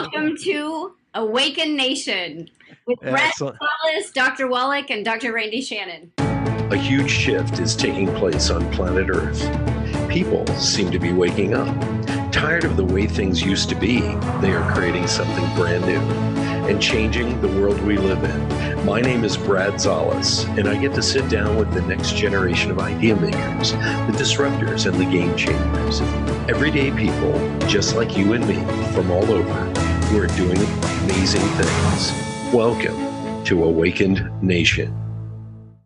Welcome 0.00 0.36
to 0.44 0.94
Awakened 1.14 1.76
Nation 1.76 2.48
with 2.86 3.00
Brad 3.00 3.34
Szollose, 3.34 4.12
Dr. 4.14 4.46
Wallach, 4.46 4.90
and 4.90 5.04
Dr. 5.04 5.32
Randy 5.32 5.60
Shannon. 5.60 6.12
A 6.70 6.76
huge 6.76 7.10
shift 7.10 7.58
is 7.58 7.74
taking 7.74 8.06
place 8.14 8.48
on 8.48 8.70
planet 8.72 9.10
Earth. 9.10 9.40
People 10.08 10.46
seem 10.54 10.92
to 10.92 11.00
be 11.00 11.12
waking 11.12 11.54
up. 11.54 11.66
Tired 12.30 12.62
of 12.62 12.76
the 12.76 12.84
way 12.84 13.08
things 13.08 13.42
used 13.42 13.68
to 13.70 13.74
be, 13.74 13.98
they 14.40 14.52
are 14.52 14.72
creating 14.72 15.08
something 15.08 15.44
brand 15.56 15.84
new 15.84 15.98
and 16.68 16.80
changing 16.80 17.40
the 17.40 17.48
world 17.48 17.80
we 17.80 17.96
live 17.96 18.22
in. 18.22 18.86
My 18.86 19.00
name 19.00 19.24
is 19.24 19.36
Brad 19.36 19.74
Szollose, 19.74 20.46
and 20.58 20.68
I 20.68 20.76
get 20.76 20.94
to 20.94 21.02
sit 21.02 21.28
down 21.28 21.56
with 21.56 21.72
the 21.72 21.82
next 21.82 22.14
generation 22.14 22.70
of 22.70 22.78
idea 22.78 23.16
makers, 23.16 23.72
the 23.72 24.12
disruptors, 24.12 24.86
and 24.86 24.94
the 25.00 25.04
game 25.04 25.34
changers. 25.36 26.00
Everyday 26.48 26.90
people, 26.90 27.58
just 27.66 27.96
like 27.96 28.16
you 28.16 28.34
and 28.34 28.46
me, 28.46 28.56
from 28.92 29.10
all 29.10 29.30
over, 29.30 29.77
who 30.08 30.18
are 30.18 30.26
doing 30.28 30.56
amazing 30.56 31.42
things. 31.42 32.12
Welcome 32.54 33.44
to 33.44 33.62
Awakened 33.62 34.30
Nation. 34.42 34.94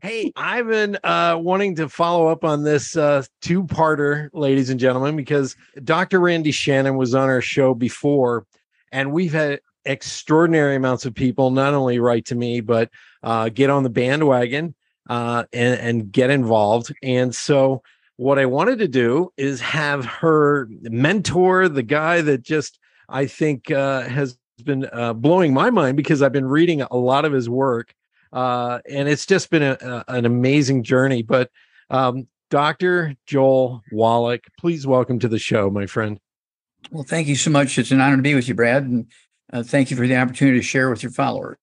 Hey, 0.00 0.32
I've 0.36 0.68
been 0.68 0.96
uh, 1.02 1.38
wanting 1.40 1.74
to 1.76 1.88
follow 1.88 2.28
up 2.28 2.44
on 2.44 2.62
this 2.62 2.96
uh, 2.96 3.24
two 3.40 3.64
parter, 3.64 4.28
ladies 4.32 4.70
and 4.70 4.78
gentlemen, 4.78 5.16
because 5.16 5.56
Dr. 5.82 6.20
Randy 6.20 6.52
Shannon 6.52 6.96
was 6.96 7.16
on 7.16 7.28
our 7.28 7.40
show 7.40 7.74
before, 7.74 8.46
and 8.92 9.12
we've 9.12 9.32
had 9.32 9.60
extraordinary 9.84 10.76
amounts 10.76 11.04
of 11.04 11.14
people 11.14 11.50
not 11.50 11.74
only 11.74 11.98
write 11.98 12.26
to 12.26 12.36
me 12.36 12.60
but 12.60 12.88
uh, 13.24 13.48
get 13.48 13.70
on 13.70 13.82
the 13.82 13.90
bandwagon 13.90 14.72
uh, 15.10 15.42
and, 15.52 15.80
and 15.80 16.12
get 16.12 16.30
involved 16.30 16.94
and 17.02 17.34
so 17.34 17.82
what 18.16 18.38
i 18.38 18.46
wanted 18.46 18.78
to 18.78 18.86
do 18.86 19.32
is 19.36 19.60
have 19.60 20.04
her 20.04 20.68
mentor 20.82 21.68
the 21.68 21.82
guy 21.82 22.20
that 22.20 22.42
just 22.42 22.78
i 23.08 23.26
think 23.26 23.70
uh, 23.70 24.02
has 24.02 24.38
been 24.64 24.88
uh, 24.92 25.12
blowing 25.12 25.52
my 25.52 25.70
mind 25.70 25.96
because 25.96 26.22
i've 26.22 26.32
been 26.32 26.46
reading 26.46 26.82
a 26.82 26.96
lot 26.96 27.24
of 27.24 27.32
his 27.32 27.48
work 27.48 27.94
uh, 28.32 28.78
and 28.88 29.08
it's 29.08 29.26
just 29.26 29.50
been 29.50 29.62
a, 29.62 29.76
a, 29.80 30.04
an 30.08 30.24
amazing 30.24 30.82
journey 30.82 31.22
but 31.22 31.50
um, 31.90 32.26
dr 32.50 33.14
joel 33.26 33.82
wallach 33.90 34.44
please 34.58 34.86
welcome 34.86 35.18
to 35.18 35.28
the 35.28 35.38
show 35.38 35.70
my 35.70 35.86
friend 35.86 36.20
well, 36.90 37.04
thank 37.04 37.28
you 37.28 37.36
so 37.36 37.50
much. 37.50 37.78
It's 37.78 37.90
an 37.90 38.00
honor 38.00 38.16
to 38.16 38.22
be 38.22 38.34
with 38.34 38.48
you, 38.48 38.54
Brad. 38.54 38.84
And 38.84 39.06
uh, 39.52 39.62
thank 39.62 39.90
you 39.90 39.96
for 39.96 40.06
the 40.06 40.16
opportunity 40.16 40.58
to 40.58 40.64
share 40.64 40.90
with 40.90 41.02
your 41.02 41.12
followers. 41.12 41.58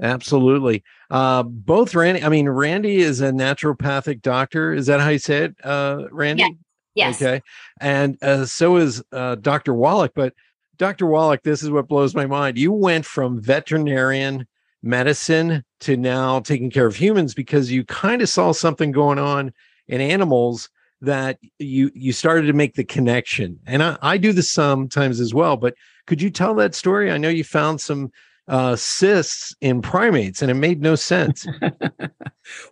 Absolutely. 0.00 0.82
Uh, 1.10 1.42
both 1.42 1.94
Randy, 1.94 2.22
I 2.22 2.28
mean, 2.28 2.48
Randy 2.48 2.98
is 2.98 3.20
a 3.20 3.30
naturopathic 3.30 4.22
doctor. 4.22 4.72
Is 4.72 4.86
that 4.86 5.00
how 5.00 5.10
you 5.10 5.18
say 5.18 5.44
it, 5.44 5.56
uh, 5.64 6.04
Randy? 6.10 6.42
Yeah. 6.42 6.48
Yes. 6.94 7.22
Okay. 7.22 7.42
And 7.80 8.20
uh, 8.22 8.44
so 8.44 8.76
is 8.76 9.02
uh, 9.12 9.36
Dr. 9.36 9.72
Wallach. 9.72 10.12
But 10.14 10.34
Dr. 10.78 11.06
Wallach, 11.06 11.42
this 11.42 11.62
is 11.62 11.70
what 11.70 11.88
blows 11.88 12.14
my 12.14 12.26
mind. 12.26 12.56
You 12.56 12.72
went 12.72 13.04
from 13.04 13.40
veterinarian 13.40 14.46
medicine 14.82 15.64
to 15.80 15.96
now 15.96 16.40
taking 16.40 16.70
care 16.70 16.86
of 16.86 16.96
humans 16.96 17.34
because 17.34 17.70
you 17.70 17.84
kind 17.84 18.22
of 18.22 18.28
saw 18.28 18.52
something 18.52 18.92
going 18.92 19.18
on 19.18 19.52
in 19.88 20.00
animals 20.00 20.70
that 21.00 21.38
you 21.58 21.90
you 21.94 22.12
started 22.12 22.46
to 22.46 22.52
make 22.52 22.74
the 22.74 22.82
connection 22.82 23.56
and 23.66 23.84
I, 23.84 23.96
I 24.02 24.18
do 24.18 24.32
this 24.32 24.50
sometimes 24.50 25.20
as 25.20 25.32
well 25.32 25.56
but 25.56 25.74
could 26.08 26.22
you 26.22 26.30
tell 26.30 26.54
that 26.54 26.74
story? 26.74 27.12
I 27.12 27.18
know 27.18 27.28
you 27.28 27.44
found 27.44 27.82
some 27.82 28.10
uh, 28.48 28.74
cysts 28.76 29.54
in 29.60 29.82
primates, 29.82 30.40
and 30.40 30.50
it 30.50 30.54
made 30.54 30.80
no 30.80 30.94
sense. 30.94 31.46
well, 31.60 32.00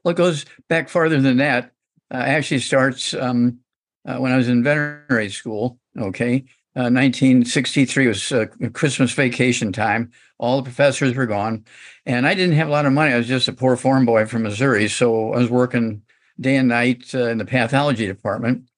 it 0.07 0.17
goes 0.17 0.47
back 0.71 0.89
farther 0.89 1.21
than 1.21 1.37
that. 1.37 1.71
Uh, 2.11 2.17
actually, 2.17 2.61
starts 2.61 3.13
um, 3.13 3.59
uh, 4.07 4.17
when 4.17 4.33
I 4.33 4.39
was 4.39 4.49
in 4.49 4.65
veterinary 4.65 5.29
school. 5.29 5.79
Okay, 5.99 6.47
1963 6.83 8.05
uh, 8.05 8.09
was 8.09 8.33
uh, 8.33 8.47
Christmas 8.73 9.13
vacation 9.13 9.73
time. 9.73 10.11
All 10.39 10.59
the 10.59 10.63
professors 10.63 11.15
were 11.15 11.27
gone, 11.27 11.65
and 12.05 12.27
I 12.27 12.35
didn't 12.35 12.57
have 12.57 12.69
a 12.69 12.71
lot 12.71 12.85
of 12.85 12.93
money. 12.93 13.13
I 13.13 13.17
was 13.17 13.27
just 13.27 13.49
a 13.49 13.53
poor 13.53 13.77
farm 13.77 14.05
boy 14.05 14.27
from 14.27 14.43
Missouri, 14.43 14.89
so 14.89 15.33
I 15.33 15.39
was 15.39 15.51
working 15.51 16.03
day 16.39 16.57
and 16.57 16.69
night 16.69 17.15
uh, 17.15 17.29
in 17.29 17.39
the 17.39 17.47
pathology 17.47 18.07
department, 18.07 18.69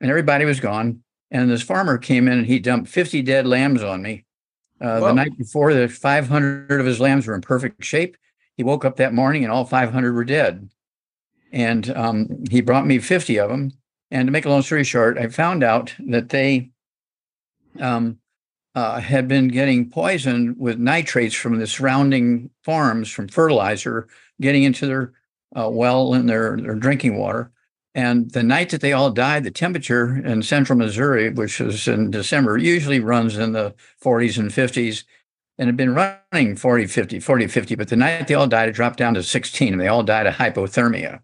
and 0.00 0.10
everybody 0.10 0.44
was 0.44 0.60
gone. 0.60 1.02
And 1.30 1.50
this 1.50 1.62
farmer 1.62 1.98
came 1.98 2.26
in 2.26 2.38
and 2.38 2.46
he 2.46 2.58
dumped 2.58 2.88
50 2.88 3.22
dead 3.22 3.46
lambs 3.46 3.82
on 3.82 4.02
me. 4.02 4.24
Uh, 4.80 5.00
the 5.00 5.12
night 5.12 5.36
before, 5.36 5.74
the 5.74 5.88
500 5.88 6.80
of 6.80 6.86
his 6.86 7.00
lambs 7.00 7.26
were 7.26 7.34
in 7.34 7.40
perfect 7.40 7.84
shape. 7.84 8.16
He 8.56 8.62
woke 8.62 8.84
up 8.84 8.96
that 8.96 9.12
morning 9.12 9.44
and 9.44 9.52
all 9.52 9.64
500 9.64 10.14
were 10.14 10.24
dead. 10.24 10.70
And 11.52 11.90
um, 11.96 12.44
he 12.50 12.60
brought 12.60 12.86
me 12.86 12.98
50 12.98 13.38
of 13.38 13.50
them. 13.50 13.72
And 14.10 14.26
to 14.26 14.32
make 14.32 14.46
a 14.46 14.48
long 14.48 14.62
story 14.62 14.84
short, 14.84 15.18
I 15.18 15.28
found 15.28 15.62
out 15.62 15.94
that 16.06 16.30
they 16.30 16.70
um, 17.80 18.18
uh, 18.74 19.00
had 19.00 19.26
been 19.26 19.48
getting 19.48 19.90
poisoned 19.90 20.56
with 20.58 20.78
nitrates 20.78 21.34
from 21.34 21.58
the 21.58 21.66
surrounding 21.66 22.50
farms 22.62 23.10
from 23.10 23.28
fertilizer 23.28 24.08
getting 24.40 24.62
into 24.62 24.86
their 24.86 25.12
uh, 25.56 25.68
well 25.70 26.14
and 26.14 26.28
their, 26.28 26.56
their 26.56 26.74
drinking 26.74 27.18
water. 27.18 27.50
And 27.94 28.30
the 28.30 28.42
night 28.42 28.70
that 28.70 28.80
they 28.80 28.92
all 28.92 29.10
died, 29.10 29.42
the 29.42 29.50
temperature 29.50 30.16
in 30.24 30.42
central 30.42 30.78
Missouri, 30.78 31.30
which 31.30 31.58
was 31.58 31.88
in 31.88 32.10
December, 32.10 32.56
usually 32.56 33.00
runs 33.00 33.36
in 33.36 33.52
the 33.52 33.74
40s 34.02 34.38
and 34.38 34.50
50s 34.50 35.04
and 35.58 35.66
had 35.66 35.76
been 35.76 35.94
running 35.94 36.54
40, 36.54 36.86
50, 36.86 37.18
40, 37.18 37.46
50. 37.48 37.74
But 37.74 37.88
the 37.88 37.96
night 37.96 38.28
they 38.28 38.34
all 38.34 38.46
died, 38.46 38.68
it 38.68 38.72
dropped 38.72 38.98
down 38.98 39.14
to 39.14 39.22
16 39.22 39.72
and 39.72 39.80
they 39.80 39.88
all 39.88 40.04
died 40.04 40.26
of 40.26 40.34
hypothermia. 40.34 41.20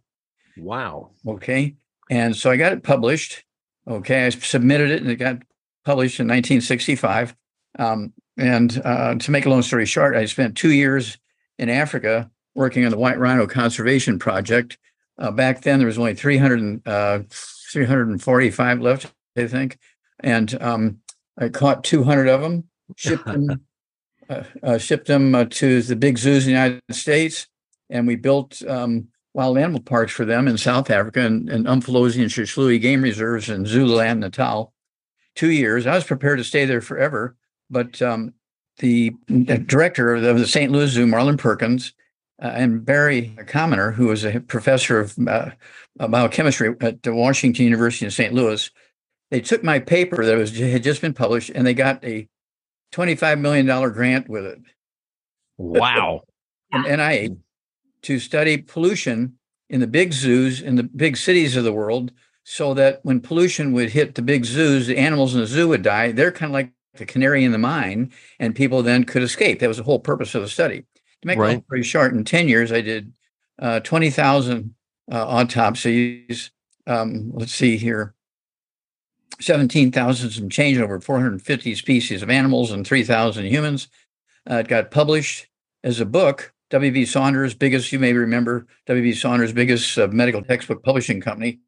Wow. 0.57 1.11
Okay. 1.27 1.77
And 2.11 2.35
so 2.35 2.51
I 2.51 2.57
got 2.57 2.73
it 2.73 2.83
published. 2.83 3.45
Okay. 3.87 4.27
I 4.27 4.31
submitted 4.31 4.91
it 4.91 5.03
and 5.03 5.11
it 5.11 5.17
got 5.17 5.43
published 5.85 6.21
in 6.21 6.27
1965. 6.27 7.35
Um, 7.79 8.13
and 8.37 8.81
uh, 8.85 9.15
to 9.17 9.31
make 9.31 9.47
a 9.47 9.51
long 9.51 9.63
story 9.63 9.87
short, 9.87 10.17
I 10.17 10.25
spent 10.27 10.57
two 10.57 10.73
years 10.73 11.19
in 11.59 11.69
Africa 11.69 12.31
working 12.55 12.85
on 12.85 12.91
the 12.91 12.99
White 12.99 13.19
Rhino 13.19 13.47
Conservation 13.47 14.19
Project 14.19 14.79
uh, 15.19 15.31
back 15.31 15.63
then, 15.63 15.79
there 15.79 15.87
was 15.87 15.99
only 15.99 16.15
300, 16.15 16.87
uh, 16.87 17.21
345 17.31 18.81
left, 18.81 19.13
I 19.37 19.47
think. 19.47 19.79
And 20.21 20.61
um, 20.61 20.99
I 21.39 21.49
caught 21.49 21.85
200 21.85 22.29
of 22.29 22.41
them, 22.41 22.65
shipped 22.97 23.27
them, 23.27 23.61
uh, 24.29 24.43
uh, 24.63 24.79
shipped 24.79 25.07
them 25.07 25.35
uh, 25.35 25.45
to 25.47 25.83
the 25.83 25.97
big 25.97 26.19
zoos 26.19 26.47
in 26.47 26.53
the 26.53 26.61
United 26.61 26.83
States. 26.91 27.47
And 27.91 28.07
we 28.07 28.17
built 28.17 28.63
um, 28.67 29.09
wild 29.35 29.59
animal 29.59 29.81
parks 29.81 30.13
for 30.13 30.25
them 30.25 30.49
in 30.49 30.59
South 30.59 30.91
Africa 30.91 31.21
and, 31.21 31.49
and 31.49 31.67
Umfolozi 31.67 32.23
and 32.23 32.31
Hluhluwe 32.31 32.81
game 32.81 33.03
reserves 33.03 33.49
in 33.49 33.67
Zululand, 33.67 34.21
Natal. 34.21 34.73
Two 35.35 35.51
years. 35.51 35.87
I 35.87 35.95
was 35.95 36.05
prepared 36.05 36.39
to 36.39 36.45
stay 36.45 36.65
there 36.65 36.81
forever. 36.81 37.37
But 37.71 38.01
um, 38.03 38.35
the, 38.79 39.13
the 39.27 39.59
director 39.59 40.15
of 40.15 40.39
the 40.39 40.47
St. 40.47 40.71
Louis 40.71 40.91
Zoo, 40.91 41.07
Marlin 41.07 41.37
Perkins, 41.37 41.93
uh, 42.43 42.53
and 42.55 42.85
Barry 42.85 43.37
Commoner, 43.47 43.93
who 43.93 44.09
was 44.09 44.25
a 44.25 44.41
professor 44.41 45.01
of 45.01 45.17
uh, 45.27 45.51
biochemistry 45.99 46.75
at 46.81 47.03
the 47.03 47.15
Washington 47.15 47.65
University 47.65 48.05
in 48.05 48.11
St. 48.11 48.35
Louis, 48.35 48.71
they 49.31 49.41
took 49.41 49.63
my 49.63 49.79
paper 49.79 50.25
that 50.25 50.37
was 50.37 50.57
had 50.57 50.83
just 50.83 51.01
been 51.01 51.15
published 51.15 51.51
and 51.51 51.67
they 51.67 51.75
got 51.75 52.05
a 52.05 52.29
$25 52.93 53.41
million 53.41 53.67
grant 53.93 54.29
with 54.29 54.45
it. 54.45 54.61
Wow. 55.59 56.23
From 56.71 56.85
NIH 56.85 57.37
to 58.03 58.19
study 58.19 58.59
pollution 58.59 59.39
in 59.71 59.81
the 59.81 59.87
big 59.87 60.13
zoos 60.13 60.61
in 60.61 60.77
the 60.77 60.83
big 60.83 61.17
cities 61.17 61.57
of 61.57 61.65
the 61.65 61.73
world 61.73 62.13
so 62.45 62.75
that 62.75 63.01
when 63.03 63.21
pollution 63.21 63.73
would 63.73 63.91
hit 63.91 64.15
the 64.15 64.23
big 64.23 64.45
zoos, 64.45 64.87
the 64.87 64.99
animals 64.99 65.35
in 65.35 65.41
the 65.41 65.47
zoo 65.47 65.69
would 65.69 65.83
die. 65.83 66.13
They're 66.13 66.33
kind 66.33 66.51
of 66.51 66.55
like 66.55 66.71
the 66.95 67.07
canary 67.07 67.43
in 67.43 67.53
the 67.53 67.59
mine, 67.59 68.13
and 68.39 68.55
people 68.55 68.83
then 68.83 69.05
could 69.05 69.23
escape. 69.23 69.59
That 69.59 69.69
was 69.69 69.79
the 69.79 69.83
whole 69.83 69.99
purpose 69.99 70.35
of 70.35 70.43
the 70.43 70.49
study. 70.49 70.85
To 71.23 71.27
make 71.27 71.39
right. 71.39 71.59
it 71.59 71.65
very 71.69 71.83
short, 71.83 72.13
in 72.13 72.25
10 72.25 72.49
years, 72.49 72.71
I 72.71 72.83
did 72.83 73.13
uh, 73.59 73.81
20,000 73.81 74.75
uh, 75.11 75.27
autopsies. 75.27 76.51
Um, 76.87 77.33
let's 77.35 77.55
see 77.55 77.79
here 77.79 78.15
17,000 79.41 80.31
some 80.31 80.49
change 80.49 80.79
over 80.79 81.01
450 81.01 81.75
species 81.75 82.23
of 82.23 82.31
animals 82.31 82.71
and 82.71 82.87
3,000 82.87 83.47
humans. 83.47 83.89
Uh, 84.49 84.57
it 84.57 84.69
got 84.69 84.91
published 84.91 85.49
as 85.83 86.01
a 86.01 86.07
book. 86.07 86.53
W.B. 86.71 87.05
Saunders, 87.05 87.55
biggest, 87.55 87.93
you 87.93 87.99
may 87.99 88.13
remember, 88.13 88.67
W.B. 88.87 89.13
Saunders, 89.13 89.53
biggest 89.53 89.97
uh, 89.99 90.09
medical 90.09 90.43
textbook 90.43 90.83
publishing 90.83 91.21
company. 91.21 91.61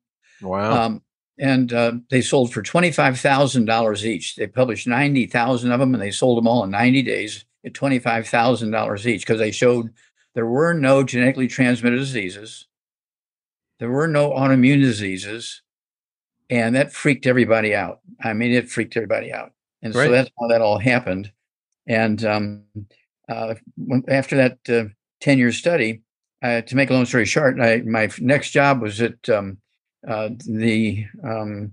Wow. 0.43 0.85
Um, 0.85 1.03
and 1.39 1.73
uh, 1.73 1.93
they 2.11 2.23
sold 2.23 2.53
for 2.53 2.63
$25,000 2.63 4.05
each. 4.05 4.37
They 4.37 4.47
published 4.47 4.87
90,000 4.87 5.71
of 5.71 5.81
them 5.81 5.95
and 5.95 6.03
they 6.03 6.11
sold 6.11 6.39
them 6.39 6.49
all 6.49 6.65
in 6.65 6.71
90 6.71 7.03
days 7.03 7.45
at 7.65 7.75
$25,000 7.75 9.07
each 9.07 9.21
because 9.21 9.39
they 9.39 9.51
showed 9.51 9.93
there 10.35 10.47
were 10.47 10.73
no 10.73 11.03
genetically 11.03 11.49
transmitted 11.49 11.97
diseases, 11.97 12.67
there 13.79 13.91
were 13.91 14.09
no 14.09 14.31
autoimmune 14.31 14.81
diseases, 14.81 15.63
and 16.49 16.75
that 16.77 16.93
freaked 16.93 17.27
everybody 17.27 17.75
out. 17.75 18.01
I 18.23 18.33
mean, 18.33 18.53
it 18.53 18.71
freaked 18.71 18.97
everybody 18.97 19.33
out. 19.33 19.53
And 19.83 19.95
right. 19.95 20.07
so 20.07 20.11
that's 20.13 20.31
how 20.41 20.49
that 20.49 20.63
all 20.63 20.79
happened. 20.79 21.33
And 21.87 22.25
um, 22.25 22.65
uh, 23.29 23.55
after 24.09 24.37
that 24.37 24.59
uh, 24.69 24.93
10 25.21 25.39
year 25.39 25.53
study, 25.53 26.03
uh, 26.43 26.61
to 26.63 26.77
make 26.77 26.91
a 26.91 26.93
long 26.93 27.07
story 27.07 27.25
short, 27.25 27.61
I, 27.61 27.79
my 27.79 28.11
next 28.21 28.51
job 28.51 28.83
was 28.83 29.01
at 29.01 29.29
um, 29.29 29.59
uh, 30.07 30.31
the 30.47 31.05
um, 31.25 31.73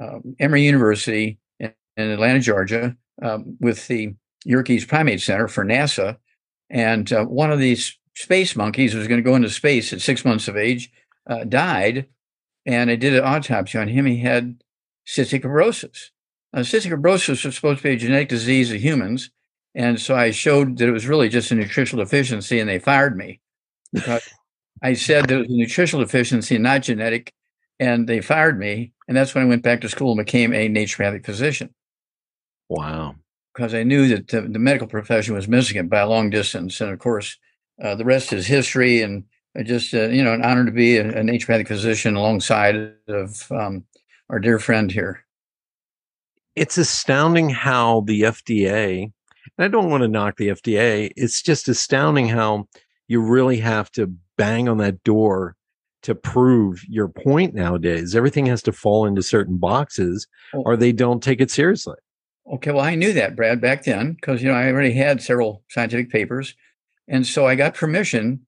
uh, 0.00 0.18
Emory 0.38 0.64
University 0.64 1.38
in, 1.58 1.72
in 1.96 2.10
Atlanta, 2.10 2.40
Georgia, 2.40 2.96
um, 3.22 3.56
with 3.60 3.86
the 3.88 4.14
Yerkes 4.44 4.84
Primate 4.84 5.20
Center 5.20 5.48
for 5.48 5.64
NASA. 5.64 6.16
And 6.70 7.12
uh, 7.12 7.24
one 7.24 7.52
of 7.52 7.58
these 7.58 7.98
space 8.14 8.56
monkeys 8.56 8.94
was 8.94 9.08
going 9.08 9.22
to 9.22 9.28
go 9.28 9.36
into 9.36 9.50
space 9.50 9.92
at 9.92 10.00
six 10.00 10.24
months 10.24 10.48
of 10.48 10.56
age, 10.56 10.90
uh, 11.28 11.44
died. 11.44 12.06
And 12.66 12.90
I 12.90 12.96
did 12.96 13.14
an 13.14 13.24
autopsy 13.24 13.78
on 13.78 13.88
him. 13.88 14.06
He 14.06 14.18
had 14.18 14.62
cystic 15.06 15.42
fibrosis. 15.42 16.10
Now, 16.52 16.60
cystic 16.60 16.92
fibrosis 16.92 17.44
was 17.44 17.54
supposed 17.54 17.78
to 17.78 17.82
be 17.84 17.94
a 17.94 17.96
genetic 17.96 18.28
disease 18.28 18.70
of 18.70 18.80
humans. 18.80 19.30
And 19.74 20.00
so 20.00 20.14
I 20.14 20.30
showed 20.30 20.78
that 20.78 20.88
it 20.88 20.92
was 20.92 21.06
really 21.06 21.28
just 21.28 21.50
a 21.50 21.54
nutritional 21.54 22.04
deficiency, 22.04 22.60
and 22.60 22.68
they 22.68 22.78
fired 22.78 23.16
me 23.16 23.40
I 24.82 24.94
said 24.94 25.26
that 25.26 25.36
it 25.36 25.38
was 25.38 25.48
a 25.48 25.56
nutritional 25.56 26.04
deficiency, 26.04 26.58
not 26.58 26.82
genetic, 26.82 27.32
and 27.78 28.08
they 28.08 28.20
fired 28.20 28.58
me. 28.58 28.92
And 29.08 29.16
that's 29.16 29.34
when 29.34 29.44
I 29.44 29.48
went 29.48 29.62
back 29.62 29.80
to 29.80 29.88
school 29.88 30.12
and 30.12 30.24
became 30.24 30.52
a 30.52 30.68
naturopathic 30.68 31.24
physician. 31.24 31.74
Wow. 32.68 33.16
Because 33.54 33.74
I 33.74 33.82
knew 33.82 34.08
that 34.08 34.28
the, 34.28 34.42
the, 34.42 34.58
medical 34.58 34.86
profession 34.86 35.34
was 35.34 35.48
missing 35.48 35.76
it 35.76 35.90
by 35.90 36.00
a 36.00 36.08
long 36.08 36.30
distance. 36.30 36.80
And 36.80 36.90
of 36.90 36.98
course, 36.98 37.36
uh, 37.82 37.94
the 37.94 38.04
rest 38.04 38.32
is 38.32 38.46
history. 38.46 39.02
And 39.02 39.24
just, 39.64 39.92
uh, 39.92 40.08
you 40.08 40.24
know, 40.24 40.32
an 40.32 40.42
honor 40.42 40.64
to 40.64 40.70
be 40.70 40.96
a, 40.96 41.06
a 41.08 41.22
naturopathic 41.22 41.68
physician 41.68 42.16
alongside 42.16 42.94
of 43.08 43.50
um, 43.52 43.84
our 44.30 44.38
dear 44.38 44.58
friend 44.58 44.90
here. 44.90 45.24
It's 46.56 46.78
astounding 46.78 47.50
how 47.50 48.02
the 48.02 48.22
FDA, 48.22 49.02
and 49.02 49.64
I 49.64 49.68
don't 49.68 49.90
want 49.90 50.02
to 50.02 50.08
knock 50.08 50.36
the 50.36 50.48
FDA, 50.48 51.10
it's 51.16 51.42
just 51.42 51.68
astounding 51.68 52.28
how 52.28 52.68
you 53.08 53.20
really 53.22 53.58
have 53.58 53.90
to 53.92 54.14
bang 54.38 54.68
on 54.68 54.78
that 54.78 55.02
door 55.02 55.56
to 56.02 56.14
prove 56.14 56.82
your 56.88 57.08
point 57.08 57.54
nowadays. 57.54 58.14
Everything 58.14 58.46
has 58.46 58.62
to 58.62 58.72
fall 58.72 59.06
into 59.06 59.22
certain 59.22 59.56
boxes 59.56 60.26
oh. 60.54 60.62
or 60.62 60.76
they 60.76 60.92
don't 60.92 61.22
take 61.22 61.40
it 61.40 61.50
seriously. 61.50 61.96
Okay, 62.52 62.72
well, 62.72 62.84
I 62.84 62.96
knew 62.96 63.12
that, 63.12 63.36
Brad, 63.36 63.60
back 63.60 63.84
then, 63.84 64.14
because 64.14 64.42
you 64.42 64.48
know 64.48 64.54
I 64.54 64.66
already 64.66 64.92
had 64.92 65.22
several 65.22 65.62
scientific 65.70 66.10
papers, 66.10 66.56
and 67.06 67.24
so 67.24 67.46
I 67.46 67.54
got 67.54 67.74
permission 67.74 68.44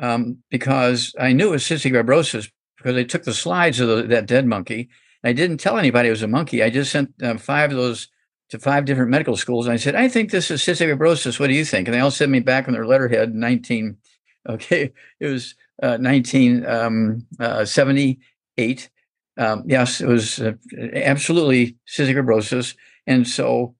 um, 0.00 0.38
because 0.50 1.14
I 1.18 1.32
knew 1.32 1.48
it 1.48 1.52
was 1.52 1.62
cystic 1.62 1.92
fibrosis 1.92 2.50
because 2.76 2.94
they 2.94 3.04
took 3.04 3.22
the 3.22 3.32
slides 3.32 3.78
of 3.78 3.88
the, 3.88 4.02
that 4.02 4.26
dead 4.26 4.46
monkey. 4.46 4.88
I 5.22 5.32
didn't 5.32 5.58
tell 5.58 5.78
anybody 5.78 6.08
it 6.08 6.12
was 6.12 6.22
a 6.22 6.28
monkey. 6.28 6.62
I 6.62 6.70
just 6.70 6.90
sent 6.90 7.14
uh, 7.22 7.36
five 7.38 7.70
of 7.70 7.76
those 7.76 8.08
to 8.50 8.58
five 8.58 8.84
different 8.84 9.10
medical 9.10 9.36
schools, 9.36 9.66
and 9.66 9.72
I 9.72 9.76
said, 9.76 9.94
"I 9.94 10.08
think 10.08 10.30
this 10.30 10.50
is 10.50 10.60
cystic 10.62 10.92
fibrosis. 10.92 11.38
What 11.38 11.46
do 11.46 11.54
you 11.54 11.64
think?" 11.64 11.86
And 11.86 11.94
they 11.94 12.00
all 12.00 12.10
sent 12.10 12.32
me 12.32 12.40
back 12.40 12.66
on 12.66 12.74
their 12.74 12.86
letterhead, 12.86 13.34
nineteen. 13.34 13.98
Okay, 14.48 14.92
it 15.18 15.26
was 15.26 15.56
uh, 15.82 15.98
1978. 15.98 18.90
Um, 19.38 19.40
um, 19.46 19.64
yes, 19.66 20.00
it 20.00 20.06
was 20.06 20.40
uh, 20.40 20.52
absolutely 20.94 21.76
cystic 21.86 22.14
fibrosis. 22.14 22.74
And 23.06 23.28
so, 23.28 23.74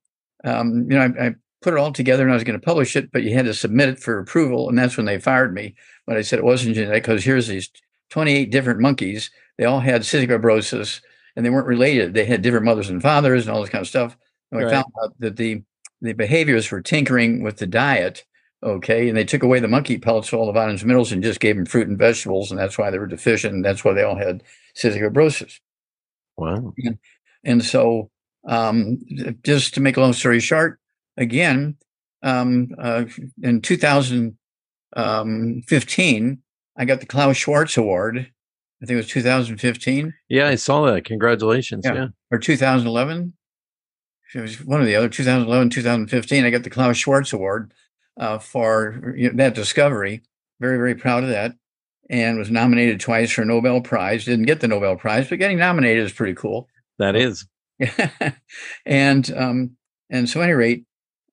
um, 0.44 0.86
you 0.90 0.96
know, 0.96 1.10
I, 1.18 1.28
I, 1.28 1.34
put 1.62 1.72
it 1.72 1.80
all 1.80 1.90
together 1.90 2.22
and 2.22 2.30
I 2.30 2.34
was 2.34 2.44
going 2.44 2.60
to 2.60 2.64
publish 2.64 2.94
it, 2.94 3.10
but 3.10 3.24
you 3.24 3.34
had 3.34 3.46
to 3.46 3.54
submit 3.54 3.88
it 3.88 3.98
for 3.98 4.20
approval. 4.20 4.68
And 4.68 4.78
that's 4.78 4.96
when 4.96 5.06
they 5.06 5.18
fired 5.18 5.52
me. 5.52 5.74
But 6.06 6.16
I 6.16 6.22
said 6.22 6.38
it 6.38 6.44
wasn't 6.44 6.76
genetic 6.76 7.02
because 7.02 7.24
here's 7.24 7.48
these 7.48 7.70
28 8.10 8.52
different 8.52 8.78
monkeys. 8.78 9.30
They 9.58 9.64
all 9.64 9.80
had 9.80 10.02
cystic 10.02 10.28
fibrosis 10.28 11.00
and 11.34 11.44
they 11.44 11.50
weren't 11.50 11.66
related. 11.66 12.14
They 12.14 12.24
had 12.24 12.42
different 12.42 12.66
mothers 12.66 12.88
and 12.88 13.02
fathers 13.02 13.46
and 13.46 13.54
all 13.54 13.62
this 13.62 13.70
kind 13.70 13.82
of 13.82 13.88
stuff. 13.88 14.16
And 14.52 14.60
right. 14.60 14.68
I 14.68 14.74
found 14.74 14.92
out 15.02 15.14
that 15.18 15.36
the, 15.36 15.62
the 16.02 16.12
behaviors 16.12 16.66
for 16.66 16.80
tinkering 16.80 17.42
with 17.42 17.56
the 17.56 17.66
diet 17.66 18.24
Okay. 18.66 19.08
And 19.08 19.16
they 19.16 19.24
took 19.24 19.44
away 19.44 19.60
the 19.60 19.68
monkey 19.68 19.96
pellets, 19.96 20.32
all 20.32 20.46
the 20.46 20.52
vitamins 20.52 20.82
and 20.82 20.88
minerals, 20.88 21.12
and 21.12 21.22
just 21.22 21.38
gave 21.38 21.54
them 21.54 21.66
fruit 21.66 21.86
and 21.86 21.96
vegetables. 21.96 22.50
And 22.50 22.58
that's 22.58 22.76
why 22.76 22.90
they 22.90 22.98
were 22.98 23.06
deficient. 23.06 23.54
And 23.54 23.64
that's 23.64 23.84
why 23.84 23.92
they 23.92 24.02
all 24.02 24.16
had 24.16 24.42
cystic 24.76 25.00
fibrosis. 25.00 25.60
Wow. 26.36 26.74
And, 26.78 26.98
and 27.44 27.64
so, 27.64 28.10
um, 28.48 28.98
just 29.44 29.74
to 29.74 29.80
make 29.80 29.96
a 29.96 30.00
long 30.00 30.12
story 30.12 30.40
short, 30.40 30.80
again, 31.16 31.76
um, 32.22 32.70
uh, 32.76 33.04
in 33.42 33.62
2015, 33.62 34.36
um, 34.96 36.38
I 36.76 36.84
got 36.84 37.00
the 37.00 37.06
Klaus 37.06 37.36
Schwarz 37.36 37.76
Award. 37.76 38.18
I 38.82 38.86
think 38.86 38.94
it 38.94 38.96
was 38.96 39.08
2015. 39.08 40.12
Yeah, 40.28 40.48
I 40.48 40.56
saw 40.56 40.84
that. 40.86 41.04
Congratulations. 41.04 41.84
Yeah. 41.86 41.94
yeah. 41.94 42.06
Or 42.32 42.38
2011. 42.38 43.32
It 44.34 44.40
was 44.40 44.62
one 44.64 44.80
or 44.80 44.84
the 44.84 44.96
other, 44.96 45.08
2011, 45.08 45.70
2015. 45.70 46.44
I 46.44 46.50
got 46.50 46.64
the 46.64 46.70
Klaus 46.70 46.96
Schwarz 46.96 47.32
Award 47.32 47.72
uh, 48.18 48.38
for 48.38 49.14
you 49.16 49.30
know, 49.30 49.36
that 49.36 49.54
discovery. 49.54 50.22
Very, 50.60 50.76
very 50.76 50.94
proud 50.94 51.22
of 51.22 51.30
that. 51.30 51.54
And 52.08 52.38
was 52.38 52.50
nominated 52.50 53.00
twice 53.00 53.32
for 53.32 53.44
Nobel 53.44 53.80
Prize. 53.80 54.24
Didn't 54.24 54.46
get 54.46 54.60
the 54.60 54.68
Nobel 54.68 54.96
Prize, 54.96 55.28
but 55.28 55.38
getting 55.38 55.58
nominated 55.58 56.04
is 56.04 56.12
pretty 56.12 56.34
cool. 56.34 56.68
That 56.98 57.16
is. 57.16 57.46
and 58.86 59.30
um, 59.36 59.76
and 60.08 60.28
so, 60.28 60.40
at 60.40 60.44
any 60.44 60.52
rate, 60.52 60.84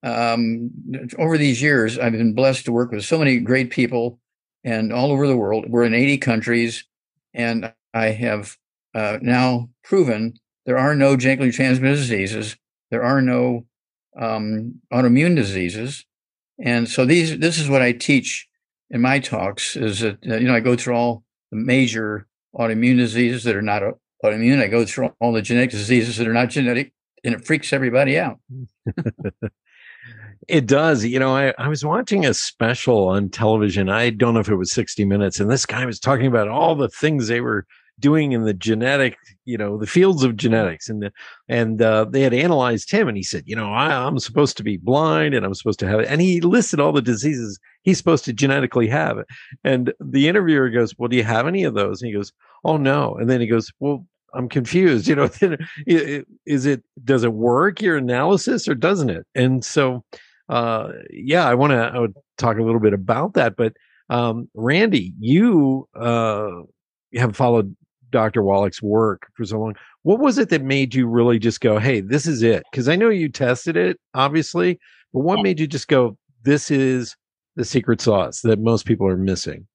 um, 0.02 0.72
over 1.20 1.38
these 1.38 1.62
years, 1.62 2.00
I've 2.00 2.12
been 2.12 2.34
blessed 2.34 2.66
to 2.66 2.72
work 2.72 2.92
with 2.92 3.06
so 3.06 3.20
many 3.20 3.40
great 3.40 3.70
people, 3.70 4.20
and 4.64 4.92
all 4.92 5.12
over 5.12 5.28
the 5.28 5.38
world. 5.38 5.66
We're 5.70 5.84
in 5.84 5.94
80 5.94 6.18
countries, 6.18 6.86
and 7.34 7.72
I 7.94 8.08
have 8.08 8.58
uh, 8.96 9.20
now 9.22 9.70
proven 9.84 10.34
there 10.66 10.78
are 10.78 10.96
no 10.96 11.16
genetically 11.16 11.52
transmitted 11.52 11.96
diseases. 11.96 12.58
There 12.90 13.04
are 13.04 13.22
no 13.22 13.66
um, 14.20 14.82
autoimmune 14.92 15.36
diseases. 15.36 16.06
And 16.64 16.90
so 16.90 17.06
these, 17.06 17.38
this 17.40 17.60
is 17.60 17.70
what 17.70 17.82
I 17.82 17.92
teach 17.92 18.48
in 18.90 19.02
my 19.02 19.20
talks 19.20 19.76
is 19.76 20.00
that, 20.00 20.18
uh, 20.28 20.38
you 20.38 20.48
know, 20.48 20.56
I 20.56 20.62
go 20.62 20.78
through 20.78 20.96
all 20.96 21.24
the 21.52 21.58
major 21.58 22.26
autoimmune 22.56 22.98
diseases 22.98 23.44
that 23.44 23.56
are 23.56 23.62
not 23.62 23.84
autoimmune. 24.24 24.64
I 24.64 24.68
go 24.68 24.86
through 24.86 25.14
all 25.20 25.34
the 25.34 25.42
genetic 25.42 25.72
diseases 25.72 26.16
that 26.18 26.28
are 26.28 26.34
not 26.34 26.50
genetic 26.50 26.94
and 27.26 27.36
it 27.36 27.46
freaks 27.46 27.74
everybody 27.74 28.18
out. 28.18 28.40
it 30.48 30.66
does. 30.66 31.04
You 31.04 31.20
know, 31.20 31.36
I, 31.36 31.54
I 31.58 31.68
was 31.68 31.84
watching 31.84 32.26
a 32.26 32.34
special 32.34 33.10
on 33.10 33.30
television. 33.30 33.90
I 33.90 34.10
don't 34.10 34.34
know 34.34 34.40
if 34.40 34.50
it 34.50 34.56
was 34.56 34.72
60 34.72 35.04
minutes 35.04 35.42
and 35.42 35.52
this 35.52 35.66
guy 35.66 35.86
was 35.86 36.00
talking 36.00 36.28
about 36.28 36.48
all 36.48 36.76
the 36.76 36.90
things 36.90 37.28
they 37.28 37.42
were 37.42 37.66
doing 38.00 38.32
in 38.32 38.44
the 38.44 38.54
genetic, 38.54 39.18
you 39.46 39.58
know, 39.58 39.78
the 39.78 39.88
fields 39.88 40.24
of 40.24 40.36
genetics, 40.36 40.90
and 40.90 41.04
the, 41.04 41.12
and 41.48 41.82
uh, 41.82 42.06
they 42.06 42.22
had 42.22 42.34
analyzed 42.34 42.92
him, 42.92 43.08
and 43.08 43.18
he 43.18 43.24
said, 43.24 43.44
you 43.46 43.56
know, 43.56 43.72
I, 43.72 44.08
am 44.08 44.20
supposed 44.20 44.58
to 44.58 44.64
be 44.64 44.78
blind, 44.78 45.34
and 45.34 45.46
I'm 45.46 45.54
supposed 45.54 45.80
to 45.80 45.88
have 45.88 46.00
it, 46.00 46.08
and 46.10 46.22
he 46.22 46.42
listed 46.42 46.80
all 46.80 46.92
the 46.92 47.02
diseases 47.02 47.60
he's 47.84 47.98
supposed 47.98 48.26
to 48.26 48.34
genetically 48.34 48.88
have, 48.88 49.18
and 49.64 49.94
the 50.00 50.28
interviewer 50.28 50.70
goes, 50.70 50.98
well, 50.98 51.10
do 51.10 51.16
you 51.16 51.24
have 51.24 51.48
any 51.48 51.64
of 51.64 51.74
those? 51.74 52.02
And 52.02 52.08
he 52.08 52.16
goes, 52.16 52.32
oh 52.64 52.78
no, 52.78 53.16
and 53.16 53.30
then 53.30 53.42
he 53.42 53.48
goes, 53.48 53.72
well. 53.80 54.06
I'm 54.36 54.50
confused. 54.50 55.08
You 55.08 55.16
know, 55.16 55.30
is 56.48 56.66
it 56.66 56.84
does 57.04 57.24
it 57.24 57.34
work 57.34 57.84
your 57.84 57.98
analysis 57.98 58.68
or 58.68 58.74
doesn't 58.74 59.12
it? 59.12 59.28
And 59.36 59.64
so, 59.64 60.04
uh, 60.50 60.88
yeah, 61.12 61.48
I 61.48 61.54
want 61.54 61.70
to 61.70 61.78
I 61.78 62.00
would 62.00 62.16
talk 62.40 62.58
a 62.58 62.64
little 62.64 62.80
bit 62.80 62.94
about 62.94 63.36
that. 63.36 63.56
But 63.56 63.74
um, 64.10 64.50
Randy, 64.54 65.14
you 65.20 65.88
uh, 65.96 66.50
have 67.16 67.36
followed 67.36 67.76
Dr. 68.14 68.42
Wallach's 68.42 68.82
work 68.82 69.28
for 69.36 69.44
so 69.44 69.60
long. 69.60 69.76
What 70.04 70.20
was 70.20 70.38
it 70.38 70.48
that 70.50 70.62
made 70.62 70.96
you 70.96 71.08
really 71.08 71.40
just 71.40 71.60
go, 71.60 71.78
hey, 71.80 72.00
this 72.00 72.26
is 72.26 72.42
it? 72.42 72.64
Because 72.72 72.88
I 72.88 72.96
know 72.96 73.10
you 73.10 73.28
tested 73.28 73.76
it, 73.76 74.00
obviously, 74.14 74.80
but 75.14 75.22
what 75.22 75.44
made 75.44 75.60
you 75.60 75.68
just 75.68 75.90
go, 75.90 76.18
this 76.44 76.72
is 76.72 77.18
the 77.56 77.66
secret 77.66 78.00
sauce 78.00 78.42
that 78.42 78.60
most 78.60 78.86
people 78.86 79.08
are 79.08 79.18
missing? 79.18 79.68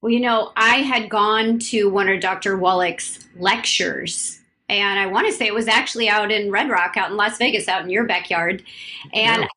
Well, 0.00 0.12
you 0.12 0.20
know, 0.20 0.52
I 0.56 0.76
had 0.76 1.08
gone 1.08 1.58
to 1.60 1.88
one 1.88 2.08
of 2.08 2.20
Dr. 2.20 2.56
Wallach's 2.56 3.26
lectures, 3.36 4.38
and 4.68 4.98
I 4.98 5.06
want 5.06 5.26
to 5.26 5.32
say 5.32 5.46
it 5.46 5.54
was 5.54 5.66
actually 5.66 6.08
out 6.08 6.30
in 6.30 6.52
Red 6.52 6.70
Rock, 6.70 6.96
out 6.96 7.10
in 7.10 7.16
Las 7.16 7.38
Vegas, 7.38 7.68
out 7.68 7.82
in 7.82 7.90
your 7.90 8.04
backyard. 8.04 8.62
And 9.12 9.42
yeah. 9.42 9.48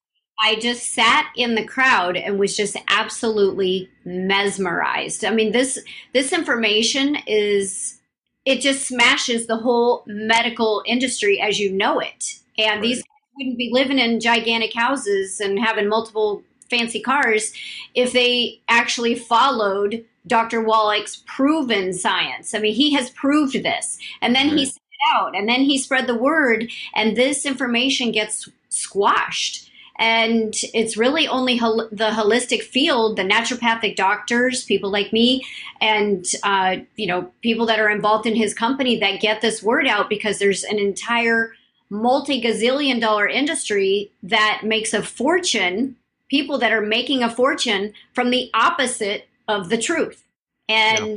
I 0.41 0.55
just 0.55 0.93
sat 0.93 1.31
in 1.35 1.53
the 1.53 1.65
crowd 1.65 2.17
and 2.17 2.39
was 2.39 2.57
just 2.57 2.75
absolutely 2.87 3.87
mesmerized. 4.03 5.23
I 5.23 5.29
mean, 5.29 5.51
this 5.51 5.77
this 6.13 6.33
information 6.33 7.17
is 7.27 8.00
it 8.45 8.61
just 8.61 8.87
smashes 8.87 9.47
the 9.47 9.57
whole 9.57 10.03
medical 10.07 10.83
industry 10.85 11.39
as 11.39 11.59
you 11.59 11.71
know 11.71 11.99
it. 11.99 12.39
And 12.57 12.75
right. 12.75 12.81
these 12.81 13.03
wouldn't 13.37 13.57
be 13.57 13.69
living 13.71 13.99
in 13.99 14.19
gigantic 14.19 14.73
houses 14.73 15.39
and 15.39 15.59
having 15.59 15.87
multiple 15.87 16.43
fancy 16.69 17.01
cars 17.01 17.53
if 17.93 18.13
they 18.13 18.61
actually 18.67 19.15
followed 19.15 20.05
Dr. 20.27 20.61
Wallach's 20.61 21.17
proven 21.25 21.93
science. 21.93 22.53
I 22.53 22.59
mean, 22.59 22.73
he 22.73 22.93
has 22.93 23.09
proved 23.11 23.61
this. 23.63 23.97
And 24.21 24.35
then 24.35 24.49
right. 24.49 24.59
he 24.59 24.65
said 24.65 24.75
it 24.75 25.15
out 25.15 25.35
and 25.35 25.49
then 25.49 25.61
he 25.61 25.77
spread 25.77 26.07
the 26.07 26.15
word 26.15 26.71
and 26.95 27.15
this 27.15 27.45
information 27.45 28.11
gets 28.11 28.49
squashed 28.69 29.70
and 30.01 30.55
it's 30.73 30.97
really 30.97 31.27
only 31.27 31.55
hol- 31.55 31.87
the 31.91 32.09
holistic 32.09 32.63
field 32.63 33.15
the 33.15 33.23
naturopathic 33.23 33.95
doctors 33.95 34.65
people 34.65 34.89
like 34.89 35.13
me 35.13 35.45
and 35.79 36.25
uh, 36.43 36.77
you 36.97 37.07
know 37.07 37.31
people 37.41 37.65
that 37.67 37.79
are 37.79 37.89
involved 37.89 38.25
in 38.25 38.35
his 38.35 38.53
company 38.53 38.99
that 38.99 39.21
get 39.21 39.39
this 39.41 39.63
word 39.63 39.87
out 39.87 40.09
because 40.09 40.39
there's 40.39 40.63
an 40.63 40.79
entire 40.79 41.53
multi-gazillion 41.89 42.99
dollar 42.99 43.27
industry 43.27 44.11
that 44.23 44.61
makes 44.65 44.93
a 44.93 45.03
fortune 45.03 45.95
people 46.29 46.57
that 46.57 46.71
are 46.71 46.81
making 46.81 47.21
a 47.21 47.29
fortune 47.29 47.93
from 48.13 48.31
the 48.31 48.49
opposite 48.53 49.27
of 49.47 49.69
the 49.69 49.77
truth 49.77 50.23
and 50.67 51.09
yeah. 51.09 51.15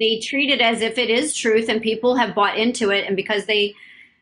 they 0.00 0.18
treat 0.18 0.50
it 0.50 0.60
as 0.60 0.82
if 0.82 0.98
it 0.98 1.08
is 1.08 1.34
truth 1.34 1.68
and 1.68 1.82
people 1.82 2.16
have 2.16 2.34
bought 2.34 2.58
into 2.58 2.90
it 2.90 3.06
and 3.06 3.14
because 3.14 3.46
they 3.46 3.74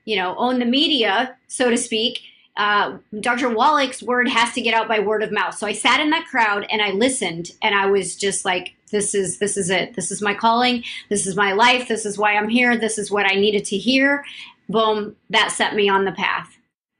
you 0.04 0.16
know 0.16 0.36
own 0.36 0.58
the 0.58 0.66
media 0.66 1.34
so 1.46 1.70
to 1.70 1.78
speak 1.78 2.20
uh, 2.56 2.96
Dr. 3.20 3.50
Wallach's 3.50 4.02
word 4.02 4.28
has 4.28 4.52
to 4.54 4.62
get 4.62 4.74
out 4.74 4.88
by 4.88 4.98
word 4.98 5.22
of 5.22 5.30
mouth. 5.30 5.56
So 5.56 5.66
I 5.66 5.72
sat 5.72 6.00
in 6.00 6.10
that 6.10 6.26
crowd 6.26 6.66
and 6.70 6.80
I 6.80 6.90
listened, 6.90 7.50
and 7.62 7.74
I 7.74 7.86
was 7.86 8.16
just 8.16 8.44
like, 8.44 8.74
"This 8.90 9.14
is 9.14 9.38
this 9.38 9.56
is 9.56 9.70
it. 9.70 9.94
This 9.94 10.10
is 10.10 10.22
my 10.22 10.34
calling. 10.34 10.82
This 11.10 11.26
is 11.26 11.36
my 11.36 11.52
life. 11.52 11.88
This 11.88 12.06
is 12.06 12.18
why 12.18 12.34
I'm 12.34 12.48
here. 12.48 12.76
This 12.76 12.98
is 12.98 13.10
what 13.10 13.30
I 13.30 13.34
needed 13.34 13.64
to 13.66 13.76
hear." 13.76 14.24
Boom! 14.68 15.16
That 15.30 15.52
set 15.52 15.74
me 15.74 15.88
on 15.88 16.04
the 16.04 16.12
path. 16.12 16.56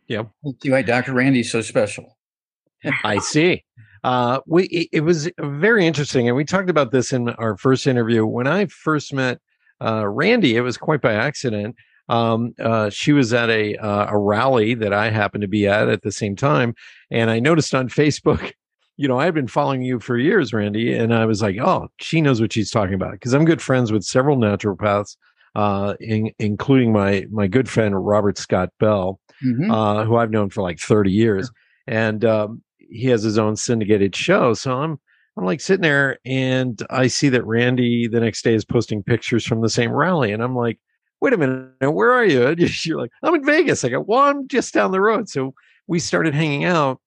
Yep. 0.08 0.30
See 0.62 0.70
why 0.70 0.82
Dr. 0.82 1.12
Randy's 1.14 1.50
so 1.50 1.62
special. 1.62 2.16
I 3.04 3.18
see. 3.18 3.64
Uh, 4.04 4.40
we 4.46 4.64
it, 4.66 4.88
it 4.92 5.00
was 5.00 5.30
very 5.40 5.86
interesting, 5.86 6.28
and 6.28 6.36
we 6.36 6.44
talked 6.44 6.70
about 6.70 6.92
this 6.92 7.12
in 7.12 7.30
our 7.30 7.56
first 7.56 7.86
interview. 7.86 8.26
When 8.26 8.46
I 8.46 8.66
first 8.66 9.12
met 9.12 9.40
uh, 9.82 10.06
Randy, 10.06 10.56
it 10.56 10.60
was 10.60 10.76
quite 10.76 11.00
by 11.00 11.14
accident 11.14 11.76
um, 12.08 12.54
uh, 12.60 12.90
she 12.90 13.12
was 13.12 13.32
at 13.32 13.50
a 13.50 13.76
uh, 13.76 14.06
a 14.10 14.18
rally 14.18 14.75
that 14.75 14.92
I 14.92 15.10
happened 15.10 15.42
to 15.42 15.48
be 15.48 15.66
at 15.66 15.88
at 15.88 16.02
the 16.02 16.12
same 16.12 16.36
time, 16.36 16.75
and 17.10 17.30
I 17.30 17.40
noticed 17.40 17.75
on 17.75 17.88
Facebook, 17.88 18.52
you 18.96 19.08
know, 19.08 19.18
I've 19.18 19.34
been 19.34 19.48
following 19.48 19.82
you 19.82 20.00
for 20.00 20.16
years, 20.16 20.52
Randy, 20.52 20.94
and 20.94 21.12
I 21.12 21.26
was 21.26 21.42
like, 21.42 21.56
oh, 21.58 21.88
she 21.98 22.20
knows 22.20 22.40
what 22.40 22.52
she's 22.52 22.70
talking 22.70 22.94
about 22.94 23.12
because 23.12 23.34
I'm 23.34 23.44
good 23.44 23.62
friends 23.62 23.92
with 23.92 24.04
several 24.04 24.36
naturopaths, 24.36 25.16
uh, 25.54 25.94
in, 26.00 26.30
including 26.38 26.92
my 26.92 27.26
my 27.30 27.46
good 27.46 27.68
friend 27.68 28.06
Robert 28.06 28.38
Scott 28.38 28.70
Bell, 28.78 29.20
mm-hmm. 29.44 29.70
uh, 29.70 30.04
who 30.04 30.16
I've 30.16 30.30
known 30.30 30.50
for 30.50 30.62
like 30.62 30.78
30 30.78 31.10
years, 31.10 31.50
and 31.86 32.25
um, 32.25 32.62
he 32.78 33.06
has 33.06 33.22
his 33.22 33.38
own 33.38 33.56
syndicated 33.56 34.14
show. 34.14 34.54
So 34.54 34.78
I'm 34.78 35.00
I'm 35.36 35.44
like 35.44 35.60
sitting 35.60 35.82
there 35.82 36.18
and 36.25 36.80
I 36.88 37.08
see 37.08 37.28
that 37.30 37.44
Randy 37.44 38.08
the 38.08 38.20
next 38.20 38.42
day 38.42 38.54
is 38.54 38.64
posting 38.64 39.02
pictures 39.02 39.44
from 39.44 39.60
the 39.60 39.68
same 39.68 39.90
rally, 39.90 40.32
and 40.32 40.42
I'm 40.42 40.54
like 40.54 40.78
wait 41.20 41.32
a 41.32 41.38
minute, 41.38 41.92
where 41.92 42.12
are 42.12 42.25
you? 42.25 42.46
And 42.46 42.87
you're 42.87 43.00
like, 43.00 43.11
I'm 43.23 43.35
in 43.35 43.44
Vegas. 43.44 43.85
I 43.85 43.88
go, 43.88 44.00
well, 44.00 44.20
I'm 44.20 44.49
just 44.49 44.75
down 44.75 44.92
the 44.92 45.00
road. 45.00 45.28
So 45.28 45.54
we 45.87 45.99
started 45.99 46.35
hanging 46.35 46.64
out. 46.64 47.00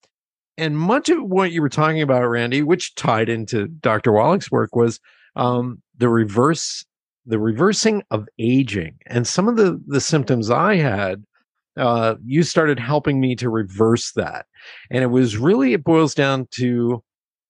And 0.58 0.78
much 0.78 1.10
of 1.10 1.24
what 1.24 1.52
you 1.52 1.62
were 1.62 1.70
talking 1.70 2.02
about, 2.02 2.28
Randy, 2.28 2.64
which 2.64 2.96
tied 2.96 3.30
into 3.30 3.68
Dr. 3.68 4.12
Wallach's 4.12 4.52
work, 4.52 4.76
was 4.76 5.00
um, 5.38 5.82
the 5.98 6.10
reverse, 6.10 6.86
the 7.26 7.40
reversing 7.40 8.04
of 8.12 8.28
aging. 8.40 8.98
And 9.08 9.26
some 9.26 9.48
of 9.48 9.56
the 9.56 9.82
the 9.88 10.02
symptoms 10.02 10.50
I 10.52 10.76
had, 10.76 11.24
uh, 11.78 12.16
you 12.26 12.44
started 12.44 12.78
helping 12.78 13.22
me 13.22 13.36
to 13.38 13.50
reverse 13.50 14.12
that. 14.14 14.48
And 14.92 15.02
it 15.02 15.08
was 15.08 15.38
really, 15.38 15.74
it 15.74 15.84
boils 15.86 16.14
down 16.14 16.48
to 16.52 17.02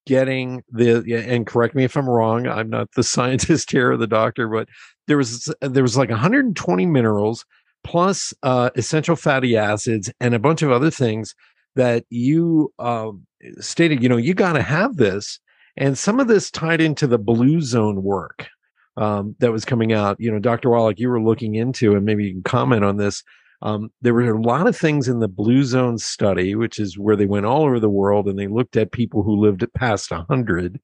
getting 0.09 0.63
the 0.71 1.23
and 1.27 1.45
correct 1.45 1.75
me 1.75 1.83
if 1.83 1.95
i'm 1.95 2.09
wrong 2.09 2.47
i'm 2.47 2.69
not 2.69 2.89
the 2.95 3.03
scientist 3.15 3.69
here 3.69 3.91
or 3.91 3.97
the 3.97 4.07
doctor 4.07 4.47
but 4.47 4.67
there 5.07 5.17
was 5.17 5.53
there 5.61 5.83
was 5.83 5.95
like 5.95 6.09
120 6.09 6.85
minerals 6.87 7.45
plus 7.83 8.33
uh, 8.43 8.69
essential 8.75 9.15
fatty 9.15 9.55
acids 9.55 10.11
and 10.19 10.33
a 10.33 10.39
bunch 10.39 10.61
of 10.61 10.71
other 10.71 10.91
things 10.91 11.35
that 11.75 12.05
you 12.09 12.73
uh, 12.79 13.11
stated 13.59 14.03
you 14.03 14.09
know 14.09 14.17
you 14.17 14.33
got 14.33 14.53
to 14.53 14.61
have 14.61 14.97
this. 14.97 15.39
And 15.77 15.97
some 15.97 16.19
of 16.19 16.27
this 16.27 16.51
tied 16.51 16.81
into 16.81 17.07
the 17.07 17.17
blue 17.17 17.61
zone 17.61 18.03
work 18.03 18.47
um, 18.97 19.35
that 19.39 19.51
was 19.51 19.63
coming 19.63 19.93
out. 19.93 20.17
You 20.19 20.31
know 20.31 20.39
dr 20.39 20.69
wallach 20.69 20.99
you 20.99 21.09
were 21.09 21.21
looking 21.21 21.55
into 21.55 21.95
and 21.95 22.05
maybe 22.05 22.25
you 22.25 22.33
can 22.33 22.43
comment 22.43 22.83
on 22.83 22.97
this 22.97 23.23
um, 23.61 23.91
there 24.01 24.13
were 24.13 24.29
a 24.29 24.41
lot 24.41 24.67
of 24.67 24.77
things 24.77 25.07
in 25.07 25.19
the 25.19 25.27
blue 25.27 25.63
zone 25.63 25.97
study 25.97 26.55
which 26.55 26.79
is 26.79 26.97
where 26.97 27.15
they 27.15 27.25
went 27.25 27.45
all 27.45 27.63
over 27.63 27.79
the 27.79 27.89
world 27.89 28.27
and 28.27 28.39
they 28.39 28.47
looked 28.47 28.77
at 28.77 28.91
people 28.91 29.23
who 29.23 29.35
lived 29.35 29.65
past 29.75 30.11
100 30.11 30.79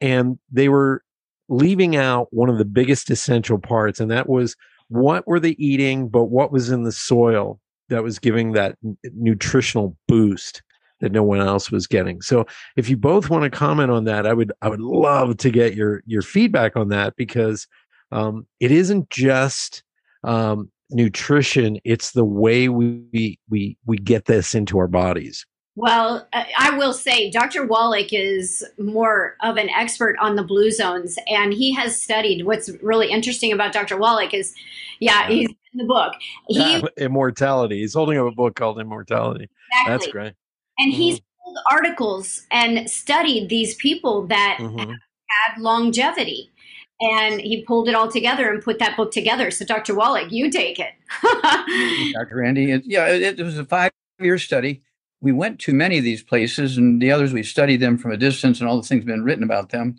and 0.00 0.38
they 0.50 0.68
were 0.68 1.02
leaving 1.48 1.96
out 1.96 2.28
one 2.30 2.48
of 2.48 2.58
the 2.58 2.64
biggest 2.64 3.10
essential 3.10 3.58
parts, 3.58 4.00
and 4.00 4.10
that 4.10 4.28
was 4.28 4.56
what 4.88 5.26
were 5.26 5.40
they 5.40 5.50
eating, 5.50 6.08
but 6.08 6.24
what 6.24 6.52
was 6.52 6.70
in 6.70 6.84
the 6.84 6.92
soil 6.92 7.60
that 7.88 8.02
was 8.02 8.18
giving 8.18 8.52
that 8.52 8.76
nutritional 9.14 9.96
boost 10.08 10.62
that 11.00 11.12
no 11.12 11.22
one 11.22 11.40
else 11.40 11.70
was 11.70 11.86
getting. 11.86 12.22
So 12.22 12.46
if 12.76 12.88
you 12.88 12.96
both 12.96 13.28
want 13.28 13.44
to 13.44 13.50
comment 13.50 13.90
on 13.90 14.04
that, 14.04 14.26
I 14.26 14.32
would 14.32 14.52
I 14.62 14.68
would 14.68 14.80
love 14.80 15.36
to 15.38 15.50
get 15.50 15.74
your 15.74 16.02
your 16.06 16.22
feedback 16.22 16.76
on 16.76 16.88
that 16.88 17.16
because 17.16 17.66
um, 18.12 18.46
it 18.60 18.70
isn't 18.70 19.10
just 19.10 19.82
um, 20.22 20.70
nutrition; 20.94 21.78
it's 21.84 22.12
the 22.12 22.24
way 22.24 22.68
we 22.68 23.38
we 23.48 23.76
we 23.86 23.96
get 23.98 24.26
this 24.26 24.54
into 24.54 24.78
our 24.78 24.88
bodies. 24.88 25.44
Well, 25.76 26.28
I 26.32 26.76
will 26.76 26.92
say 26.92 27.30
Dr. 27.30 27.66
Wallach 27.66 28.12
is 28.12 28.64
more 28.78 29.36
of 29.42 29.56
an 29.56 29.68
expert 29.70 30.16
on 30.20 30.36
the 30.36 30.44
blue 30.44 30.70
zones, 30.70 31.18
and 31.26 31.52
he 31.52 31.74
has 31.74 32.00
studied. 32.00 32.46
What's 32.46 32.70
really 32.80 33.10
interesting 33.10 33.52
about 33.52 33.72
Dr. 33.72 33.96
Wallach 33.96 34.32
is, 34.32 34.54
yeah, 35.00 35.26
he's 35.26 35.48
in 35.48 35.78
the 35.78 35.84
book. 35.84 36.14
He 36.46 36.60
yeah, 36.60 36.82
immortality. 36.96 37.80
He's 37.80 37.94
holding 37.94 38.18
up 38.18 38.26
a 38.26 38.30
book 38.30 38.54
called 38.54 38.78
Immortality. 38.78 39.48
Exactly. 39.72 39.92
That's 39.92 40.06
great. 40.12 40.34
And 40.78 40.92
mm-hmm. 40.92 41.02
he's 41.02 41.20
pulled 41.42 41.58
articles 41.72 42.46
and 42.52 42.88
studied 42.88 43.48
these 43.48 43.74
people 43.74 44.28
that 44.28 44.58
mm-hmm. 44.60 44.92
had 44.92 45.60
longevity. 45.60 46.52
And 47.00 47.40
he 47.40 47.64
pulled 47.64 47.88
it 47.88 47.94
all 47.94 48.10
together 48.10 48.50
and 48.50 48.62
put 48.62 48.78
that 48.78 48.96
book 48.96 49.10
together. 49.10 49.50
So, 49.50 49.64
Dr. 49.64 49.94
Wallach, 49.94 50.30
you 50.30 50.50
take 50.50 50.78
it. 50.78 50.92
Dr. 52.14 52.36
Randy, 52.36 52.80
yeah, 52.84 53.08
it, 53.08 53.40
it 53.40 53.42
was 53.42 53.58
a 53.58 53.64
five 53.64 53.90
year 54.20 54.38
study 54.38 54.82
we 55.24 55.32
went 55.32 55.58
to 55.60 55.72
many 55.72 55.96
of 55.96 56.04
these 56.04 56.22
places, 56.22 56.76
and 56.76 57.00
the 57.00 57.10
others 57.10 57.32
we 57.32 57.42
studied 57.42 57.78
them 57.78 57.96
from 57.96 58.12
a 58.12 58.16
distance, 58.18 58.60
and 58.60 58.68
all 58.68 58.76
the 58.76 58.86
things 58.86 59.06
been 59.06 59.24
written 59.24 59.42
about 59.42 59.70
them, 59.70 59.96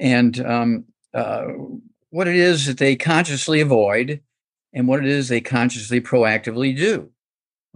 and 0.00 0.40
um, 0.40 0.86
uh, 1.12 1.44
what 2.08 2.26
it 2.26 2.36
is 2.36 2.64
that 2.64 2.78
they 2.78 2.96
consciously 2.96 3.60
avoid, 3.60 4.22
and 4.72 4.88
what 4.88 5.00
it 5.00 5.06
is 5.06 5.28
they 5.28 5.42
consciously 5.42 6.00
proactively 6.00 6.74
do. 6.74 7.10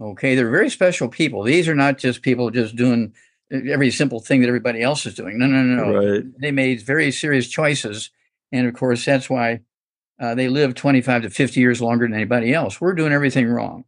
Okay, 0.01 0.33
they're 0.33 0.49
very 0.49 0.71
special 0.71 1.07
people. 1.07 1.43
These 1.43 1.67
are 1.67 1.75
not 1.75 1.99
just 1.99 2.23
people 2.23 2.49
just 2.49 2.75
doing 2.75 3.13
every 3.51 3.91
simple 3.91 4.19
thing 4.19 4.41
that 4.41 4.47
everybody 4.47 4.81
else 4.81 5.05
is 5.05 5.13
doing. 5.13 5.37
No, 5.37 5.45
no, 5.45 5.61
no. 5.61 6.13
Right. 6.13 6.23
They 6.39 6.51
made 6.51 6.81
very 6.81 7.11
serious 7.11 7.47
choices, 7.47 8.09
and 8.51 8.67
of 8.67 8.73
course, 8.73 9.05
that's 9.05 9.29
why 9.29 9.61
uh, 10.19 10.35
they 10.35 10.49
live 10.49 10.75
25 10.75 11.23
to 11.23 11.29
50 11.29 11.59
years 11.59 11.81
longer 11.81 12.05
than 12.05 12.13
anybody 12.13 12.53
else. 12.53 12.79
We're 12.79 12.93
doing 12.93 13.13
everything 13.13 13.47
wrong. 13.47 13.85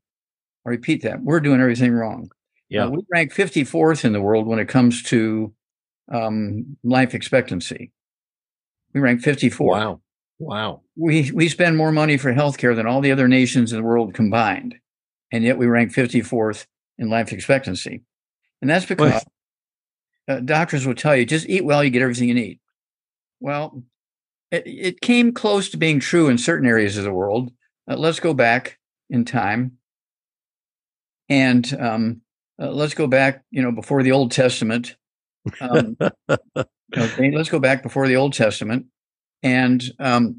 I 0.66 0.70
repeat 0.70 1.04
that. 1.04 1.22
We're 1.22 1.42
doing 1.42 1.62
everything 1.62 1.94
wrong. 1.94 2.32
Yeah. 2.70 2.86
Uh, 2.86 2.90
we 2.92 3.06
rank 3.12 3.34
54th 3.34 4.06
in 4.06 4.14
the 4.14 4.22
world 4.22 4.48
when 4.48 4.60
it 4.60 4.68
comes 4.68 5.04
to 5.04 5.54
um, 6.12 6.78
life 6.84 7.14
expectancy. 7.14 7.92
We 8.94 9.02
rank 9.02 9.22
54. 9.22 9.72
Wow. 9.72 10.02
Wow. 10.40 10.82
We, 10.96 11.32
we 11.32 11.50
spend 11.50 11.78
more 11.78 11.92
money 11.92 12.18
for 12.18 12.34
healthcare 12.34 12.76
than 12.76 12.88
all 12.88 13.02
the 13.02 13.12
other 13.12 13.28
nations 13.28 13.72
in 13.72 13.78
the 13.78 13.84
world 13.84 14.14
combined. 14.14 14.76
And 15.32 15.44
yet 15.44 15.58
we 15.58 15.68
rank 15.68 15.94
54th 15.94 16.66
in 16.98 17.10
life 17.10 17.32
expectancy. 17.32 18.02
And 18.62 18.70
that's 18.70 18.86
because 18.86 19.24
uh, 20.28 20.40
doctors 20.40 20.86
will 20.86 20.96
tell 20.96 21.16
you 21.16 21.26
just 21.26 21.48
eat 21.50 21.66
well, 21.66 21.84
you 21.84 21.90
get 21.90 22.02
everything 22.02 22.28
you 22.28 22.34
need. 22.34 22.60
Well, 23.40 23.84
it, 24.54 24.64
it 24.68 25.02
came 25.02 25.34
close 25.34 25.70
to 25.70 25.78
being 25.78 26.00
true 26.00 26.30
in 26.30 26.38
certain 26.38 26.68
areas 26.68 26.96
of 26.96 27.04
the 27.04 27.14
world. 27.14 27.52
Uh, 27.90 27.98
let's 27.98 28.20
go 28.20 28.34
back 28.34 28.78
in 29.10 29.26
time. 29.26 29.80
And 31.28 31.74
um, 31.80 32.22
uh, 32.62 32.70
let's 32.70 32.94
go 32.94 33.08
back, 33.08 33.44
you 33.50 33.64
know, 33.64 33.72
before 33.72 34.04
the 34.04 34.12
Old 34.12 34.32
Testament. 34.32 34.96
Um, 35.60 35.98
okay, 36.30 37.32
let's 37.32 37.50
go 37.50 37.60
back 37.60 37.82
before 37.82 38.08
the 38.08 38.16
Old 38.16 38.34
Testament, 38.34 38.86
and 39.42 39.84
um, 40.00 40.36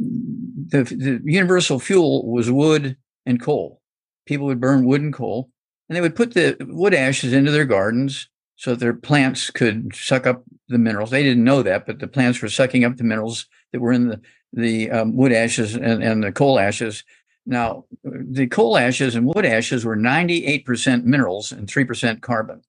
the 0.68 0.85
the 0.85 1.21
universal 1.25 1.78
fuel 1.78 2.30
was 2.30 2.50
wood 2.50 2.97
and 3.26 3.42
coal. 3.42 3.83
People 4.26 4.47
would 4.47 4.61
burn 4.61 4.87
wood 4.87 5.02
and 5.02 5.12
coal, 5.12 5.50
and 5.88 5.97
they 5.97 6.00
would 6.00 6.14
put 6.14 6.35
the 6.35 6.56
wood 6.61 6.94
ashes 6.94 7.33
into 7.33 7.50
their 7.50 7.64
gardens 7.64 8.28
so 8.56 8.75
their 8.75 8.94
plants 8.94 9.50
could 9.50 9.94
suck 9.94 10.26
up 10.26 10.44
the 10.68 10.78
minerals. 10.78 11.11
They 11.11 11.25
didn't 11.25 11.44
know 11.44 11.62
that, 11.62 11.87
but 11.87 11.99
the 11.99 12.06
plants 12.06 12.40
were 12.40 12.49
sucking 12.49 12.85
up 12.85 12.97
the 12.97 13.04
minerals 13.04 13.47
that 13.75 13.81
were 13.81 13.93
in 13.93 14.09
the 14.09 14.21
the 14.54 14.88
um, 14.90 15.16
wood 15.16 15.33
ashes 15.33 15.75
and, 15.75 16.00
and 16.02 16.23
the 16.23 16.31
coal 16.31 16.61
ashes 16.61 17.02
now, 17.47 17.85
the 18.02 18.47
coal 18.47 18.78
ashes 18.78 19.14
and 19.14 19.26
wood 19.26 19.45
ashes 19.45 19.85
were 19.85 19.97
98% 19.97 21.04
minerals 21.04 21.52
and 21.52 21.69
3% 21.69 22.23
carbon. 22.23 22.62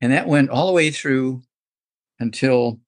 And 0.00 0.12
that 0.12 0.26
went 0.26 0.50
all 0.50 0.66
the 0.66 0.72
way 0.72 0.90
through 0.90 1.42
until, 2.18 2.80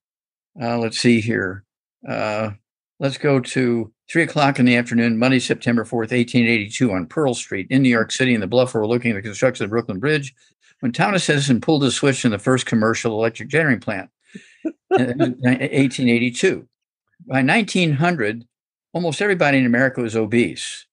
uh, 0.61 0.79
let's 0.79 0.99
see 0.99 1.21
here. 1.21 1.65
Uh, 2.09 2.53
let's 2.99 3.19
go 3.19 3.41
to 3.41 3.93
three 4.11 4.23
o'clock 4.23 4.59
in 4.59 4.65
the 4.65 4.77
afternoon, 4.77 5.19
Monday, 5.19 5.38
September 5.38 5.85
4th, 5.85 6.12
1882, 6.12 6.93
on 6.93 7.07
Pearl 7.07 7.35
Street 7.35 7.67
in 7.69 7.83
New 7.83 7.91
York 7.91 8.11
City, 8.11 8.35
in 8.35 8.41
the 8.41 8.47
bluff 8.47 8.75
overlooking 8.75 9.15
the 9.15 9.23
construction 9.23 9.65
of 9.65 9.71
the 9.71 9.75
Brooklyn 9.75 9.99
Bridge, 9.99 10.35
when 10.81 10.93
Thomas 10.93 11.29
Edison 11.29 11.61
pulled 11.61 11.83
the 11.83 11.91
switch 11.91 12.25
in 12.25 12.31
the 12.31 12.38
first 12.38 12.65
commercial 12.65 13.12
electric 13.12 13.50
generating 13.50 13.81
plant 13.81 14.09
in 14.65 15.19
1882. 15.19 16.67
By 17.26 17.42
1900, 17.42 18.44
almost 18.92 19.20
everybody 19.20 19.58
in 19.58 19.66
America 19.66 20.00
was 20.00 20.16
obese. 20.16 20.87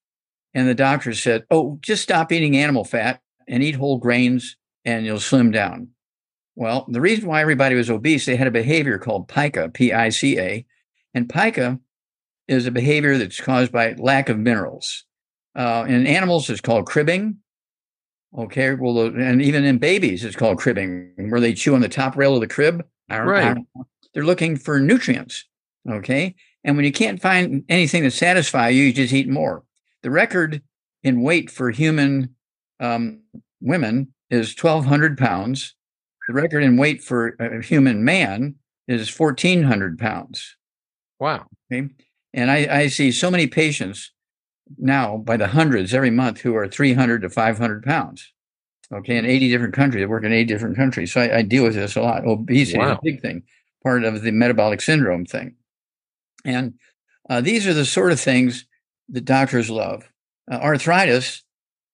And 0.53 0.67
the 0.67 0.75
doctors 0.75 1.22
said, 1.22 1.46
Oh, 1.51 1.77
just 1.82 2.03
stop 2.03 2.32
eating 2.32 2.58
animal 2.58 2.84
fat 2.84 3.22
and 3.48 3.62
eat 3.62 3.75
whole 3.75 3.98
grains 3.98 4.55
and 4.86 5.05
you'll 5.05 5.20
slim 5.20 5.51
down. 5.51 5.89
Well, 6.55 6.86
the 6.89 7.01
reason 7.01 7.27
why 7.27 7.41
everybody 7.41 7.75
was 7.75 7.89
obese, 7.89 8.25
they 8.25 8.38
had 8.38 8.48
a 8.48 8.51
behavior 8.51 8.98
called 8.98 9.27
pica, 9.27 9.70
P 9.70 9.91
I 9.91 10.10
C 10.10 10.39
A. 10.39 10.65
And 11.13 11.29
pica 11.29 11.79
is 12.48 12.65
a 12.65 12.72
behavior 12.72 13.17
that's 13.17 13.41
caused 13.41 13.72
by 13.72 13.94
lack 13.98 14.29
of 14.29 14.38
minerals. 14.38 15.03
Uh, 15.55 15.86
in 15.88 16.08
animals, 16.08 16.50
it's 16.50 16.62
called 16.62 16.86
cribbing. 16.86 17.38
Okay. 18.38 18.74
Well, 18.74 19.08
and 19.08 19.41
even 19.41 19.63
in 19.65 19.77
babies, 19.77 20.24
it's 20.24 20.36
called 20.36 20.58
cribbing, 20.58 21.12
where 21.29 21.41
they 21.41 21.53
chew 21.53 21.75
on 21.75 21.82
the 21.82 21.89
top 21.89 22.15
rail 22.15 22.36
of 22.36 22.41
the 22.41 22.48
crib. 22.48 22.86
Right. 23.10 23.58
They're 24.13 24.25
looking 24.25 24.55
for 24.58 24.79
nutrients. 24.79 25.46
Okay. 25.89 26.36
And 26.63 26.75
when 26.75 26.86
you 26.86 26.92
can't 26.92 27.22
find 27.22 27.63
anything 27.70 28.04
to 28.04 28.12
satisfy 28.12 28.70
you, 28.70 28.84
you 28.86 28.94
just 28.94 29.13
eat 29.13 29.30
more. 29.30 29.63
The 30.01 30.10
record 30.10 30.62
in 31.04 31.22
weight 31.22 31.51
for 31.51 31.70
human 31.70 32.36
um, 32.80 33.22
women 33.62 34.13
is 34.30 34.56
1,200 34.60 35.18
pounds. 35.18 35.75
The 36.27 36.34
record 36.34 36.63
in 36.63 36.77
weight 36.77 37.04
for 37.04 37.36
a 37.39 37.62
human 37.62 38.04
man 38.04 38.56
is 38.88 39.18
1,400 39.18 40.00
pounds. 40.00 40.56
Wow. 41.20 41.46
Okay. 41.72 41.88
And 42.34 42.51
I, 42.51 42.68
I 42.70 42.88
see 42.88 43.12
so 43.12 43.30
many 43.30 43.48
patients 43.48 44.12
now 44.77 45.18
by 45.18 45.38
the 45.38 45.48
hundreds 45.48 45.94
every 45.94 46.10
month 46.10 46.42
who 46.42 46.56
are 46.56 46.68
300 46.68 47.22
to 47.22 47.30
500 47.30 47.84
pounds. 47.84 48.32
Okay. 48.92 49.18
In 49.18 49.25
80 49.25 49.50
different 49.50 49.74
countries. 49.74 50.04
I 50.04 50.08
work 50.08 50.24
in 50.24 50.34
80 50.34 50.46
different 50.46 50.75
countries. 50.75 51.13
So 51.13 51.22
I, 51.22 51.38
I 51.38 51.42
deal 51.44 51.63
with 51.63 51.75
this 51.75 51.96
a 51.96 52.01
lot. 52.01 52.25
Obesity 52.25 52.80
wow. 52.80 52.94
is 52.94 52.98
a 52.98 53.00
big 53.04 53.22
thing, 53.22 53.44
part 53.84 54.04
of 54.04 54.24
the 54.24 54.32
metabolic 54.32 54.82
syndrome 54.82 55.25
thing. 55.25 55.56
And 56.46 56.75
uh, 57.30 57.42
these 57.42 57.68
are 57.68 57.74
the 57.74 57.86
sort 57.86 58.12
of 58.12 58.20
things 58.20 58.66
that 59.10 59.25
doctors 59.25 59.70
love. 59.70 60.10
Uh, 60.50 60.56
arthritis, 60.56 61.44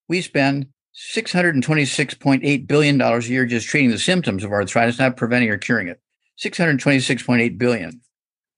we 0.07 0.21
spend 0.21 0.67
$626.8 1.15 2.67
billion 2.67 3.01
a 3.01 3.19
year 3.21 3.45
just 3.45 3.67
treating 3.67 3.91
the 3.91 3.97
symptoms 3.97 4.43
of 4.43 4.51
arthritis, 4.51 4.99
not 4.99 5.17
preventing 5.17 5.49
or 5.49 5.57
curing 5.57 5.87
it. 5.87 6.01
626.8 6.43 7.57
billion. 7.57 8.01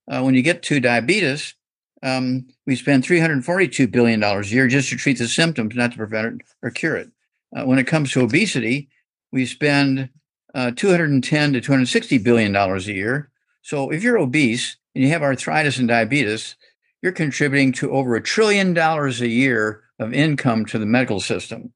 Uh, 0.10 0.22
when 0.22 0.36
you 0.36 0.42
get 0.42 0.64
to 0.64 0.80
diabetes, 0.80 1.56
um, 2.02 2.48
we 2.66 2.76
spend 2.76 3.04
$342 3.04 3.90
billion 3.92 4.22
a 4.22 4.42
year 4.42 4.68
just 4.68 4.90
to 4.90 4.98
treat 4.98 5.18
the 5.18 5.28
symptoms, 5.28 5.76
not 5.76 5.92
to 5.92 5.98
prevent 5.98 6.42
it 6.42 6.48
or 6.62 6.72
cure 6.72 6.98
it. 6.98 7.12
Uh, 7.56 7.64
when 7.64 7.80
it 7.80 7.88
comes 7.88 8.12
to 8.12 8.22
obesity, 8.22 8.90
we 9.32 9.46
spend 9.46 10.10
uh, 10.54 10.72
210 10.76 11.54
to 11.54 11.62
260 11.62 12.18
billion 12.20 12.52
dollars 12.52 12.88
a 12.88 12.94
year. 12.94 13.30
So 13.64 13.90
if 13.90 14.04
you're 14.04 14.18
obese 14.20 14.78
and 14.94 15.04
you 15.04 15.10
have 15.10 15.24
arthritis 15.24 15.80
and 15.80 15.88
diabetes, 15.88 16.56
you're 17.02 17.12
contributing 17.12 17.72
to 17.74 17.92
over 17.92 18.16
a 18.16 18.22
trillion 18.22 18.74
dollars 18.74 19.22
a 19.22 19.28
year 19.28 19.84
of 20.00 20.14
income 20.14 20.66
to 20.68 20.78
the 20.78 20.86
medical 20.86 21.20
system. 21.20 21.74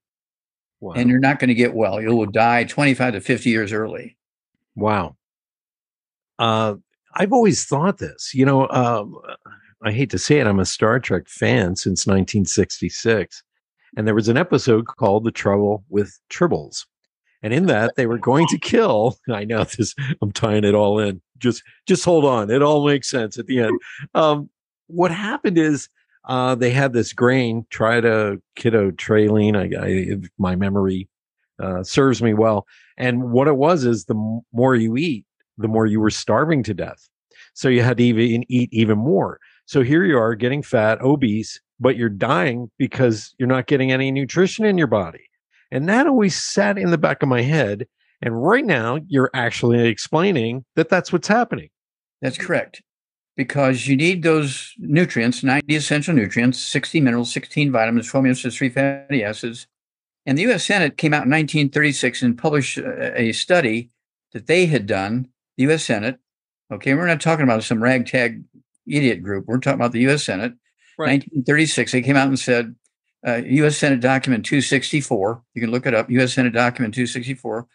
Wow. 0.80 0.92
And 0.92 1.10
you're 1.10 1.18
not 1.18 1.38
going 1.38 1.48
to 1.48 1.54
get 1.54 1.74
well. 1.74 2.00
You 2.00 2.14
will 2.14 2.26
die 2.26 2.64
25 2.64 3.14
to 3.14 3.20
50 3.20 3.50
years 3.50 3.72
early. 3.72 4.16
Wow. 4.76 5.16
Uh, 6.38 6.76
I've 7.14 7.32
always 7.32 7.64
thought 7.64 7.98
this. 7.98 8.32
You 8.32 8.46
know, 8.46 8.68
um, 8.68 9.16
I 9.82 9.90
hate 9.90 10.10
to 10.10 10.18
say 10.18 10.38
it, 10.38 10.46
I'm 10.46 10.60
a 10.60 10.66
Star 10.66 11.00
Trek 11.00 11.28
fan 11.28 11.74
since 11.74 12.06
1966. 12.06 13.42
And 13.96 14.06
there 14.06 14.14
was 14.14 14.28
an 14.28 14.36
episode 14.36 14.86
called 14.86 15.24
The 15.24 15.30
Trouble 15.30 15.84
with 15.88 16.18
Tribbles. 16.30 16.84
And 17.42 17.52
in 17.52 17.66
that, 17.66 17.94
they 17.96 18.06
were 18.06 18.18
going 18.18 18.46
to 18.48 18.58
kill. 18.58 19.18
I 19.32 19.44
know 19.44 19.64
this, 19.64 19.94
I'm 20.20 20.32
tying 20.32 20.64
it 20.64 20.74
all 20.74 20.98
in. 20.98 21.20
Just, 21.38 21.62
just 21.86 22.04
hold 22.04 22.24
on. 22.24 22.50
It 22.50 22.62
all 22.62 22.86
makes 22.86 23.08
sense 23.08 23.38
at 23.38 23.46
the 23.46 23.60
end. 23.60 23.78
Um, 24.14 24.50
what 24.88 25.10
happened 25.10 25.58
is 25.58 25.88
uh, 26.28 26.54
they 26.54 26.70
had 26.70 26.92
this 26.92 27.12
grain, 27.12 27.66
try 27.70 28.00
tridokitotraline. 28.00 29.56
I, 29.56 29.86
I 29.86 30.28
my 30.38 30.56
memory 30.56 31.08
uh, 31.58 31.82
serves 31.82 32.22
me 32.22 32.34
well. 32.34 32.66
And 32.96 33.30
what 33.30 33.48
it 33.48 33.56
was 33.56 33.84
is 33.84 34.04
the 34.04 34.40
more 34.52 34.74
you 34.74 34.96
eat, 34.96 35.24
the 35.56 35.68
more 35.68 35.86
you 35.86 36.00
were 36.00 36.10
starving 36.10 36.62
to 36.64 36.74
death. 36.74 37.08
So 37.54 37.68
you 37.68 37.82
had 37.82 37.96
to 37.96 38.04
even 38.04 38.44
eat 38.48 38.68
even 38.72 38.98
more. 38.98 39.40
So 39.66 39.82
here 39.82 40.04
you 40.04 40.18
are 40.18 40.34
getting 40.34 40.62
fat, 40.62 41.00
obese, 41.02 41.60
but 41.80 41.96
you're 41.96 42.08
dying 42.08 42.70
because 42.78 43.34
you're 43.38 43.48
not 43.48 43.66
getting 43.66 43.92
any 43.92 44.10
nutrition 44.10 44.64
in 44.64 44.78
your 44.78 44.86
body. 44.86 45.27
And 45.70 45.88
that 45.88 46.06
always 46.06 46.36
sat 46.36 46.78
in 46.78 46.90
the 46.90 46.98
back 46.98 47.22
of 47.22 47.28
my 47.28 47.42
head. 47.42 47.86
And 48.20 48.42
right 48.42 48.64
now, 48.64 48.98
you're 49.06 49.30
actually 49.34 49.86
explaining 49.86 50.64
that 50.76 50.88
that's 50.88 51.12
what's 51.12 51.28
happening. 51.28 51.68
That's 52.20 52.38
correct. 52.38 52.82
Because 53.36 53.86
you 53.86 53.96
need 53.96 54.24
those 54.24 54.74
nutrients, 54.78 55.44
90 55.44 55.76
essential 55.76 56.14
nutrients, 56.14 56.58
60 56.58 57.00
minerals, 57.00 57.32
16 57.32 57.70
vitamins, 57.70 58.08
12 58.08 58.22
minerals, 58.24 58.56
3 58.56 58.68
fatty 58.70 59.22
acids. 59.22 59.68
And 60.26 60.36
the 60.36 60.50
US 60.50 60.64
Senate 60.64 60.96
came 60.96 61.14
out 61.14 61.24
in 61.24 61.30
1936 61.30 62.22
and 62.22 62.36
published 62.36 62.78
a 62.78 63.32
study 63.32 63.90
that 64.32 64.46
they 64.46 64.66
had 64.66 64.86
done, 64.86 65.28
the 65.56 65.70
US 65.72 65.84
Senate. 65.84 66.18
Okay, 66.72 66.94
we're 66.94 67.06
not 67.06 67.20
talking 67.20 67.44
about 67.44 67.62
some 67.62 67.82
ragtag 67.82 68.42
idiot 68.86 69.22
group. 69.22 69.46
We're 69.46 69.58
talking 69.58 69.78
about 69.80 69.92
the 69.92 70.06
US 70.08 70.24
Senate. 70.24 70.52
Right. 70.98 71.12
1936, 71.12 71.92
they 71.92 72.02
came 72.02 72.16
out 72.16 72.26
and 72.26 72.38
said 72.38 72.74
uh, 73.28 73.42
U.S. 73.44 73.76
Senate 73.76 74.00
document 74.00 74.44
264. 74.44 75.42
You 75.54 75.60
can 75.60 75.70
look 75.70 75.86
it 75.86 75.94
up. 75.94 76.10
U.S. 76.10 76.34
Senate 76.34 76.52
document 76.52 76.94
264. 76.94 77.66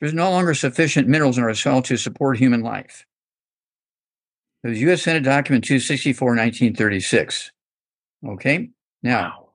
There's 0.00 0.14
no 0.14 0.30
longer 0.30 0.54
sufficient 0.54 1.08
minerals 1.08 1.38
in 1.38 1.44
our 1.44 1.54
soil 1.54 1.82
to 1.82 1.96
support 1.96 2.38
human 2.38 2.62
life. 2.62 3.06
It 4.64 4.68
was 4.68 4.80
U.S. 4.80 5.02
Senate 5.02 5.22
document 5.22 5.64
264, 5.64 6.28
1936. 6.28 7.52
Okay. 8.26 8.70
Now, 9.02 9.20
wow. 9.20 9.48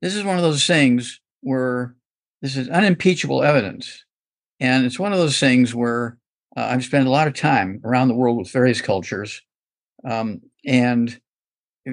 this 0.00 0.14
is 0.14 0.24
one 0.24 0.36
of 0.36 0.42
those 0.42 0.66
things 0.66 1.20
where 1.40 1.94
this 2.40 2.56
is 2.56 2.68
unimpeachable 2.68 3.42
evidence. 3.42 4.04
And 4.60 4.86
it's 4.86 4.98
one 4.98 5.12
of 5.12 5.18
those 5.18 5.38
things 5.40 5.74
where 5.74 6.18
uh, 6.56 6.68
I've 6.70 6.84
spent 6.84 7.06
a 7.06 7.10
lot 7.10 7.26
of 7.26 7.34
time 7.34 7.80
around 7.84 8.08
the 8.08 8.14
world 8.14 8.38
with 8.38 8.50
various 8.50 8.80
cultures. 8.80 9.42
Um, 10.04 10.40
and 10.64 11.20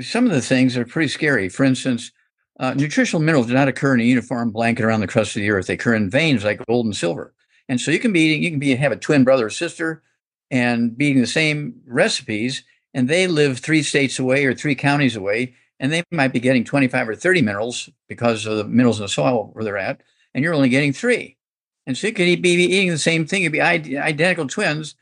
some 0.02 0.26
of 0.26 0.32
the 0.32 0.42
things 0.42 0.78
are 0.78 0.86
pretty 0.86 1.10
scary. 1.10 1.50
For 1.50 1.64
instance, 1.64 2.12
uh, 2.60 2.74
nutritional 2.74 3.22
minerals 3.22 3.48
do 3.48 3.54
not 3.54 3.68
occur 3.68 3.94
in 3.94 4.00
a 4.00 4.04
uniform 4.04 4.52
blanket 4.52 4.86
around 4.86 5.02
the 5.02 5.08
crust 5.08 5.36
of 5.36 5.42
the 5.42 5.50
earth. 5.50 5.68
They 5.68 5.74
occur 5.74 5.96
in 5.96 6.10
veins 6.10 6.44
like 6.44 6.66
gold 6.68 6.86
and 6.86 6.96
silver. 6.96 7.34
And 7.68 7.82
so 7.82 7.92
you 7.92 8.00
can 8.00 8.14
be 8.14 8.22
eating, 8.22 8.44
you 8.44 8.50
can 8.50 8.60
be 8.60 8.76
have 8.76 8.92
a 8.92 8.98
twin 8.98 9.24
brother 9.24 9.48
or 9.48 9.50
sister 9.50 10.04
and 10.52 10.98
be 10.98 11.08
eating 11.08 11.22
the 11.22 11.28
same 11.28 11.82
recipes, 11.88 12.64
and 12.94 13.10
they 13.10 13.28
live 13.28 13.60
three 13.60 13.84
states 13.84 14.20
away 14.20 14.46
or 14.46 14.54
three 14.54 14.76
counties 14.76 15.16
away, 15.16 15.56
and 15.80 15.92
they 15.92 16.04
might 16.12 16.32
be 16.32 16.40
getting 16.40 16.64
25 16.64 17.10
or 17.10 17.16
30 17.16 17.42
minerals 17.42 17.90
because 18.08 18.46
of 18.46 18.58
the 18.58 18.64
minerals 18.64 19.00
in 19.00 19.04
the 19.04 19.10
soil 19.10 19.50
where 19.54 19.64
they're 19.64 19.78
at, 19.78 20.02
and 20.34 20.44
you're 20.44 20.54
only 20.54 20.70
getting 20.70 20.94
three. 20.94 21.38
And 21.88 21.98
so 21.98 22.08
you 22.08 22.14
could 22.14 22.42
be 22.42 22.52
eating 22.52 22.90
the 22.90 22.98
same 22.98 23.26
thing. 23.26 23.44
You'd 23.44 23.52
be 23.52 23.62
identical 23.62 24.48
twins, 24.48 24.96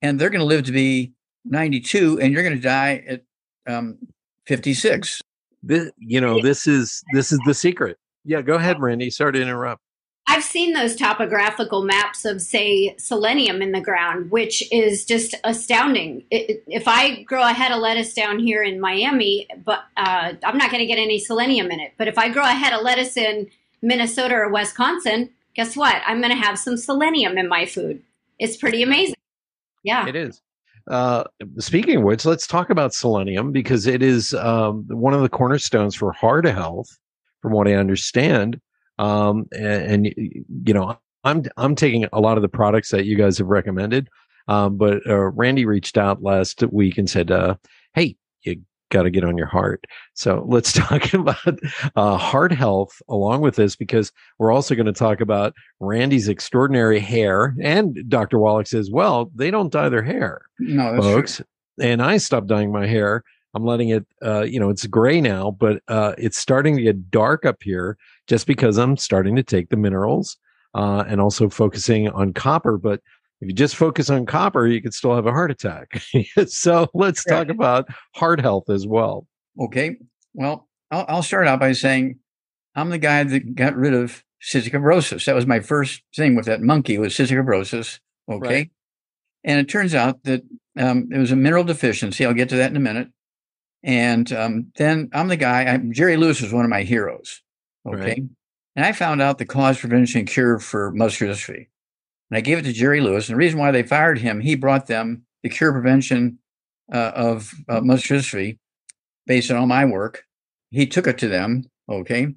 and 0.00 0.18
they're 0.18 0.30
going 0.30 0.40
to 0.40 0.46
live 0.46 0.64
to 0.64 0.72
be 0.72 1.12
92, 1.44 2.18
and 2.20 2.32
you're 2.32 2.42
going 2.42 2.56
to 2.56 2.62
die 2.62 3.04
at 3.06 3.22
um, 3.66 3.98
56. 4.46 5.20
This, 5.62 5.90
you 5.98 6.20
know, 6.20 6.40
this 6.42 6.66
is 6.66 7.02
this 7.12 7.30
is 7.30 7.38
the 7.46 7.54
secret. 7.54 7.96
Yeah, 8.24 8.42
go 8.42 8.54
ahead, 8.54 8.80
Randy. 8.80 9.10
Sorry 9.10 9.32
to 9.32 9.42
interrupt. 9.42 9.80
I've 10.28 10.44
seen 10.44 10.72
those 10.72 10.94
topographical 10.94 11.82
maps 11.82 12.24
of, 12.24 12.40
say, 12.40 12.94
selenium 12.96 13.60
in 13.60 13.72
the 13.72 13.80
ground, 13.80 14.30
which 14.30 14.62
is 14.72 15.04
just 15.04 15.34
astounding. 15.42 16.24
It, 16.30 16.62
if 16.68 16.86
I 16.86 17.22
grow 17.24 17.42
a 17.42 17.52
head 17.52 17.72
of 17.72 17.80
lettuce 17.80 18.14
down 18.14 18.38
here 18.38 18.62
in 18.62 18.80
Miami, 18.80 19.48
but 19.64 19.84
uh, 19.96 20.34
I'm 20.44 20.58
not 20.58 20.70
going 20.70 20.80
to 20.80 20.86
get 20.86 20.98
any 20.98 21.18
selenium 21.18 21.70
in 21.70 21.80
it. 21.80 21.92
But 21.98 22.08
if 22.08 22.18
I 22.18 22.28
grow 22.28 22.44
a 22.44 22.52
head 22.52 22.72
of 22.72 22.82
lettuce 22.82 23.16
in 23.16 23.50
Minnesota 23.82 24.36
or 24.36 24.48
Wisconsin, 24.48 25.30
guess 25.54 25.76
what? 25.76 26.00
I'm 26.06 26.20
going 26.20 26.34
to 26.34 26.42
have 26.42 26.58
some 26.58 26.76
selenium 26.76 27.36
in 27.36 27.48
my 27.48 27.66
food. 27.66 28.02
It's 28.38 28.56
pretty 28.56 28.82
amazing. 28.82 29.16
Yeah, 29.82 30.06
it 30.06 30.16
is. 30.16 30.40
Uh, 30.88 31.24
speaking 31.58 31.98
of 31.98 32.02
which, 32.02 32.24
let's 32.24 32.46
talk 32.46 32.70
about 32.70 32.94
selenium 32.94 33.52
because 33.52 33.86
it 33.86 34.02
is 34.02 34.34
um, 34.34 34.84
one 34.88 35.14
of 35.14 35.22
the 35.22 35.28
cornerstones 35.28 35.94
for 35.94 36.12
heart 36.12 36.44
health, 36.44 36.88
from 37.40 37.52
what 37.52 37.68
I 37.68 37.74
understand. 37.74 38.60
Um, 38.98 39.46
and, 39.52 40.06
and, 40.06 40.14
you 40.64 40.74
know, 40.74 40.98
I'm 41.24 41.44
I'm 41.56 41.74
taking 41.74 42.06
a 42.12 42.20
lot 42.20 42.36
of 42.36 42.42
the 42.42 42.48
products 42.48 42.90
that 42.90 43.06
you 43.06 43.16
guys 43.16 43.38
have 43.38 43.46
recommended. 43.46 44.08
Um, 44.48 44.76
but 44.76 45.06
uh, 45.06 45.30
Randy 45.30 45.64
reached 45.64 45.96
out 45.96 46.22
last 46.22 46.62
week 46.72 46.98
and 46.98 47.08
said, 47.08 47.30
uh, 47.30 47.56
"Hey, 47.94 48.16
you 48.42 48.60
got 48.92 49.02
to 49.02 49.10
get 49.10 49.24
on 49.24 49.36
your 49.36 49.46
heart. 49.46 49.84
So 50.14 50.44
let's 50.46 50.72
talk 50.72 51.12
about 51.12 51.58
uh, 51.96 52.16
heart 52.16 52.52
health 52.52 53.02
along 53.08 53.40
with 53.40 53.56
this 53.56 53.74
because 53.74 54.12
we're 54.38 54.52
also 54.52 54.74
going 54.74 54.86
to 54.86 54.92
talk 54.92 55.20
about 55.20 55.54
Randy's 55.80 56.28
extraordinary 56.28 57.00
hair 57.00 57.56
and 57.60 57.98
Dr. 58.08 58.38
Wallach's 58.38 58.74
as 58.74 58.90
well. 58.90 59.30
They 59.34 59.50
don't 59.50 59.72
dye 59.72 59.88
their 59.88 60.02
hair, 60.02 60.42
no, 60.60 61.00
folks. 61.00 61.36
True. 61.36 61.46
And 61.80 62.02
I 62.02 62.18
stopped 62.18 62.46
dyeing 62.46 62.70
my 62.70 62.86
hair. 62.86 63.24
I'm 63.54 63.64
letting 63.64 63.88
it, 63.90 64.06
uh, 64.24 64.42
you 64.42 64.60
know, 64.60 64.70
it's 64.70 64.86
gray 64.86 65.20
now, 65.20 65.50
but 65.50 65.82
uh, 65.88 66.14
it's 66.16 66.38
starting 66.38 66.76
to 66.76 66.82
get 66.82 67.10
dark 67.10 67.44
up 67.44 67.62
here 67.62 67.98
just 68.26 68.46
because 68.46 68.78
I'm 68.78 68.96
starting 68.96 69.36
to 69.36 69.42
take 69.42 69.68
the 69.68 69.76
minerals 69.76 70.38
uh, 70.74 71.04
and 71.06 71.20
also 71.20 71.48
focusing 71.48 72.08
on 72.08 72.32
copper. 72.32 72.78
But 72.78 73.00
if 73.42 73.48
you 73.48 73.54
just 73.54 73.74
focus 73.74 74.08
on 74.08 74.24
copper, 74.24 74.68
you 74.68 74.80
could 74.80 74.94
still 74.94 75.16
have 75.16 75.26
a 75.26 75.32
heart 75.32 75.50
attack. 75.50 76.00
so 76.46 76.86
let's 76.94 77.24
talk 77.24 77.48
about 77.48 77.88
heart 78.14 78.40
health 78.40 78.70
as 78.70 78.86
well. 78.86 79.26
Okay. 79.60 79.96
Well, 80.32 80.68
I'll, 80.92 81.04
I'll, 81.08 81.22
start 81.24 81.48
out 81.48 81.58
by 81.58 81.72
saying 81.72 82.20
I'm 82.76 82.90
the 82.90 82.98
guy 82.98 83.24
that 83.24 83.56
got 83.56 83.74
rid 83.74 83.94
of 83.94 84.22
cystic 84.40 84.70
fibrosis. 84.70 85.24
That 85.24 85.34
was 85.34 85.44
my 85.44 85.58
first 85.58 86.02
thing 86.14 86.36
with 86.36 86.46
that 86.46 86.62
monkey 86.62 86.98
was 86.98 87.14
cystic 87.14 87.44
fibrosis. 87.44 87.98
Okay. 88.30 88.48
Right. 88.48 88.70
And 89.42 89.58
it 89.58 89.68
turns 89.68 89.92
out 89.92 90.22
that 90.22 90.42
um, 90.78 91.08
it 91.10 91.18
was 91.18 91.32
a 91.32 91.36
mineral 91.36 91.64
deficiency. 91.64 92.24
I'll 92.24 92.34
get 92.34 92.48
to 92.50 92.56
that 92.56 92.70
in 92.70 92.76
a 92.76 92.80
minute. 92.80 93.08
And 93.82 94.32
um, 94.32 94.70
then 94.76 95.10
I'm 95.12 95.26
the 95.26 95.36
guy, 95.36 95.64
I'm, 95.64 95.92
Jerry 95.92 96.16
Lewis 96.16 96.40
was 96.40 96.52
one 96.52 96.64
of 96.64 96.70
my 96.70 96.84
heroes. 96.84 97.42
Okay. 97.84 97.98
Right. 97.98 98.22
And 98.76 98.86
I 98.86 98.92
found 98.92 99.20
out 99.20 99.38
the 99.38 99.46
cause, 99.46 99.80
prevention, 99.80 100.20
and 100.20 100.28
cure 100.28 100.60
for 100.60 100.92
muscular 100.92 101.34
dystrophy. 101.34 101.66
And 102.32 102.38
I 102.38 102.40
gave 102.40 102.56
it 102.56 102.62
to 102.62 102.72
Jerry 102.72 103.02
Lewis. 103.02 103.28
And 103.28 103.34
the 103.34 103.38
reason 103.38 103.60
why 103.60 103.72
they 103.72 103.82
fired 103.82 104.16
him, 104.16 104.40
he 104.40 104.54
brought 104.54 104.86
them 104.86 105.26
the 105.42 105.50
cure 105.50 105.70
prevention 105.70 106.38
uh, 106.90 107.12
of 107.14 107.52
uh, 107.68 107.82
muscular 107.82 108.22
dystrophy 108.22 108.58
based 109.26 109.50
on 109.50 109.58
all 109.58 109.66
my 109.66 109.84
work. 109.84 110.24
He 110.70 110.86
took 110.86 111.06
it 111.06 111.18
to 111.18 111.28
them. 111.28 111.64
Okay. 111.90 112.28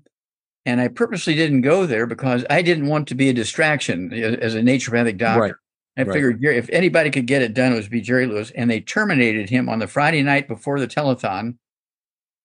And 0.65 0.81
I 0.81 0.89
purposely 0.89 1.34
didn't 1.34 1.62
go 1.62 1.86
there 1.86 2.08
because 2.08 2.43
I 2.49 2.62
didn't 2.62 2.88
want 2.88 3.08
to 3.08 3.15
be 3.15 3.29
a 3.29 3.34
distraction 3.34 4.12
as 4.12 4.53
a 4.53 4.60
naturopathic 4.60 5.17
doctor. 5.17 5.39
Right. 5.39 5.53
I 5.97 6.01
right. 6.01 6.13
figured 6.13 6.43
if 6.43 6.69
anybody 6.71 7.10
could 7.10 7.25
get 7.25 7.41
it 7.41 7.53
done, 7.53 7.71
it 7.71 7.77
was 7.77 7.88
be 7.88 8.01
Jerry 8.01 8.25
Lewis. 8.25 8.51
And 8.51 8.69
they 8.69 8.81
terminated 8.81 9.49
him 9.49 9.69
on 9.69 9.79
the 9.79 9.88
Friday 9.88 10.23
night 10.23 10.49
before 10.49 10.77
the 10.77 10.89
telethon. 10.89 11.55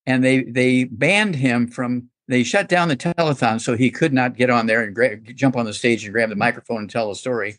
And 0.07 0.23
they 0.23 0.45
they 0.45 0.85
banned 0.85 1.35
him 1.35 1.67
from 1.67 2.11
they 2.31 2.45
shut 2.45 2.69
down 2.69 2.89
the 2.89 2.97
telethon 2.97 3.61
so 3.61 3.77
he 3.77 3.91
could 3.91 4.13
not 4.13 4.37
get 4.37 4.51
on 4.51 4.67
there 4.67 4.83
and 4.83 4.95
gra- 4.95 5.17
jump 5.19 5.57
on 5.57 5.65
the 5.65 5.75
stage 5.75 6.05
and 6.05 6.13
grab 6.13 6.29
the 6.29 6.37
microphone 6.37 6.79
and 6.79 6.91
tell 6.91 7.11
a 7.11 7.17
story. 7.17 7.59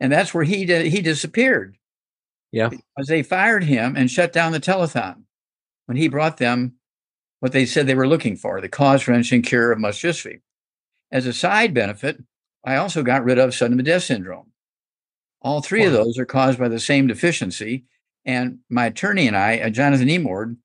And 0.00 0.12
that's 0.12 0.34
where 0.34 0.44
he 0.44 0.66
did, 0.66 0.86
he 0.86 1.00
disappeared. 1.00 1.78
Yeah. 2.52 2.68
Because 2.68 3.08
they 3.08 3.22
fired 3.22 3.64
him 3.64 3.96
and 3.96 4.10
shut 4.10 4.32
down 4.32 4.52
the 4.52 4.60
telethon 4.60 5.22
when 5.86 5.96
he 5.96 6.08
brought 6.08 6.36
them 6.36 6.74
what 7.40 7.52
they 7.52 7.64
said 7.64 7.86
they 7.86 7.94
were 7.94 8.08
looking 8.08 8.36
for 8.36 8.60
the 8.60 8.68
cause, 8.68 9.04
prevention, 9.04 9.42
cure 9.42 9.72
of 9.72 9.78
dystrophy. 9.78 10.40
As 11.10 11.26
a 11.26 11.32
side 11.32 11.72
benefit, 11.72 12.22
I 12.64 12.76
also 12.76 13.02
got 13.02 13.24
rid 13.24 13.38
of 13.38 13.54
sudden 13.54 13.82
death 13.82 14.02
syndrome. 14.02 14.52
All 15.40 15.62
three 15.62 15.82
wow. 15.82 15.86
of 15.86 15.92
those 15.92 16.18
are 16.18 16.26
caused 16.26 16.58
by 16.58 16.68
the 16.68 16.80
same 16.80 17.06
deficiency. 17.06 17.84
And 18.24 18.58
my 18.68 18.86
attorney 18.86 19.26
and 19.26 19.36
I, 19.36 19.60
uh, 19.60 19.70
Jonathan 19.70 20.08
Emord, 20.08 20.56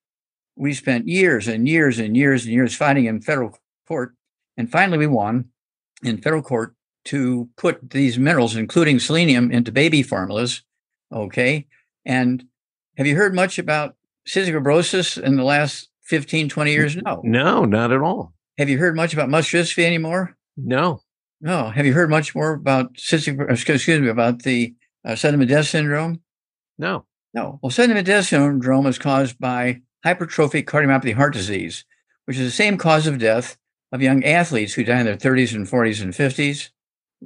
we 0.61 0.75
spent 0.75 1.07
years 1.07 1.47
and 1.47 1.67
years 1.67 1.97
and 1.97 2.15
years 2.15 2.45
and 2.45 2.53
years 2.53 2.75
fighting 2.75 3.05
in 3.05 3.19
federal 3.19 3.57
court. 3.87 4.13
And 4.55 4.71
finally, 4.71 4.99
we 4.99 5.07
won 5.07 5.45
in 6.03 6.21
federal 6.21 6.43
court 6.43 6.75
to 7.05 7.49
put 7.57 7.89
these 7.89 8.19
minerals, 8.19 8.55
including 8.55 8.99
selenium, 8.99 9.51
into 9.51 9.71
baby 9.71 10.03
formulas. 10.03 10.61
Okay. 11.11 11.65
And 12.05 12.43
have 12.95 13.07
you 13.07 13.15
heard 13.15 13.33
much 13.33 13.57
about 13.57 13.95
cystic 14.27 14.53
fibrosis 14.53 15.19
in 15.19 15.35
the 15.35 15.43
last 15.43 15.89
15, 16.03 16.47
20 16.47 16.71
years? 16.71 16.95
No. 16.95 17.21
No, 17.23 17.65
not 17.65 17.91
at 17.91 18.01
all. 18.01 18.35
Have 18.59 18.69
you 18.69 18.77
heard 18.77 18.95
much 18.95 19.15
about 19.15 19.29
muscular 19.29 19.65
dystrophy 19.65 19.85
anymore? 19.85 20.37
No. 20.55 21.01
No. 21.41 21.71
Have 21.71 21.87
you 21.87 21.93
heard 21.93 22.11
much 22.11 22.35
more 22.35 22.53
about 22.53 22.93
cystic, 22.97 23.49
excuse 23.49 23.99
me, 23.99 24.09
about 24.09 24.43
the 24.43 24.75
uh, 25.03 25.15
death 25.15 25.65
syndrome? 25.65 26.21
No. 26.77 27.05
No. 27.33 27.59
Well, 27.63 27.71
death 28.03 28.27
syndrome 28.27 28.85
is 28.85 28.99
caused 28.99 29.39
by 29.39 29.81
hypertrophic 30.05 30.65
cardiomyopathy 30.65 31.13
heart 31.13 31.33
disease, 31.33 31.85
which 32.25 32.37
is 32.37 32.45
the 32.45 32.51
same 32.51 32.77
cause 32.77 33.07
of 33.07 33.19
death 33.19 33.57
of 33.91 34.01
young 34.01 34.23
athletes 34.23 34.73
who 34.73 34.83
die 34.83 34.99
in 34.99 35.05
their 35.05 35.17
30s 35.17 35.55
and 35.55 35.67
40s 35.67 36.01
and 36.01 36.13
50s. 36.13 36.69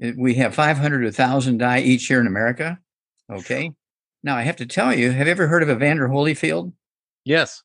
Uh, 0.04 0.14
we 0.18 0.36
have 0.36 0.56
500 0.56 1.00
to 1.00 1.06
1,000 1.06 1.58
die 1.58 1.80
each 1.82 2.10
year 2.10 2.20
in 2.20 2.28
America. 2.28 2.80
Okay. 3.32 3.72
Now, 4.24 4.36
I 4.36 4.42
have 4.42 4.56
to 4.58 4.66
tell 4.66 4.94
you, 4.94 5.12
have 5.12 5.28
you 5.28 5.32
ever 5.32 5.48
heard 5.48 5.64
of 5.64 5.70
Evander 5.70 6.10
Holyfield? 6.10 6.74
Yes. 7.24 7.64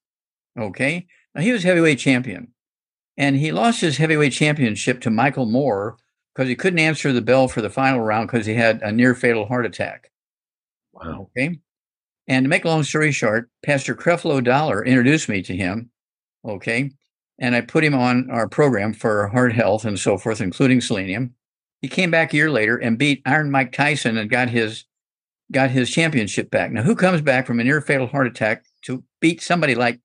Okay. 0.58 1.06
Now, 1.34 1.42
he 1.42 1.52
was 1.52 1.62
heavyweight 1.62 1.98
champion, 1.98 2.48
and 3.16 3.36
he 3.36 3.52
lost 3.52 3.80
his 3.80 3.96
heavyweight 3.96 4.32
championship 4.32 5.00
to 5.00 5.10
Michael 5.10 5.46
Moore 5.46 5.96
because 6.34 6.48
he 6.48 6.56
couldn't 6.56 6.78
answer 6.78 7.12
the 7.12 7.22
bell 7.22 7.48
for 7.48 7.62
the 7.62 7.70
final 7.70 8.00
round 8.00 8.28
because 8.28 8.46
he 8.46 8.54
had 8.54 8.82
a 8.82 8.92
near 8.92 9.14
fatal 9.14 9.46
heart 9.46 9.66
attack. 9.66 10.10
Wow. 10.92 11.30
Okay. 11.36 11.58
And 12.30 12.44
to 12.44 12.48
make 12.48 12.64
a 12.64 12.68
long 12.68 12.84
story 12.84 13.10
short, 13.10 13.50
Pastor 13.64 13.96
Creflo 13.96 14.42
Dollar 14.42 14.84
introduced 14.84 15.28
me 15.28 15.42
to 15.42 15.56
him. 15.56 15.90
Okay. 16.44 16.92
And 17.40 17.56
I 17.56 17.60
put 17.60 17.82
him 17.82 17.92
on 17.92 18.30
our 18.30 18.48
program 18.48 18.92
for 18.92 19.26
heart 19.26 19.52
health 19.52 19.84
and 19.84 19.98
so 19.98 20.16
forth, 20.16 20.40
including 20.40 20.80
selenium. 20.80 21.34
He 21.82 21.88
came 21.88 22.12
back 22.12 22.32
a 22.32 22.36
year 22.36 22.48
later 22.48 22.76
and 22.76 22.96
beat 22.96 23.20
Iron 23.26 23.50
Mike 23.50 23.72
Tyson 23.72 24.16
and 24.16 24.30
got 24.30 24.48
his 24.48 24.84
got 25.50 25.70
his 25.70 25.90
championship 25.90 26.52
back. 26.52 26.70
Now, 26.70 26.82
who 26.82 26.94
comes 26.94 27.20
back 27.20 27.48
from 27.48 27.58
a 27.58 27.64
near 27.64 27.80
fatal 27.80 28.06
heart 28.06 28.28
attack 28.28 28.64
to 28.82 29.02
beat 29.18 29.42
somebody 29.42 29.74
like 29.74 29.98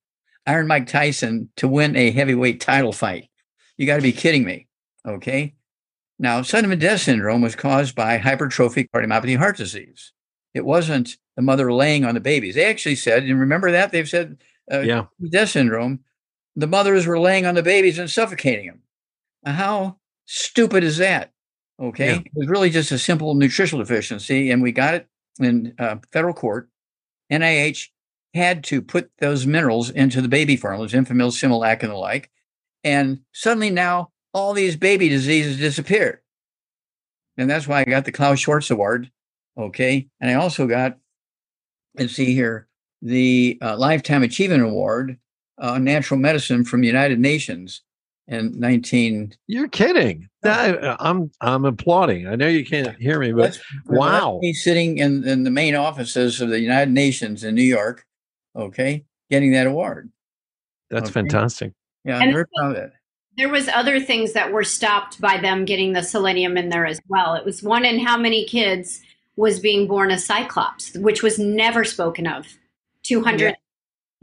Iron 0.48 0.66
Mike 0.66 0.88
Tyson 0.88 1.52
to 1.58 1.68
win 1.68 1.96
a 1.96 2.10
heavyweight 2.10 2.60
title 2.60 2.92
fight? 2.92 3.30
You 3.78 3.86
got 3.86 3.98
to 3.98 4.02
be 4.02 4.12
kidding 4.12 4.46
me. 4.46 4.66
Okay. 5.08 5.54
Now, 6.18 6.42
sudden 6.42 6.80
death 6.80 7.02
syndrome 7.02 7.44
was 7.44 7.56
caused 7.56 7.94
by 7.94 8.18
hypertrophic 8.18 8.90
cardiomyopathy 8.90 9.38
heart 9.38 9.58
disease. 9.58 10.12
It 10.56 10.66
wasn't 10.66 11.18
the 11.36 11.42
mother 11.42 11.72
laying 11.72 12.06
on 12.06 12.14
the 12.14 12.20
babies. 12.20 12.56
They 12.56 12.66
actually 12.66 12.96
said, 12.96 13.24
and 13.24 13.40
remember 13.40 13.72
that 13.72 13.92
they've 13.92 14.08
said, 14.08 14.38
uh, 14.72 14.80
yeah, 14.80 15.06
death 15.30 15.50
syndrome. 15.50 16.00
The 16.56 16.68
mothers 16.68 17.06
were 17.06 17.20
laying 17.20 17.46
on 17.46 17.56
the 17.56 17.64
babies 17.64 18.00
and 18.00 18.10
suffocating 18.10 18.68
them. 18.68 18.82
How 19.46 19.98
stupid 20.26 20.84
is 20.84 20.98
that? 20.98 21.34
Okay, 21.80 22.14
yeah. 22.14 22.20
it 22.20 22.32
was 22.34 22.48
really 22.48 22.70
just 22.70 22.92
a 22.92 22.98
simple 22.98 23.36
nutritional 23.36 23.84
deficiency, 23.84 24.52
and 24.52 24.62
we 24.64 24.72
got 24.72 24.94
it 24.94 25.08
in 25.40 25.74
uh, 25.78 25.98
federal 26.12 26.34
court. 26.34 26.70
NIH 27.32 27.90
had 28.34 28.64
to 28.66 28.82
put 28.82 29.12
those 29.20 29.46
minerals 29.46 29.90
into 29.90 30.22
the 30.22 30.28
baby 30.28 30.56
formulas, 30.56 30.94
Enfamil, 30.94 31.32
Similac, 31.32 31.84
and 31.84 31.92
the 31.92 31.98
like, 31.98 32.32
and 32.84 33.20
suddenly 33.34 33.70
now 33.70 34.12
all 34.34 34.54
these 34.54 34.76
baby 34.76 35.10
diseases 35.10 35.58
disappeared. 35.58 36.20
And 37.38 37.50
that's 37.50 37.68
why 37.68 37.82
I 37.82 37.86
got 37.86 38.06
the 38.06 38.12
Klaus 38.12 38.40
Schwarz 38.40 38.70
Award. 38.72 39.12
Okay. 39.58 40.08
And 40.20 40.30
I 40.30 40.36
also 40.36 40.68
got 40.68 40.98
and 41.98 42.10
see 42.10 42.34
here 42.34 42.68
the 43.02 43.58
uh, 43.62 43.78
Lifetime 43.78 44.24
Achievement 44.24 44.64
Award 44.64 45.18
on 45.60 45.70
uh, 45.70 45.78
Natural 45.78 46.20
Medicine 46.20 46.64
from 46.64 46.84
United 46.84 47.20
Nations 47.20 47.82
in 48.28 48.60
19 48.60 49.34
You're 49.48 49.68
kidding. 49.68 50.28
That, 50.42 50.84
uh, 50.84 50.98
I'm 51.00 51.32
I'm 51.42 51.66
applauding. 51.66 52.28
I 52.28 52.36
know 52.36 52.48
you 52.48 52.66
can't 52.66 52.98
hear 52.98 53.20
me, 53.20 53.32
but 53.32 53.60
wow. 53.86 54.40
He's 54.42 54.64
sitting 54.64 54.98
in, 54.98 55.28
in 55.28 55.44
the 55.44 55.52
main 55.52 55.76
offices 55.76 56.42
of 56.42 56.50
the 56.50 56.60
United 56.60 56.92
Nations 56.92 57.44
in 57.44 57.56
New 57.56 57.64
York, 57.64 58.06
okay, 58.56 59.06
getting 59.30 59.52
that 59.54 59.68
award. 59.68 60.12
That's 60.90 61.06
okay? 61.06 61.14
fantastic. 61.14 61.74
Yeah, 62.04 62.18
I'm 62.18 62.32
very 62.32 62.46
proud 62.58 62.72
of 62.72 62.84
it. 62.84 62.92
There 63.38 63.50
was 63.50 63.68
other 63.68 64.00
things 64.00 64.34
that 64.34 64.52
were 64.54 64.64
stopped 64.64 65.20
by 65.20 65.38
them 65.38 65.66
getting 65.66 65.94
the 65.94 66.04
selenium 66.04 66.58
in 66.58 66.70
there 66.70 66.86
as 66.86 67.02
well. 67.10 67.36
It 67.36 67.44
was 67.44 67.62
one 67.62 67.84
in 67.84 68.00
how 68.00 68.18
many 68.18 68.46
kids 68.46 69.02
was 69.36 69.60
being 69.60 69.88
born 69.88 70.12
a 70.12 70.18
cyclops, 70.18 70.94
which 70.96 71.22
was 71.22 71.38
never 71.38 71.84
spoken 71.84 72.28
of. 72.28 72.48
200 73.04 73.46
yeah. 73.46 73.54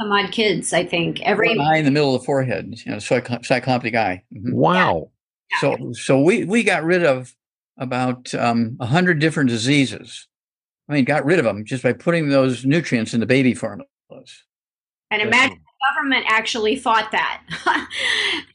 some 0.00 0.10
odd 0.10 0.32
kids, 0.32 0.72
I 0.72 0.84
think. 0.84 1.20
Every 1.22 1.58
eye 1.58 1.76
in 1.76 1.84
the 1.84 1.90
middle 1.90 2.14
of 2.14 2.20
the 2.20 2.26
forehead, 2.26 2.74
you 2.84 2.90
know, 2.90 2.98
cyclopic 2.98 3.94
eye. 3.94 4.22
Mm-hmm. 4.34 4.52
Wow. 4.52 5.10
Yeah. 5.50 5.58
So, 5.60 5.92
so 5.92 6.20
we, 6.20 6.44
we 6.44 6.62
got 6.62 6.82
rid 6.82 7.04
of 7.04 7.34
about 7.78 8.34
um, 8.34 8.74
100 8.78 9.18
different 9.18 9.50
diseases. 9.50 10.26
I 10.88 10.94
mean, 10.94 11.04
got 11.04 11.24
rid 11.24 11.38
of 11.38 11.44
them 11.44 11.64
just 11.64 11.82
by 11.82 11.92
putting 11.92 12.28
those 12.28 12.64
nutrients 12.64 13.14
in 13.14 13.20
the 13.20 13.26
baby 13.26 13.54
formulas. 13.54 13.86
And 15.10 15.22
imagine 15.22 15.58
the 15.58 15.94
government 15.94 16.24
actually 16.28 16.76
fought 16.76 17.12
that. 17.12 17.42
fought 17.60 17.88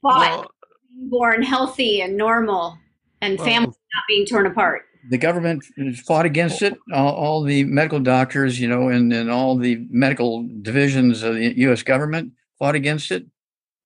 well, 0.02 0.52
being 0.90 1.10
born 1.10 1.44
healthy 1.44 2.02
and 2.02 2.18
normal 2.18 2.78
and 3.22 3.38
well, 3.38 3.48
families 3.48 3.76
not 3.96 4.04
being 4.08 4.26
torn 4.26 4.46
apart 4.46 4.87
the 5.10 5.18
government 5.18 5.64
fought 6.06 6.26
against 6.26 6.62
it. 6.62 6.78
All, 6.94 7.14
all, 7.14 7.44
the 7.44 7.64
medical 7.64 8.00
doctors, 8.00 8.60
you 8.60 8.68
know, 8.68 8.90
and, 8.90 9.12
and 9.14 9.32
all 9.32 9.56
the 9.56 9.86
medical 9.90 10.48
divisions 10.62 11.24
of 11.24 11.36
the 11.36 11.58
U.S. 11.60 11.84
government 11.84 12.34
fought 12.60 12.76
against 12.76 13.12
it. 13.12 13.26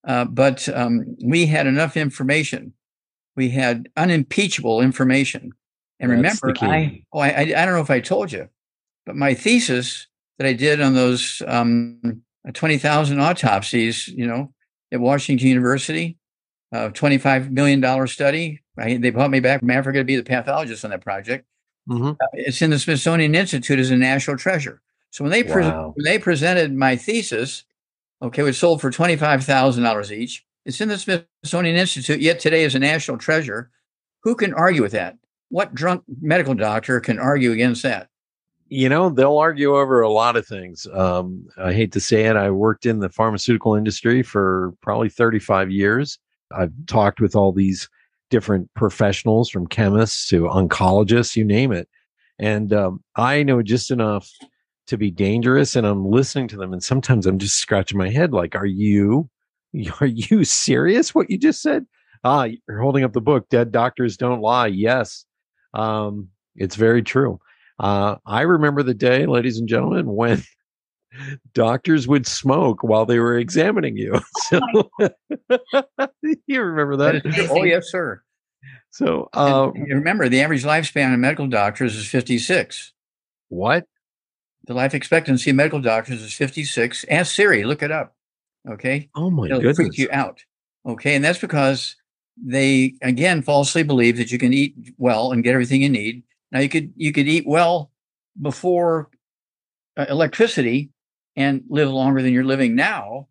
Uh, 0.08 0.26
but 0.26 0.68
um, 0.70 1.16
we 1.24 1.46
had 1.46 1.68
enough 1.68 1.96
information. 1.96 2.74
We 3.36 3.50
had 3.50 3.90
unimpeachable 3.98 4.82
information. 4.82 5.52
And 6.00 6.12
That's 6.24 6.42
remember, 6.44 6.66
I, 6.66 7.04
oh, 7.14 7.20
I, 7.20 7.54
I 7.56 7.66
don't 7.66 7.76
know 7.76 7.82
if 7.82 7.92
I 7.92 8.00
told 8.00 8.32
you, 8.32 8.50
but 9.06 9.16
my 9.16 9.34
thesis 9.36 10.08
that 10.38 10.48
I 10.48 10.54
did 10.54 10.82
on 10.82 10.96
those 10.96 11.44
um, 11.46 12.24
20,000 12.52 13.20
autopsies, 13.20 14.08
you 14.08 14.26
know, 14.26 14.52
at 14.92 15.00
Washington 15.00 15.48
University, 15.48 16.18
a 16.72 16.90
$25 16.90 17.52
million 17.52 18.08
study. 18.08 18.62
I, 18.82 18.98
they 18.98 19.12
brought 19.12 19.32
me 19.32 19.39
back 19.39 19.60
from 19.60 19.70
Africa 19.70 20.00
to 20.00 20.04
be 20.04 20.15
the 20.15 20.24
pathologist 20.24 20.84
on 20.84 20.91
that 20.91 21.02
project. 21.02 21.46
Mm-hmm. 21.89 22.10
Uh, 22.10 22.28
it's 22.34 22.62
in 22.62 22.70
the 22.70 22.80
Smithsonian 22.80 23.36
Institute 23.36 23.80
as 23.80 23.91
a 23.91 23.96
national 23.96 24.38
treasure. 24.38 24.82
So 25.12 25.24
when 25.24 25.32
they 25.32 25.44
pre- 25.44 25.63
wow. 25.63 25.94
when 25.96 26.06
they 26.06 26.17
presented 26.17 26.74
my 26.74 26.96
thesis, 26.96 27.65
okay, 28.22 28.48
it 28.48 28.54
sold 28.54 28.82
for 28.82 28.91
twenty 28.91 29.15
five 29.15 29.44
thousand 29.44 29.84
dollars 29.84 30.12
each. 30.12 30.46
It's 30.65 30.80
in 30.80 30.89
the 30.89 30.98
Smithsonian 30.98 31.76
Institute 31.76 32.22
yet 32.22 32.39
today 32.39 32.63
is 32.63 32.76
a 32.76 32.80
national 32.80 33.17
treasure. 33.17 33.72
Who 34.24 34.36
can 34.36 34.54
argue 34.54 34.82
with 34.82 34.91
that? 34.91 35.17
What 35.50 35.74
drunk 35.74 36.04
medical 36.22 36.54
doctor 36.54 37.00
can 37.00 37.20
argue 37.20 37.52
against 37.52 37.84
that? 37.84 38.10
You 38.70 38.88
know, 38.88 39.10
they'll 39.10 39.38
argue 39.38 39.76
over 39.76 40.00
a 40.00 40.10
lot 40.10 40.38
of 40.38 40.48
things. 40.48 40.88
Um, 40.94 41.46
I 41.58 41.74
hate 41.74 41.91
to 41.94 42.00
say 42.00 42.26
it. 42.26 42.38
I 42.38 42.52
worked 42.52 42.86
in 42.86 43.00
the 43.00 43.10
pharmaceutical 43.10 43.76
industry 43.76 44.24
for 44.24 44.74
probably 44.82 45.10
35 45.10 45.72
years. 45.72 46.20
I've 46.56 46.72
talked 46.86 47.20
with 47.20 47.36
all 47.36 47.52
these 47.52 47.89
different 48.32 48.74
professionals 48.74 49.50
from 49.50 49.67
chemists 49.67 50.28
to 50.30 50.44
oncologists, 50.44 51.36
you 51.36 51.46
name 51.46 51.72
it. 51.72 51.88
And 52.39 52.74
um, 52.74 53.04
I 53.15 53.44
know 53.44 53.62
just 53.62 53.91
enough 53.91 54.28
to 54.88 54.98
be 54.98 55.12
dangerous. 55.12 55.76
And 55.76 55.86
I'm 55.86 56.10
listening 56.10 56.48
to 56.50 56.58
them. 56.58 56.74
And 56.74 56.84
sometimes 56.84 57.28
I'm 57.28 57.38
just 57.38 57.58
scratching 57.58 58.00
my 58.00 58.10
head 58.10 58.34
like, 58.34 58.56
are 58.56 58.65
you, 58.65 59.30
are 60.02 60.08
you 60.08 60.44
serious 60.44 61.13
what 61.13 61.30
you 61.30 61.38
just 61.38 61.62
said? 61.62 61.86
Ah, 62.24 62.48
you're 62.67 62.82
holding 62.82 63.04
up 63.04 63.13
the 63.13 63.22
book. 63.22 63.50
Dead 63.50 63.72
doctors 63.72 64.17
don't 64.17 64.41
lie. 64.41 64.67
Yes, 64.67 65.26
um, 65.74 66.30
it's 66.56 66.76
very 66.76 67.02
true. 67.02 67.39
Uh, 67.80 68.17
I 68.28 68.41
remember 68.41 68.84
the 68.84 68.94
day, 68.94 69.26
ladies 69.26 69.58
and 69.58 69.67
gentlemen, 69.67 70.06
when 70.15 70.44
doctors 71.54 72.08
would 72.08 72.26
smoke 72.26 72.84
while 72.84 73.06
they 73.06 73.19
were 73.19 73.38
examining 73.38 73.97
you. 73.97 74.19
So 74.50 74.60
you 76.47 76.62
remember 76.62 76.97
that? 76.97 77.24
that 77.24 77.47
oh 77.52 77.63
yes, 77.63 77.89
sir. 77.89 78.21
So 78.89 79.30
uh, 79.34 79.71
remember, 79.74 80.28
the 80.28 80.41
average 80.41 80.63
lifespan 80.63 81.13
of 81.13 81.19
medical 81.19 81.47
doctors 81.47 81.95
is 81.95 82.06
56. 82.08 82.93
What? 83.50 83.86
The 84.67 84.74
life 84.74 84.93
expectancy 84.93 85.50
of 85.50 85.56
medical 85.56 85.82
doctors 85.82 86.21
is 86.21 86.34
56. 86.34 87.06
Ask 87.10 87.34
Siri, 87.34 87.63
look 87.63 87.82
it 87.82 87.91
up. 87.91 88.15
Okay. 88.69 89.10
Oh 89.15 89.30
my 89.30 89.45
It'll 89.45 89.60
goodness. 89.60 89.78
freak 89.78 89.97
you 89.97 90.10
out. 90.12 90.43
Okay. 90.86 91.15
And 91.15 91.24
that's 91.24 91.39
because 91.39 91.95
they 92.43 92.93
again 93.02 93.41
falsely 93.41 93.84
believe 93.84 94.17
that 94.17 94.32
you 94.32 94.38
can 94.38 94.54
eat 94.54 94.76
well 94.97 95.32
and 95.32 95.43
get 95.43 95.54
everything 95.54 95.82
you 95.82 95.89
need. 95.89 96.24
Now 96.52 96.60
you 96.60 96.69
could 96.69 96.91
you 96.95 97.12
could 97.12 97.28
eat 97.28 97.45
well 97.47 97.91
before 98.41 99.10
uh, 99.97 100.06
electricity 100.10 100.89
and 101.36 101.63
live 101.70 101.89
longer 101.89 102.22
than 102.22 102.34
you're 102.34 102.44
living 102.44 102.76
now. 102.76 103.28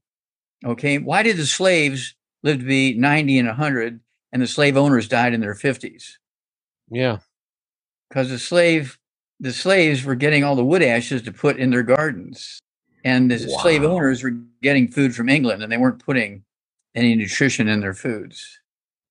Okay. 0.65 0.99
Why 0.99 1.23
did 1.23 1.37
the 1.37 1.47
slaves 1.47 2.15
live 2.43 2.59
to 2.59 2.65
be 2.65 2.95
90 2.95 3.39
and 3.39 3.49
100 3.49 4.01
and 4.33 4.43
the 4.43 4.47
slave 4.47 4.77
owners 4.77 5.09
died 5.09 5.35
in 5.35 5.41
their 5.41 5.55
50s? 5.55 6.17
Yeah. 6.91 7.19
Because 8.09 8.29
the 8.29 8.39
slave 8.39 8.99
the 9.41 9.53
slaves 9.53 10.05
were 10.05 10.15
getting 10.15 10.45
all 10.45 10.55
the 10.55 10.65
wood 10.65 10.83
ashes 10.83 11.23
to 11.23 11.33
put 11.33 11.57
in 11.57 11.71
their 11.71 11.83
gardens. 11.83 12.61
And 13.05 13.31
the 13.31 13.47
wow. 13.49 13.63
slave 13.63 13.83
owners 13.83 14.23
were 14.23 14.37
getting 14.63 14.87
food 14.87 15.17
from 15.17 15.31
England 15.31 15.63
and 15.63 15.73
they 15.73 15.79
weren't 15.79 16.05
putting 16.05 16.45
any 16.95 17.15
nutrition 17.15 17.67
in 17.67 17.81
their 17.81 17.95
foods, 17.95 18.61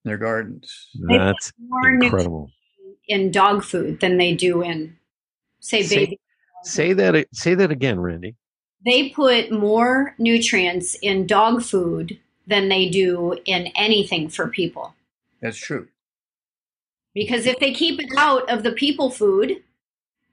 in 0.05 0.09
their 0.09 0.17
gardens. 0.17 0.89
That's 1.07 1.51
incredible. 1.83 2.51
In 3.07 3.31
dog 3.31 3.63
food 3.63 3.99
than 3.99 4.17
they 4.17 4.35
do 4.35 4.61
in, 4.61 4.95
say, 5.59 5.81
say, 5.81 5.95
baby. 5.95 6.19
Say 6.63 6.93
that. 6.93 7.25
Say 7.33 7.55
that 7.55 7.71
again, 7.71 7.99
Randy. 7.99 8.35
They 8.85 9.09
put 9.09 9.51
more 9.51 10.15
nutrients 10.17 10.95
in 11.01 11.27
dog 11.27 11.63
food 11.63 12.17
than 12.47 12.69
they 12.69 12.89
do 12.89 13.37
in 13.45 13.67
anything 13.75 14.29
for 14.29 14.47
people. 14.47 14.95
That's 15.41 15.57
true. 15.57 15.87
Because 17.13 17.45
if 17.45 17.59
they 17.59 17.73
keep 17.73 17.99
it 17.99 18.09
out 18.17 18.49
of 18.49 18.63
the 18.63 18.71
people 18.71 19.09
food, 19.09 19.61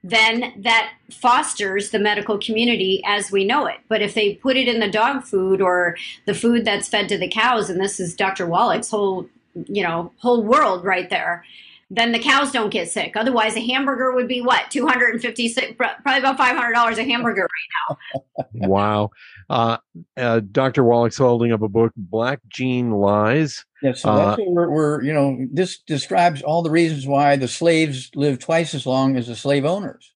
then 0.05 0.53
that 0.59 0.93
fosters 1.11 1.91
the 1.91 1.99
medical 1.99 2.39
community 2.39 3.03
as 3.05 3.33
we 3.33 3.45
know 3.45 3.67
it. 3.67 3.79
But 3.89 4.03
if 4.03 4.15
they 4.15 4.35
put 4.35 4.57
it 4.57 4.69
in 4.69 4.79
the 4.79 4.91
dog 4.91 5.25
food 5.25 5.61
or 5.61 5.97
the 6.27 6.35
food 6.35 6.65
that's 6.65 6.89
fed 6.89 7.09
to 7.09 7.19
the 7.19 7.29
cows, 7.29 7.71
and 7.71 7.81
this 7.81 7.99
is 7.99 8.15
Dr. 8.15 8.47
Wallach's 8.47 8.91
whole, 8.91 9.29
you 9.67 9.83
know, 9.83 10.13
whole 10.19 10.45
world 10.45 10.85
right 10.85 11.11
there, 11.11 11.45
then 11.89 12.13
the 12.13 12.19
cows 12.19 12.51
don't 12.51 12.71
get 12.71 12.89
sick. 12.89 13.17
Otherwise, 13.17 13.57
a 13.57 13.61
hamburger 13.61 14.13
would 14.13 14.27
be 14.27 14.41
what 14.41 14.71
two 14.71 14.87
hundred 14.87 15.15
and 15.15 15.23
fifty 15.23 15.49
six, 15.49 15.73
probably 15.77 16.19
about 16.19 16.37
five 16.37 16.57
hundred 16.57 16.73
dollars 16.73 16.99
a 16.99 17.05
hamburger 17.05 17.43
right 17.43 17.99
now. 18.15 18.39
wow, 18.69 19.11
uh, 19.49 19.77
uh, 20.17 20.41
Dr. 20.51 20.83
Wallach's 20.83 21.17
holding 21.17 21.53
up 21.53 21.63
a 21.63 21.69
book, 21.69 21.93
Black 21.97 22.41
Gene 22.49 22.91
Lies. 22.91 23.65
Yeah, 23.83 23.93
so 23.93 24.17
that's 24.17 24.41
uh, 24.41 24.43
what 24.43 24.53
we're, 24.53 24.71
we're, 24.71 25.03
you 25.03 25.13
know, 25.13 25.39
this 25.53 25.79
describes 25.79 26.43
all 26.43 26.63
the 26.63 26.71
reasons 26.71 27.07
why 27.07 27.37
the 27.37 27.49
slaves 27.49 28.11
lived 28.15 28.41
twice 28.41 28.75
as 28.75 28.87
long 28.87 29.17
as 29.17 29.29
the 29.29 29.37
slave 29.37 29.65
owners. 29.65 30.13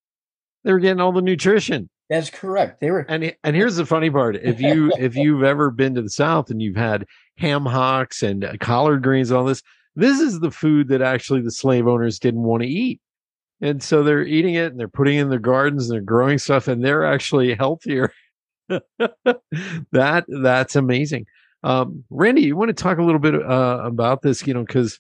They 0.64 0.72
were 0.72 0.80
getting 0.80 1.00
all 1.00 1.12
the 1.12 1.22
nutrition. 1.22 1.88
That's 2.08 2.30
correct. 2.30 2.80
They 2.80 2.90
were, 2.90 3.06
and 3.08 3.32
and 3.44 3.54
here's 3.54 3.76
the 3.76 3.86
funny 3.86 4.10
part: 4.10 4.34
if 4.34 4.60
you 4.60 4.92
if 4.98 5.14
you've 5.14 5.44
ever 5.44 5.70
been 5.70 5.94
to 5.94 6.02
the 6.02 6.10
South 6.10 6.50
and 6.50 6.60
you've 6.60 6.76
had 6.76 7.06
ham 7.36 7.64
hocks 7.64 8.24
and 8.24 8.44
uh, 8.44 8.54
collard 8.58 9.04
greens, 9.04 9.30
all 9.30 9.44
this, 9.44 9.62
this 10.00 10.20
is 10.20 10.40
the 10.40 10.50
food 10.50 10.88
that 10.88 11.02
actually 11.02 11.42
the 11.42 11.50
slave 11.50 11.86
owners 11.86 12.18
didn't 12.18 12.42
want 12.42 12.62
to 12.62 12.68
eat. 12.68 13.00
And 13.60 13.82
so 13.82 14.02
they're 14.02 14.24
eating 14.24 14.54
it 14.54 14.72
and 14.72 14.80
they're 14.80 14.88
putting 14.88 15.18
it 15.18 15.22
in 15.22 15.28
their 15.28 15.38
gardens 15.38 15.88
and 15.88 15.94
they're 15.94 16.04
growing 16.04 16.38
stuff 16.38 16.68
and 16.68 16.82
they're 16.82 17.04
actually 17.04 17.54
healthier. 17.54 18.12
that 18.68 20.24
that's 20.28 20.76
amazing. 20.76 21.26
Um, 21.62 22.04
Randy, 22.08 22.42
you 22.42 22.56
want 22.56 22.70
to 22.70 22.82
talk 22.82 22.98
a 22.98 23.02
little 23.02 23.20
bit 23.20 23.34
uh, 23.34 23.80
about 23.84 24.22
this? 24.22 24.46
You 24.46 24.54
know, 24.54 24.64
because 24.64 24.98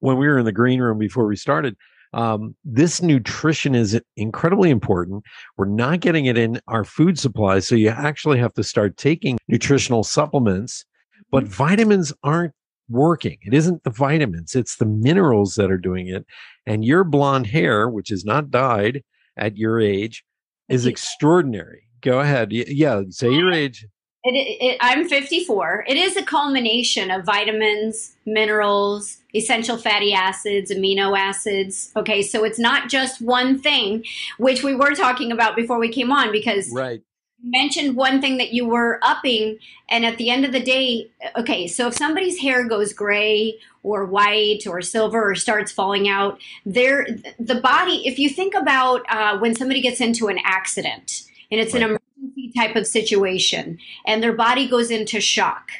when 0.00 0.18
we 0.18 0.26
were 0.26 0.38
in 0.38 0.44
the 0.44 0.52
green 0.52 0.80
room 0.80 0.98
before 0.98 1.26
we 1.26 1.36
started, 1.36 1.76
um, 2.12 2.54
this 2.64 3.00
nutrition 3.00 3.74
is 3.74 3.98
incredibly 4.16 4.68
important. 4.68 5.24
We're 5.56 5.64
not 5.66 6.00
getting 6.00 6.26
it 6.26 6.36
in 6.36 6.60
our 6.68 6.84
food 6.84 7.18
supply, 7.18 7.60
so 7.60 7.74
you 7.74 7.88
actually 7.88 8.38
have 8.38 8.52
to 8.54 8.64
start 8.64 8.98
taking 8.98 9.38
nutritional 9.48 10.04
supplements. 10.04 10.84
But 11.30 11.44
mm-hmm. 11.44 11.52
vitamins 11.52 12.12
aren't 12.22 12.52
working. 12.92 13.38
It 13.42 13.54
isn't 13.54 13.84
the 13.84 13.90
vitamins, 13.90 14.54
it's 14.54 14.76
the 14.76 14.86
minerals 14.86 15.56
that 15.56 15.70
are 15.70 15.78
doing 15.78 16.08
it. 16.08 16.26
And 16.66 16.84
your 16.84 17.04
blonde 17.04 17.48
hair, 17.48 17.88
which 17.88 18.10
is 18.10 18.24
not 18.24 18.50
dyed 18.50 19.02
at 19.36 19.56
your 19.56 19.80
age, 19.80 20.24
is 20.68 20.86
extraordinary. 20.86 21.88
Go 22.00 22.20
ahead. 22.20 22.52
Yeah, 22.52 23.02
say 23.10 23.32
your 23.32 23.52
age. 23.52 23.86
It, 24.24 24.34
it, 24.34 24.78
I'm 24.80 25.08
54. 25.08 25.84
It 25.88 25.96
is 25.96 26.16
a 26.16 26.22
culmination 26.22 27.10
of 27.10 27.24
vitamins, 27.24 28.14
minerals, 28.24 29.18
essential 29.34 29.76
fatty 29.76 30.12
acids, 30.12 30.70
amino 30.70 31.18
acids. 31.18 31.90
Okay, 31.96 32.22
so 32.22 32.44
it's 32.44 32.58
not 32.58 32.88
just 32.88 33.20
one 33.20 33.58
thing, 33.58 34.04
which 34.38 34.62
we 34.62 34.76
were 34.76 34.94
talking 34.94 35.32
about 35.32 35.56
before 35.56 35.80
we 35.80 35.88
came 35.88 36.12
on 36.12 36.30
because 36.30 36.70
right 36.72 37.02
mentioned 37.42 37.96
one 37.96 38.20
thing 38.20 38.38
that 38.38 38.52
you 38.52 38.66
were 38.66 39.00
upping 39.02 39.58
and 39.90 40.04
at 40.04 40.16
the 40.16 40.30
end 40.30 40.44
of 40.44 40.52
the 40.52 40.60
day 40.60 41.10
okay 41.36 41.66
so 41.66 41.88
if 41.88 41.94
somebody's 41.94 42.38
hair 42.38 42.66
goes 42.66 42.92
gray 42.92 43.58
or 43.82 44.04
white 44.04 44.66
or 44.66 44.80
silver 44.80 45.30
or 45.30 45.34
starts 45.34 45.72
falling 45.72 46.08
out 46.08 46.38
there 46.64 47.06
the 47.38 47.60
body 47.60 48.06
if 48.06 48.18
you 48.18 48.28
think 48.28 48.54
about 48.54 49.02
uh, 49.10 49.36
when 49.38 49.54
somebody 49.54 49.80
gets 49.80 50.00
into 50.00 50.28
an 50.28 50.38
accident 50.44 51.22
and 51.50 51.60
it's 51.60 51.74
right. 51.74 51.82
an 51.82 51.98
emergency 52.22 52.52
type 52.56 52.76
of 52.76 52.86
situation 52.86 53.78
and 54.06 54.22
their 54.22 54.32
body 54.32 54.68
goes 54.68 54.90
into 54.90 55.20
shock 55.20 55.70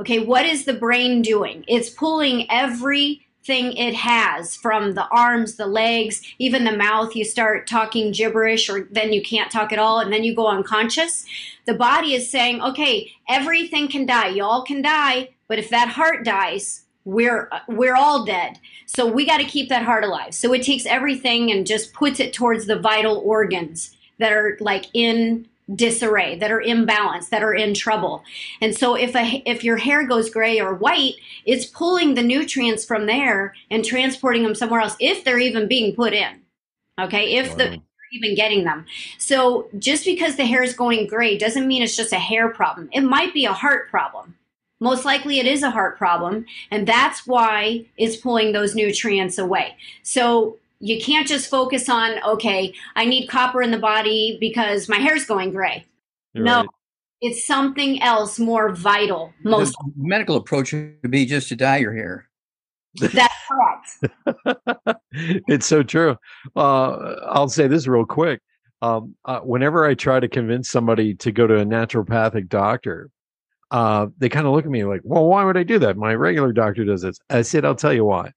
okay 0.00 0.18
what 0.18 0.44
is 0.44 0.64
the 0.64 0.74
brain 0.74 1.22
doing 1.22 1.64
it's 1.66 1.88
pulling 1.88 2.46
every 2.50 3.26
thing 3.44 3.72
it 3.72 3.94
has 3.94 4.56
from 4.56 4.94
the 4.94 5.06
arms, 5.08 5.56
the 5.56 5.66
legs, 5.66 6.22
even 6.38 6.64
the 6.64 6.76
mouth. 6.76 7.16
You 7.16 7.24
start 7.24 7.66
talking 7.66 8.12
gibberish, 8.12 8.68
or 8.68 8.88
then 8.90 9.12
you 9.12 9.22
can't 9.22 9.50
talk 9.50 9.72
at 9.72 9.78
all, 9.78 10.00
and 10.00 10.12
then 10.12 10.24
you 10.24 10.34
go 10.34 10.46
unconscious. 10.46 11.24
The 11.66 11.74
body 11.74 12.14
is 12.14 12.30
saying, 12.30 12.62
okay, 12.62 13.12
everything 13.28 13.88
can 13.88 14.06
die. 14.06 14.28
Y'all 14.28 14.62
can 14.62 14.82
die, 14.82 15.30
but 15.48 15.58
if 15.58 15.70
that 15.70 15.88
heart 15.88 16.24
dies, 16.24 16.84
we're 17.04 17.50
we're 17.66 17.96
all 17.96 18.24
dead. 18.24 18.58
So 18.86 19.06
we 19.06 19.24
got 19.24 19.38
to 19.38 19.44
keep 19.44 19.68
that 19.68 19.84
heart 19.84 20.04
alive. 20.04 20.34
So 20.34 20.52
it 20.52 20.62
takes 20.62 20.84
everything 20.84 21.50
and 21.50 21.66
just 21.66 21.92
puts 21.92 22.20
it 22.20 22.32
towards 22.32 22.66
the 22.66 22.78
vital 22.78 23.18
organs 23.24 23.96
that 24.18 24.32
are 24.32 24.58
like 24.60 24.86
in 24.92 25.46
disarray, 25.74 26.36
that 26.38 26.50
are 26.50 26.62
imbalanced, 26.62 27.28
that 27.30 27.42
are 27.42 27.54
in 27.54 27.74
trouble. 27.74 28.22
And 28.60 28.76
so 28.76 28.94
if 28.94 29.14
a, 29.14 29.42
if 29.46 29.62
your 29.64 29.76
hair 29.76 30.06
goes 30.06 30.30
gray 30.30 30.60
or 30.60 30.74
white, 30.74 31.14
it's 31.44 31.66
pulling 31.66 32.14
the 32.14 32.22
nutrients 32.22 32.84
from 32.84 33.06
there 33.06 33.54
and 33.70 33.84
transporting 33.84 34.42
them 34.42 34.54
somewhere 34.54 34.80
else 34.80 34.96
if 35.00 35.24
they're 35.24 35.38
even 35.38 35.68
being 35.68 35.94
put 35.94 36.12
in. 36.12 36.40
Okay? 37.00 37.36
If 37.36 37.50
wow. 37.50 37.54
the 37.56 37.82
even 38.12 38.34
getting 38.34 38.64
them. 38.64 38.86
So 39.18 39.68
just 39.78 40.04
because 40.04 40.36
the 40.36 40.44
hair 40.44 40.62
is 40.62 40.74
going 40.74 41.06
gray 41.06 41.38
doesn't 41.38 41.66
mean 41.66 41.82
it's 41.82 41.96
just 41.96 42.12
a 42.12 42.18
hair 42.18 42.48
problem. 42.48 42.88
It 42.92 43.02
might 43.02 43.32
be 43.32 43.44
a 43.44 43.52
heart 43.52 43.88
problem. 43.88 44.36
Most 44.80 45.04
likely 45.04 45.38
it 45.38 45.46
is 45.46 45.62
a 45.62 45.70
heart 45.70 45.98
problem, 45.98 46.46
and 46.70 46.88
that's 46.88 47.26
why 47.26 47.84
it's 47.98 48.16
pulling 48.16 48.52
those 48.52 48.74
nutrients 48.74 49.36
away. 49.36 49.76
So 50.02 50.56
you 50.80 50.98
can't 51.00 51.28
just 51.28 51.48
focus 51.48 51.88
on 51.88 52.22
okay 52.24 52.72
i 52.96 53.04
need 53.04 53.26
copper 53.28 53.62
in 53.62 53.70
the 53.70 53.78
body 53.78 54.38
because 54.40 54.88
my 54.88 54.96
hair's 54.96 55.24
going 55.24 55.50
gray. 55.52 55.86
You're 56.32 56.44
no 56.44 56.60
right. 56.60 56.68
it's 57.20 57.46
something 57.46 58.02
else 58.02 58.38
more 58.38 58.74
vital 58.74 59.32
most 59.44 59.72
the 59.72 59.92
medical 59.96 60.36
approach 60.36 60.72
would 60.72 61.10
be 61.10 61.26
just 61.26 61.48
to 61.50 61.56
dye 61.56 61.78
your 61.78 61.94
hair. 61.94 62.28
That's 62.96 63.34
correct. 63.48 64.96
It's 65.12 65.66
so 65.66 65.82
true. 65.82 66.16
Uh, 66.56 67.16
i'll 67.26 67.48
say 67.48 67.68
this 67.68 67.86
real 67.86 68.06
quick. 68.06 68.40
Um, 68.82 69.14
uh, 69.26 69.40
whenever 69.40 69.84
i 69.84 69.94
try 69.94 70.18
to 70.18 70.28
convince 70.28 70.70
somebody 70.70 71.14
to 71.16 71.30
go 71.30 71.46
to 71.46 71.58
a 71.58 71.64
naturopathic 71.64 72.48
doctor 72.48 73.10
uh, 73.70 74.06
they 74.18 74.28
kind 74.28 74.46
of 74.46 74.52
look 74.54 74.64
at 74.64 74.70
me 74.70 74.84
like 74.84 75.02
well 75.04 75.26
why 75.26 75.44
would 75.44 75.58
i 75.58 75.62
do 75.62 75.78
that? 75.80 75.98
My 75.98 76.14
regular 76.14 76.52
doctor 76.52 76.84
does 76.84 77.02
this. 77.02 77.18
I 77.28 77.42
said 77.42 77.66
i'll 77.66 77.74
tell 77.74 77.92
you 77.92 78.06
why 78.06 78.32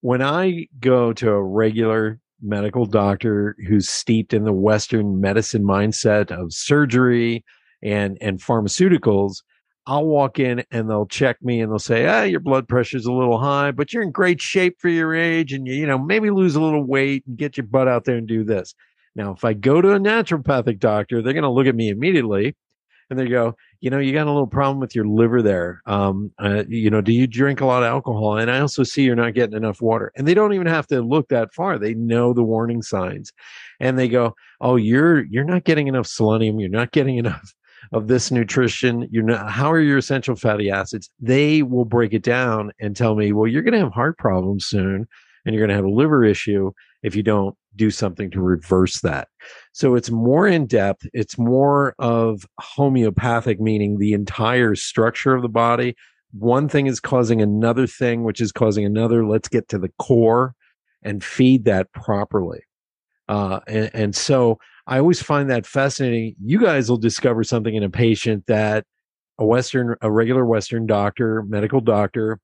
when 0.00 0.22
I 0.22 0.66
go 0.80 1.12
to 1.14 1.30
a 1.30 1.42
regular 1.42 2.20
medical 2.42 2.86
doctor 2.86 3.56
who's 3.66 3.88
steeped 3.88 4.34
in 4.34 4.44
the 4.44 4.52
Western 4.52 5.20
medicine 5.20 5.64
mindset 5.64 6.30
of 6.30 6.52
surgery 6.52 7.44
and 7.82 8.18
and 8.20 8.40
pharmaceuticals, 8.40 9.42
I'll 9.86 10.06
walk 10.06 10.38
in 10.38 10.64
and 10.70 10.90
they'll 10.90 11.06
check 11.06 11.36
me 11.42 11.60
and 11.60 11.70
they'll 11.70 11.78
say, 11.78 12.06
"Ah, 12.06 12.22
your 12.22 12.40
blood 12.40 12.68
pressure's 12.68 13.06
a 13.06 13.12
little 13.12 13.38
high, 13.38 13.70
but 13.70 13.92
you're 13.92 14.02
in 14.02 14.10
great 14.10 14.40
shape 14.40 14.76
for 14.80 14.88
your 14.88 15.14
age, 15.14 15.52
and 15.52 15.66
you, 15.66 15.74
you 15.74 15.86
know 15.86 15.98
maybe 15.98 16.30
lose 16.30 16.56
a 16.56 16.62
little 16.62 16.84
weight 16.84 17.24
and 17.26 17.38
get 17.38 17.56
your 17.56 17.66
butt 17.66 17.88
out 17.88 18.04
there 18.04 18.16
and 18.16 18.26
do 18.26 18.44
this." 18.44 18.74
Now, 19.14 19.32
if 19.32 19.44
I 19.44 19.54
go 19.54 19.80
to 19.80 19.92
a 19.94 19.98
naturopathic 19.98 20.78
doctor, 20.78 21.22
they're 21.22 21.32
going 21.32 21.42
to 21.42 21.50
look 21.50 21.66
at 21.66 21.74
me 21.74 21.88
immediately 21.88 22.54
and 23.10 23.18
they 23.18 23.28
go, 23.28 23.56
you 23.80 23.90
know, 23.90 23.98
you 23.98 24.12
got 24.12 24.26
a 24.26 24.32
little 24.32 24.46
problem 24.46 24.80
with 24.80 24.94
your 24.94 25.06
liver 25.06 25.42
there. 25.42 25.80
Um, 25.86 26.32
uh, 26.38 26.64
you 26.68 26.90
know, 26.90 27.00
do 27.00 27.12
you 27.12 27.26
drink 27.26 27.60
a 27.60 27.66
lot 27.66 27.82
of 27.82 27.88
alcohol? 27.88 28.36
And 28.36 28.50
I 28.50 28.60
also 28.60 28.82
see 28.82 29.02
you're 29.02 29.14
not 29.14 29.34
getting 29.34 29.56
enough 29.56 29.80
water. 29.80 30.12
And 30.16 30.26
they 30.26 30.34
don't 30.34 30.54
even 30.54 30.66
have 30.66 30.86
to 30.88 31.02
look 31.02 31.28
that 31.28 31.54
far. 31.54 31.78
They 31.78 31.94
know 31.94 32.32
the 32.32 32.42
warning 32.42 32.82
signs, 32.82 33.32
and 33.80 33.98
they 33.98 34.08
go, 34.08 34.34
oh, 34.60 34.76
you're 34.76 35.24
you're 35.26 35.44
not 35.44 35.64
getting 35.64 35.86
enough 35.86 36.06
selenium. 36.06 36.58
You're 36.58 36.68
not 36.70 36.92
getting 36.92 37.16
enough 37.18 37.54
of 37.92 38.08
this 38.08 38.30
nutrition. 38.30 39.08
You're 39.10 39.22
not. 39.22 39.50
How 39.50 39.70
are 39.70 39.80
your 39.80 39.98
essential 39.98 40.36
fatty 40.36 40.70
acids? 40.70 41.10
They 41.20 41.62
will 41.62 41.84
break 41.84 42.12
it 42.12 42.22
down 42.22 42.72
and 42.80 42.96
tell 42.96 43.14
me, 43.14 43.32
well, 43.32 43.46
you're 43.46 43.62
going 43.62 43.74
to 43.74 43.80
have 43.80 43.92
heart 43.92 44.18
problems 44.18 44.66
soon, 44.66 45.06
and 45.44 45.54
you're 45.54 45.64
going 45.64 45.70
to 45.70 45.76
have 45.76 45.84
a 45.84 45.96
liver 45.96 46.24
issue 46.24 46.72
if 47.06 47.14
you 47.14 47.22
don't 47.22 47.56
do 47.76 47.88
something 47.88 48.32
to 48.32 48.40
reverse 48.40 49.00
that. 49.00 49.28
So 49.72 49.94
it's 49.94 50.10
more 50.10 50.48
in 50.48 50.66
depth. 50.66 51.06
It's 51.12 51.38
more 51.38 51.94
of 52.00 52.44
homeopathic, 52.58 53.60
meaning 53.60 53.98
the 53.98 54.12
entire 54.12 54.74
structure 54.74 55.32
of 55.32 55.42
the 55.42 55.48
body. 55.48 55.94
One 56.32 56.68
thing 56.68 56.88
is 56.88 56.98
causing 56.98 57.40
another 57.40 57.86
thing, 57.86 58.24
which 58.24 58.40
is 58.40 58.50
causing 58.50 58.84
another. 58.84 59.24
Let's 59.24 59.48
get 59.48 59.68
to 59.68 59.78
the 59.78 59.92
core 60.00 60.54
and 61.02 61.22
feed 61.22 61.64
that 61.66 61.92
properly. 61.92 62.60
Uh, 63.28 63.60
and, 63.68 63.90
and 63.94 64.16
so 64.16 64.58
I 64.88 64.98
always 64.98 65.22
find 65.22 65.48
that 65.48 65.64
fascinating. 65.64 66.34
You 66.44 66.60
guys 66.60 66.90
will 66.90 66.98
discover 66.98 67.44
something 67.44 67.74
in 67.76 67.84
a 67.84 67.90
patient 67.90 68.46
that 68.48 68.84
a 69.38 69.46
Western, 69.46 69.94
a 70.00 70.10
regular 70.10 70.44
Western 70.44 70.86
doctor, 70.86 71.44
medical 71.44 71.80
doctor 71.80 72.40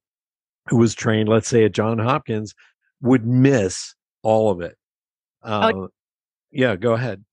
who 0.68 0.76
was 0.76 0.94
trained, 0.94 1.28
let's 1.28 1.48
say 1.48 1.64
at 1.64 1.72
John 1.72 1.98
Hopkins, 1.98 2.54
would 3.00 3.26
miss 3.26 3.96
all 4.22 4.50
of 4.50 4.60
it. 4.60 4.76
Uh, 5.42 5.72
oh. 5.74 5.88
Yeah, 6.50 6.76
go 6.76 6.92
ahead. 6.92 7.24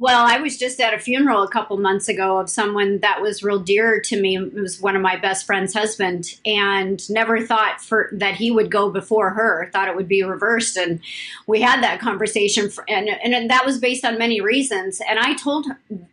Well, 0.00 0.24
I 0.24 0.38
was 0.38 0.56
just 0.56 0.80
at 0.80 0.94
a 0.94 0.98
funeral 0.98 1.42
a 1.42 1.50
couple 1.50 1.76
months 1.76 2.08
ago 2.08 2.38
of 2.38 2.48
someone 2.48 3.00
that 3.00 3.20
was 3.20 3.42
real 3.42 3.58
dear 3.58 4.00
to 4.00 4.18
me. 4.18 4.38
It 4.38 4.54
was 4.54 4.80
one 4.80 4.96
of 4.96 5.02
my 5.02 5.16
best 5.16 5.44
friend's 5.44 5.74
husband, 5.74 6.40
and 6.46 6.98
never 7.10 7.44
thought 7.44 7.82
for 7.82 8.08
that 8.12 8.36
he 8.36 8.50
would 8.50 8.70
go 8.70 8.90
before 8.90 9.28
her. 9.28 9.68
Thought 9.74 9.88
it 9.88 9.96
would 9.96 10.08
be 10.08 10.22
reversed, 10.22 10.78
and 10.78 11.00
we 11.46 11.60
had 11.60 11.82
that 11.82 12.00
conversation, 12.00 12.70
for, 12.70 12.82
and 12.88 13.10
and 13.10 13.50
that 13.50 13.66
was 13.66 13.78
based 13.78 14.06
on 14.06 14.16
many 14.16 14.40
reasons. 14.40 15.02
And 15.06 15.18
I 15.18 15.34
told 15.34 15.66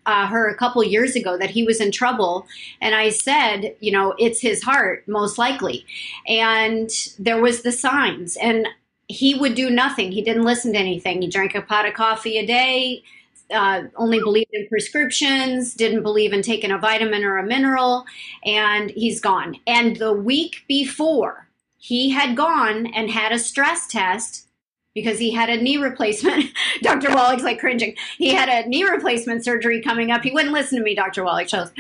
uh, 0.06 0.28
her 0.28 0.50
a 0.50 0.58
couple 0.58 0.84
years 0.84 1.16
ago 1.16 1.38
that 1.38 1.52
he 1.52 1.64
was 1.64 1.80
in 1.80 1.94
trouble, 1.94 2.46
and 2.82 2.94
I 2.94 3.08
said, 3.08 3.74
you 3.80 3.94
know, 3.94 4.16
it's 4.20 4.42
his 4.42 4.64
heart 4.64 5.08
most 5.08 5.38
likely, 5.38 5.86
and 6.28 6.90
there 7.20 7.42
was 7.42 7.62
the 7.62 7.72
signs, 7.72 8.36
and 8.36 8.68
he 9.08 9.36
would 9.36 9.56
do 9.56 9.70
nothing. 9.70 10.12
He 10.12 10.22
didn't 10.22 10.44
listen 10.44 10.74
to 10.74 10.80
anything. 10.80 11.22
He 11.22 11.28
drank 11.28 11.56
a 11.56 11.62
pot 11.62 11.88
of 11.88 11.94
coffee 11.94 12.38
a 12.38 12.46
day, 12.46 13.04
uh, 13.52 13.84
only 13.96 14.20
believed 14.20 14.50
in 14.54 14.68
prescriptions, 14.68 15.74
didn't 15.74 16.04
believe 16.04 16.34
in 16.34 16.42
taking 16.42 16.72
a 16.72 16.78
vitamin 16.78 17.24
or 17.24 17.38
a 17.38 17.46
mineral, 17.46 18.06
and 18.44 18.92
he's 18.92 19.22
gone. 19.22 19.56
And 19.66 19.96
the 19.96 20.14
week 20.14 20.64
before, 20.68 21.48
he 21.78 22.10
had 22.10 22.36
gone 22.36 22.88
and 22.88 23.10
had 23.10 23.32
a 23.32 23.40
stress 23.40 23.88
test 23.88 24.48
because 24.94 25.20
he 25.20 25.32
had 25.32 25.50
a 25.50 25.62
knee 25.62 25.78
replacement. 25.78 26.46
Dr. 26.82 27.14
Wallach's 27.14 27.44
like 27.44 27.60
cringing. 27.60 27.96
He 28.18 28.30
had 28.34 28.50
a 28.50 28.68
knee 28.68 28.84
replacement 28.84 29.46
surgery 29.46 29.82
coming 29.82 30.12
up. 30.12 30.24
He 30.24 30.32
wouldn't 30.32 30.54
listen 30.54 30.80
to 30.80 30.84
me, 30.84 30.96
Dr. 30.96 31.24
Wallach 31.24 31.48
chose. 31.48 31.72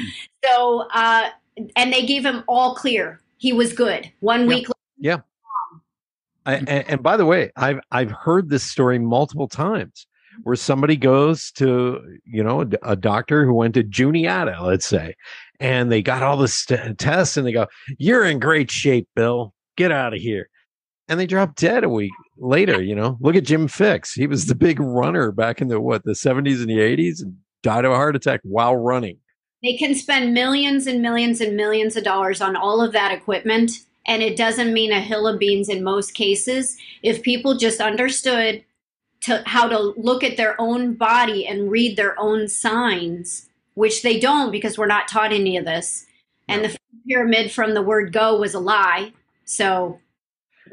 So, 0.45 0.87
uh, 0.93 1.29
and 1.75 1.91
they 1.91 2.05
gave 2.05 2.25
him 2.25 2.43
all 2.47 2.75
clear. 2.75 3.19
He 3.37 3.51
was 3.51 3.73
good. 3.73 4.11
One 4.19 4.47
week 4.47 4.69
later, 4.69 4.73
yeah. 4.97 5.17
I, 6.47 6.55
mm. 6.55 6.59
and, 6.59 6.89
and, 6.89 7.03
by 7.03 7.17
the 7.17 7.25
way, 7.25 7.51
I've 7.55 7.79
I've 7.91 8.11
heard 8.11 8.49
this 8.49 8.63
story 8.63 8.97
multiple 8.97 9.47
times 9.47 10.07
where 10.43 10.55
somebody 10.55 10.95
goes 10.95 11.51
to 11.53 11.99
you 12.25 12.43
know 12.43 12.61
a, 12.61 12.67
a 12.83 12.95
doctor 12.95 13.45
who 13.45 13.53
went 13.53 13.75
to 13.75 13.83
Juniata, 13.83 14.63
let's 14.63 14.85
say, 14.85 15.13
and 15.59 15.91
they 15.91 16.01
got 16.01 16.23
all 16.23 16.37
the 16.37 16.47
st- 16.47 16.97
tests, 16.97 17.37
and 17.37 17.45
they 17.45 17.51
go, 17.51 17.67
"You're 17.99 18.25
in 18.25 18.39
great 18.39 18.71
shape, 18.71 19.07
Bill. 19.15 19.53
Get 19.75 19.91
out 19.91 20.13
of 20.13 20.21
here." 20.21 20.49
And 21.09 21.19
they 21.19 21.27
drop 21.27 21.55
dead 21.55 21.83
a 21.83 21.89
week 21.89 22.11
later. 22.37 22.81
You 22.81 22.95
know, 22.95 23.17
look 23.19 23.35
at 23.35 23.45
Jim 23.45 23.67
Fixx. 23.67 24.11
He 24.15 24.25
was 24.25 24.45
the 24.45 24.55
big 24.55 24.79
runner 24.79 25.31
back 25.31 25.61
in 25.61 25.67
the 25.67 25.79
what 25.81 26.03
the 26.05 26.13
70s 26.13 26.59
and 26.59 26.69
the 26.69 26.79
80s, 26.79 27.21
and 27.21 27.35
died 27.61 27.85
of 27.85 27.91
a 27.91 27.95
heart 27.95 28.15
attack 28.15 28.39
while 28.43 28.77
running. 28.77 29.17
They 29.63 29.75
can 29.75 29.95
spend 29.95 30.33
millions 30.33 30.87
and 30.87 31.01
millions 31.01 31.41
and 31.41 31.57
millions 31.57 31.97
of 31.97 32.03
dollars 32.03 32.41
on 32.41 32.55
all 32.55 32.81
of 32.81 32.93
that 32.93 33.11
equipment 33.11 33.71
and 34.07 34.23
it 34.23 34.37
doesn't 34.37 34.73
mean 34.73 34.91
a 34.91 35.01
hill 35.01 35.27
of 35.27 35.37
beans 35.37 35.69
in 35.69 35.83
most 35.83 36.13
cases. 36.13 36.77
If 37.03 37.21
people 37.21 37.57
just 37.57 37.81
understood 37.81 38.63
to, 39.21 39.43
how 39.45 39.67
to 39.67 39.93
look 39.97 40.23
at 40.23 40.37
their 40.37 40.59
own 40.59 40.93
body 40.93 41.45
and 41.45 41.69
read 41.69 41.97
their 41.97 42.17
own 42.19 42.47
signs, 42.47 43.49
which 43.73 44.01
they 44.01 44.19
don't 44.19 44.51
because 44.51 44.77
we're 44.77 44.87
not 44.87 45.07
taught 45.07 45.33
any 45.33 45.57
of 45.57 45.65
this. 45.65 46.05
And 46.47 46.63
the 46.63 46.77
pyramid 47.07 47.51
from 47.51 47.73
the 47.73 47.81
word 47.81 48.13
go 48.13 48.39
was 48.39 48.53
a 48.53 48.59
lie. 48.59 49.11
So, 49.43 49.99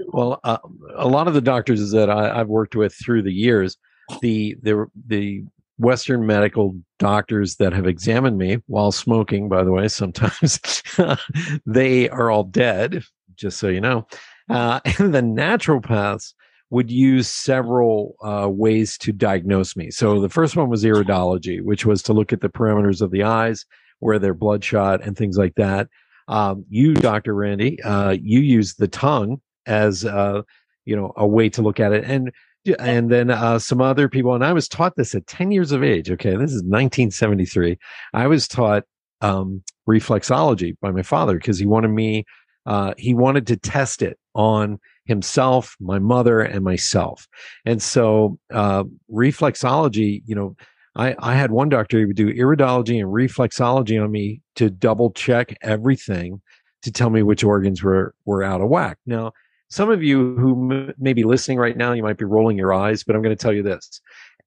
well, 0.09 0.40
uh, 0.44 0.59
a 0.97 1.09
lot 1.09 1.27
of 1.27 1.35
the 1.35 1.40
doctors 1.40 1.90
that 1.90 2.09
I, 2.09 2.38
have 2.38 2.49
worked 2.49 2.77
with 2.77 2.94
through 2.94 3.23
the 3.23 3.33
years, 3.33 3.77
the 4.20 4.57
the 4.62 4.87
the 5.07 5.44
Western 5.79 6.27
medical 6.27 6.77
doctors 6.99 7.57
that 7.57 7.73
have 7.73 7.87
examined 7.87 8.38
me 8.38 8.59
while 8.66 8.92
smoking, 8.92 9.49
by 9.49 9.64
the 9.64 9.73
way, 9.73 9.88
sometimes 9.88 10.83
they 11.66 12.09
are 12.09 12.31
all 12.31 12.44
dead 12.44 13.05
just 13.37 13.59
so 13.59 13.68
you 13.68 13.81
know. 13.81 14.07
Uh, 14.49 14.81
and 14.99 15.14
the 15.14 15.20
naturopaths 15.20 16.35
would 16.70 16.90
use 16.90 17.29
several 17.29 18.16
uh, 18.23 18.49
ways 18.51 18.99
to 18.99 19.12
diagnose 19.12 19.77
me. 19.77 19.90
So 19.90 20.20
the 20.20 20.29
first 20.29 20.57
one 20.57 20.68
was 20.68 20.85
iridology, 20.85 21.62
which 21.62 21.87
was 21.87 22.03
to 22.03 22.12
look 22.12 22.33
at 22.33 22.40
the 22.40 22.49
parameters 22.49 23.01
of 23.01 23.11
the 23.11 23.23
eyes, 23.23 23.64
where 24.01 24.18
they're 24.18 24.35
bloodshot, 24.35 25.03
and 25.03 25.16
things 25.16 25.37
like 25.38 25.55
that. 25.55 25.88
Um, 26.27 26.64
you, 26.68 26.94
Dr. 26.94 27.35
Randy, 27.35 27.81
uh, 27.83 28.16
you 28.20 28.40
use 28.40 28.75
the 28.75 28.88
tongue 28.88 29.40
as 29.66 30.05
uh, 30.05 30.42
you 30.85 30.97
know 30.97 31.12
a 31.16 31.27
way 31.27 31.49
to 31.51 31.62
look 31.62 31.81
at 31.81 31.92
it, 31.92 32.05
and 32.05 32.33
and 32.79 33.11
then 33.11 33.31
uh, 33.31 33.59
some 33.59 33.81
other 33.81 34.09
people. 34.09 34.35
And 34.35 34.44
I 34.44 34.53
was 34.53 34.68
taught 34.68 34.97
this 34.97 35.14
at 35.14 35.27
ten 35.27 35.51
years 35.51 35.70
of 35.70 35.85
age. 35.85 36.11
Okay, 36.11 36.31
this 36.31 36.51
is 36.51 36.62
1973. 36.62 37.79
I 38.14 38.27
was 38.27 38.49
taught 38.49 38.85
um, 39.20 39.62
reflexology 39.88 40.77
by 40.81 40.90
my 40.90 41.03
father 41.03 41.35
because 41.35 41.59
he 41.59 41.66
wanted 41.66 41.88
me 41.88 42.25
uh, 42.66 42.94
he 42.96 43.14
wanted 43.14 43.46
to 43.48 43.57
test 43.57 44.03
it 44.03 44.18
on 44.35 44.79
himself, 45.05 45.77
my 45.81 45.98
mother, 45.98 46.40
and 46.40 46.64
myself. 46.64 47.29
And 47.64 47.83
so, 47.83 48.38
uh, 48.53 48.85
reflexology, 49.12 50.22
you 50.27 50.35
know, 50.35 50.57
I, 50.96 51.14
I 51.18 51.35
had 51.35 51.50
one 51.50 51.68
doctor 51.68 52.00
who 52.00 52.07
would 52.09 52.16
do 52.16 52.33
iridology 52.33 53.00
and 53.00 53.12
reflexology 53.12 54.03
on 54.03 54.11
me 54.11 54.40
to 54.57 54.70
double 54.70 55.11
check 55.11 55.57
everything 55.62 56.40
to 56.83 56.92
tell 56.92 57.11
me 57.11 57.22
which 57.22 57.44
organs 57.44 57.83
were, 57.83 58.14
were 58.24 58.42
out 58.42 58.61
of 58.61 58.68
whack. 58.68 58.98
Now, 59.07 59.33
some 59.68 59.90
of 59.90 60.03
you 60.03 60.37
who 60.37 60.72
m- 60.72 60.94
may 60.98 61.12
be 61.12 61.24
listening 61.24 61.59
right 61.59 61.77
now, 61.77 61.92
you 61.92 62.03
might 62.03 62.18
be 62.18 62.24
rolling 62.24 62.57
your 62.57 62.72
eyes, 62.72 63.03
but 63.03 63.16
I'm 63.16 63.22
going 63.22 63.37
to 63.37 63.42
tell 63.42 63.53
you 63.53 63.62
this. 63.62 64.00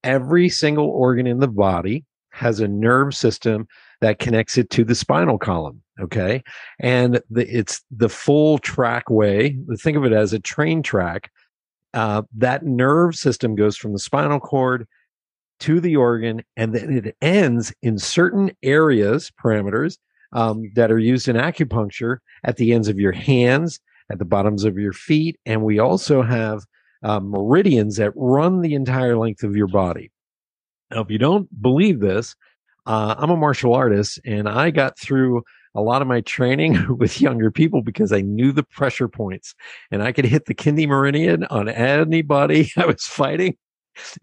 Every 0.04 0.48
single 0.48 0.88
organ 0.88 1.28
in 1.28 1.40
the 1.40 1.48
body 1.48 2.06
has 2.38 2.60
a 2.60 2.68
nerve 2.68 3.16
system 3.16 3.68
that 4.02 4.20
connects 4.20 4.58
it 4.58 4.70
to 4.70 4.84
the 4.84 4.96
spinal 4.96 5.38
column. 5.38 5.82
Okay. 6.00 6.44
And 6.80 7.20
the, 7.30 7.48
it's 7.48 7.82
the 7.90 8.10
full 8.10 8.60
trackway. 8.60 9.58
Think 9.80 9.98
of 9.98 10.06
it 10.06 10.14
as 10.14 10.34
a 10.34 10.40
train 10.40 10.84
track. 10.84 11.32
Uh, 11.94 12.22
that 12.36 12.64
nerve 12.64 13.16
system 13.16 13.56
goes 13.56 13.76
from 13.76 13.94
the 13.94 14.00
spinal 14.00 14.40
cord 14.40 14.88
to 15.62 15.80
the 15.80 15.96
organ, 15.96 16.44
and 16.56 16.76
then 16.76 16.92
it 16.96 17.16
ends 17.22 17.74
in 17.82 17.98
certain 17.98 18.52
areas, 18.62 19.32
parameters 19.44 19.98
um, 20.34 20.72
that 20.76 20.92
are 20.92 21.00
used 21.00 21.28
in 21.28 21.36
acupuncture 21.36 22.18
at 22.44 22.58
the 22.58 22.74
ends 22.74 22.88
of 22.88 23.00
your 23.00 23.14
hands, 23.14 23.80
at 24.12 24.20
the 24.20 24.26
bottoms 24.26 24.64
of 24.64 24.78
your 24.78 24.94
feet. 24.94 25.40
And 25.48 25.64
we 25.64 25.80
also 25.80 26.22
have 26.22 26.64
uh, 27.02 27.20
meridians 27.20 27.96
that 27.98 28.12
run 28.16 28.62
the 28.62 28.76
entire 28.76 29.18
length 29.18 29.44
of 29.44 29.56
your 29.56 29.68
body. 29.68 30.12
Now, 30.92 31.02
if 31.02 31.10
you 31.10 31.18
don't 31.18 31.50
believe 31.62 32.00
this, 32.00 32.36
uh, 32.86 33.16
I'm 33.18 33.30
a 33.30 33.38
martial 33.38 33.74
artist 33.74 34.20
and 34.26 34.48
I 34.48 34.72
got 34.72 34.98
through 34.98 35.44
a 35.76 35.82
lot 35.82 36.02
of 36.02 36.08
my 36.08 36.22
training 36.22 36.86
with 36.98 37.22
younger 37.22 37.52
people 37.52 37.82
because 37.82 38.12
I 38.12 38.22
knew 38.22 38.52
the 38.52 38.64
pressure 38.64 39.08
points 39.08 39.54
and 39.92 40.02
I 40.02 40.12
could 40.12 40.26
hit 40.26 40.46
the 40.46 40.54
kidney 40.54 40.88
meridian 40.88 41.44
on 41.46 41.70
anybody 41.70 42.72
I 42.78 42.86
was 42.86 43.04
fighting 43.04 43.58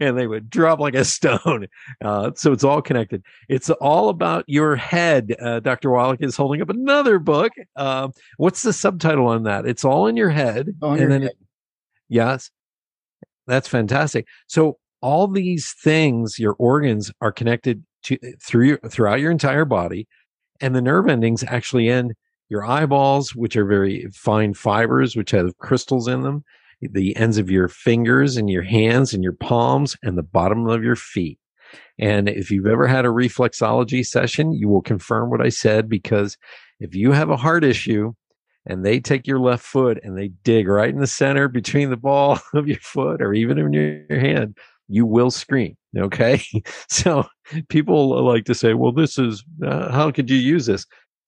and 0.00 0.18
they 0.18 0.26
would 0.26 0.48
drop 0.50 0.78
like 0.78 0.94
a 0.94 1.04
stone. 1.04 1.66
Uh, 2.02 2.30
so 2.34 2.52
it's 2.52 2.64
all 2.64 2.80
connected. 2.80 3.24
It's 3.48 3.70
all 3.70 4.08
about 4.08 4.44
your 4.46 4.76
head. 4.76 5.34
Uh, 5.40 5.60
Dr. 5.60 5.90
Wallach 5.90 6.22
is 6.22 6.36
holding 6.36 6.62
up 6.62 6.70
another 6.70 7.18
book. 7.18 7.52
Uh, 7.76 8.08
what's 8.36 8.62
the 8.62 8.72
subtitle 8.72 9.26
on 9.26 9.42
that? 9.44 9.66
It's 9.66 9.84
all 9.84 10.06
in 10.06 10.16
your 10.16 10.30
head. 10.30 10.74
On 10.80 10.92
and 10.92 11.00
your 11.00 11.08
then, 11.08 11.22
head. 11.22 11.32
yes, 12.08 12.50
that's 13.46 13.68
fantastic. 13.68 14.26
So 14.46 14.78
all 15.04 15.28
these 15.28 15.74
things, 15.74 16.38
your 16.38 16.54
organs 16.58 17.12
are 17.20 17.30
connected 17.30 17.84
to 18.04 18.16
eh, 18.22 18.32
through 18.42 18.78
throughout 18.88 19.20
your 19.20 19.30
entire 19.30 19.66
body, 19.66 20.08
and 20.60 20.74
the 20.74 20.80
nerve 20.80 21.08
endings 21.08 21.44
actually 21.46 21.90
end 21.90 22.14
your 22.48 22.64
eyeballs, 22.64 23.34
which 23.34 23.54
are 23.54 23.66
very 23.66 24.06
fine 24.14 24.54
fibers, 24.54 25.14
which 25.14 25.30
have 25.32 25.58
crystals 25.58 26.08
in 26.08 26.22
them, 26.22 26.42
the 26.80 27.14
ends 27.16 27.36
of 27.36 27.50
your 27.50 27.68
fingers 27.68 28.38
and 28.38 28.48
your 28.48 28.62
hands 28.62 29.12
and 29.12 29.22
your 29.22 29.34
palms 29.34 29.94
and 30.02 30.16
the 30.16 30.22
bottom 30.22 30.66
of 30.68 30.82
your 30.82 30.96
feet. 30.96 31.38
And 31.98 32.28
if 32.28 32.50
you've 32.50 32.66
ever 32.66 32.86
had 32.86 33.04
a 33.04 33.08
reflexology 33.08 34.06
session, 34.06 34.52
you 34.52 34.68
will 34.68 34.82
confirm 34.82 35.28
what 35.28 35.42
I 35.42 35.50
said 35.50 35.88
because 35.88 36.38
if 36.80 36.94
you 36.94 37.12
have 37.12 37.28
a 37.28 37.36
heart 37.36 37.62
issue 37.62 38.14
and 38.66 38.84
they 38.84 39.00
take 39.00 39.26
your 39.26 39.38
left 39.38 39.64
foot 39.64 39.98
and 40.02 40.16
they 40.16 40.28
dig 40.44 40.66
right 40.66 40.88
in 40.88 41.00
the 41.00 41.06
center 41.06 41.48
between 41.48 41.90
the 41.90 41.96
ball 41.96 42.38
of 42.54 42.68
your 42.68 42.80
foot 42.80 43.20
or 43.20 43.34
even 43.34 43.58
in 43.58 43.72
your, 43.72 44.04
your 44.08 44.20
hand, 44.20 44.56
you 44.88 45.06
will 45.06 45.30
scream. 45.30 45.76
Okay. 45.96 46.42
so 46.88 47.24
people 47.68 48.22
like 48.24 48.44
to 48.44 48.54
say, 48.54 48.74
well, 48.74 48.92
this 48.92 49.18
is, 49.18 49.44
uh, 49.64 49.92
how 49.92 50.10
could 50.10 50.30
you 50.30 50.36
use 50.36 50.66
this? 50.66 50.86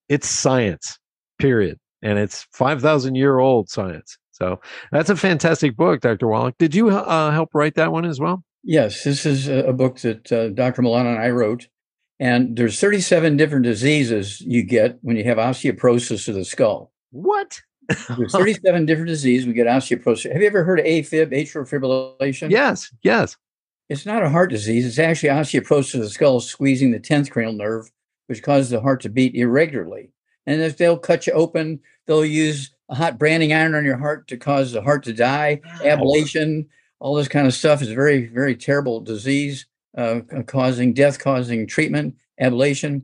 It's 0.09 0.29
science, 0.29 0.99
period. 1.39 1.79
And 2.03 2.19
it's 2.19 2.47
5,000 2.53 3.15
year 3.15 3.39
old 3.39 3.69
science. 3.69 4.19
So 4.33 4.61
that's 4.93 5.11
a 5.11 5.17
fantastic 5.17 5.77
book, 5.77 6.01
Dr. 6.01 6.29
Wallach. 6.29 6.57
Did 6.59 6.75
you 6.75 6.91
uh, 6.91 7.31
help 7.31 7.51
write 7.55 7.75
that 7.77 7.91
one 7.91 8.05
as 8.05 8.21
well? 8.21 8.45
Yes, 8.63 9.05
this 9.05 9.25
is 9.25 9.49
a 9.49 9.73
book 9.73 10.01
that 10.01 10.31
uh, 10.31 10.49
Dr. 10.51 10.83
Milano 10.83 11.11
and 11.11 11.19
I 11.19 11.31
wrote. 11.31 11.69
And 12.19 12.57
there's 12.57 12.81
37 12.81 13.37
different 13.37 13.65
diseases 13.65 14.41
you 14.41 14.63
get 14.63 14.99
when 15.03 15.17
you 15.17 15.25
have 15.25 15.39
osteoporosis 15.39 16.29
of 16.29 16.35
the 16.35 16.45
skull. 16.45 16.93
What? 17.11 17.61
there's 18.17 18.33
37 18.33 18.87
different 18.87 19.09
diseases. 19.09 19.47
We 19.47 19.53
get 19.53 19.67
osteoporosis. 19.67 20.33
Have 20.33 20.41
you 20.41 20.47
ever 20.49 20.65
heard 20.65 20.81
of 20.81 20.87
AFib, 20.87 21.33
atrial 21.33 21.69
fibrillation? 21.69 22.51
Yes, 22.51 22.93
yes. 23.03 23.37
It's 23.89 24.07
not 24.07 24.22
a 24.22 24.30
heart 24.30 24.51
disease. 24.51 24.84
It's 24.84 24.99
actually 24.99 25.28
osteoporosis 25.28 25.95
of 25.95 26.01
the 26.01 26.11
skull 26.11 26.41
squeezing 26.41 26.91
the 26.91 27.01
10th 27.01 27.30
cranial 27.30 27.53
nerve, 27.53 27.91
which 28.26 28.43
causes 28.43 28.70
the 28.70 28.80
heart 28.80 29.01
to 29.03 29.09
beat 29.09 29.34
irregularly. 29.34 30.11
And 30.47 30.61
if 30.61 30.76
they'll 30.76 30.99
cut 30.99 31.26
you 31.26 31.32
open, 31.32 31.80
they'll 32.07 32.24
use 32.24 32.74
a 32.89 32.95
hot 32.95 33.18
branding 33.18 33.53
iron 33.53 33.74
on 33.74 33.84
your 33.84 33.97
heart 33.97 34.28
to 34.28 34.37
cause 34.37 34.72
the 34.72 34.82
heart 34.82 35.05
to 35.05 35.12
die, 35.12 35.61
ablation, 35.80 36.66
all 37.01 37.14
this 37.14 37.28
kind 37.28 37.47
of 37.47 37.55
stuff 37.55 37.82
is 37.82 37.89
very, 37.89 38.26
very 38.26 38.57
terrible 38.57 39.01
disease, 39.01 39.66
uh, 39.97 40.20
causing 40.47 40.95
death, 40.95 41.18
causing 41.18 41.66
treatment, 41.66 42.16
ablation. 42.41 43.03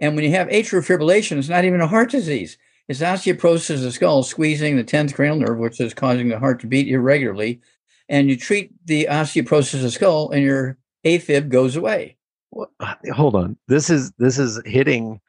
And 0.00 0.14
when 0.14 0.24
you 0.24 0.30
have 0.32 0.48
atrial 0.48 0.86
fibrillation, 0.86 1.38
it's 1.38 1.48
not 1.48 1.64
even 1.64 1.80
a 1.80 1.86
heart 1.86 2.10
disease. 2.10 2.58
It's 2.88 3.00
osteoporosis 3.00 3.74
of 3.74 3.80
the 3.82 3.92
skull 3.92 4.22
squeezing 4.22 4.76
the 4.76 4.84
10th 4.84 5.14
cranial 5.14 5.38
nerve, 5.38 5.58
which 5.58 5.80
is 5.80 5.94
causing 5.94 6.28
the 6.28 6.38
heart 6.38 6.60
to 6.60 6.66
beat 6.66 6.88
irregularly. 6.88 7.60
And 8.08 8.30
you 8.30 8.36
treat 8.36 8.70
the 8.86 9.06
osteoporosis 9.10 9.74
of 9.74 9.82
the 9.82 9.90
skull, 9.90 10.30
and 10.30 10.42
your 10.42 10.78
AFib 11.04 11.48
goes 11.48 11.76
away. 11.76 12.16
Well, 12.50 12.70
hold 13.12 13.34
on. 13.34 13.56
This 13.68 13.90
is 13.90 14.12
this 14.12 14.38
is 14.38 14.60
hitting 14.64 15.20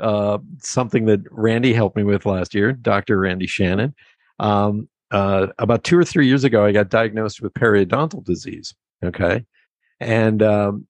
uh, 0.00 0.38
something 0.60 1.06
that 1.06 1.20
Randy 1.30 1.72
helped 1.72 1.96
me 1.96 2.04
with 2.04 2.26
last 2.26 2.54
year, 2.54 2.72
Dr. 2.72 3.18
Randy 3.18 3.46
Shannon. 3.46 3.94
Um, 4.38 4.88
uh, 5.10 5.48
about 5.58 5.84
two 5.84 5.98
or 5.98 6.04
three 6.04 6.26
years 6.26 6.44
ago, 6.44 6.64
I 6.64 6.72
got 6.72 6.90
diagnosed 6.90 7.40
with 7.40 7.54
periodontal 7.54 8.24
disease. 8.24 8.74
Okay. 9.04 9.44
And 10.00 10.42
um, 10.42 10.86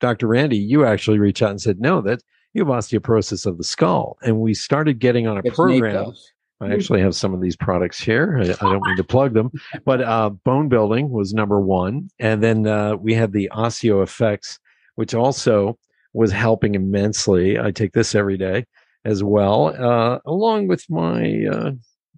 Dr. 0.00 0.26
Randy, 0.26 0.56
you 0.56 0.84
actually 0.84 1.18
reached 1.18 1.42
out 1.42 1.50
and 1.50 1.60
said, 1.60 1.80
no, 1.80 2.00
that 2.00 2.22
you 2.54 2.64
have 2.64 2.74
osteoporosis 2.74 3.46
of 3.46 3.58
the 3.58 3.64
skull. 3.64 4.18
And 4.22 4.40
we 4.40 4.54
started 4.54 4.98
getting 4.98 5.26
on 5.26 5.36
a 5.36 5.42
it's 5.44 5.54
program. 5.54 6.12
I 6.60 6.72
actually 6.72 7.00
have 7.00 7.14
some 7.14 7.32
of 7.32 7.40
these 7.40 7.56
products 7.56 7.98
here. 7.98 8.38
I, 8.38 8.42
I 8.42 8.70
don't 8.70 8.86
mean 8.86 8.96
to 8.96 9.04
plug 9.04 9.32
them, 9.32 9.50
but 9.84 10.02
uh, 10.02 10.30
bone 10.30 10.68
building 10.68 11.10
was 11.10 11.32
number 11.32 11.60
one. 11.60 12.10
And 12.18 12.42
then 12.42 12.66
uh, 12.66 12.96
we 12.96 13.14
had 13.14 13.32
the 13.32 13.50
OsteoFX, 13.52 14.58
which 14.96 15.14
also 15.14 15.78
was 16.12 16.32
helping 16.32 16.74
immensely. 16.74 17.58
I 17.58 17.70
take 17.70 17.92
this 17.92 18.14
every 18.14 18.36
day 18.36 18.66
as 19.04 19.24
well, 19.24 19.68
uh, 19.68 20.18
along 20.26 20.68
with 20.68 20.84
my. 20.90 21.46
Uh, 21.50 21.70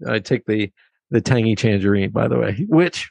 I 0.08 0.18
take 0.18 0.46
the 0.46 0.72
the 1.10 1.20
tangy 1.20 1.54
tangerine, 1.54 2.10
by 2.10 2.26
the 2.26 2.38
way, 2.38 2.66
which 2.68 3.10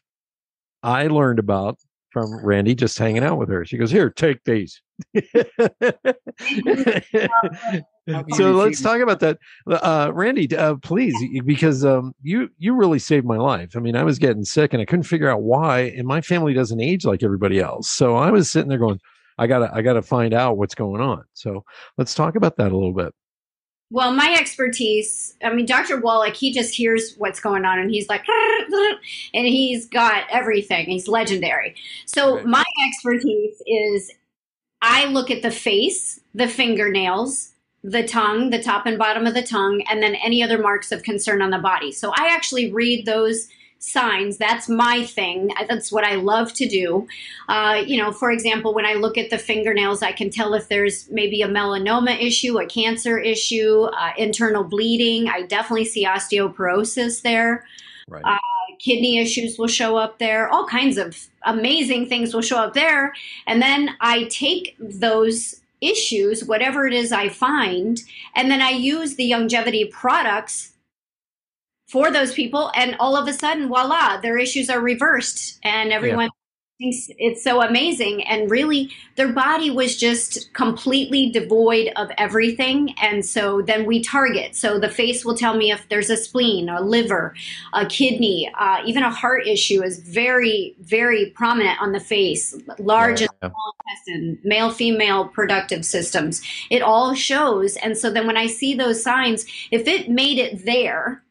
I 0.84 1.08
learned 1.08 1.40
about 1.40 1.78
from 2.12 2.44
Randy 2.44 2.76
just 2.76 2.98
hanging 2.98 3.24
out 3.24 3.38
with 3.38 3.50
her. 3.50 3.64
She 3.64 3.78
goes, 3.78 3.92
"Here, 3.92 4.10
take 4.10 4.44
these." 4.44 4.82
so 8.34 8.52
let's 8.52 8.82
talk 8.82 9.00
about 9.02 9.20
that, 9.20 9.38
uh, 9.68 10.12
Randy. 10.14 10.56
Uh, 10.56 10.76
please, 10.76 11.16
because 11.46 11.86
um, 11.86 12.14
you 12.22 12.50
you 12.58 12.74
really 12.74 13.00
saved 13.00 13.26
my 13.26 13.38
life. 13.38 13.76
I 13.76 13.80
mean, 13.80 13.96
I 13.96 14.04
was 14.04 14.20
getting 14.20 14.44
sick 14.44 14.74
and 14.74 14.82
I 14.82 14.86
couldn't 14.86 15.04
figure 15.04 15.30
out 15.30 15.42
why, 15.42 15.82
and 15.82 16.08
my 16.08 16.22
family 16.22 16.54
doesn't 16.54 16.80
age 16.80 17.06
like 17.06 17.24
everybody 17.24 17.60
else. 17.60 17.90
So 17.90 18.16
I 18.16 18.32
was 18.32 18.50
sitting 18.50 18.70
there 18.70 18.78
going, 18.78 19.00
I 19.38 19.48
gotta 19.48 19.72
I 19.74 19.82
gotta 19.82 20.02
find 20.02 20.34
out 20.34 20.58
what's 20.58 20.76
going 20.76 21.02
on. 21.02 21.24
So 21.34 21.64
let's 21.98 22.14
talk 22.14 22.36
about 22.36 22.58
that 22.58 22.72
a 22.72 22.76
little 22.76 22.94
bit. 22.94 23.14
Well, 23.92 24.14
my 24.14 24.34
expertise, 24.40 25.36
I 25.44 25.54
mean, 25.54 25.66
Dr. 25.66 26.00
Wallach, 26.00 26.34
he 26.34 26.54
just 26.54 26.74
hears 26.74 27.14
what's 27.18 27.42
going 27.42 27.66
on 27.66 27.78
and 27.78 27.92
he's 27.92 28.08
like, 28.08 28.24
and 29.34 29.46
he's 29.46 29.86
got 29.88 30.24
everything. 30.32 30.86
He's 30.86 31.10
legendary. 31.10 31.76
So, 32.06 32.38
right. 32.38 32.46
my 32.46 32.64
expertise 32.88 33.62
is 33.68 34.10
I 34.82 35.06
look 35.06 35.30
at 35.30 35.42
the 35.42 35.52
face, 35.52 36.22
the 36.34 36.48
fingernails, 36.48 37.52
the 37.84 38.08
tongue, 38.08 38.50
the 38.50 38.62
top 38.62 38.86
and 38.86 38.98
bottom 38.98 39.26
of 39.26 39.34
the 39.34 39.44
tongue, 39.44 39.82
and 39.90 40.02
then 40.02 40.16
any 40.16 40.44
other 40.44 40.58
marks 40.58 40.92
of 40.92 41.04
concern 41.04 41.42
on 41.42 41.50
the 41.50 41.60
body. 41.60 41.92
So, 41.92 42.12
I 42.12 42.28
actually 42.28 42.72
read 42.72 43.06
those 43.06 43.48
signs. 43.82 44.38
That's 44.38 44.70
my 44.70 45.04
thing. 45.06 45.52
That's 45.68 45.92
what 45.92 46.04
I 46.04 46.16
love 46.16 46.54
to 46.54 46.68
do. 46.68 47.08
Uh, 47.50 47.84
you 47.86 47.98
know, 47.98 48.12
for 48.12 48.32
example, 48.32 48.74
when 48.74 48.86
I 48.86 48.94
look 48.94 49.18
at 49.18 49.30
the 49.30 49.38
fingernails, 49.38 50.04
I 50.04 50.12
can 50.12 50.30
tell 50.30 50.54
if 50.54 50.70
there's 50.70 51.10
maybe 51.10 51.42
a 51.42 51.48
melanoma 51.48 52.22
issue, 52.22 52.60
a 52.60 52.66
cancer 52.66 53.18
issue, 53.18 53.88
uh, 53.98 54.12
internal 54.18 54.64
bleeding. 54.64 55.28
I 55.28 55.44
definitely 55.44 55.86
see 55.86 56.06
osteoporosis 56.06 57.24
there. 57.24 57.66
Right. 58.08 58.24
Uh, 58.24 58.38
kidney 58.80 59.20
issues 59.20 59.58
will 59.58 59.68
show 59.68 59.98
up 59.98 60.20
there. 60.20 60.48
All 60.50 60.68
kinds 60.68 60.98
of 60.98 61.18
amazing 61.44 62.08
things 62.08 62.34
will 62.34 62.42
show 62.42 62.58
up 62.58 62.74
there. 62.74 63.14
And 63.48 63.62
then 63.62 63.96
I 64.00 64.26
take 64.26 64.76
those 64.80 65.62
issues, 65.82 66.46
whatever 66.46 66.88
it 66.88 66.94
is 66.94 67.12
I 67.12 67.30
find, 67.30 68.02
and 68.36 68.50
then 68.50 68.62
I 68.62 68.70
use 68.70 69.16
the 69.16 69.32
longevity 69.32 69.86
products 69.86 70.74
for 71.88 72.10
those 72.10 72.34
people 72.34 72.72
and 72.74 72.96
all 73.00 73.18
of 73.18 73.28
a 73.28 73.34
sudden 73.34 73.68
voila 73.68 74.22
their 74.22 74.38
issues 74.38 74.70
are 74.70 74.80
reversed 74.80 75.60
and 75.64 75.92
everyone. 75.92 76.30
Thinks 76.82 77.10
it's 77.18 77.44
so 77.44 77.62
amazing. 77.62 78.24
And 78.24 78.50
really 78.50 78.90
their 79.16 79.32
body 79.32 79.70
was 79.70 79.96
just 79.96 80.52
completely 80.54 81.30
devoid 81.30 81.92
of 81.96 82.10
everything. 82.18 82.96
And 83.02 83.26
so 83.26 83.62
then 83.62 83.86
we 83.86 84.02
target. 84.02 84.56
So 84.56 84.80
the 84.80 84.90
face 84.90 85.24
will 85.24 85.38
tell 85.38 85.56
me 85.56 85.72
if 85.72 85.88
there's 85.90 86.10
a 86.10 86.18
spleen 86.18 86.70
a 86.70 86.82
liver 86.82 87.34
a 87.74 87.86
kidney 87.86 88.52
uh, 88.60 88.82
even 88.86 89.04
a 89.04 89.12
heart 89.12 89.48
issue 89.48 89.84
is 89.84 90.00
very 90.00 90.76
very 90.80 91.28
prominent 91.32 91.80
on 91.82 91.92
the 91.92 92.00
face. 92.00 92.56
Large 92.80 93.22
yeah. 93.22 93.28
and 93.42 93.52
small 93.52 93.76
intestine 93.86 94.40
male 94.44 94.72
female 94.72 95.26
productive 95.28 95.86
systems. 95.86 96.42
It 96.70 96.82
all 96.82 97.14
shows. 97.14 97.76
And 97.78 97.98
so 97.98 98.10
then 98.10 98.26
when 98.26 98.38
i 98.38 98.48
see 98.48 98.74
those 98.74 99.04
signs 99.04 99.46
if 99.72 99.88
it 99.88 100.10
made 100.10 100.38
it 100.38 100.66
there 100.66 101.24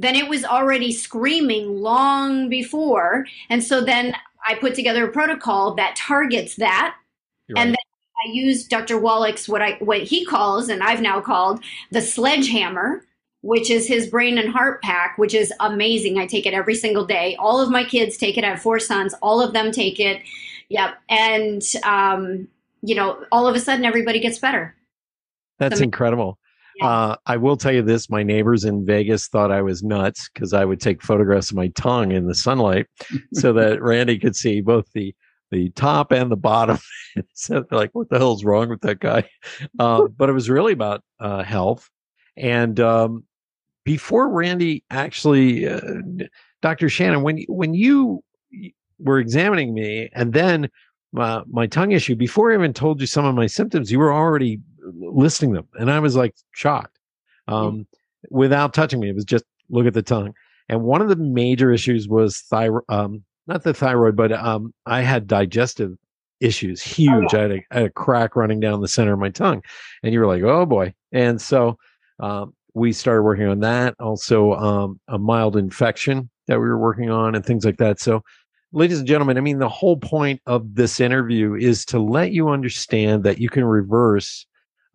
then 0.00 0.16
it 0.16 0.28
was 0.28 0.44
already 0.46 0.92
screaming 0.92 1.82
long 1.82 2.48
before. 2.48 3.26
And 3.50 3.62
so 3.62 3.82
then 3.82 4.14
I 4.50 4.54
put 4.56 4.74
together 4.74 5.06
a 5.06 5.12
protocol 5.12 5.74
that 5.76 5.94
targets 5.96 6.56
that. 6.56 6.96
And 7.56 7.70
then 7.70 7.76
I 8.26 8.30
use 8.32 8.66
Dr. 8.66 8.98
Wallach's 8.98 9.48
what 9.48 9.62
I 9.62 9.72
what 9.80 10.02
he 10.02 10.24
calls 10.24 10.68
and 10.68 10.82
I've 10.82 11.00
now 11.00 11.20
called 11.20 11.62
the 11.90 12.00
sledgehammer, 12.00 13.04
which 13.42 13.70
is 13.70 13.86
his 13.86 14.08
brain 14.08 14.38
and 14.38 14.50
heart 14.50 14.82
pack, 14.82 15.18
which 15.18 15.34
is 15.34 15.52
amazing. 15.60 16.18
I 16.18 16.26
take 16.26 16.46
it 16.46 16.54
every 16.54 16.74
single 16.74 17.06
day. 17.06 17.36
All 17.36 17.60
of 17.60 17.70
my 17.70 17.84
kids 17.84 18.16
take 18.16 18.36
it. 18.36 18.44
I 18.44 18.50
have 18.50 18.62
four 18.62 18.78
sons. 18.78 19.14
All 19.22 19.40
of 19.40 19.52
them 19.52 19.72
take 19.72 19.98
it. 19.98 20.22
Yep. 20.68 20.96
And 21.08 21.62
um, 21.84 22.48
you 22.82 22.94
know, 22.94 23.24
all 23.32 23.46
of 23.46 23.54
a 23.54 23.60
sudden 23.60 23.84
everybody 23.84 24.20
gets 24.20 24.38
better. 24.38 24.74
That's 25.58 25.78
so, 25.78 25.84
incredible. 25.84 26.38
Uh, 26.80 27.16
I 27.26 27.36
will 27.36 27.56
tell 27.56 27.72
you 27.72 27.82
this: 27.82 28.10
my 28.10 28.22
neighbors 28.22 28.64
in 28.64 28.86
Vegas 28.86 29.28
thought 29.28 29.50
I 29.50 29.62
was 29.62 29.82
nuts 29.82 30.28
because 30.32 30.52
I 30.52 30.64
would 30.64 30.80
take 30.80 31.02
photographs 31.02 31.50
of 31.50 31.56
my 31.56 31.68
tongue 31.68 32.12
in 32.12 32.26
the 32.26 32.34
sunlight, 32.34 32.86
so 33.34 33.52
that 33.54 33.82
Randy 33.82 34.18
could 34.18 34.36
see 34.36 34.60
both 34.60 34.86
the 34.92 35.14
the 35.50 35.70
top 35.70 36.12
and 36.12 36.30
the 36.30 36.36
bottom. 36.36 36.78
so 37.34 37.64
they're 37.68 37.78
like, 37.78 37.90
"What 37.92 38.08
the 38.08 38.18
hell's 38.18 38.44
wrong 38.44 38.68
with 38.68 38.80
that 38.82 39.00
guy?" 39.00 39.28
Uh, 39.78 40.08
but 40.08 40.28
it 40.28 40.32
was 40.32 40.48
really 40.48 40.72
about 40.72 41.02
uh, 41.18 41.42
health. 41.42 41.88
And 42.36 42.78
um, 42.80 43.24
before 43.84 44.28
Randy 44.28 44.84
actually, 44.90 45.68
uh, 45.68 45.80
Dr. 46.62 46.88
Shannon, 46.88 47.22
when 47.22 47.44
when 47.48 47.74
you 47.74 48.22
were 48.98 49.18
examining 49.18 49.74
me, 49.74 50.10
and 50.14 50.32
then 50.32 50.68
my, 51.12 51.42
my 51.48 51.66
tongue 51.66 51.92
issue, 51.92 52.14
before 52.14 52.52
I 52.52 52.54
even 52.54 52.72
told 52.72 53.00
you 53.00 53.06
some 53.06 53.24
of 53.24 53.34
my 53.34 53.46
symptoms, 53.46 53.90
you 53.90 53.98
were 53.98 54.12
already 54.12 54.60
listing 54.96 55.52
them, 55.52 55.68
and 55.78 55.90
I 55.90 56.00
was 56.00 56.16
like 56.16 56.34
shocked. 56.52 56.98
Hmm. 57.48 57.54
Um, 57.54 57.78
mm 57.78 57.86
Without 58.28 58.74
touching 58.74 59.00
me, 59.00 59.08
it 59.08 59.14
was 59.14 59.24
just 59.24 59.46
look 59.70 59.86
at 59.86 59.94
the 59.94 60.02
tongue. 60.02 60.34
And 60.68 60.82
one 60.82 61.00
of 61.00 61.08
the 61.08 61.16
major 61.16 61.72
issues 61.72 62.06
was 62.06 62.40
thyroid, 62.40 62.84
um, 62.90 63.24
not 63.46 63.62
the 63.62 63.72
thyroid, 63.72 64.14
but 64.14 64.30
um, 64.30 64.74
I 64.84 65.00
had 65.00 65.26
digestive 65.26 65.96
issues, 66.40 66.82
oh, 66.84 66.90
huge. 66.90 67.32
Oh. 67.34 67.38
I, 67.38 67.40
had 67.40 67.50
a, 67.50 67.54
I, 67.70 67.74
had 67.74 67.86
a, 67.86 67.90
crack 67.90 68.36
running 68.36 68.60
down 68.60 68.82
the 68.82 68.88
center 68.88 69.14
of 69.14 69.18
my 69.18 69.30
tongue, 69.30 69.62
and 70.02 70.12
you 70.12 70.20
were 70.20 70.26
like, 70.26 70.42
oh 70.42 70.66
boy. 70.66 70.92
And 71.12 71.40
so 71.40 71.78
um, 72.18 72.54
we 72.74 72.92
started 72.92 73.22
working 73.22 73.46
on 73.46 73.60
that. 73.60 73.94
Also, 73.98 74.52
um, 74.52 75.00
a 75.08 75.18
mild 75.18 75.56
infection 75.56 76.28
that 76.46 76.58
we 76.58 76.66
were 76.66 76.78
working 76.78 77.10
on, 77.10 77.34
and 77.34 77.44
things 77.44 77.64
like 77.64 77.78
that. 77.78 78.00
So 78.00 78.22
ladies 78.72 78.98
and 78.98 79.08
gentlemen, 79.08 79.38
I 79.38 79.40
mean, 79.40 79.58
the 79.58 79.68
whole 79.68 79.96
point 79.96 80.40
of 80.46 80.74
this 80.74 81.00
interview 81.00 81.54
is 81.54 81.84
to 81.86 81.98
let 81.98 82.32
you 82.32 82.48
understand 82.48 83.24
that 83.24 83.38
you 83.38 83.48
can 83.48 83.64
reverse 83.64 84.46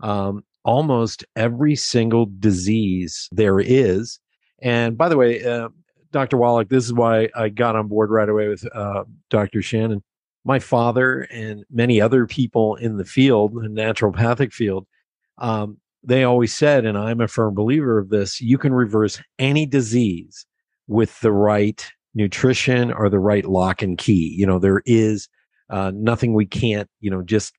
um, 0.01 0.43
almost 0.63 1.23
every 1.35 1.75
single 1.75 2.27
disease 2.39 3.29
there 3.31 3.59
is. 3.59 4.19
And 4.61 4.97
by 4.97 5.09
the 5.09 5.17
way, 5.17 5.43
uh, 5.43 5.69
Dr. 6.11 6.37
Wallach, 6.37 6.69
this 6.69 6.85
is 6.85 6.93
why 6.93 7.29
I 7.35 7.49
got 7.49 7.75
on 7.75 7.87
board 7.87 8.09
right 8.09 8.29
away 8.29 8.47
with 8.47 8.65
uh, 8.73 9.03
Dr. 9.29 9.61
Shannon. 9.61 10.03
My 10.43 10.59
father 10.59 11.21
and 11.31 11.65
many 11.71 11.99
other 11.99 12.25
people 12.25 12.75
in 12.75 12.97
the 12.97 13.05
field, 13.05 13.53
the 13.55 13.67
naturopathic 13.67 14.53
field, 14.53 14.87
um, 15.37 15.77
they 16.03 16.23
always 16.23 16.53
said, 16.53 16.85
and 16.85 16.97
I'm 16.97 17.19
a 17.19 17.27
firm 17.27 17.55
believer 17.55 17.97
of 17.97 18.09
this, 18.09 18.39
you 18.39 18.57
can 18.57 18.73
reverse 18.73 19.21
any 19.39 19.65
disease 19.65 20.45
with 20.87 21.19
the 21.21 21.31
right 21.31 21.85
nutrition 22.13 22.91
or 22.91 23.09
the 23.09 23.19
right 23.19 23.45
lock 23.45 23.81
and 23.81 23.97
key. 23.97 24.33
You 24.37 24.45
know, 24.45 24.59
there 24.59 24.81
is 24.85 25.27
uh, 25.69 25.91
nothing 25.93 26.33
we 26.33 26.45
can't, 26.45 26.89
you 27.01 27.09
know, 27.09 27.23
just 27.23 27.53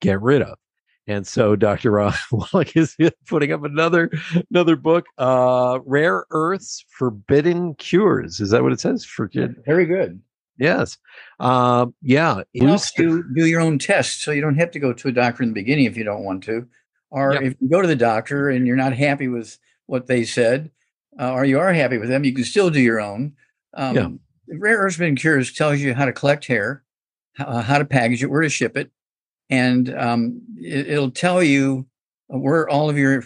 get 0.00 0.20
rid 0.20 0.42
of. 0.42 0.58
And 1.06 1.26
so 1.26 1.54
Dr. 1.56 1.92
Wallach 2.32 2.76
is 2.76 2.96
putting 3.26 3.52
up 3.52 3.64
another 3.64 4.10
another 4.50 4.76
book, 4.76 5.06
uh, 5.18 5.80
Rare 5.84 6.24
Earths 6.30 6.84
Forbidden 6.88 7.74
Cures. 7.74 8.40
Is 8.40 8.50
that 8.50 8.62
what 8.62 8.72
it 8.72 8.80
says? 8.80 9.04
For 9.04 9.28
Very 9.64 9.86
good. 9.86 10.20
Yes. 10.56 10.98
Uh, 11.40 11.86
yeah. 12.00 12.42
You 12.52 12.68
have 12.68 12.92
to 12.96 13.24
do 13.34 13.46
your 13.46 13.60
own 13.60 13.78
tests, 13.78 14.22
so 14.22 14.30
you 14.30 14.40
don't 14.40 14.54
have 14.54 14.70
to 14.72 14.78
go 14.78 14.92
to 14.92 15.08
a 15.08 15.12
doctor 15.12 15.42
in 15.42 15.48
the 15.48 15.54
beginning 15.54 15.86
if 15.86 15.96
you 15.96 16.04
don't 16.04 16.24
want 16.24 16.44
to. 16.44 16.66
Or 17.10 17.34
if 17.34 17.54
you 17.60 17.68
go 17.68 17.80
to 17.80 17.88
the 17.88 17.96
doctor 17.96 18.48
and 18.50 18.66
you're 18.66 18.76
not 18.76 18.92
happy 18.92 19.28
with 19.28 19.58
what 19.86 20.06
they 20.06 20.24
said, 20.24 20.70
uh, 21.18 21.32
or 21.32 21.44
you 21.44 21.58
are 21.58 21.72
happy 21.72 21.98
with 21.98 22.08
them, 22.08 22.24
you 22.24 22.32
can 22.32 22.44
still 22.44 22.70
do 22.70 22.80
your 22.80 23.00
own. 23.00 23.34
Um, 23.74 23.96
yeah. 23.96 24.08
Rare 24.58 24.78
Earths 24.78 24.96
Forbidden 24.96 25.16
Cures 25.16 25.52
tells 25.52 25.80
you 25.80 25.94
how 25.94 26.06
to 26.06 26.12
collect 26.12 26.46
hair, 26.46 26.82
how, 27.34 27.44
uh, 27.44 27.62
how 27.62 27.78
to 27.78 27.84
package 27.84 28.22
it, 28.22 28.30
where 28.30 28.42
to 28.42 28.48
ship 28.48 28.76
it, 28.76 28.90
and 29.50 29.94
um, 29.96 30.40
it, 30.56 30.98
will 30.98 31.10
tell 31.10 31.42
you 31.42 31.86
where 32.28 32.68
all 32.68 32.88
of 32.88 32.98
your 32.98 33.24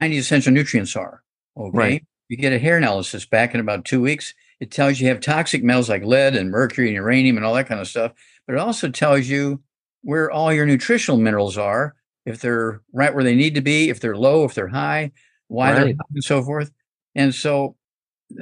90 0.00 0.18
essential 0.18 0.52
nutrients 0.52 0.96
are. 0.96 1.22
Okay. 1.56 1.78
Right. 1.78 2.06
You 2.28 2.36
get 2.36 2.52
a 2.52 2.58
hair 2.58 2.76
analysis 2.76 3.26
back 3.26 3.54
in 3.54 3.60
about 3.60 3.84
two 3.84 4.00
weeks. 4.00 4.34
It 4.60 4.70
tells 4.70 5.00
you 5.00 5.08
have 5.08 5.20
toxic 5.20 5.62
metals 5.62 5.88
like 5.88 6.04
lead 6.04 6.34
and 6.34 6.50
mercury 6.50 6.88
and 6.88 6.96
uranium 6.96 7.36
and 7.36 7.44
all 7.44 7.54
that 7.54 7.68
kind 7.68 7.80
of 7.80 7.88
stuff. 7.88 8.12
But 8.46 8.54
it 8.54 8.58
also 8.58 8.88
tells 8.88 9.26
you 9.26 9.62
where 10.02 10.30
all 10.30 10.52
your 10.52 10.66
nutritional 10.66 11.18
minerals 11.18 11.56
are, 11.58 11.94
if 12.26 12.40
they're 12.40 12.80
right 12.92 13.14
where 13.14 13.24
they 13.24 13.34
need 13.34 13.54
to 13.54 13.60
be, 13.60 13.90
if 13.90 14.00
they're 14.00 14.16
low, 14.16 14.44
if 14.44 14.54
they're 14.54 14.68
high, 14.68 15.12
why 15.48 15.70
right. 15.70 15.74
they're 15.74 15.86
high, 15.86 16.14
and 16.14 16.24
so 16.24 16.42
forth. 16.42 16.70
And 17.14 17.34
so 17.34 17.76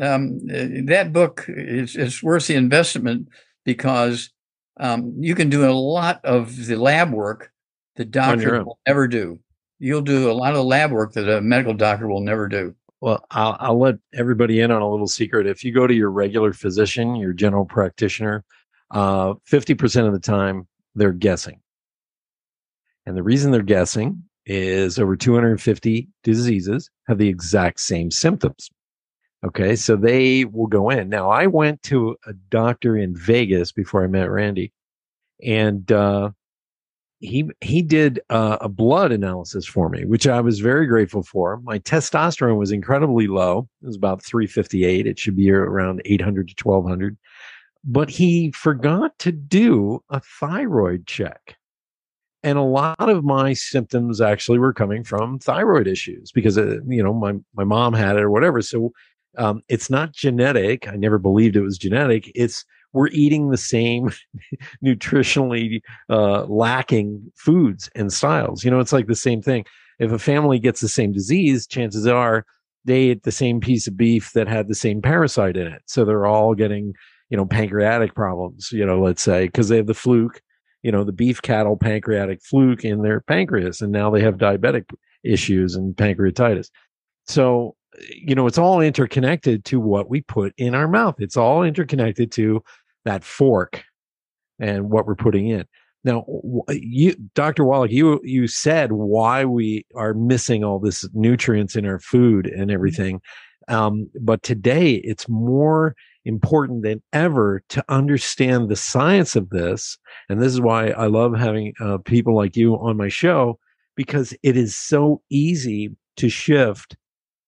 um, 0.00 0.38
that 0.46 1.10
book 1.12 1.44
is, 1.48 1.96
is 1.96 2.22
worth 2.22 2.46
the 2.46 2.54
investment 2.54 3.28
because 3.64 4.30
um, 4.82 5.14
you 5.18 5.34
can 5.34 5.48
do 5.48 5.64
a 5.64 5.72
lot 5.72 6.24
of 6.24 6.66
the 6.66 6.76
lab 6.76 7.12
work 7.12 7.52
the 7.96 8.04
doctor 8.04 8.64
will 8.64 8.78
never 8.86 9.06
do. 9.06 9.38
You'll 9.78 10.02
do 10.02 10.30
a 10.30 10.32
lot 10.32 10.50
of 10.50 10.56
the 10.56 10.64
lab 10.64 10.90
work 10.90 11.12
that 11.12 11.28
a 11.28 11.40
medical 11.40 11.74
doctor 11.74 12.08
will 12.08 12.20
never 12.20 12.48
do. 12.48 12.74
Well, 13.00 13.24
I'll, 13.30 13.56
I'll 13.60 13.78
let 13.78 13.96
everybody 14.14 14.60
in 14.60 14.70
on 14.70 14.82
a 14.82 14.90
little 14.90 15.06
secret. 15.06 15.46
If 15.46 15.62
you 15.62 15.72
go 15.72 15.86
to 15.86 15.94
your 15.94 16.10
regular 16.10 16.52
physician, 16.52 17.16
your 17.16 17.32
general 17.32 17.64
practitioner, 17.64 18.44
uh, 18.90 19.34
50% 19.50 20.06
of 20.06 20.12
the 20.12 20.20
time 20.20 20.66
they're 20.94 21.12
guessing. 21.12 21.60
And 23.06 23.16
the 23.16 23.22
reason 23.22 23.50
they're 23.50 23.62
guessing 23.62 24.22
is 24.46 24.98
over 24.98 25.16
250 25.16 26.08
diseases 26.24 26.90
have 27.08 27.18
the 27.18 27.28
exact 27.28 27.80
same 27.80 28.10
symptoms. 28.10 28.70
Okay, 29.44 29.74
so 29.74 29.96
they 29.96 30.44
will 30.44 30.68
go 30.68 30.88
in. 30.90 31.08
Now, 31.08 31.28
I 31.30 31.46
went 31.46 31.82
to 31.84 32.16
a 32.26 32.32
doctor 32.32 32.96
in 32.96 33.16
Vegas 33.16 33.72
before 33.72 34.04
I 34.04 34.06
met 34.06 34.30
Randy, 34.30 34.72
and 35.44 35.90
uh, 35.90 36.30
he 37.18 37.50
he 37.60 37.82
did 37.82 38.20
uh, 38.30 38.58
a 38.60 38.68
blood 38.68 39.10
analysis 39.10 39.66
for 39.66 39.88
me, 39.88 40.04
which 40.04 40.28
I 40.28 40.40
was 40.40 40.60
very 40.60 40.86
grateful 40.86 41.24
for. 41.24 41.60
My 41.64 41.80
testosterone 41.80 42.58
was 42.58 42.70
incredibly 42.70 43.26
low; 43.26 43.68
it 43.82 43.86
was 43.86 43.96
about 43.96 44.22
358. 44.22 45.06
It 45.08 45.18
should 45.18 45.36
be 45.36 45.50
around 45.50 46.02
800 46.04 46.48
to 46.48 46.54
1200. 46.62 47.16
But 47.84 48.10
he 48.10 48.52
forgot 48.52 49.18
to 49.20 49.32
do 49.32 50.04
a 50.08 50.20
thyroid 50.20 51.06
check 51.08 51.56
and 52.42 52.58
a 52.58 52.62
lot 52.62 52.96
of 53.08 53.24
my 53.24 53.52
symptoms 53.52 54.20
actually 54.20 54.58
were 54.58 54.72
coming 54.72 55.04
from 55.04 55.38
thyroid 55.38 55.86
issues 55.86 56.32
because 56.32 56.58
uh, 56.58 56.78
you 56.86 57.02
know 57.02 57.12
my 57.12 57.34
my 57.54 57.64
mom 57.64 57.94
had 57.94 58.16
it 58.16 58.22
or 58.22 58.30
whatever 58.30 58.60
so 58.60 58.92
um, 59.38 59.62
it's 59.68 59.90
not 59.90 60.12
genetic. 60.12 60.88
I 60.88 60.96
never 60.96 61.18
believed 61.18 61.56
it 61.56 61.62
was 61.62 61.78
genetic. 61.78 62.30
It's 62.34 62.64
we're 62.92 63.08
eating 63.08 63.50
the 63.50 63.56
same 63.56 64.10
nutritionally 64.84 65.80
uh, 66.10 66.44
lacking 66.44 67.32
foods 67.36 67.90
and 67.94 68.12
styles. 68.12 68.64
You 68.64 68.70
know, 68.70 68.80
it's 68.80 68.92
like 68.92 69.06
the 69.06 69.14
same 69.14 69.42
thing. 69.42 69.64
If 69.98 70.12
a 70.12 70.18
family 70.18 70.58
gets 70.58 70.80
the 70.80 70.88
same 70.88 71.12
disease, 71.12 71.66
chances 71.66 72.06
are 72.06 72.44
they 72.84 73.10
ate 73.10 73.22
the 73.22 73.32
same 73.32 73.60
piece 73.60 73.86
of 73.86 73.96
beef 73.96 74.32
that 74.32 74.48
had 74.48 74.68
the 74.68 74.74
same 74.74 75.00
parasite 75.00 75.56
in 75.56 75.66
it. 75.68 75.82
So 75.86 76.04
they're 76.04 76.26
all 76.26 76.54
getting, 76.54 76.94
you 77.30 77.36
know, 77.36 77.46
pancreatic 77.46 78.14
problems, 78.14 78.70
you 78.72 78.84
know, 78.84 79.00
let's 79.00 79.22
say, 79.22 79.46
because 79.46 79.68
they 79.68 79.76
have 79.76 79.86
the 79.86 79.94
fluke, 79.94 80.40
you 80.82 80.90
know, 80.90 81.04
the 81.04 81.12
beef 81.12 81.40
cattle 81.42 81.76
pancreatic 81.76 82.42
fluke 82.42 82.84
in 82.84 83.02
their 83.02 83.20
pancreas. 83.20 83.80
And 83.80 83.92
now 83.92 84.10
they 84.10 84.20
have 84.22 84.36
diabetic 84.36 84.90
issues 85.22 85.76
and 85.76 85.94
pancreatitis. 85.94 86.70
So 87.26 87.76
you 88.10 88.34
know, 88.34 88.46
it's 88.46 88.58
all 88.58 88.80
interconnected 88.80 89.64
to 89.66 89.80
what 89.80 90.08
we 90.08 90.22
put 90.22 90.52
in 90.56 90.74
our 90.74 90.88
mouth. 90.88 91.16
It's 91.18 91.36
all 91.36 91.62
interconnected 91.62 92.32
to 92.32 92.62
that 93.04 93.24
fork 93.24 93.82
and 94.58 94.90
what 94.90 95.06
we're 95.06 95.14
putting 95.14 95.48
in. 95.48 95.64
Now, 96.04 96.24
you, 96.68 97.14
Dr. 97.34 97.64
Wallach, 97.64 97.92
you 97.92 98.20
you 98.24 98.48
said 98.48 98.92
why 98.92 99.44
we 99.44 99.86
are 99.94 100.14
missing 100.14 100.64
all 100.64 100.80
this 100.80 101.08
nutrients 101.12 101.76
in 101.76 101.86
our 101.86 102.00
food 102.00 102.46
and 102.46 102.62
mm-hmm. 102.62 102.70
everything, 102.70 103.20
um, 103.68 104.10
but 104.20 104.42
today 104.42 104.94
it's 105.04 105.28
more 105.28 105.94
important 106.24 106.82
than 106.82 107.02
ever 107.12 107.62
to 107.68 107.84
understand 107.88 108.68
the 108.68 108.76
science 108.76 109.36
of 109.36 109.50
this. 109.50 109.98
And 110.28 110.40
this 110.40 110.52
is 110.52 110.60
why 110.60 110.90
I 110.90 111.06
love 111.06 111.36
having 111.36 111.72
uh, 111.80 111.98
people 111.98 112.34
like 112.34 112.56
you 112.56 112.74
on 112.74 112.96
my 112.96 113.08
show 113.08 113.58
because 113.96 114.34
it 114.42 114.56
is 114.56 114.76
so 114.76 115.22
easy 115.30 115.90
to 116.16 116.28
shift 116.28 116.96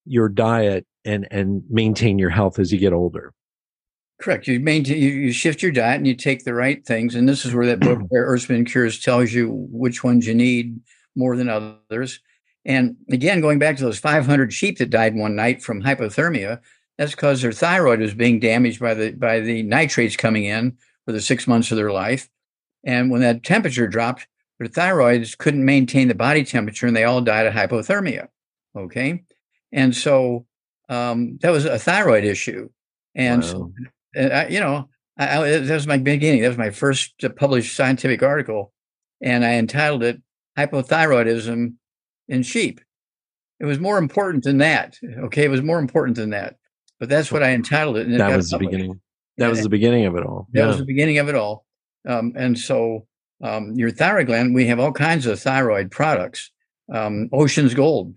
your 0.05 0.29
diet 0.29 0.85
and 1.03 1.27
and 1.31 1.63
maintain 1.69 2.19
your 2.19 2.29
health 2.29 2.59
as 2.59 2.71
you 2.71 2.79
get 2.79 2.93
older. 2.93 3.33
Correct. 4.21 4.47
You 4.47 4.59
maintain 4.59 4.97
you, 4.97 5.09
you 5.09 5.31
shift 5.33 5.61
your 5.61 5.71
diet 5.71 5.97
and 5.97 6.07
you 6.07 6.15
take 6.15 6.45
the 6.45 6.53
right 6.53 6.85
things, 6.85 7.15
and 7.15 7.27
this 7.27 7.45
is 7.45 7.53
where 7.53 7.65
that 7.65 7.79
book 7.79 7.99
Forbidden 8.09 8.65
Cures 8.65 8.99
tells 8.99 9.33
you 9.33 9.49
which 9.69 10.03
ones 10.03 10.25
you 10.25 10.33
need 10.33 10.79
more 11.15 11.35
than 11.35 11.49
others. 11.49 12.19
And 12.65 12.95
again, 13.11 13.41
going 13.41 13.59
back 13.59 13.77
to 13.77 13.83
those 13.83 13.99
500 13.99 14.51
sheep 14.51 14.79
that 14.79 14.89
died 14.89 15.15
one 15.15 15.35
night 15.35 15.61
from 15.61 15.83
hypothermia, 15.83 16.59
that's 16.97 17.11
because 17.11 17.41
their 17.41 17.51
thyroid 17.51 17.99
was 17.99 18.13
being 18.13 18.39
damaged 18.39 18.79
by 18.79 18.93
the 18.93 19.11
by 19.11 19.41
the 19.41 19.63
nitrates 19.63 20.15
coming 20.15 20.45
in 20.45 20.77
for 21.05 21.11
the 21.11 21.21
six 21.21 21.47
months 21.47 21.71
of 21.71 21.77
their 21.77 21.91
life. 21.91 22.29
And 22.83 23.11
when 23.11 23.21
that 23.21 23.43
temperature 23.43 23.87
dropped, 23.87 24.27
their 24.59 24.67
thyroids 24.67 25.37
couldn't 25.37 25.65
maintain 25.65 26.07
the 26.07 26.15
body 26.15 26.43
temperature, 26.43 26.87
and 26.87 26.95
they 26.95 27.03
all 27.03 27.21
died 27.21 27.47
of 27.47 27.53
hypothermia. 27.53 28.29
Okay, 28.75 29.23
and 29.75 29.95
so 29.95 30.47
um, 30.89 31.37
that 31.41 31.51
was 31.51 31.65
a 31.65 31.77
thyroid 31.77 32.23
issue. 32.23 32.69
And, 33.13 33.43
wow. 33.43 33.47
so, 33.47 33.71
and 34.15 34.33
I, 34.33 34.47
you 34.47 34.59
know, 34.59 34.89
I, 35.17 35.37
I, 35.37 35.59
that 35.59 35.73
was 35.73 35.85
my 35.85 35.97
beginning. 35.97 36.41
That 36.41 36.47
was 36.47 36.57
my 36.57 36.71
first 36.71 37.23
uh, 37.23 37.29
published 37.29 37.75
scientific 37.75 38.23
article, 38.23 38.73
and 39.21 39.45
I 39.45 39.53
entitled 39.53 40.03
it 40.03 40.21
"Hypothyroidism 40.57 41.73
in 42.27 42.43
Sheep." 42.43 42.81
It 43.59 43.65
was 43.65 43.79
more 43.79 43.97
important 43.97 44.43
than 44.43 44.57
that. 44.57 44.97
Okay, 45.03 45.43
it 45.43 45.51
was 45.51 45.61
more 45.61 45.79
important 45.79 46.17
than 46.17 46.31
that. 46.31 46.55
But 46.99 47.09
that's 47.09 47.31
what 47.31 47.43
I 47.43 47.51
entitled 47.51 47.97
it. 47.97 48.09
That 48.17 48.35
was 48.35 48.49
the 48.49 48.57
beginning. 48.57 48.99
That 49.37 49.49
was 49.49 49.61
the 49.63 49.69
beginning 49.69 50.05
of 50.05 50.15
it 50.15 50.25
all. 50.25 50.47
That 50.53 50.61
yeah. 50.61 50.67
was 50.67 50.77
the 50.77 50.85
beginning 50.85 51.17
of 51.17 51.27
it 51.27 51.35
all. 51.35 51.65
Um, 52.07 52.31
and 52.37 52.57
so, 52.57 53.07
um, 53.43 53.73
your 53.75 53.91
thyroid 53.91 54.27
gland, 54.27 54.55
we 54.55 54.67
have 54.67 54.79
all 54.79 54.93
kinds 54.93 55.25
of 55.25 55.39
thyroid 55.39 55.91
products. 55.91 56.51
Um, 56.93 57.29
Ocean's 57.33 57.73
Gold. 57.73 58.13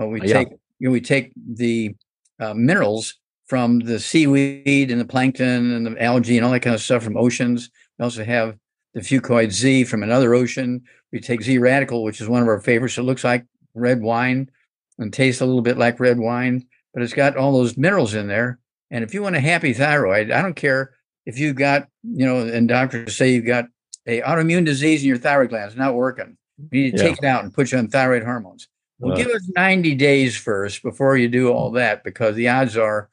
Uh, 0.00 0.06
we 0.06 0.20
yeah. 0.22 0.34
take 0.34 0.48
you 0.80 0.88
know, 0.88 0.92
we 0.92 1.00
take 1.00 1.32
the 1.36 1.94
uh, 2.40 2.54
minerals 2.54 3.14
from 3.46 3.80
the 3.80 4.00
seaweed 4.00 4.90
and 4.90 5.00
the 5.00 5.04
plankton 5.04 5.72
and 5.72 5.86
the 5.86 6.02
algae 6.02 6.36
and 6.36 6.44
all 6.44 6.52
that 6.52 6.60
kind 6.60 6.74
of 6.74 6.82
stuff 6.82 7.04
from 7.04 7.16
oceans. 7.16 7.70
We 7.98 8.04
also 8.04 8.24
have 8.24 8.56
the 8.94 9.00
fucoid 9.00 9.52
Z 9.52 9.84
from 9.84 10.02
another 10.02 10.34
ocean. 10.34 10.82
We 11.12 11.20
take 11.20 11.42
Z 11.42 11.58
radical, 11.58 12.02
which 12.02 12.20
is 12.20 12.28
one 12.28 12.42
of 12.42 12.48
our 12.48 12.60
favorites. 12.60 12.98
It 12.98 13.02
looks 13.02 13.24
like 13.24 13.44
red 13.74 14.00
wine 14.00 14.50
and 14.98 15.12
tastes 15.12 15.40
a 15.40 15.46
little 15.46 15.62
bit 15.62 15.78
like 15.78 16.00
red 16.00 16.18
wine, 16.18 16.66
but 16.94 17.02
it's 17.02 17.12
got 17.12 17.36
all 17.36 17.52
those 17.52 17.76
minerals 17.76 18.14
in 18.14 18.26
there. 18.26 18.58
And 18.90 19.04
if 19.04 19.14
you 19.14 19.22
want 19.22 19.36
a 19.36 19.40
happy 19.40 19.72
thyroid, 19.72 20.30
I 20.30 20.42
don't 20.42 20.56
care 20.56 20.94
if 21.26 21.38
you've 21.38 21.56
got, 21.56 21.88
you 22.02 22.26
know, 22.26 22.40
and 22.40 22.68
doctors 22.68 23.16
say 23.16 23.32
you've 23.32 23.46
got 23.46 23.66
a 24.06 24.22
autoimmune 24.22 24.64
disease 24.64 25.02
in 25.02 25.08
your 25.08 25.18
thyroid 25.18 25.50
gland, 25.50 25.66
it's 25.66 25.76
not 25.76 25.94
working. 25.94 26.36
You 26.70 26.84
need 26.84 26.96
to 26.96 26.96
yeah. 26.96 27.08
take 27.10 27.18
it 27.18 27.24
out 27.24 27.44
and 27.44 27.52
put 27.52 27.72
you 27.72 27.78
on 27.78 27.88
thyroid 27.88 28.22
hormones. 28.22 28.68
Well, 29.00 29.16
give 29.16 29.28
us 29.28 29.48
90 29.56 29.94
days 29.94 30.36
first 30.36 30.82
before 30.82 31.16
you 31.16 31.28
do 31.28 31.50
all 31.50 31.70
that, 31.72 32.04
because 32.04 32.36
the 32.36 32.48
odds 32.48 32.76
are, 32.76 33.08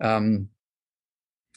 um, 0.00 0.48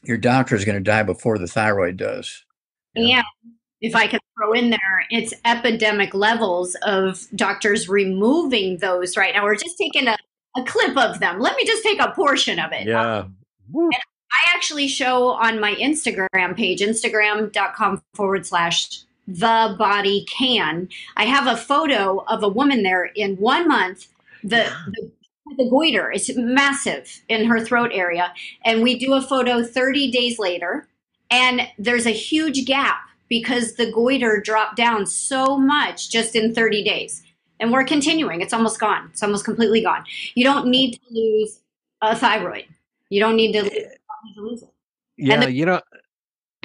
your 0.03 0.17
doctor 0.17 0.55
is 0.55 0.65
going 0.65 0.77
to 0.77 0.83
die 0.83 1.03
before 1.03 1.39
the 1.39 1.47
thyroid 1.47 1.97
does. 1.97 2.45
Yeah. 2.93 3.23
And 3.43 3.53
if 3.81 3.95
I 3.95 4.07
could 4.07 4.21
throw 4.37 4.53
in 4.53 4.69
there, 4.69 5.05
it's 5.09 5.33
epidemic 5.45 6.13
levels 6.13 6.75
of 6.83 7.27
doctors 7.35 7.89
removing 7.89 8.77
those 8.77 9.17
right 9.17 9.33
now. 9.33 9.43
We're 9.43 9.55
just 9.55 9.77
taking 9.77 10.07
a, 10.07 10.15
a 10.55 10.63
clip 10.63 10.95
of 10.95 11.19
them. 11.19 11.39
Let 11.39 11.57
me 11.57 11.65
just 11.65 11.83
take 11.83 11.99
a 11.99 12.11
portion 12.11 12.59
of 12.59 12.71
it. 12.71 12.87
Yeah. 12.87 13.25
I 13.73 14.53
actually 14.53 14.87
show 14.87 15.29
on 15.29 15.59
my 15.59 15.75
Instagram 15.75 16.55
page, 16.55 16.81
instagram.com 16.81 18.03
forward 18.13 18.45
slash 18.45 19.04
the 19.27 19.75
body 19.77 20.25
can. 20.25 20.89
I 21.17 21.25
have 21.25 21.47
a 21.47 21.57
photo 21.57 22.23
of 22.27 22.43
a 22.43 22.49
woman 22.49 22.83
there 22.83 23.05
in 23.05 23.35
one 23.37 23.67
month. 23.67 24.07
The, 24.43 24.71
the 24.91 25.11
the 25.57 25.69
goiter 25.69 26.11
is 26.11 26.35
massive 26.35 27.21
in 27.29 27.45
her 27.45 27.63
throat 27.63 27.91
area. 27.93 28.33
And 28.63 28.81
we 28.81 28.97
do 28.97 29.13
a 29.13 29.21
photo 29.21 29.63
30 29.63 30.11
days 30.11 30.39
later, 30.39 30.87
and 31.29 31.67
there's 31.77 32.05
a 32.05 32.11
huge 32.11 32.65
gap 32.65 32.97
because 33.29 33.75
the 33.75 33.91
goiter 33.91 34.41
dropped 34.41 34.75
down 34.75 35.05
so 35.05 35.57
much 35.57 36.09
just 36.09 36.35
in 36.35 36.53
30 36.53 36.83
days. 36.83 37.23
And 37.59 37.71
we're 37.71 37.85
continuing. 37.85 38.41
It's 38.41 38.53
almost 38.53 38.79
gone. 38.79 39.09
It's 39.11 39.23
almost 39.23 39.45
completely 39.45 39.81
gone. 39.81 40.03
You 40.35 40.43
don't 40.43 40.67
need 40.67 40.93
to 40.93 40.99
lose 41.09 41.61
a 42.01 42.15
thyroid. 42.15 42.65
You 43.09 43.21
don't 43.21 43.35
need 43.35 43.53
to, 43.53 43.63
lose, 43.63 43.71
eh, 43.71 43.77
it. 43.77 44.69
Yeah, 45.17 45.45
the, 45.45 45.51
you 45.51 45.65
know, 45.65 45.79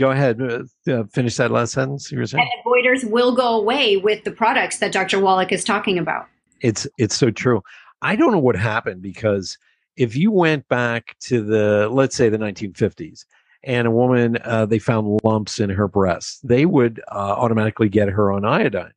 go 0.01 0.11
ahead. 0.11 0.41
Uh, 0.89 1.05
finish 1.13 1.37
that 1.37 1.51
last 1.51 1.75
sentence 1.75 2.11
you 2.11 2.19
were 2.19 2.27
saying. 2.27 2.43
And 2.43 2.65
the 2.65 2.71
goiters 2.71 3.09
will 3.09 3.37
go 3.37 3.61
away 3.61 3.99
with 3.99 4.25
the 4.25 4.33
products 4.33 4.79
that 4.79 4.93
Dr. 4.93 5.21
Wallach 5.21 5.53
is 5.53 5.63
talking 5.63 5.99
about. 5.99 6.27
It's 6.61 6.87
it's 6.99 7.17
so 7.17 7.31
true. 7.31 7.63
I 8.03 8.17
don't 8.17 8.33
know 8.33 8.39
what 8.39 8.57
happened 8.57 9.03
because 9.03 9.59
if 9.97 10.17
you 10.17 10.33
went 10.33 10.67
back 10.69 11.17
to 11.21 11.43
the 11.43 11.89
let's 11.91 12.17
say 12.17 12.29
the 12.29 12.39
1950s 12.39 13.25
and 13.63 13.87
a 13.87 13.91
woman 13.91 14.39
uh, 14.45 14.65
they 14.65 14.79
found 14.79 15.21
lumps 15.23 15.61
in 15.61 15.71
her 15.71 15.87
breasts, 15.87 16.41
they 16.41 16.65
would 16.65 17.01
uh, 17.13 17.35
automatically 17.37 17.89
get 17.89 18.09
her 18.09 18.33
on 18.33 18.45
iodine, 18.45 18.93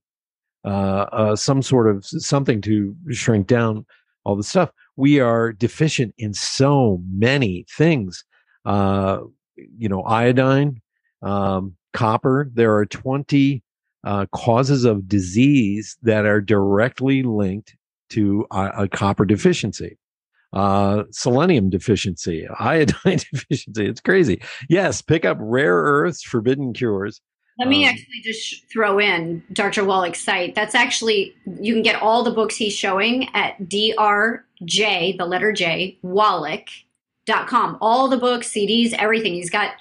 uh, 0.66 1.06
uh 1.12 1.36
some 1.36 1.62
sort 1.62 1.94
of 1.94 2.06
something 2.06 2.62
to 2.62 2.96
shrink 3.12 3.48
down 3.48 3.86
all 4.24 4.38
the 4.38 4.44
stuff. 4.44 4.72
We 4.96 5.20
are 5.20 5.52
deficient 5.52 6.16
in 6.18 6.34
so 6.34 7.02
many 7.10 7.66
things. 7.70 8.24
Uh, 8.66 9.20
you 9.56 9.90
know, 9.90 10.04
iodine, 10.04 10.82
um, 11.24 11.76
copper. 11.94 12.50
There 12.54 12.76
are 12.76 12.86
20 12.86 13.64
uh, 14.04 14.26
causes 14.34 14.84
of 14.84 15.08
disease 15.08 15.98
that 16.04 16.26
are 16.26 16.42
directly 16.42 17.24
linked 17.24 17.76
to 18.10 18.46
a, 18.52 18.72
a 18.80 18.88
copper 18.88 19.26
deficiency, 19.26 19.98
uh, 20.52 21.04
selenium 21.12 21.70
deficiency, 21.70 22.48
iodine 22.60 23.20
deficiency. 23.32 23.86
It's 23.86 24.02
crazy. 24.02 24.42
Yes, 24.70 25.02
pick 25.02 25.26
up 25.26 25.38
rare 25.40 25.76
earths, 25.76 26.22
forbidden 26.22 26.74
cures. 26.74 27.22
Let 27.60 27.68
me 27.68 27.86
um, 27.86 27.92
actually 27.92 28.22
just 28.24 28.70
throw 28.72 29.00
in 29.00 29.44
Dr. 29.54 29.86
Wallach's 29.86 30.24
site. 30.24 30.56
That's 30.56 30.74
actually, 30.74 31.36
you 31.62 31.74
can 31.74 31.84
get 31.84 32.02
all 32.02 32.24
the 32.24 32.32
books 32.32 32.56
he's 32.56 32.74
showing 32.74 33.30
at 33.36 33.60
drj, 33.60 35.18
the 35.18 35.26
letter 35.26 35.52
J, 35.52 35.98
Wallach.com. 36.02 37.78
All 37.80 38.08
the 38.08 38.18
books, 38.18 38.52
CDs, 38.52 38.94
everything. 38.94 39.36
He's 39.36 39.52
got 39.52 39.76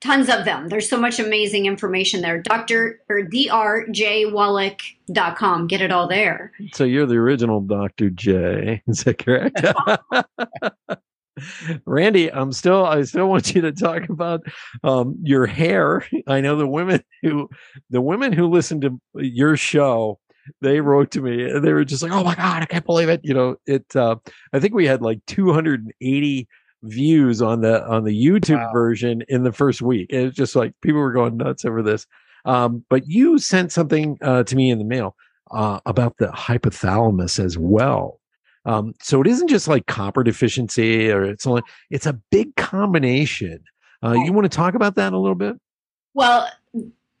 tons 0.00 0.28
of 0.28 0.44
them. 0.44 0.68
There's 0.68 0.88
so 0.88 1.00
much 1.00 1.18
amazing 1.18 1.66
information 1.66 2.20
there. 2.20 2.40
Dr. 2.40 3.00
or 3.08 3.22
drjwallach.com. 3.22 5.66
Get 5.66 5.80
it 5.80 5.90
all 5.92 6.06
there. 6.08 6.52
So 6.72 6.84
you're 6.84 7.06
the 7.06 7.16
original 7.16 7.60
Dr. 7.60 8.10
J. 8.10 8.82
Is 8.86 9.02
that 9.04 9.18
correct? 9.18 9.64
Randy, 11.86 12.32
I'm 12.32 12.52
still 12.52 12.84
I 12.84 13.02
still 13.02 13.28
want 13.28 13.54
you 13.54 13.60
to 13.62 13.70
talk 13.72 14.08
about 14.08 14.42
um, 14.82 15.16
your 15.22 15.46
hair. 15.46 16.04
I 16.26 16.40
know 16.40 16.56
the 16.56 16.66
women 16.66 17.04
who 17.22 17.48
the 17.90 18.00
women 18.00 18.32
who 18.32 18.48
listen 18.48 18.80
to 18.80 19.00
your 19.14 19.56
show 19.56 20.18
they 20.60 20.80
wrote 20.80 21.10
to 21.12 21.20
me 21.20 21.48
and 21.48 21.64
they 21.64 21.72
were 21.72 21.84
just 21.84 22.02
like, 22.02 22.12
"Oh 22.12 22.24
my 22.24 22.34
god, 22.34 22.62
I 22.62 22.66
can't 22.66 22.86
believe 22.86 23.08
it!" 23.08 23.20
You 23.22 23.34
know, 23.34 23.56
it. 23.66 23.94
Uh, 23.94 24.16
I 24.52 24.60
think 24.60 24.74
we 24.74 24.86
had 24.86 25.02
like 25.02 25.24
280 25.26 26.48
views 26.82 27.42
on 27.42 27.60
the 27.60 27.84
on 27.86 28.04
the 28.04 28.16
YouTube 28.16 28.64
wow. 28.64 28.72
version 28.72 29.22
in 29.28 29.42
the 29.42 29.52
first 29.52 29.82
week. 29.82 30.08
It's 30.10 30.36
just 30.36 30.56
like 30.56 30.74
people 30.82 31.00
were 31.00 31.12
going 31.12 31.36
nuts 31.36 31.64
over 31.64 31.82
this. 31.82 32.06
Um, 32.44 32.84
but 32.88 33.06
you 33.06 33.38
sent 33.38 33.72
something 33.72 34.18
uh, 34.22 34.44
to 34.44 34.56
me 34.56 34.70
in 34.70 34.78
the 34.78 34.84
mail 34.84 35.16
uh, 35.50 35.80
about 35.86 36.16
the 36.18 36.28
hypothalamus 36.28 37.42
as 37.42 37.58
well. 37.58 38.20
Um, 38.64 38.94
so 39.00 39.20
it 39.20 39.26
isn't 39.26 39.48
just 39.48 39.68
like 39.68 39.86
copper 39.86 40.22
deficiency, 40.22 41.10
or 41.10 41.22
it's 41.24 41.46
only 41.46 41.62
it's 41.90 42.06
a 42.06 42.20
big 42.30 42.54
combination. 42.56 43.62
Uh, 44.02 44.12
you 44.12 44.32
want 44.32 44.50
to 44.50 44.56
talk 44.56 44.74
about 44.74 44.94
that 44.96 45.12
a 45.12 45.18
little 45.18 45.34
bit? 45.34 45.56
Well, 46.14 46.48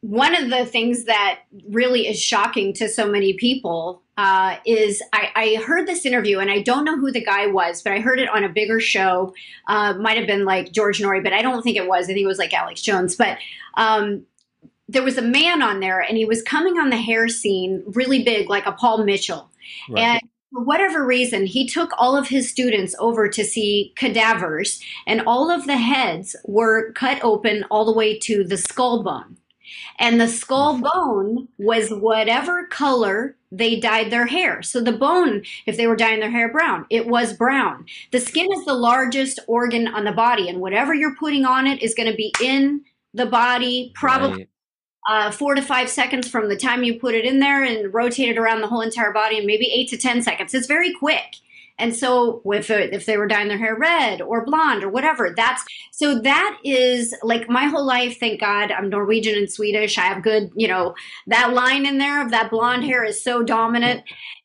one 0.00 0.34
of 0.34 0.50
the 0.50 0.64
things 0.64 1.04
that 1.04 1.40
really 1.70 2.06
is 2.06 2.20
shocking 2.20 2.72
to 2.74 2.88
so 2.88 3.10
many 3.10 3.32
people 3.32 4.02
uh, 4.18 4.56
is 4.66 5.00
I, 5.12 5.30
I, 5.36 5.62
heard 5.62 5.86
this 5.86 6.04
interview 6.04 6.40
and 6.40 6.50
I 6.50 6.60
don't 6.60 6.84
know 6.84 6.98
who 6.98 7.12
the 7.12 7.24
guy 7.24 7.46
was, 7.46 7.82
but 7.82 7.92
I 7.92 8.00
heard 8.00 8.18
it 8.18 8.28
on 8.28 8.42
a 8.42 8.48
bigger 8.48 8.80
show. 8.80 9.32
Uh, 9.68 9.94
might 9.94 10.18
have 10.18 10.26
been 10.26 10.44
like 10.44 10.72
George 10.72 10.98
Noory, 10.98 11.22
but 11.22 11.32
I 11.32 11.40
don't 11.40 11.62
think 11.62 11.76
it 11.76 11.86
was. 11.86 12.06
I 12.06 12.08
think 12.08 12.24
it 12.24 12.26
was 12.26 12.38
like 12.38 12.52
Alex 12.52 12.82
Jones. 12.82 13.14
But 13.14 13.38
um, 13.74 14.26
there 14.88 15.04
was 15.04 15.18
a 15.18 15.22
man 15.22 15.62
on 15.62 15.78
there 15.78 16.00
and 16.00 16.16
he 16.16 16.24
was 16.24 16.42
coming 16.42 16.78
on 16.78 16.90
the 16.90 16.96
hair 16.96 17.28
scene 17.28 17.84
really 17.86 18.24
big, 18.24 18.50
like 18.50 18.66
a 18.66 18.72
Paul 18.72 19.04
Mitchell. 19.04 19.48
Right. 19.88 20.02
And 20.02 20.20
for 20.52 20.64
whatever 20.64 21.06
reason, 21.06 21.46
he 21.46 21.68
took 21.68 21.92
all 21.96 22.16
of 22.16 22.26
his 22.26 22.50
students 22.50 22.96
over 22.98 23.28
to 23.28 23.44
see 23.44 23.92
cadavers, 23.96 24.82
and 25.06 25.22
all 25.28 25.48
of 25.48 25.66
the 25.66 25.76
heads 25.76 26.34
were 26.44 26.90
cut 26.94 27.22
open 27.22 27.64
all 27.70 27.84
the 27.84 27.92
way 27.92 28.18
to 28.18 28.42
the 28.42 28.56
skull 28.56 29.04
bone. 29.04 29.37
And 29.98 30.20
the 30.20 30.28
skull 30.28 30.80
bone 30.80 31.48
was 31.58 31.90
whatever 31.90 32.66
color 32.66 33.36
they 33.50 33.80
dyed 33.80 34.10
their 34.10 34.26
hair. 34.26 34.62
So 34.62 34.80
the 34.80 34.92
bone, 34.92 35.42
if 35.66 35.76
they 35.76 35.86
were 35.86 35.96
dyeing 35.96 36.20
their 36.20 36.30
hair 36.30 36.50
brown, 36.50 36.86
it 36.90 37.06
was 37.06 37.32
brown. 37.32 37.86
The 38.12 38.20
skin 38.20 38.46
is 38.52 38.64
the 38.64 38.74
largest 38.74 39.40
organ 39.46 39.88
on 39.88 40.04
the 40.04 40.12
body, 40.12 40.48
and 40.48 40.60
whatever 40.60 40.94
you're 40.94 41.16
putting 41.16 41.44
on 41.44 41.66
it 41.66 41.82
is 41.82 41.94
going 41.94 42.10
to 42.10 42.16
be 42.16 42.32
in 42.42 42.84
the 43.14 43.26
body 43.26 43.92
probably. 43.94 44.38
Right. 44.38 44.48
Uh, 45.10 45.30
four 45.30 45.54
to 45.54 45.62
five 45.62 45.88
seconds 45.88 46.28
from 46.28 46.50
the 46.50 46.56
time 46.56 46.84
you 46.84 47.00
put 47.00 47.14
it 47.14 47.24
in 47.24 47.38
there 47.38 47.64
and 47.64 47.94
rotate 47.94 48.28
it 48.28 48.36
around 48.36 48.60
the 48.60 48.66
whole 48.66 48.82
entire 48.82 49.10
body, 49.10 49.38
and 49.38 49.46
maybe 49.46 49.64
eight 49.72 49.88
to 49.88 49.96
10 49.96 50.20
seconds. 50.20 50.52
It's 50.52 50.66
very 50.66 50.92
quick. 50.92 51.36
And 51.78 51.94
so 51.94 52.42
if 52.46 52.70
if 52.70 53.06
they 53.06 53.16
were 53.16 53.26
dyeing 53.26 53.48
their 53.48 53.58
hair 53.58 53.76
red 53.76 54.20
or 54.20 54.44
blonde 54.44 54.82
or 54.82 54.88
whatever, 54.88 55.32
that's 55.36 55.64
so 55.92 56.20
that 56.20 56.58
is 56.64 57.14
like 57.22 57.48
my 57.48 57.64
whole 57.64 57.86
life. 57.86 58.18
Thank 58.18 58.40
God 58.40 58.72
I'm 58.72 58.88
Norwegian 58.88 59.36
and 59.36 59.50
Swedish. 59.50 59.96
I 59.98 60.02
have 60.02 60.22
good, 60.22 60.50
you 60.56 60.68
know, 60.68 60.94
that 61.28 61.52
line 61.52 61.86
in 61.86 61.98
there 61.98 62.22
of 62.22 62.30
that 62.32 62.50
blonde 62.50 62.84
hair 62.84 63.04
is 63.04 63.22
so 63.22 63.42
dominant. 63.42 64.02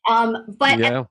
Um, 0.08 0.44
but 0.58 0.78
yeah. 0.78 1.04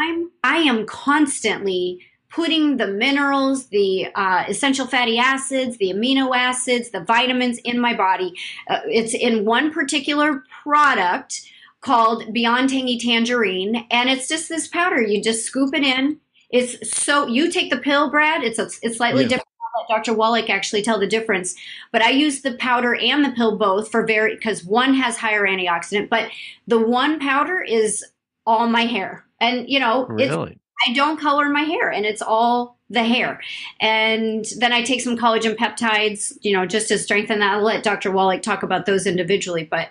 time, 0.00 0.30
I 0.42 0.58
am 0.58 0.86
constantly 0.86 2.00
putting 2.34 2.78
the 2.78 2.88
minerals, 2.88 3.68
the 3.68 4.08
uh, 4.14 4.44
essential 4.48 4.86
fatty 4.86 5.18
acids, 5.18 5.78
the 5.78 5.92
amino 5.92 6.36
acids, 6.36 6.90
the 6.90 7.00
vitamins 7.00 7.58
in 7.58 7.78
my 7.78 7.94
body. 7.94 8.34
Uh, 8.68 8.80
it's 8.86 9.14
in 9.14 9.44
one 9.44 9.72
particular 9.72 10.42
product 10.62 11.48
called 11.84 12.32
Beyond 12.32 12.70
Tangy 12.70 12.98
Tangerine, 12.98 13.86
and 13.90 14.08
it's 14.08 14.26
just 14.26 14.48
this 14.48 14.66
powder. 14.66 15.02
You 15.02 15.22
just 15.22 15.44
scoop 15.44 15.74
it 15.74 15.82
in. 15.84 16.18
It's 16.50 16.90
so 16.96 17.26
you 17.26 17.50
take 17.50 17.70
the 17.70 17.78
pill, 17.78 18.10
Brad. 18.10 18.42
It's 18.42 18.58
a, 18.58 18.68
it's 18.82 18.96
slightly 18.96 19.22
yeah. 19.22 19.28
different. 19.28 19.48
I'll 19.76 19.82
let 19.82 20.04
Dr. 20.04 20.14
Wallach 20.14 20.48
actually 20.48 20.82
tell 20.82 20.98
the 20.98 21.06
difference. 21.06 21.54
But 21.92 22.00
I 22.00 22.10
use 22.10 22.40
the 22.40 22.54
powder 22.54 22.94
and 22.94 23.24
the 23.24 23.32
pill 23.32 23.58
both 23.58 23.90
for 23.90 24.06
very 24.06 24.34
because 24.34 24.64
one 24.64 24.94
has 24.94 25.16
higher 25.16 25.46
antioxidant, 25.46 26.08
but 26.08 26.30
the 26.66 26.78
one 26.78 27.18
powder 27.18 27.60
is 27.60 28.04
all 28.46 28.66
my 28.66 28.86
hair, 28.86 29.24
and 29.40 29.68
you 29.68 29.78
know, 29.78 30.06
really? 30.06 30.58
I 30.86 30.92
don't 30.92 31.20
color 31.20 31.48
my 31.50 31.62
hair, 31.62 31.90
and 31.90 32.06
it's 32.06 32.22
all 32.22 32.78
the 32.88 33.04
hair. 33.04 33.40
And 33.80 34.44
then 34.58 34.72
I 34.72 34.82
take 34.82 35.00
some 35.00 35.16
collagen 35.16 35.56
peptides, 35.56 36.32
you 36.40 36.52
know, 36.52 36.66
just 36.66 36.88
to 36.88 36.98
strengthen 36.98 37.40
that. 37.40 37.54
I'll 37.54 37.62
let 37.62 37.82
Dr. 37.82 38.10
Wallach 38.10 38.42
talk 38.42 38.62
about 38.62 38.86
those 38.86 39.06
individually, 39.06 39.64
but 39.64 39.88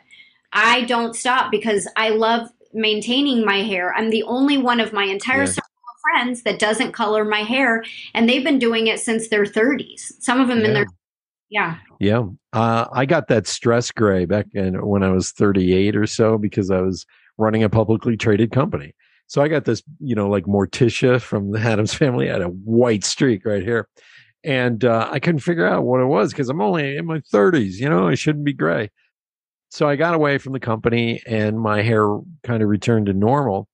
I 0.54 0.84
don't 0.84 1.16
stop 1.16 1.52
because 1.52 1.88
I 1.96 2.10
love 2.10 2.50
maintaining 2.74 3.46
my 3.46 3.58
hair. 3.58 3.94
I'm 3.94 4.10
the 4.10 4.24
only 4.24 4.58
one 4.58 4.80
of 4.80 4.94
my 4.94 5.04
entire 5.04 5.44
yeah. 5.44 5.46
circle 5.46 5.62
of 5.64 6.02
friends 6.02 6.44
that 6.44 6.60
doesn't 6.60 6.92
color 6.92 7.26
my 7.26 7.42
hair, 7.42 7.84
and 8.14 8.30
they've 8.30 8.44
been 8.44 8.60
doing 8.60 8.88
it 8.88 9.00
since 9.00 9.30
their 9.30 9.46
30s. 9.46 10.14
Some 10.20 10.40
of 10.40 10.48
them 10.48 10.62
yeah. 10.62 10.66
in 10.66 10.74
their 10.74 10.86
yeah. 11.54 11.78
Yeah. 12.00 12.24
Uh, 12.52 12.88
I 12.92 13.06
got 13.06 13.28
that 13.28 13.46
stress 13.46 13.92
gray 13.92 14.26
back 14.26 14.48
in, 14.56 14.84
when 14.86 15.04
I 15.04 15.10
was 15.10 15.32
38 15.32 15.96
or 15.96 16.08
so 16.08 16.40
because 16.40 16.72
I 16.72 16.82
was 16.82 17.06
running 17.38 17.64
a 17.64 17.70
publicly 17.70 18.18
traded 18.18 18.52
company. 18.52 18.96
So 19.28 19.42
I 19.42 19.48
got 19.48 19.66
this, 19.66 19.84
you 20.00 20.16
know, 20.16 20.28
like 20.28 20.46
Morticia 20.46 21.22
from 21.22 21.52
the 21.52 21.60
Addams 21.60 21.94
family 21.94 22.30
I 22.30 22.34
had 22.34 22.42
a 22.42 22.48
white 22.48 23.04
streak 23.04 23.46
right 23.46 23.62
here. 23.62 23.88
And 24.44 24.84
uh, 24.84 25.08
I 25.12 25.20
couldn't 25.20 25.42
figure 25.42 25.68
out 25.68 25.84
what 25.84 26.02
it 26.02 26.06
was 26.06 26.32
because 26.32 26.50
I'm 26.50 26.60
only 26.60 26.98
in 26.98 27.06
my 27.06 27.20
30s, 27.20 27.76
you 27.76 27.88
know, 27.88 28.08
I 28.08 28.16
shouldn't 28.16 28.46
be 28.46 28.54
gray. 28.54 28.90
So 29.74 29.90
I 29.90 29.96
got 29.96 30.14
away 30.14 30.38
from 30.38 30.54
the 30.54 30.60
company 30.60 31.20
and 31.26 31.60
my 31.60 31.82
hair 31.82 32.20
kind 32.44 32.62
of 32.62 32.70
returned 32.70 33.08
to 33.08 33.14
normal. 33.14 33.68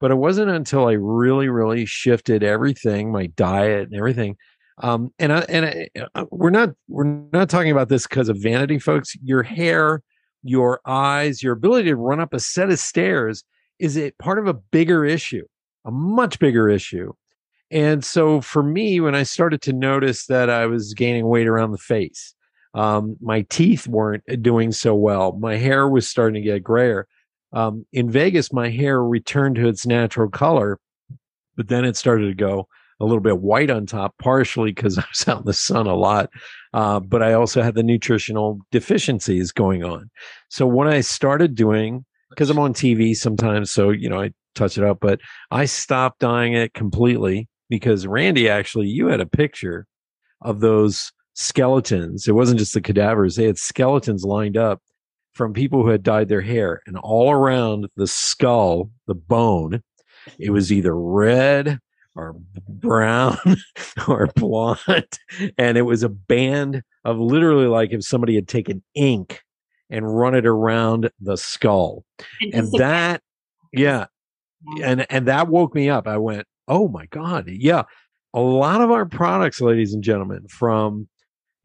But 0.00 0.10
it 0.10 0.16
wasn't 0.16 0.50
until 0.50 0.86
I 0.86 0.92
really, 0.92 1.48
really 1.48 1.86
shifted 1.86 2.42
everything, 2.42 3.10
my 3.10 3.28
diet 3.28 3.88
and 3.88 3.94
everything, 3.94 4.36
Um, 4.78 5.12
and 5.18 5.32
I, 5.32 5.38
and 5.48 5.64
I, 5.64 5.88
uh, 6.14 6.26
we're 6.30 6.50
not 6.50 6.74
we're 6.88 7.04
not 7.32 7.48
talking 7.48 7.72
about 7.72 7.88
this 7.88 8.06
because 8.06 8.28
of 8.28 8.36
vanity, 8.36 8.78
folks. 8.78 9.16
Your 9.22 9.42
hair, 9.42 10.02
your 10.42 10.80
eyes, 10.84 11.42
your 11.42 11.54
ability 11.54 11.88
to 11.88 11.96
run 11.96 12.20
up 12.20 12.34
a 12.34 12.40
set 12.40 12.68
of 12.70 12.78
stairs 12.78 13.42
is 13.78 13.96
it 13.96 14.18
part 14.18 14.38
of 14.38 14.46
a 14.46 14.54
bigger 14.54 15.04
issue, 15.04 15.46
a 15.84 15.90
much 15.90 16.38
bigger 16.38 16.68
issue. 16.68 17.12
And 17.70 18.04
so 18.04 18.40
for 18.40 18.62
me, 18.62 19.00
when 19.00 19.14
I 19.14 19.22
started 19.24 19.62
to 19.62 19.72
notice 19.72 20.26
that 20.26 20.50
I 20.50 20.66
was 20.66 20.94
gaining 20.94 21.26
weight 21.26 21.48
around 21.48 21.72
the 21.72 21.78
face, 21.78 22.34
um, 22.76 23.16
my 23.22 23.40
teeth 23.48 23.88
weren't 23.88 24.22
doing 24.42 24.70
so 24.70 24.94
well. 24.94 25.32
My 25.32 25.56
hair 25.56 25.88
was 25.88 26.06
starting 26.06 26.34
to 26.42 26.46
get 26.46 26.62
grayer. 26.62 27.08
Um, 27.54 27.86
in 27.90 28.10
Vegas, 28.10 28.52
my 28.52 28.68
hair 28.68 29.02
returned 29.02 29.56
to 29.56 29.66
its 29.66 29.86
natural 29.86 30.28
color, 30.28 30.78
but 31.56 31.68
then 31.68 31.86
it 31.86 31.96
started 31.96 32.26
to 32.26 32.34
go 32.34 32.68
a 33.00 33.04
little 33.06 33.20
bit 33.20 33.40
white 33.40 33.70
on 33.70 33.86
top, 33.86 34.14
partially 34.18 34.72
because 34.72 34.98
I 34.98 35.04
was 35.08 35.26
out 35.26 35.38
in 35.38 35.46
the 35.46 35.54
sun 35.54 35.86
a 35.86 35.94
lot. 35.94 36.28
Uh, 36.74 37.00
but 37.00 37.22
I 37.22 37.32
also 37.32 37.62
had 37.62 37.74
the 37.74 37.82
nutritional 37.82 38.58
deficiencies 38.72 39.52
going 39.52 39.82
on. 39.82 40.10
So 40.50 40.66
what 40.66 40.86
I 40.86 41.00
started 41.00 41.54
doing, 41.54 42.04
because 42.28 42.50
I'm 42.50 42.58
on 42.58 42.74
TV 42.74 43.16
sometimes, 43.16 43.70
so 43.70 43.88
you 43.88 44.10
know 44.10 44.20
I 44.20 44.32
touch 44.54 44.76
it 44.76 44.84
up, 44.84 44.98
but 45.00 45.20
I 45.50 45.64
stopped 45.64 46.20
dyeing 46.20 46.52
it 46.52 46.74
completely 46.74 47.48
because 47.70 48.06
Randy, 48.06 48.50
actually, 48.50 48.88
you 48.88 49.06
had 49.06 49.22
a 49.22 49.26
picture 49.26 49.86
of 50.42 50.60
those 50.60 51.10
skeletons. 51.36 52.26
It 52.26 52.34
wasn't 52.34 52.58
just 52.58 52.74
the 52.74 52.80
cadavers; 52.80 53.36
they 53.36 53.46
had 53.46 53.58
skeletons 53.58 54.24
lined 54.24 54.56
up 54.56 54.82
from 55.32 55.52
people 55.52 55.82
who 55.82 55.90
had 55.90 56.02
dyed 56.02 56.28
their 56.28 56.40
hair, 56.40 56.80
and 56.86 56.96
all 56.98 57.30
around 57.30 57.88
the 57.96 58.06
skull, 58.06 58.90
the 59.06 59.14
bone, 59.14 59.82
it 60.38 60.50
was 60.50 60.72
either 60.72 60.98
red 60.98 61.78
or 62.14 62.34
brown 62.68 63.36
or 64.08 64.28
blonde. 64.34 65.18
And 65.58 65.76
it 65.76 65.82
was 65.82 66.02
a 66.02 66.08
band 66.08 66.82
of 67.04 67.18
literally 67.18 67.66
like 67.66 67.92
if 67.92 68.04
somebody 68.04 68.34
had 68.34 68.48
taken 68.48 68.82
ink 68.94 69.42
and 69.90 70.18
run 70.18 70.34
it 70.34 70.46
around 70.46 71.10
the 71.20 71.36
skull. 71.36 72.04
And 72.52 72.72
that, 72.78 73.22
yeah. 73.72 74.06
And 74.82 75.06
and 75.10 75.28
that 75.28 75.48
woke 75.48 75.74
me 75.74 75.90
up. 75.90 76.08
I 76.08 76.16
went, 76.16 76.46
oh 76.66 76.88
my 76.88 77.06
God. 77.06 77.48
Yeah. 77.48 77.82
A 78.34 78.40
lot 78.40 78.80
of 78.80 78.90
our 78.90 79.06
products, 79.06 79.60
ladies 79.60 79.94
and 79.94 80.02
gentlemen, 80.02 80.46
from 80.48 81.08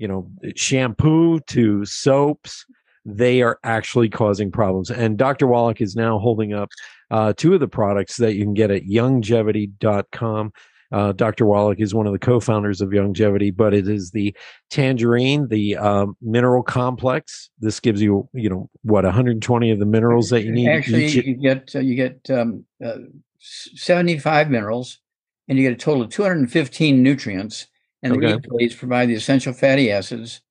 you 0.01 0.07
know, 0.07 0.27
shampoo 0.55 1.39
to 1.41 1.85
soaps, 1.85 2.65
they 3.05 3.43
are 3.43 3.59
actually 3.63 4.09
causing 4.09 4.51
problems. 4.51 4.89
And 4.89 5.15
Dr. 5.15 5.45
Wallach 5.45 5.79
is 5.79 5.95
now 5.95 6.17
holding 6.17 6.53
up 6.53 6.69
uh, 7.11 7.33
two 7.37 7.53
of 7.53 7.59
the 7.59 7.67
products 7.67 8.17
that 8.17 8.33
you 8.33 8.43
can 8.43 8.55
get 8.55 8.71
at 8.71 8.83
youngevity.com. 8.83 10.53
Uh, 10.91 11.11
Dr. 11.13 11.45
Wallach 11.45 11.79
is 11.79 11.93
one 11.93 12.07
of 12.07 12.13
the 12.13 12.19
co-founders 12.19 12.81
of 12.81 12.89
Youngevity, 12.89 13.55
but 13.55 13.73
it 13.73 13.87
is 13.87 14.11
the 14.11 14.35
tangerine, 14.69 15.47
the 15.47 15.77
um, 15.77 16.17
mineral 16.21 16.63
complex. 16.63 17.49
This 17.59 17.79
gives 17.79 18.01
you, 18.01 18.27
you 18.33 18.49
know, 18.49 18.69
what 18.81 19.05
120 19.05 19.71
of 19.71 19.79
the 19.79 19.85
minerals 19.85 20.29
that 20.31 20.43
you 20.43 20.51
need. 20.51 20.67
Actually, 20.67 21.07
you 21.07 21.35
get 21.35 21.73
uh, 21.75 21.79
you 21.79 21.95
get 21.95 22.29
um, 22.29 22.65
uh, 22.83 22.97
75 23.39 24.49
minerals, 24.49 24.99
and 25.47 25.57
you 25.57 25.63
get 25.63 25.73
a 25.73 25.77
total 25.77 26.01
of 26.01 26.09
215 26.09 27.01
nutrients. 27.01 27.67
And 28.03 28.13
the 28.21 28.41
okay. 28.53 28.69
provide 28.69 29.09
the 29.09 29.15
essential 29.15 29.53
fatty 29.53 29.91
acids. 29.91 30.41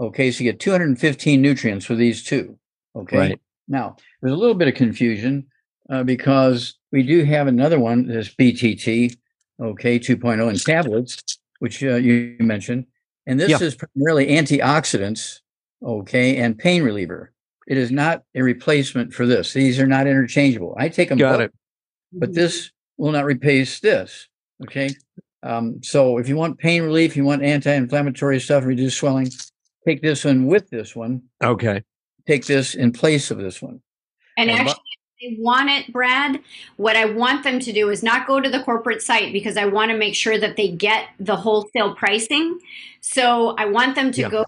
Okay, 0.00 0.30
so 0.30 0.44
you 0.44 0.52
get 0.52 0.60
215 0.60 1.40
nutrients 1.40 1.86
for 1.86 1.94
these 1.94 2.22
two. 2.22 2.58
Okay. 2.94 3.18
Right. 3.18 3.40
Now, 3.66 3.96
there's 4.20 4.32
a 4.32 4.36
little 4.36 4.54
bit 4.54 4.68
of 4.68 4.74
confusion 4.74 5.46
uh, 5.90 6.02
because 6.02 6.74
we 6.92 7.02
do 7.02 7.24
have 7.24 7.46
another 7.46 7.78
one, 7.78 8.06
this 8.06 8.34
BTT, 8.34 9.16
okay, 9.60 9.98
2.0 9.98 10.50
in 10.50 10.56
tablets, 10.56 11.38
which 11.58 11.82
uh, 11.82 11.96
you 11.96 12.36
mentioned. 12.40 12.86
And 13.26 13.38
this 13.38 13.50
yeah. 13.50 13.58
is 13.60 13.74
primarily 13.74 14.28
antioxidants, 14.28 15.40
okay, 15.84 16.36
and 16.38 16.58
pain 16.58 16.82
reliever. 16.82 17.32
It 17.66 17.76
is 17.76 17.90
not 17.90 18.22
a 18.34 18.42
replacement 18.42 19.12
for 19.12 19.26
this. 19.26 19.52
These 19.52 19.78
are 19.78 19.86
not 19.86 20.06
interchangeable. 20.06 20.74
I 20.78 20.88
take 20.88 21.10
them 21.10 21.18
Got 21.18 21.32
both, 21.32 21.40
it. 21.42 21.54
but 22.12 22.32
this 22.32 22.70
will 22.96 23.12
not 23.12 23.26
replace 23.26 23.80
this, 23.80 24.28
okay? 24.62 24.90
Um, 25.42 25.82
so 25.82 26.18
if 26.18 26.28
you 26.28 26.36
want 26.36 26.58
pain 26.58 26.82
relief, 26.82 27.16
you 27.16 27.24
want 27.24 27.42
anti-inflammatory 27.42 28.40
stuff, 28.40 28.64
reduce 28.64 28.96
swelling, 28.96 29.30
take 29.86 30.02
this 30.02 30.24
one 30.24 30.46
with 30.46 30.68
this 30.70 30.96
one. 30.96 31.22
Okay. 31.42 31.82
Take 32.26 32.46
this 32.46 32.74
in 32.74 32.92
place 32.92 33.30
of 33.30 33.38
this 33.38 33.62
one. 33.62 33.80
And 34.36 34.50
actually, 34.50 34.82
they 35.20 35.36
want 35.38 35.68
it, 35.70 35.92
Brad, 35.92 36.40
what 36.76 36.96
I 36.96 37.06
want 37.06 37.42
them 37.42 37.58
to 37.60 37.72
do 37.72 37.90
is 37.90 38.02
not 38.02 38.26
go 38.26 38.40
to 38.40 38.48
the 38.48 38.62
corporate 38.62 39.02
site 39.02 39.32
because 39.32 39.56
I 39.56 39.64
want 39.64 39.90
to 39.90 39.96
make 39.96 40.14
sure 40.14 40.38
that 40.38 40.56
they 40.56 40.68
get 40.68 41.08
the 41.18 41.34
wholesale 41.34 41.94
pricing. 41.94 42.58
So 43.00 43.56
I 43.58 43.66
want 43.66 43.96
them 43.96 44.12
to 44.12 44.20
yeah. 44.20 44.28
go 44.28 44.44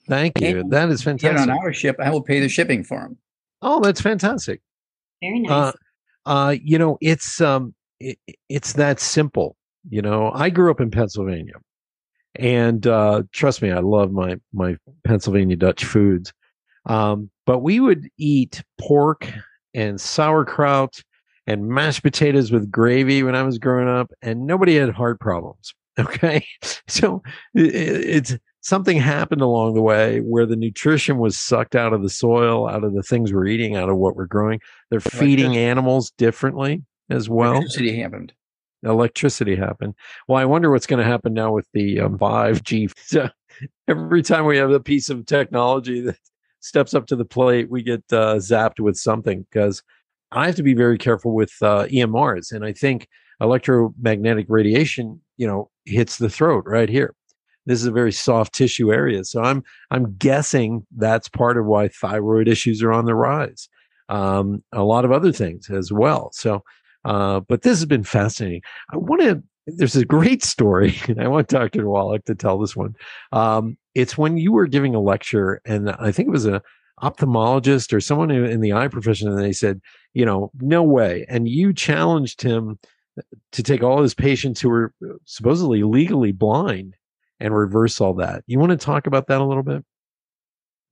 Thank 0.07 0.41
you. 0.41 0.61
And 0.61 0.71
that 0.71 0.89
is 0.89 1.03
fantastic. 1.03 1.39
on 1.39 1.51
our 1.51 1.71
ship, 1.71 1.97
I 1.99 2.09
will 2.09 2.23
pay 2.23 2.39
the 2.39 2.49
shipping 2.49 2.83
for 2.83 2.99
them. 2.99 3.15
Oh, 3.61 3.79
that's 3.79 4.01
fantastic. 4.01 4.61
Very 5.21 5.41
nice. 5.41 5.51
Uh, 5.51 5.71
uh, 6.25 6.55
you 6.61 6.79
know, 6.79 6.97
it's 7.01 7.41
um, 7.41 7.75
it, 7.99 8.17
it's 8.49 8.73
that 8.73 8.99
simple. 8.99 9.55
You 9.89 10.01
know, 10.01 10.31
I 10.33 10.49
grew 10.49 10.71
up 10.71 10.81
in 10.81 10.91
Pennsylvania, 10.91 11.53
and 12.35 12.85
uh, 12.87 13.23
trust 13.31 13.61
me, 13.61 13.71
I 13.71 13.79
love 13.79 14.11
my 14.11 14.35
my 14.53 14.75
Pennsylvania 15.05 15.55
Dutch 15.55 15.85
foods. 15.85 16.33
Um, 16.87 17.29
but 17.45 17.59
we 17.59 17.79
would 17.79 18.09
eat 18.17 18.63
pork 18.79 19.27
and 19.73 19.99
sauerkraut 20.01 21.01
and 21.45 21.67
mashed 21.67 22.03
potatoes 22.03 22.51
with 22.51 22.71
gravy 22.71 23.23
when 23.23 23.35
I 23.35 23.43
was 23.43 23.57
growing 23.57 23.87
up, 23.87 24.11
and 24.21 24.45
nobody 24.45 24.75
had 24.75 24.89
heart 24.89 25.19
problems. 25.19 25.73
Okay. 25.99 26.45
So 26.87 27.23
it, 27.55 27.73
it's 27.73 28.37
something 28.61 28.97
happened 28.97 29.41
along 29.41 29.73
the 29.73 29.81
way 29.81 30.19
where 30.19 30.45
the 30.45 30.55
nutrition 30.55 31.17
was 31.17 31.35
sucked 31.35 31.75
out 31.75 31.91
of 31.91 32.03
the 32.03 32.09
soil, 32.09 32.69
out 32.69 32.83
of 32.83 32.93
the 32.93 33.01
things 33.01 33.33
we're 33.33 33.47
eating, 33.47 33.75
out 33.75 33.89
of 33.89 33.97
what 33.97 34.15
we're 34.15 34.27
growing. 34.27 34.59
They're 34.91 34.99
feeding 34.99 35.57
animals 35.57 36.11
differently 36.11 36.83
as 37.09 37.29
well. 37.29 37.53
Electricity 37.53 37.99
happened. 37.99 38.33
Electricity 38.83 39.55
happened. 39.55 39.95
Well, 40.27 40.37
I 40.37 40.45
wonder 40.45 40.69
what's 40.69 40.85
going 40.85 41.03
to 41.03 41.09
happen 41.09 41.33
now 41.33 41.51
with 41.51 41.67
the 41.73 42.01
um, 42.01 42.19
5G. 42.19 42.91
So 42.97 43.29
every 43.87 44.21
time 44.21 44.45
we 44.45 44.57
have 44.57 44.69
a 44.69 44.79
piece 44.79 45.09
of 45.09 45.25
technology 45.25 46.01
that 46.01 46.19
steps 46.59 46.93
up 46.93 47.07
to 47.07 47.15
the 47.15 47.25
plate, 47.25 47.69
we 47.69 47.83
get 47.83 48.03
uh, 48.11 48.35
zapped 48.35 48.79
with 48.79 48.97
something 48.97 49.45
because 49.49 49.83
I 50.31 50.45
have 50.45 50.55
to 50.55 50.63
be 50.63 50.73
very 50.73 50.97
careful 50.97 51.33
with 51.33 51.53
uh, 51.61 51.85
EMRs, 51.85 52.51
and 52.51 52.65
I 52.65 52.73
think 52.73 53.07
electromagnetic 53.39 54.47
radiation, 54.49 55.21
you 55.37 55.47
know, 55.47 55.69
hits 55.85 56.17
the 56.17 56.29
throat 56.29 56.65
right 56.67 56.89
here. 56.89 57.13
This 57.65 57.81
is 57.81 57.85
a 57.85 57.91
very 57.91 58.11
soft 58.11 58.53
tissue 58.53 58.93
area, 58.93 59.23
so 59.23 59.43
I'm 59.43 59.63
I'm 59.91 60.15
guessing 60.15 60.85
that's 60.95 61.27
part 61.27 61.57
of 61.57 61.65
why 61.65 61.89
thyroid 61.89 62.47
issues 62.47 62.81
are 62.81 62.93
on 62.93 63.05
the 63.05 63.15
rise. 63.15 63.69
Um, 64.09 64.63
a 64.71 64.83
lot 64.83 65.03
of 65.03 65.11
other 65.11 65.33
things 65.33 65.69
as 65.69 65.91
well. 65.91 66.29
So, 66.31 66.63
uh, 67.03 67.41
but 67.41 67.63
this 67.63 67.77
has 67.77 67.85
been 67.85 68.03
fascinating. 68.03 68.61
I 68.91 68.97
want 68.97 69.21
to. 69.21 69.43
There's 69.67 69.95
a 69.95 70.05
great 70.05 70.43
story, 70.43 70.95
and 71.07 71.21
I 71.21 71.27
want 71.27 71.49
Dr. 71.49 71.87
Wallach 71.89 72.25
to 72.25 72.35
tell 72.35 72.57
this 72.57 72.75
one. 72.75 72.95
Um, 73.31 73.77
it's 73.93 74.17
when 74.17 74.37
you 74.37 74.51
were 74.51 74.67
giving 74.67 74.95
a 74.95 75.01
lecture, 75.01 75.61
and 75.65 75.91
I 75.91 76.11
think 76.11 76.29
it 76.29 76.31
was 76.31 76.45
a 76.45 76.61
ophthalmologist 77.01 77.93
or 77.93 78.01
someone 78.01 78.31
in 78.31 78.61
the 78.61 78.73
eye 78.73 78.87
profession, 78.87 79.27
and 79.27 79.37
they 79.37 79.53
said, 79.53 79.81
you 80.13 80.25
know, 80.25 80.51
no 80.59 80.81
way. 80.81 81.25
And 81.29 81.47
you 81.47 81.73
challenged 81.73 82.41
him 82.41 82.79
to 83.51 83.63
take 83.63 83.83
all 83.83 84.01
his 84.01 84.13
patients 84.13 84.61
who 84.61 84.69
were 84.69 84.93
supposedly 85.25 85.83
legally 85.83 86.31
blind 86.31 86.95
and 87.39 87.55
reverse 87.55 88.01
all 88.01 88.13
that. 88.15 88.43
You 88.47 88.59
want 88.59 88.71
to 88.71 88.77
talk 88.77 89.05
about 89.05 89.27
that 89.27 89.41
a 89.41 89.45
little 89.45 89.63
bit? 89.63 89.83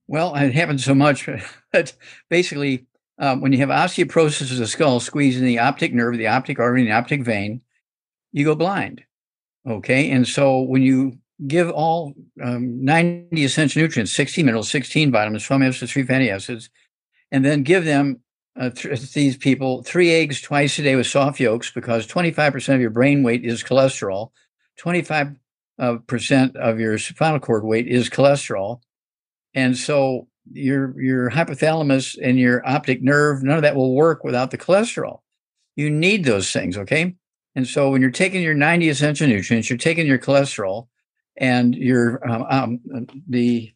Well, 0.08 0.34
it 0.36 0.54
happened 0.54 0.80
so 0.80 0.94
much, 0.94 1.28
but 1.72 1.92
basically, 2.30 2.86
um, 3.18 3.40
when 3.40 3.52
you 3.52 3.58
have 3.58 3.70
osteoporosis 3.70 4.52
of 4.52 4.58
the 4.58 4.66
skull 4.66 5.00
squeezing 5.00 5.44
the 5.44 5.58
optic 5.58 5.94
nerve, 5.94 6.18
the 6.18 6.26
optic 6.26 6.60
artery, 6.60 6.82
and 6.82 6.90
the 6.90 6.94
optic 6.94 7.22
vein, 7.22 7.62
you 8.32 8.44
go 8.44 8.54
blind. 8.54 9.02
Okay. 9.68 10.10
And 10.10 10.26
so 10.26 10.60
when 10.60 10.82
you 10.82 11.18
give 11.46 11.70
all 11.70 12.14
um, 12.42 12.84
90 12.84 13.44
essential 13.44 13.82
nutrients, 13.82 14.12
60 14.12 14.42
minerals, 14.42 14.70
16 14.70 15.10
vitamins, 15.10 15.44
12 15.44 15.62
acids, 15.62 15.92
3 15.92 16.02
fatty 16.04 16.30
acids, 16.30 16.70
and 17.30 17.44
then 17.44 17.62
give 17.62 17.84
them 17.84 18.20
uh, 18.58 18.70
th- 18.70 19.12
these 19.12 19.36
people 19.36 19.82
three 19.82 20.12
eggs 20.12 20.40
twice 20.40 20.78
a 20.78 20.82
day 20.82 20.96
with 20.96 21.06
soft 21.06 21.40
yolks 21.40 21.70
because 21.70 22.06
25% 22.06 22.74
of 22.74 22.80
your 22.80 22.90
brain 22.90 23.22
weight 23.22 23.44
is 23.44 23.62
cholesterol, 23.62 24.30
25 24.78 25.34
uh, 25.78 25.96
percent 26.06 26.56
of 26.56 26.80
your 26.80 26.96
spinal 26.98 27.40
cord 27.40 27.64
weight 27.64 27.86
is 27.86 28.08
cholesterol. 28.08 28.80
And 29.54 29.76
so 29.76 30.28
your 30.52 30.98
your 31.00 31.30
hypothalamus 31.30 32.16
and 32.22 32.38
your 32.38 32.66
optic 32.66 33.02
nerve, 33.02 33.42
none 33.42 33.56
of 33.56 33.62
that 33.62 33.76
will 33.76 33.94
work 33.94 34.24
without 34.24 34.50
the 34.50 34.58
cholesterol. 34.58 35.20
You 35.74 35.90
need 35.90 36.24
those 36.24 36.50
things, 36.50 36.78
okay? 36.78 37.14
And 37.56 37.66
so 37.66 37.90
when 37.90 38.02
you're 38.02 38.10
taking 38.10 38.42
your 38.42 38.54
90 38.54 38.90
essential 38.90 39.26
nutrients, 39.26 39.68
you're 39.68 39.78
taking 39.78 40.06
your 40.06 40.18
cholesterol, 40.18 40.86
and 41.38 41.74
your 41.74 42.26
um, 42.30 42.46
um, 42.48 43.08
the 43.28 43.72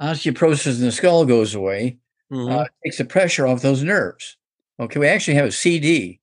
osteoporosis 0.00 0.78
in 0.78 0.84
the 0.84 0.92
skull 0.92 1.26
goes 1.26 1.54
away. 1.54 1.98
Mm-hmm. 2.32 2.52
Uh, 2.52 2.64
takes 2.84 2.98
the 2.98 3.04
pressure 3.04 3.46
off 3.46 3.62
those 3.62 3.82
nerves. 3.82 4.36
Okay, 4.78 5.00
we 5.00 5.08
actually 5.08 5.34
have 5.34 5.46
a 5.46 5.52
CD. 5.52 6.20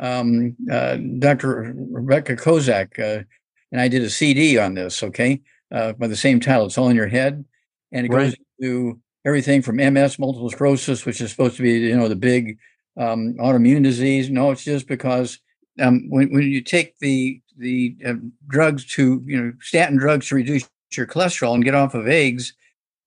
Um, 0.00 0.56
uh, 0.70 0.96
Dr. 1.18 1.74
Rebecca 1.90 2.36
Kozak 2.36 2.98
uh, 2.98 3.24
and 3.72 3.80
I 3.80 3.88
did 3.88 4.02
a 4.02 4.10
CD 4.10 4.58
on 4.58 4.74
this. 4.74 5.02
Okay, 5.02 5.40
uh, 5.72 5.92
by 5.92 6.06
the 6.06 6.16
same 6.16 6.40
title, 6.40 6.66
it's 6.66 6.78
all 6.78 6.88
in 6.88 6.96
your 6.96 7.08
head, 7.08 7.44
and 7.92 8.06
it 8.06 8.12
right. 8.12 8.26
goes 8.26 8.36
to 8.62 9.00
everything 9.24 9.62
from 9.62 9.76
MS, 9.76 10.18
multiple 10.18 10.50
sclerosis, 10.50 11.04
which 11.04 11.20
is 11.20 11.30
supposed 11.30 11.56
to 11.56 11.62
be 11.62 11.72
you 11.72 11.96
know 11.96 12.08
the 12.08 12.16
big 12.16 12.58
um, 12.96 13.34
autoimmune 13.34 13.82
disease. 13.82 14.30
No, 14.30 14.50
it's 14.50 14.64
just 14.64 14.86
because 14.86 15.40
um, 15.80 16.08
when 16.08 16.32
when 16.32 16.42
you 16.44 16.60
take 16.60 16.98
the 16.98 17.40
the 17.56 17.96
uh, 18.06 18.14
drugs 18.48 18.84
to 18.84 19.22
you 19.26 19.40
know 19.40 19.52
statin 19.60 19.96
drugs 19.96 20.28
to 20.28 20.34
reduce 20.34 20.68
your 20.92 21.06
cholesterol 21.06 21.54
and 21.54 21.64
get 21.64 21.74
off 21.74 21.94
of 21.94 22.08
eggs, 22.08 22.54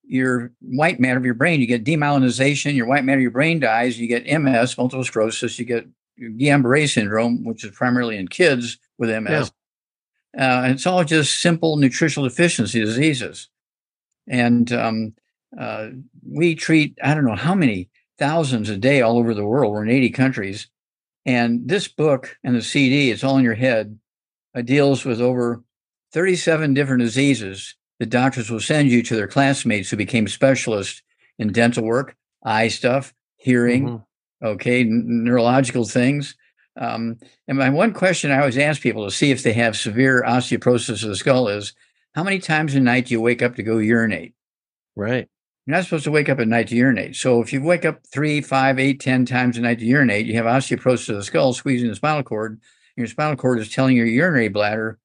your 0.03 0.51
white 0.61 0.99
matter 0.99 1.17
of 1.17 1.25
your 1.25 1.33
brain, 1.33 1.61
you 1.61 1.67
get 1.67 1.85
demyelinization. 1.85 2.75
Your 2.75 2.85
white 2.85 3.03
matter 3.03 3.19
of 3.19 3.23
your 3.23 3.31
brain 3.31 3.59
dies. 3.59 3.99
You 3.99 4.07
get 4.07 4.25
MS, 4.25 4.77
multiple 4.77 5.03
sclerosis. 5.03 5.57
You 5.57 5.65
get 5.65 5.87
Guillain-Barré 6.19 6.91
syndrome, 6.91 7.43
which 7.43 7.63
is 7.63 7.71
primarily 7.71 8.17
in 8.17 8.27
kids 8.27 8.77
with 8.97 9.09
MS. 9.09 9.51
Yeah. 10.37 10.63
Uh, 10.63 10.67
it's 10.67 10.85
all 10.85 11.03
just 11.03 11.41
simple 11.41 11.77
nutritional 11.77 12.27
deficiency 12.27 12.79
diseases. 12.79 13.49
And 14.27 14.71
um, 14.71 15.13
uh, 15.59 15.89
we 16.29 16.55
treat, 16.55 16.97
I 17.03 17.13
don't 17.13 17.25
know 17.25 17.35
how 17.35 17.55
many 17.55 17.89
thousands 18.17 18.69
a 18.69 18.77
day 18.77 19.01
all 19.01 19.17
over 19.17 19.33
the 19.33 19.45
world. 19.45 19.73
We're 19.73 19.83
in 19.83 19.89
80 19.89 20.09
countries. 20.11 20.67
And 21.25 21.67
this 21.67 21.87
book 21.87 22.37
and 22.43 22.55
the 22.55 22.61
CD, 22.61 23.11
it's 23.11 23.23
all 23.23 23.37
in 23.37 23.43
your 23.43 23.53
head, 23.53 23.99
uh, 24.55 24.61
deals 24.61 25.05
with 25.05 25.21
over 25.21 25.63
37 26.13 26.73
different 26.73 27.01
diseases 27.01 27.75
that 27.99 28.09
doctors 28.09 28.49
will 28.49 28.59
send 28.59 28.89
you 28.89 29.03
to 29.03 29.15
their 29.15 29.27
classmates 29.27 29.89
who 29.89 29.97
became 29.97 30.27
specialists 30.27 31.01
in 31.37 31.51
dental 31.51 31.83
work, 31.83 32.15
eye 32.43 32.67
stuff, 32.67 33.13
hearing, 33.37 33.85
mm-hmm. 33.85 34.45
okay, 34.45 34.81
n- 34.81 35.23
neurological 35.23 35.85
things. 35.85 36.35
Um, 36.77 37.19
and 37.47 37.57
my 37.57 37.69
one 37.69 37.93
question 37.93 38.31
I 38.31 38.39
always 38.39 38.57
ask 38.57 38.81
people 38.81 39.05
to 39.05 39.11
see 39.11 39.31
if 39.31 39.43
they 39.43 39.53
have 39.53 39.77
severe 39.77 40.23
osteoporosis 40.25 41.03
of 41.03 41.09
the 41.09 41.15
skull 41.15 41.47
is 41.47 41.73
how 42.13 42.23
many 42.23 42.39
times 42.39 42.75
a 42.75 42.79
night 42.79 43.07
do 43.07 43.13
you 43.13 43.21
wake 43.21 43.41
up 43.41 43.55
to 43.55 43.63
go 43.63 43.77
urinate? 43.77 44.33
Right. 44.95 45.27
You're 45.65 45.75
not 45.75 45.83
supposed 45.83 46.05
to 46.05 46.11
wake 46.11 46.29
up 46.29 46.39
at 46.39 46.47
night 46.47 46.69
to 46.69 46.75
urinate. 46.75 47.15
So 47.15 47.41
if 47.41 47.53
you 47.53 47.61
wake 47.61 47.85
up 47.85 48.01
three, 48.11 48.41
five, 48.41 48.79
eight, 48.79 48.99
ten 48.99 49.25
times 49.25 49.57
a 49.57 49.61
night 49.61 49.79
to 49.79 49.85
urinate, 49.85 50.25
you 50.25 50.35
have 50.35 50.45
osteoporosis 50.45 51.09
of 51.09 51.15
the 51.17 51.23
skull 51.23 51.53
squeezing 51.53 51.89
the 51.89 51.95
spinal 51.95 52.23
cord. 52.23 52.59
your 52.97 53.07
spinal 53.07 53.35
cord 53.35 53.59
is 53.59 53.69
telling 53.69 53.95
your 53.95 54.07
urinary 54.07 54.49
bladder 54.49 54.99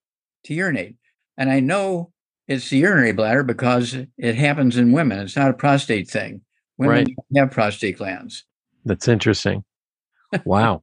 to 0.45 0.55
urinate. 0.55 0.97
And 1.37 1.51
I 1.51 1.61
know 1.61 2.13
it's 2.49 2.71
the 2.71 2.79
urinary 2.79 3.13
bladder 3.13 3.43
because 3.43 3.97
it 4.17 4.35
happens 4.35 4.77
in 4.77 4.93
women. 4.93 5.19
It's 5.19 5.37
not 5.37 5.51
a 5.51 5.55
prostate 5.55 6.09
thing. 6.09 6.41
Women 6.79 7.07
right. 7.07 7.37
have 7.37 7.51
prostate 7.51 7.99
glands. 7.99 8.45
That's 8.85 9.09
interesting. 9.09 9.65
Wow. 10.45 10.83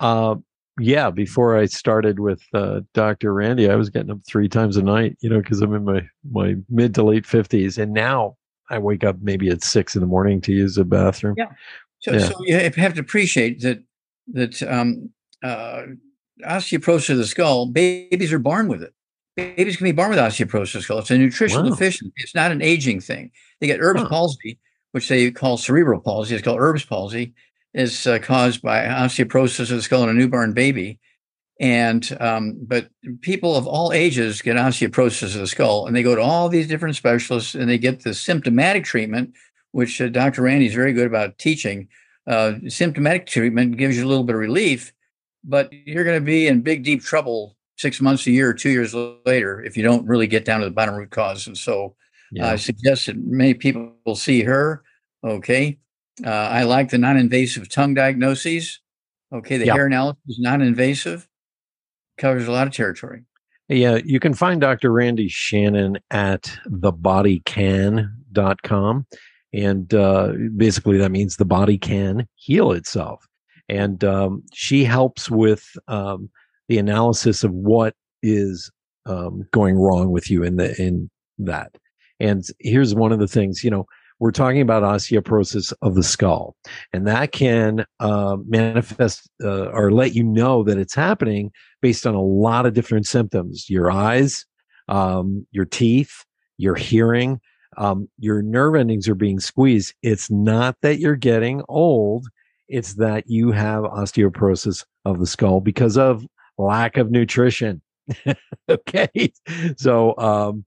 uh, 0.00 0.36
yeah, 0.80 1.10
before 1.10 1.58
I 1.58 1.66
started 1.66 2.18
with 2.18 2.42
uh, 2.54 2.80
Dr. 2.94 3.34
Randy, 3.34 3.70
I 3.70 3.76
was 3.76 3.90
getting 3.90 4.10
up 4.10 4.20
three 4.26 4.48
times 4.48 4.76
a 4.76 4.82
night, 4.82 5.16
you 5.20 5.28
know, 5.28 5.40
because 5.40 5.60
I'm 5.60 5.74
in 5.74 5.84
my, 5.84 6.02
my 6.30 6.54
mid 6.70 6.94
to 6.94 7.02
late 7.02 7.24
50s. 7.24 7.76
And 7.76 7.92
now 7.92 8.36
I 8.72 8.78
wake 8.78 9.04
up 9.04 9.16
maybe 9.20 9.48
at 9.50 9.62
six 9.62 9.94
in 9.94 10.00
the 10.00 10.06
morning 10.06 10.40
to 10.42 10.52
use 10.52 10.74
the 10.74 10.84
bathroom. 10.84 11.34
Yeah. 11.36 11.52
So, 12.00 12.12
yeah. 12.12 12.18
so 12.18 12.34
you 12.44 12.56
have 12.56 12.94
to 12.94 13.00
appreciate 13.00 13.60
that, 13.60 13.82
that 14.32 14.62
um, 14.64 15.10
uh, 15.44 15.82
osteoporosis 16.44 17.10
of 17.10 17.18
the 17.18 17.26
skull, 17.26 17.66
babies 17.66 18.32
are 18.32 18.38
born 18.38 18.66
with 18.68 18.82
it. 18.82 18.92
Babies 19.36 19.76
can 19.76 19.84
be 19.84 19.92
born 19.92 20.10
with 20.10 20.18
osteoporosis 20.18 20.74
of 20.74 20.80
the 20.80 20.82
skull. 20.82 20.98
It's 20.98 21.10
a 21.10 21.18
nutritional 21.18 21.64
wow. 21.64 21.70
deficiency. 21.70 22.12
It's 22.16 22.34
not 22.34 22.50
an 22.50 22.62
aging 22.62 23.00
thing. 23.00 23.30
They 23.60 23.66
get 23.66 23.80
Erb's 23.80 24.02
huh. 24.02 24.08
palsy, 24.08 24.58
which 24.90 25.08
they 25.08 25.30
call 25.30 25.56
cerebral 25.56 26.00
palsy. 26.00 26.34
It's 26.34 26.42
called 26.42 26.60
Erb's 26.60 26.84
palsy 26.84 27.34
is 27.74 28.06
uh, 28.06 28.18
caused 28.18 28.62
by 28.62 28.84
osteoporosis 28.84 29.70
of 29.70 29.76
the 29.76 29.82
skull 29.82 30.02
in 30.02 30.10
a 30.10 30.14
newborn 30.14 30.52
baby. 30.52 30.98
And 31.62 32.16
um, 32.20 32.58
but 32.60 32.88
people 33.20 33.54
of 33.54 33.68
all 33.68 33.92
ages 33.92 34.42
get 34.42 34.56
osteoporosis 34.56 35.36
of 35.36 35.40
the 35.40 35.46
skull, 35.46 35.86
and 35.86 35.94
they 35.94 36.02
go 36.02 36.16
to 36.16 36.20
all 36.20 36.48
these 36.48 36.66
different 36.66 36.96
specialists, 36.96 37.54
and 37.54 37.70
they 37.70 37.78
get 37.78 38.02
the 38.02 38.14
symptomatic 38.14 38.82
treatment, 38.82 39.32
which 39.70 40.00
uh, 40.00 40.08
Dr. 40.08 40.42
Randy 40.42 40.66
is 40.66 40.74
very 40.74 40.92
good 40.92 41.06
about 41.06 41.38
teaching. 41.38 41.86
Uh, 42.26 42.54
symptomatic 42.66 43.26
treatment 43.26 43.76
gives 43.76 43.96
you 43.96 44.04
a 44.04 44.08
little 44.08 44.24
bit 44.24 44.34
of 44.34 44.40
relief, 44.40 44.92
but 45.44 45.72
you're 45.72 46.02
going 46.02 46.20
to 46.20 46.24
be 46.24 46.48
in 46.48 46.62
big, 46.62 46.82
deep 46.82 47.00
trouble 47.00 47.56
six 47.76 48.00
months, 48.00 48.26
a 48.26 48.32
year, 48.32 48.50
or 48.50 48.54
two 48.54 48.70
years 48.70 48.92
later 49.24 49.62
if 49.62 49.76
you 49.76 49.84
don't 49.84 50.04
really 50.04 50.26
get 50.26 50.44
down 50.44 50.58
to 50.60 50.66
the 50.66 50.72
bottom 50.72 50.96
root 50.96 51.10
cause. 51.10 51.46
And 51.46 51.56
so, 51.56 51.94
yeah. 52.32 52.48
I 52.50 52.56
suggest 52.56 53.06
that 53.06 53.16
many 53.18 53.54
people 53.54 53.92
will 54.04 54.16
see 54.16 54.42
her. 54.42 54.82
Okay, 55.22 55.78
uh, 56.26 56.28
I 56.28 56.64
like 56.64 56.90
the 56.90 56.98
non-invasive 56.98 57.68
tongue 57.68 57.94
diagnoses. 57.94 58.80
Okay, 59.32 59.58
the 59.58 59.66
yep. 59.66 59.76
hair 59.76 59.86
analysis 59.86 60.20
is 60.28 60.38
non-invasive, 60.40 61.28
covers 62.18 62.48
a 62.48 62.52
lot 62.52 62.66
of 62.66 62.72
territory. 62.72 63.24
Yeah, 63.68 63.98
you 64.04 64.18
can 64.20 64.34
find 64.34 64.60
Dr. 64.60 64.92
Randy 64.92 65.28
Shannon 65.28 65.98
at 66.10 66.58
thebodycan.com. 66.68 69.06
And 69.54 69.94
uh, 69.94 70.32
basically, 70.56 70.96
that 70.98 71.10
means 71.10 71.36
the 71.36 71.44
body 71.44 71.76
can 71.78 72.26
heal 72.34 72.72
itself. 72.72 73.26
And 73.68 74.02
um, 74.04 74.42
she 74.52 74.84
helps 74.84 75.30
with 75.30 75.64
um, 75.88 76.30
the 76.68 76.78
analysis 76.78 77.44
of 77.44 77.52
what 77.52 77.94
is 78.22 78.70
um, 79.06 79.46
going 79.52 79.76
wrong 79.76 80.10
with 80.10 80.30
you 80.30 80.42
in 80.42 80.56
the 80.56 80.74
in 80.80 81.10
that. 81.38 81.76
And 82.20 82.44
here's 82.60 82.94
one 82.94 83.12
of 83.12 83.18
the 83.18 83.28
things, 83.28 83.64
you 83.64 83.70
know, 83.70 83.86
we're 84.18 84.30
talking 84.30 84.60
about 84.60 84.82
osteoporosis 84.82 85.72
of 85.82 85.94
the 85.94 86.02
skull, 86.02 86.56
and 86.92 87.06
that 87.06 87.32
can 87.32 87.84
uh, 88.00 88.36
manifest 88.46 89.28
uh, 89.42 89.66
or 89.66 89.90
let 89.90 90.14
you 90.14 90.22
know 90.22 90.62
that 90.64 90.78
it's 90.78 90.94
happening 90.94 91.50
based 91.80 92.06
on 92.06 92.14
a 92.14 92.22
lot 92.22 92.66
of 92.66 92.74
different 92.74 93.06
symptoms 93.06 93.68
your 93.68 93.90
eyes, 93.90 94.44
um, 94.88 95.46
your 95.50 95.64
teeth, 95.64 96.24
your 96.58 96.74
hearing. 96.74 97.40
Um, 97.78 98.06
your 98.18 98.42
nerve 98.42 98.74
endings 98.74 99.08
are 99.08 99.14
being 99.14 99.40
squeezed. 99.40 99.94
It's 100.02 100.30
not 100.30 100.76
that 100.82 100.98
you're 100.98 101.16
getting 101.16 101.62
old, 101.70 102.26
it's 102.68 102.94
that 102.94 103.24
you 103.28 103.50
have 103.52 103.84
osteoporosis 103.84 104.84
of 105.04 105.18
the 105.20 105.26
skull 105.26 105.60
because 105.60 105.96
of 105.96 106.26
lack 106.58 106.96
of 106.96 107.10
nutrition. 107.10 107.82
okay. 108.68 109.32
So, 109.76 110.16
um, 110.18 110.64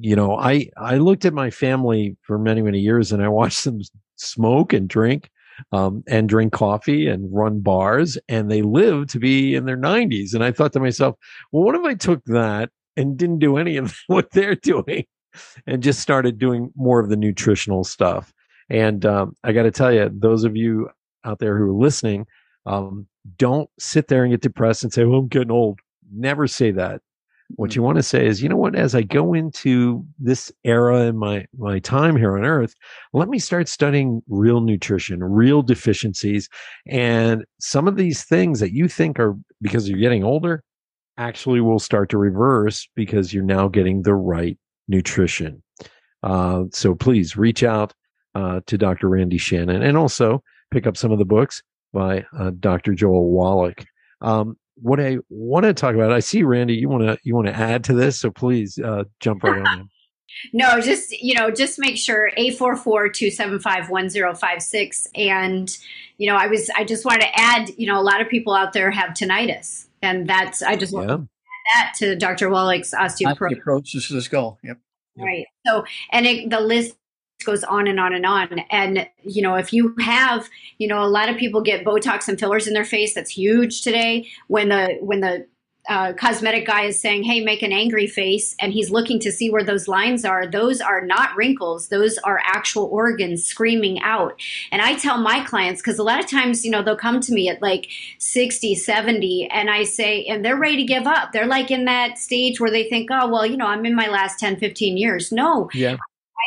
you 0.00 0.16
know, 0.16 0.36
I 0.36 0.68
I 0.76 0.96
looked 0.96 1.24
at 1.24 1.34
my 1.34 1.50
family 1.50 2.16
for 2.22 2.38
many 2.38 2.62
many 2.62 2.78
years, 2.78 3.12
and 3.12 3.22
I 3.22 3.28
watched 3.28 3.64
them 3.64 3.80
smoke 4.16 4.72
and 4.72 4.88
drink, 4.88 5.30
um, 5.72 6.02
and 6.08 6.28
drink 6.28 6.52
coffee 6.52 7.06
and 7.06 7.28
run 7.32 7.60
bars, 7.60 8.18
and 8.28 8.50
they 8.50 8.62
lived 8.62 9.10
to 9.10 9.18
be 9.18 9.54
in 9.54 9.64
their 9.64 9.76
nineties. 9.76 10.34
And 10.34 10.44
I 10.44 10.52
thought 10.52 10.72
to 10.74 10.80
myself, 10.80 11.16
well, 11.50 11.64
what 11.64 11.74
if 11.74 11.84
I 11.84 11.94
took 11.94 12.24
that 12.26 12.70
and 12.96 13.16
didn't 13.16 13.38
do 13.38 13.56
any 13.56 13.76
of 13.76 13.96
what 14.06 14.30
they're 14.32 14.56
doing, 14.56 15.04
and 15.66 15.82
just 15.82 16.00
started 16.00 16.38
doing 16.38 16.72
more 16.76 17.00
of 17.00 17.08
the 17.08 17.16
nutritional 17.16 17.84
stuff? 17.84 18.32
And 18.68 19.04
um, 19.04 19.36
I 19.44 19.52
got 19.52 19.64
to 19.64 19.70
tell 19.70 19.92
you, 19.92 20.10
those 20.12 20.44
of 20.44 20.56
you 20.56 20.88
out 21.24 21.38
there 21.38 21.58
who 21.58 21.64
are 21.64 21.72
listening, 21.72 22.26
um, 22.66 23.06
don't 23.36 23.68
sit 23.78 24.08
there 24.08 24.24
and 24.24 24.32
get 24.32 24.40
depressed 24.40 24.82
and 24.82 24.92
say, 24.92 25.04
"Well, 25.04 25.20
I'm 25.20 25.28
getting 25.28 25.50
old." 25.50 25.80
Never 26.14 26.46
say 26.46 26.72
that 26.72 27.00
what 27.56 27.76
you 27.76 27.82
want 27.82 27.96
to 27.96 28.02
say 28.02 28.26
is, 28.26 28.42
you 28.42 28.48
know 28.48 28.56
what, 28.56 28.74
as 28.74 28.94
I 28.94 29.02
go 29.02 29.34
into 29.34 30.04
this 30.18 30.52
era 30.64 31.02
in 31.02 31.16
my, 31.16 31.46
my 31.56 31.78
time 31.78 32.16
here 32.16 32.36
on 32.36 32.44
earth, 32.44 32.74
let 33.12 33.28
me 33.28 33.38
start 33.38 33.68
studying 33.68 34.22
real 34.28 34.60
nutrition, 34.60 35.22
real 35.22 35.62
deficiencies. 35.62 36.48
And 36.86 37.44
some 37.60 37.88
of 37.88 37.96
these 37.96 38.24
things 38.24 38.60
that 38.60 38.72
you 38.72 38.88
think 38.88 39.18
are 39.18 39.36
because 39.60 39.88
you're 39.88 39.98
getting 39.98 40.24
older 40.24 40.62
actually 41.18 41.60
will 41.60 41.78
start 41.78 42.08
to 42.10 42.18
reverse 42.18 42.88
because 42.94 43.32
you're 43.32 43.44
now 43.44 43.68
getting 43.68 44.02
the 44.02 44.14
right 44.14 44.58
nutrition. 44.88 45.62
Uh, 46.22 46.64
so 46.70 46.94
please 46.94 47.36
reach 47.36 47.62
out 47.62 47.92
uh, 48.34 48.60
to 48.66 48.78
Dr. 48.78 49.08
Randy 49.08 49.38
Shannon 49.38 49.82
and 49.82 49.96
also 49.96 50.42
pick 50.70 50.86
up 50.86 50.96
some 50.96 51.12
of 51.12 51.18
the 51.18 51.24
books 51.24 51.62
by 51.92 52.24
uh, 52.38 52.50
Dr. 52.58 52.94
Joel 52.94 53.30
Wallach. 53.30 53.84
Um, 54.20 54.56
what 54.76 55.00
I 55.00 55.18
want 55.28 55.64
to 55.64 55.74
talk 55.74 55.94
about, 55.94 56.12
I 56.12 56.20
see 56.20 56.42
Randy, 56.42 56.74
you 56.74 56.88
want 56.88 57.04
to 57.04 57.18
you 57.22 57.34
want 57.34 57.48
to 57.48 57.54
add 57.54 57.84
to 57.84 57.94
this, 57.94 58.18
so 58.18 58.30
please 58.30 58.78
uh, 58.78 59.04
jump 59.20 59.44
right 59.44 59.60
on 59.60 59.80
in. 59.80 59.88
No, 60.54 60.80
just 60.80 61.12
you 61.12 61.34
know, 61.34 61.50
just 61.50 61.78
make 61.78 61.98
sure 61.98 62.32
a 62.38 62.52
four 62.52 62.74
four 62.74 63.08
two 63.08 63.30
seven 63.30 63.60
five 63.60 63.90
one 63.90 64.08
zero 64.08 64.34
five 64.34 64.62
six, 64.62 65.06
and 65.14 65.70
you 66.16 66.26
know, 66.26 66.36
I 66.36 66.46
was 66.46 66.70
I 66.74 66.84
just 66.84 67.04
wanted 67.04 67.20
to 67.22 67.38
add, 67.38 67.70
you 67.76 67.86
know, 67.86 68.00
a 68.00 68.02
lot 68.02 68.20
of 68.22 68.28
people 68.28 68.54
out 68.54 68.72
there 68.72 68.90
have 68.90 69.10
tinnitus, 69.10 69.86
and 70.00 70.26
that's 70.26 70.62
I 70.62 70.76
just 70.76 70.92
want 70.92 71.08
to 71.08 71.14
add 71.14 71.28
that 71.74 71.94
to 71.98 72.16
Dr. 72.16 72.48
Wallach's 72.48 72.92
osteoporosis. 72.92 73.62
Osteoporosis 73.62 74.10
of 74.10 74.16
the 74.16 74.22
skull. 74.22 74.58
Yep. 74.62 74.78
yep. 75.16 75.26
Right. 75.26 75.46
So, 75.66 75.84
and 76.12 76.26
it, 76.26 76.50
the 76.50 76.60
list 76.60 76.96
goes 77.44 77.64
on 77.64 77.86
and 77.86 77.98
on 78.00 78.14
and 78.14 78.26
on. 78.26 78.60
And, 78.70 79.08
you 79.22 79.42
know, 79.42 79.54
if 79.56 79.72
you 79.72 79.94
have, 80.00 80.48
you 80.78 80.88
know, 80.88 81.02
a 81.02 81.08
lot 81.08 81.28
of 81.28 81.36
people 81.36 81.62
get 81.62 81.84
Botox 81.84 82.28
and 82.28 82.38
fillers 82.38 82.66
in 82.66 82.74
their 82.74 82.84
face. 82.84 83.14
That's 83.14 83.30
huge 83.30 83.82
today. 83.82 84.28
When 84.48 84.68
the, 84.68 84.98
when 85.00 85.20
the, 85.20 85.46
uh, 85.88 86.12
cosmetic 86.12 86.66
guy 86.66 86.84
is 86.84 87.00
saying, 87.00 87.24
"Hey, 87.24 87.40
make 87.40 87.62
an 87.62 87.72
angry 87.72 88.06
face," 88.06 88.54
and 88.60 88.72
he's 88.72 88.90
looking 88.90 89.18
to 89.20 89.32
see 89.32 89.50
where 89.50 89.64
those 89.64 89.88
lines 89.88 90.24
are. 90.24 90.46
Those 90.46 90.80
are 90.80 91.04
not 91.04 91.34
wrinkles; 91.36 91.88
those 91.88 92.18
are 92.18 92.40
actual 92.44 92.84
organs 92.84 93.44
screaming 93.44 94.00
out. 94.02 94.40
And 94.70 94.80
I 94.80 94.94
tell 94.94 95.18
my 95.18 95.44
clients 95.44 95.80
because 95.80 95.98
a 95.98 96.04
lot 96.04 96.20
of 96.20 96.30
times, 96.30 96.64
you 96.64 96.70
know, 96.70 96.82
they'll 96.82 96.96
come 96.96 97.20
to 97.20 97.32
me 97.32 97.48
at 97.48 97.60
like 97.60 97.88
60, 98.18 98.74
70, 98.76 99.48
and 99.50 99.70
I 99.70 99.82
say, 99.82 100.24
and 100.24 100.44
they're 100.44 100.56
ready 100.56 100.76
to 100.76 100.84
give 100.84 101.06
up. 101.06 101.32
They're 101.32 101.46
like 101.46 101.70
in 101.70 101.84
that 101.86 102.18
stage 102.18 102.60
where 102.60 102.70
they 102.70 102.88
think, 102.88 103.10
"Oh, 103.10 103.28
well, 103.28 103.44
you 103.44 103.56
know, 103.56 103.66
I'm 103.66 103.84
in 103.84 103.94
my 103.94 104.08
last 104.08 104.38
10, 104.38 104.56
15 104.58 104.96
years." 104.96 105.32
No, 105.32 105.68
yeah. 105.74 105.96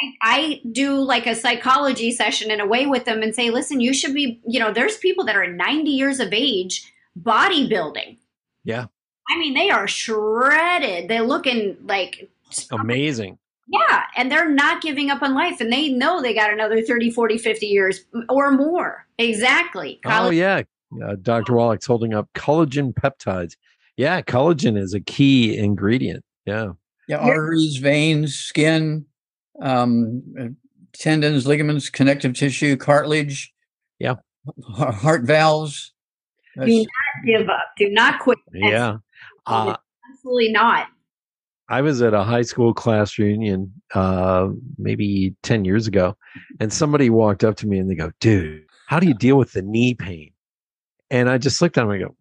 I, 0.01 0.13
I 0.21 0.61
do 0.71 0.99
like 0.99 1.25
a 1.25 1.35
psychology 1.35 2.11
session 2.11 2.51
in 2.51 2.59
a 2.59 2.65
way 2.65 2.85
with 2.85 3.05
them 3.05 3.21
and 3.21 3.33
say, 3.33 3.49
listen, 3.49 3.79
you 3.79 3.93
should 3.93 4.13
be, 4.13 4.41
you 4.47 4.59
know, 4.59 4.71
there's 4.73 4.97
people 4.97 5.25
that 5.25 5.35
are 5.35 5.47
90 5.47 5.89
years 5.89 6.19
of 6.19 6.33
age 6.33 6.91
bodybuilding. 7.19 8.17
Yeah. 8.63 8.87
I 9.29 9.37
mean, 9.37 9.53
they 9.53 9.69
are 9.69 9.87
shredded. 9.87 11.09
They're 11.09 11.23
looking 11.23 11.77
like 11.85 12.29
amazing. 12.71 13.37
Yeah. 13.67 14.03
And 14.15 14.31
they're 14.31 14.49
not 14.49 14.81
giving 14.81 15.09
up 15.09 15.21
on 15.21 15.33
life. 15.33 15.59
And 15.59 15.71
they 15.71 15.89
know 15.89 16.21
they 16.21 16.33
got 16.33 16.53
another 16.53 16.81
30, 16.81 17.09
40, 17.11 17.37
50 17.37 17.65
years 17.65 18.01
or 18.29 18.51
more. 18.51 19.05
Exactly. 19.17 19.99
oh, 20.05 20.29
yeah. 20.29 20.61
Uh, 21.03 21.15
Dr. 21.21 21.53
Wallach's 21.53 21.85
holding 21.85 22.13
up 22.13 22.29
collagen 22.35 22.93
peptides. 22.93 23.55
Yeah. 23.97 24.21
Collagen 24.21 24.77
is 24.77 24.93
a 24.93 24.99
key 24.99 25.57
ingredient. 25.57 26.23
Yeah. 26.45 26.73
Yeah. 27.07 27.17
Arteries, 27.17 27.77
veins, 27.77 28.35
skin, 28.35 29.05
um, 29.61 30.55
tendons, 30.93 31.47
ligaments, 31.47 31.89
connective 31.89 32.33
tissue, 32.33 32.75
cartilage. 32.77 33.53
Yeah. 33.99 34.15
Heart 34.67 35.23
valves. 35.23 35.93
That's, 36.55 36.69
Do 36.69 36.77
not 36.77 37.25
give 37.25 37.49
up. 37.49 37.65
Do 37.77 37.89
not 37.89 38.19
quit. 38.19 38.37
Yeah. 38.53 38.97
Uh, 39.45 39.75
Absolutely 40.11 40.51
not. 40.51 40.87
I 41.67 41.81
was 41.81 42.01
at 42.01 42.13
a 42.13 42.23
high 42.23 42.43
school 42.43 42.73
class 42.73 43.17
reunion 43.17 43.73
uh, 43.93 44.49
maybe 44.77 45.35
10 45.43 45.65
years 45.65 45.87
ago, 45.87 46.15
and 46.59 46.71
somebody 46.71 47.09
walked 47.09 47.43
up 47.43 47.55
to 47.57 47.67
me 47.67 47.79
and 47.79 47.89
they 47.89 47.95
go, 47.95 48.11
Dude, 48.19 48.63
how 48.87 48.99
do 48.99 49.07
you 49.07 49.15
deal 49.15 49.37
with 49.37 49.53
the 49.53 49.63
knee 49.63 49.95
pain? 49.95 50.31
And 51.09 51.29
I 51.29 51.37
just 51.37 51.61
looked 51.61 51.77
at 51.77 51.81
them 51.81 51.89
and 51.89 52.03
I 52.03 52.07
go, 52.07 52.15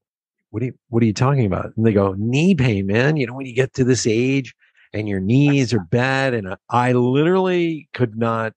What 0.51 0.63
are 0.63 0.67
you 0.67 0.75
what 0.89 1.03
are 1.03 1.07
you 1.07 1.13
talking 1.13 1.45
about? 1.45 1.73
And 1.77 1.87
they 1.87 1.93
go, 1.93 2.15
Knee 2.17 2.55
pain, 2.55 2.87
man. 2.87 3.17
You 3.17 3.27
know, 3.27 3.35
when 3.35 3.47
you 3.47 3.55
get 3.55 3.75
to 3.75 3.85
this 3.85 4.07
age 4.07 4.55
and 4.95 5.09
your 5.09 5.21
knees 5.21 5.75
are 5.75 5.85
bad. 5.91 6.33
And 6.33 6.57
I 6.71 6.93
literally 6.93 7.89
could 7.93 8.17
not 8.17 8.55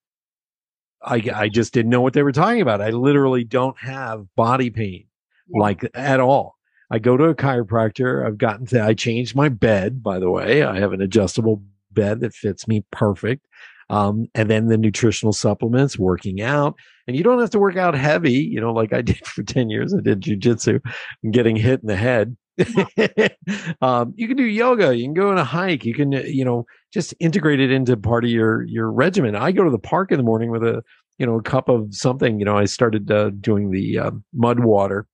I 1.04 1.24
I 1.34 1.50
just 1.50 1.74
didn't 1.74 1.92
know 1.92 2.02
what 2.02 2.14
they 2.14 2.24
were 2.24 2.32
talking 2.32 2.62
about. 2.62 2.82
I 2.82 2.92
literally 2.92 3.44
don't 3.44 3.78
have 3.80 4.26
body 4.36 4.70
pain 4.70 5.06
like 5.54 5.90
at 5.94 6.20
all. 6.20 6.56
I 6.90 7.00
go 7.00 7.18
to 7.18 7.26
a 7.26 7.36
chiropractor. 7.36 8.26
I've 8.26 8.38
gotten 8.38 8.66
to, 8.68 8.82
I 8.82 8.94
changed 8.94 9.36
my 9.36 9.50
bed, 9.50 10.02
by 10.02 10.20
the 10.20 10.30
way. 10.30 10.64
I 10.64 10.80
have 10.80 10.94
an 10.94 11.02
adjustable 11.02 11.62
bed 11.92 12.22
that 12.22 12.34
fits 12.34 12.68
me 12.68 12.86
perfect. 12.92 13.46
Um, 13.90 14.28
and 14.36 14.50
then 14.50 14.68
the 14.68 14.78
nutritional 14.78 15.34
supplements, 15.34 15.98
working 15.98 16.42
out. 16.42 16.76
And 17.08 17.16
you 17.16 17.24
don't 17.24 17.40
have 17.40 17.50
to 17.52 17.60
work 17.60 17.78
out 17.78 17.96
heavy, 17.96 18.34
you 18.34 18.60
know, 18.60 18.74
like 18.74 18.94
I 18.94 19.02
did 19.04 19.26
for 19.26 19.44
10 19.44 19.70
years. 19.70 19.94
I 19.94 20.02
did 20.02 20.22
jujitsu 20.22 20.82
and 21.24 21.34
getting 21.34 21.56
hit 21.56 21.82
in 21.82 21.88
the 21.88 21.96
head. 21.96 22.38
um, 23.82 24.14
you 24.16 24.28
can 24.28 24.38
do 24.38 24.44
yoga. 24.44 24.96
You 24.96 25.06
can 25.06 25.14
go 25.14 25.30
on 25.30 25.38
a 25.38 25.44
hike. 25.44 25.86
You 25.86 25.94
can, 25.94 26.12
you 26.12 26.46
know, 26.46 26.66
just 26.94 27.14
integrate 27.20 27.60
it 27.60 27.72
into 27.72 27.96
part 27.98 28.24
of 28.24 28.30
your 28.30 28.64
your 28.64 28.92
regimen. 28.92 29.36
I 29.36 29.52
go 29.52 29.64
to 29.64 29.70
the 29.70 29.80
park 29.80 30.12
in 30.12 30.18
the 30.18 30.24
morning 30.24 30.52
with 30.52 30.64
a, 30.64 30.84
you 31.18 31.26
know, 31.26 31.38
a 31.38 31.42
cup 31.42 31.70
of 31.70 31.94
something. 31.94 32.40
You 32.40 32.46
know, 32.46 32.58
I 32.58 32.66
started 32.66 33.12
uh, 33.12 33.32
doing 33.40 33.72
the 33.72 34.00
uh, 34.00 34.12
mud 34.34 34.62
water 34.62 35.08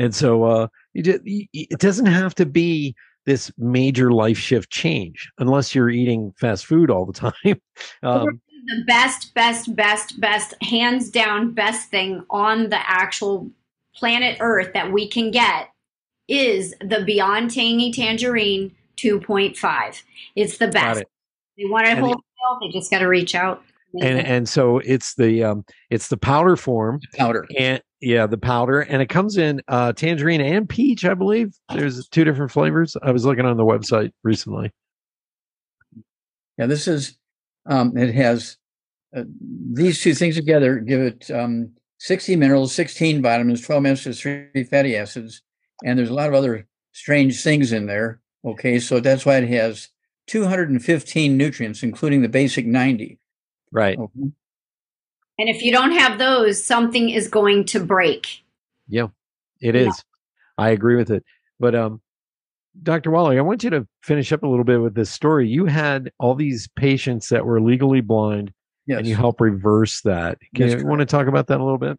and 0.00 0.14
so 0.14 0.44
uh, 0.44 0.68
just, 0.96 1.20
it 1.24 1.78
doesn't 1.78 2.06
have 2.06 2.34
to 2.36 2.46
be 2.46 2.94
this 3.26 3.52
major 3.58 4.10
life 4.10 4.38
shift 4.38 4.70
change 4.70 5.30
unless 5.38 5.74
you're 5.74 5.90
eating 5.90 6.32
fast 6.38 6.64
food 6.64 6.90
all 6.90 7.04
the 7.04 7.12
time. 7.42 7.60
Um, 8.02 8.40
the 8.66 8.84
best, 8.86 9.34
best, 9.34 9.76
best, 9.76 10.18
best, 10.18 10.54
hands 10.62 11.10
down, 11.10 11.52
best 11.52 11.90
thing 11.90 12.24
on 12.30 12.70
the 12.70 12.78
actual 12.90 13.50
planet 13.94 14.38
Earth 14.40 14.72
that 14.72 14.90
we 14.90 15.06
can 15.06 15.30
get 15.30 15.68
is 16.30 16.74
the 16.80 17.02
Beyond 17.04 17.50
Tangy 17.50 17.92
Tangerine 17.92 18.74
2.5. 18.96 20.02
It's 20.36 20.58
the 20.58 20.68
best. 20.68 21.00
It. 21.00 21.08
They 21.58 21.64
want 21.66 21.86
it 21.86 21.98
whole, 21.98 22.22
they 22.62 22.68
just 22.68 22.90
got 22.90 23.00
to 23.00 23.06
reach 23.06 23.34
out. 23.34 23.62
And 24.00 24.24
and 24.24 24.48
so 24.48 24.78
it's 24.78 25.16
the 25.16 25.42
um 25.42 25.64
it's 25.90 26.08
the 26.08 26.16
powder 26.16 26.54
form. 26.54 27.00
Powder. 27.16 27.44
And 27.58 27.82
yeah 28.00 28.26
the 28.26 28.38
powder. 28.38 28.82
And 28.82 29.02
it 29.02 29.08
comes 29.08 29.36
in 29.36 29.60
uh 29.66 29.92
tangerine 29.92 30.40
and 30.40 30.68
peach 30.68 31.04
i 31.04 31.12
believe. 31.12 31.52
There's 31.74 32.08
two 32.08 32.22
different 32.22 32.52
flavors. 32.52 32.96
I 33.02 33.10
was 33.10 33.24
looking 33.24 33.46
on 33.46 33.56
the 33.56 33.64
website 33.64 34.12
recently. 34.22 34.72
Yeah 36.56 36.66
this 36.66 36.86
is 36.86 37.18
um 37.66 37.96
it 37.96 38.14
has 38.14 38.56
uh, 39.14 39.24
these 39.72 40.00
two 40.00 40.14
things 40.14 40.36
together 40.36 40.78
give 40.78 41.00
it 41.00 41.28
um 41.32 41.72
60 41.98 42.36
minerals 42.36 42.72
16 42.72 43.20
vitamins 43.20 43.60
12 43.60 43.86
acids 43.86 44.20
3 44.20 44.64
fatty 44.70 44.96
acids 44.96 45.42
and 45.84 45.98
there's 45.98 46.10
a 46.10 46.14
lot 46.14 46.28
of 46.28 46.34
other 46.34 46.66
strange 46.92 47.42
things 47.42 47.72
in 47.72 47.86
there 47.86 48.20
okay 48.44 48.78
so 48.78 49.00
that's 49.00 49.24
why 49.24 49.36
it 49.36 49.48
has 49.48 49.88
215 50.26 51.36
nutrients 51.36 51.82
including 51.82 52.22
the 52.22 52.28
basic 52.28 52.66
90 52.66 53.20
Right. 53.72 53.98
Mm-hmm. 53.98 54.28
And 55.38 55.48
if 55.48 55.62
you 55.62 55.72
don't 55.72 55.92
have 55.92 56.18
those, 56.18 56.64
something 56.64 57.10
is 57.10 57.28
going 57.28 57.64
to 57.66 57.80
break. 57.80 58.44
Yeah, 58.88 59.06
it 59.60 59.74
is. 59.74 59.86
Yeah. 59.86 60.64
I 60.64 60.70
agree 60.70 60.96
with 60.96 61.10
it. 61.10 61.24
But 61.58 61.74
um, 61.74 62.02
Dr. 62.82 63.10
Wallach, 63.10 63.38
I 63.38 63.40
want 63.40 63.64
you 63.64 63.70
to 63.70 63.86
finish 64.02 64.32
up 64.32 64.42
a 64.42 64.46
little 64.46 64.64
bit 64.64 64.80
with 64.80 64.94
this 64.94 65.10
story. 65.10 65.48
You 65.48 65.66
had 65.66 66.12
all 66.18 66.34
these 66.34 66.68
patients 66.76 67.28
that 67.28 67.46
were 67.46 67.60
legally 67.60 68.02
blind, 68.02 68.52
yes. 68.86 68.98
and 68.98 69.06
you 69.06 69.16
help 69.16 69.40
reverse 69.40 70.02
that. 70.02 70.38
Can 70.54 70.68
you 70.68 70.86
want 70.86 71.00
to 71.00 71.06
talk 71.06 71.26
about 71.26 71.46
that 71.46 71.60
a 71.60 71.64
little 71.64 71.78
bit? 71.78 71.98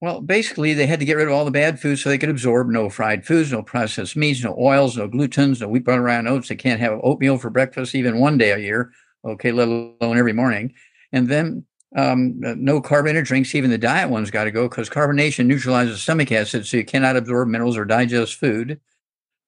Well, 0.00 0.20
basically, 0.20 0.74
they 0.74 0.86
had 0.86 1.00
to 1.00 1.04
get 1.04 1.16
rid 1.16 1.26
of 1.26 1.34
all 1.34 1.44
the 1.44 1.50
bad 1.50 1.80
foods 1.80 2.02
so 2.02 2.08
they 2.08 2.18
could 2.18 2.28
absorb 2.28 2.68
no 2.68 2.88
fried 2.88 3.26
foods, 3.26 3.50
no 3.50 3.62
processed 3.62 4.16
meats, 4.16 4.44
no 4.44 4.54
oils, 4.56 4.96
no 4.96 5.08
glutens, 5.08 5.60
no 5.60 5.68
wheat, 5.68 5.84
butter, 5.84 6.02
rye, 6.02 6.24
oats. 6.24 6.48
They 6.48 6.56
can't 6.56 6.80
have 6.80 7.00
oatmeal 7.02 7.36
for 7.36 7.50
breakfast 7.50 7.96
even 7.96 8.20
one 8.20 8.38
day 8.38 8.52
a 8.52 8.58
year 8.58 8.92
okay, 9.24 9.52
let 9.52 9.68
alone 9.68 10.18
every 10.18 10.32
morning. 10.32 10.74
And 11.12 11.28
then 11.28 11.64
um, 11.96 12.40
uh, 12.44 12.54
no 12.56 12.80
carbonated 12.80 13.24
drinks, 13.24 13.54
even 13.54 13.70
the 13.70 13.78
diet 13.78 14.10
ones 14.10 14.30
got 14.30 14.44
to 14.44 14.50
go 14.50 14.68
because 14.68 14.90
carbonation 14.90 15.46
neutralizes 15.46 16.02
stomach 16.02 16.30
acid, 16.32 16.66
so 16.66 16.76
you 16.76 16.84
cannot 16.84 17.16
absorb 17.16 17.48
minerals 17.48 17.76
or 17.76 17.84
digest 17.84 18.34
food. 18.34 18.80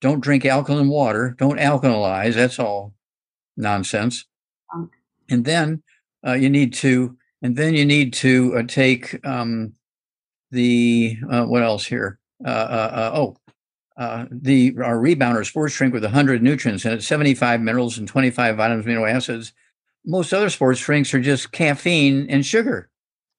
Don't 0.01 0.21
drink 0.21 0.47
alkaline 0.47 0.89
water. 0.89 1.35
Don't 1.39 1.59
alkalize. 1.59 2.35
That's 2.35 2.59
all 2.59 2.95
nonsense. 3.57 4.25
And 5.29 5.45
then 5.45 5.83
uh, 6.27 6.33
you 6.33 6.49
need 6.49 6.73
to, 6.75 7.17
and 7.43 7.57
then 7.57 7.75
you 7.75 7.85
need 7.85 8.15
to 8.15 8.57
uh, 8.57 8.63
take 8.63 9.25
um, 9.27 9.75
the 10.51 11.17
uh, 11.31 11.45
what 11.45 11.63
else 11.63 11.85
here? 11.85 12.19
Uh, 12.45 12.49
uh, 12.49 13.11
oh, 13.15 13.37
uh, 13.97 14.27
the 14.31 14.75
our 14.83 14.97
rebounder 14.97 15.47
sports 15.47 15.77
drink 15.77 15.93
with 15.93 16.03
100 16.03 16.43
nutrients 16.43 16.85
and 16.85 17.03
75 17.03 17.61
minerals 17.61 17.99
and 17.99 18.09
25 18.09 18.57
vitamins, 18.57 18.87
amino 18.87 19.11
acids. 19.11 19.53
Most 20.07 20.33
other 20.33 20.49
sports 20.49 20.81
drinks 20.81 21.13
are 21.13 21.21
just 21.21 21.53
caffeine 21.53 22.27
and 22.31 22.45
sugar. 22.45 22.89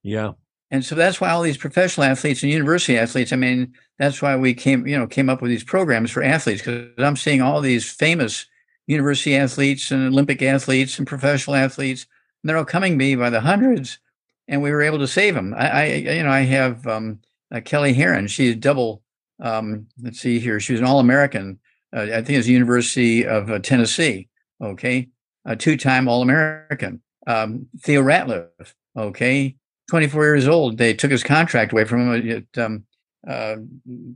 Yeah. 0.03 0.33
And 0.69 0.85
so 0.85 0.95
that's 0.95 1.19
why 1.19 1.31
all 1.31 1.41
these 1.41 1.57
professional 1.57 2.05
athletes 2.05 2.43
and 2.43 2.51
university 2.51 2.97
athletes, 2.97 3.33
I 3.33 3.35
mean, 3.35 3.73
that's 3.99 4.21
why 4.21 4.37
we 4.37 4.53
came, 4.53 4.87
you 4.87 4.97
know, 4.97 5.05
came 5.05 5.29
up 5.29 5.41
with 5.41 5.51
these 5.51 5.65
programs 5.65 6.11
for 6.11 6.23
athletes 6.23 6.61
because 6.61 6.87
I'm 6.97 7.17
seeing 7.17 7.41
all 7.41 7.59
these 7.59 7.91
famous 7.91 8.45
university 8.87 9.35
athletes 9.35 9.91
and 9.91 10.07
Olympic 10.07 10.41
athletes 10.41 10.97
and 10.97 11.07
professional 11.07 11.55
athletes, 11.55 12.05
and 12.41 12.49
they're 12.49 12.57
all 12.57 12.65
coming 12.65 12.93
to 12.93 12.97
me 12.97 13.15
by 13.15 13.29
the 13.29 13.41
hundreds, 13.41 13.99
and 14.47 14.61
we 14.61 14.71
were 14.71 14.81
able 14.81 14.99
to 14.99 15.07
save 15.07 15.35
him. 15.35 15.53
I, 15.55 15.69
I 15.69 15.85
you 15.85 16.23
know, 16.23 16.31
I 16.31 16.41
have 16.41 16.85
um, 16.87 17.19
uh, 17.53 17.61
Kelly 17.61 17.93
Herron. 17.93 18.27
She's 18.27 18.55
double 18.55 19.01
um, 19.41 19.87
let's 20.01 20.19
see 20.19 20.39
here. 20.39 20.59
She 20.59 20.73
was 20.73 20.81
an 20.81 20.87
All 20.87 20.99
American. 20.99 21.59
Uh, 21.95 22.01
I 22.01 22.21
think 22.21 22.29
it's 22.37 22.47
the 22.47 22.53
University 22.53 23.25
of 23.25 23.49
uh, 23.49 23.59
Tennessee. 23.59 24.29
Okay, 24.61 25.09
a 25.45 25.55
two-time 25.55 26.07
All 26.07 26.21
American. 26.21 27.01
Um, 27.27 27.67
Theo 27.79 28.01
Ratliff. 28.01 28.73
Okay, 28.95 29.55
24 29.89 30.23
years 30.23 30.47
old. 30.47 30.77
They 30.77 30.93
took 30.93 31.11
his 31.11 31.23
contract 31.23 31.71
away 31.71 31.85
from 31.85 32.13
him 32.13 32.45
at 32.55 32.63
um, 32.63 32.83
uh, 33.27 33.55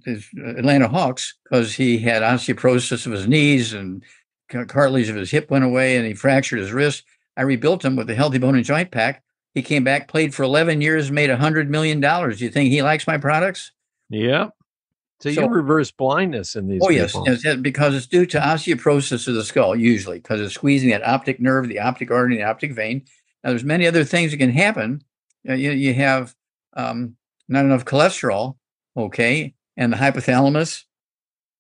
his 0.05 0.29
Atlanta 0.45 0.87
Hawks 0.87 1.35
because 1.43 1.73
he 1.73 1.97
had 1.97 2.21
osteoporosis 2.21 3.05
of 3.05 3.11
his 3.11 3.27
knees 3.27 3.73
and 3.73 4.03
cartilage 4.67 5.09
of 5.09 5.15
his 5.15 5.31
hip 5.31 5.49
went 5.49 5.65
away, 5.65 5.97
and 5.97 6.05
he 6.05 6.13
fractured 6.13 6.59
his 6.59 6.71
wrist. 6.71 7.03
I 7.35 7.41
rebuilt 7.41 7.83
him 7.83 7.95
with 7.95 8.09
a 8.09 8.15
Healthy 8.15 8.37
Bone 8.37 8.55
and 8.55 8.63
Joint 8.63 8.91
Pack. 8.91 9.23
He 9.55 9.61
came 9.61 9.85
back, 9.85 10.09
played 10.09 10.35
for 10.35 10.43
11 10.43 10.81
years, 10.81 11.09
made 11.09 11.29
$100 11.29 11.69
million. 11.69 12.01
Do 12.01 12.35
you 12.37 12.49
think 12.49 12.69
he 12.69 12.83
likes 12.83 13.07
my 13.07 13.17
products? 13.17 13.71
Yeah. 14.09 14.49
So, 15.21 15.31
so 15.31 15.41
you 15.41 15.47
reverse 15.47 15.91
blindness 15.91 16.57
in 16.57 16.67
these. 16.67 16.81
Oh 16.83 16.89
yes, 16.89 17.15
yes, 17.25 17.55
because 17.61 17.95
it's 17.95 18.05
due 18.05 18.25
to 18.25 18.37
osteoporosis 18.37 19.29
of 19.29 19.35
the 19.35 19.45
skull 19.45 19.73
usually 19.73 20.19
because 20.19 20.41
it's 20.41 20.53
squeezing 20.53 20.89
that 20.89 21.07
optic 21.07 21.39
nerve, 21.39 21.69
the 21.69 21.79
optic 21.79 22.11
artery, 22.11 22.35
the 22.35 22.43
optic 22.43 22.75
vein. 22.75 23.05
Now, 23.41 23.51
there's 23.51 23.63
many 23.63 23.87
other 23.87 24.03
things 24.03 24.31
that 24.31 24.37
can 24.37 24.51
happen. 24.51 25.01
Uh, 25.47 25.53
you, 25.53 25.71
you 25.71 25.93
have 25.93 26.35
um, 26.73 27.15
not 27.47 27.63
enough 27.63 27.85
cholesterol, 27.85 28.57
okay, 28.97 29.53
and 29.77 29.93
the 29.93 29.97
hypothalamus, 29.97 30.83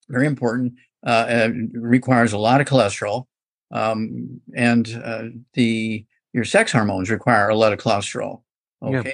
very 0.09 0.27
important, 0.27 0.73
uh, 1.07 1.09
uh, 1.09 1.49
requires 1.73 2.33
a 2.33 2.37
lot 2.37 2.59
of 2.59 2.67
cholesterol, 2.67 3.25
um, 3.71 4.41
and 4.53 5.01
uh, 5.01 5.23
the 5.53 6.05
your 6.35 6.43
sex 6.43 6.73
hormones 6.73 7.09
require 7.09 7.47
a 7.47 7.55
lot 7.55 7.71
of 7.71 7.79
cholesterol, 7.79 8.41
okay, 8.83 9.09
yeah. 9.09 9.13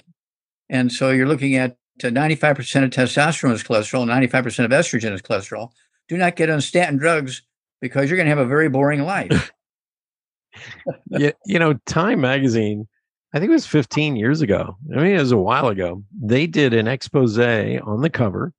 and 0.69 0.91
so 0.91 1.11
you're 1.11 1.27
looking 1.27 1.55
at 1.55 1.77
uh, 2.03 2.07
95% 2.07 2.83
of 2.83 2.89
testosterone 2.89 3.53
is 3.53 3.63
cholesterol, 3.63 4.05
95% 4.05 4.65
of 4.65 4.71
estrogen 4.71 5.13
is 5.13 5.21
cholesterol. 5.21 5.69
Do 6.07 6.17
not 6.17 6.35
get 6.35 6.49
on 6.49 6.61
statin 6.61 6.97
drugs 6.97 7.43
because 7.79 8.09
you're 8.09 8.17
going 8.17 8.25
to 8.25 8.31
have 8.31 8.39
a 8.39 8.45
very 8.45 8.69
boring 8.69 9.03
life. 9.03 9.51
yeah, 11.09 11.31
you 11.45 11.59
know, 11.59 11.75
Time 11.85 12.21
magazine, 12.21 12.87
I 13.33 13.39
think 13.39 13.49
it 13.49 13.53
was 13.53 13.67
15 13.67 14.15
years 14.15 14.41
ago. 14.41 14.75
I 14.93 15.01
mean, 15.01 15.15
it 15.15 15.19
was 15.19 15.31
a 15.31 15.37
while 15.37 15.67
ago. 15.67 16.03
They 16.19 16.47
did 16.47 16.73
an 16.73 16.87
expose 16.87 17.37
on 17.37 18.01
the 18.01 18.09
cover 18.09 18.51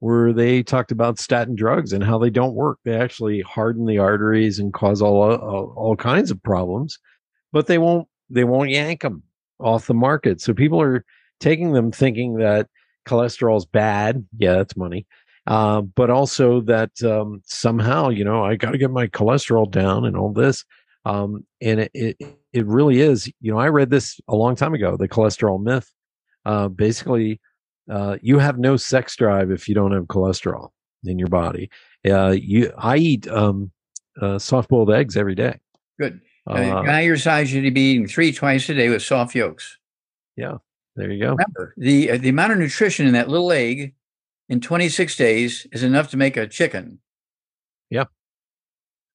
where 0.00 0.32
they 0.32 0.62
talked 0.62 0.90
about 0.90 1.18
statin 1.18 1.54
drugs 1.54 1.92
and 1.92 2.02
how 2.02 2.18
they 2.18 2.30
don't 2.30 2.54
work. 2.54 2.78
They 2.84 2.94
actually 2.94 3.42
harden 3.42 3.84
the 3.84 3.98
arteries 3.98 4.58
and 4.58 4.72
cause 4.72 5.02
all 5.02 5.22
all, 5.22 5.74
all 5.76 5.96
kinds 5.96 6.30
of 6.30 6.42
problems, 6.42 6.98
but 7.52 7.66
they 7.66 7.78
won't 7.78 8.08
they 8.28 8.44
won't 8.44 8.70
yank 8.70 9.02
them 9.02 9.22
off 9.58 9.86
the 9.86 9.94
market. 9.94 10.40
So 10.40 10.54
people 10.54 10.80
are 10.80 11.04
taking 11.40 11.72
them 11.72 11.90
thinking 11.90 12.36
that 12.38 12.68
cholesterol 13.06 13.56
is 13.56 13.66
bad. 13.66 14.24
Yeah, 14.38 14.54
that's 14.54 14.76
money. 14.76 15.06
Uh, 15.46 15.80
but 15.80 16.10
also 16.10 16.60
that 16.60 17.02
um, 17.02 17.42
somehow, 17.44 18.08
you 18.08 18.24
know, 18.24 18.44
I 18.44 18.56
got 18.56 18.70
to 18.70 18.78
get 18.78 18.90
my 18.90 19.06
cholesterol 19.08 19.70
down 19.70 20.04
and 20.04 20.16
all 20.16 20.32
this. 20.32 20.64
Um, 21.04 21.44
and 21.60 21.80
it, 21.80 21.90
it, 21.94 22.16
it 22.52 22.66
really 22.66 23.00
is, 23.00 23.26
you 23.40 23.50
know, 23.50 23.58
I 23.58 23.68
read 23.68 23.90
this 23.90 24.20
a 24.28 24.36
long 24.36 24.54
time 24.54 24.74
ago, 24.74 24.96
the 24.96 25.08
cholesterol 25.08 25.60
myth. 25.60 25.90
Uh, 26.44 26.68
basically, 26.68 27.40
uh, 27.90 28.18
you 28.22 28.38
have 28.38 28.58
no 28.58 28.76
sex 28.76 29.16
drive 29.16 29.50
if 29.50 29.68
you 29.68 29.74
don't 29.74 29.92
have 29.92 30.04
cholesterol 30.04 30.70
in 31.04 31.18
your 31.18 31.28
body. 31.28 31.70
Uh, 32.08 32.34
you, 32.38 32.72
I 32.78 32.96
eat 32.98 33.26
um, 33.28 33.70
uh, 34.20 34.38
soft 34.38 34.68
boiled 34.68 34.92
eggs 34.92 35.16
every 35.16 35.34
day. 35.34 35.58
Good. 35.98 36.20
Uh, 36.46 36.82
guy 36.82 37.00
your 37.02 37.16
size 37.16 37.52
you 37.52 37.62
should 37.62 37.74
be 37.74 37.92
eating 37.92 38.06
three 38.06 38.32
twice 38.32 38.68
a 38.68 38.74
day 38.74 38.88
with 38.88 39.02
soft 39.02 39.34
yolks. 39.34 39.78
Yeah, 40.36 40.56
there 40.96 41.10
you 41.10 41.22
go. 41.22 41.30
Remember 41.30 41.74
the 41.76 42.12
uh, 42.12 42.16
the 42.16 42.30
amount 42.30 42.52
of 42.52 42.58
nutrition 42.58 43.06
in 43.06 43.12
that 43.12 43.28
little 43.28 43.52
egg 43.52 43.94
in 44.48 44.60
26 44.60 45.16
days 45.16 45.66
is 45.72 45.82
enough 45.82 46.10
to 46.10 46.16
make 46.16 46.36
a 46.36 46.46
chicken. 46.46 46.98
Yeah. 47.88 48.04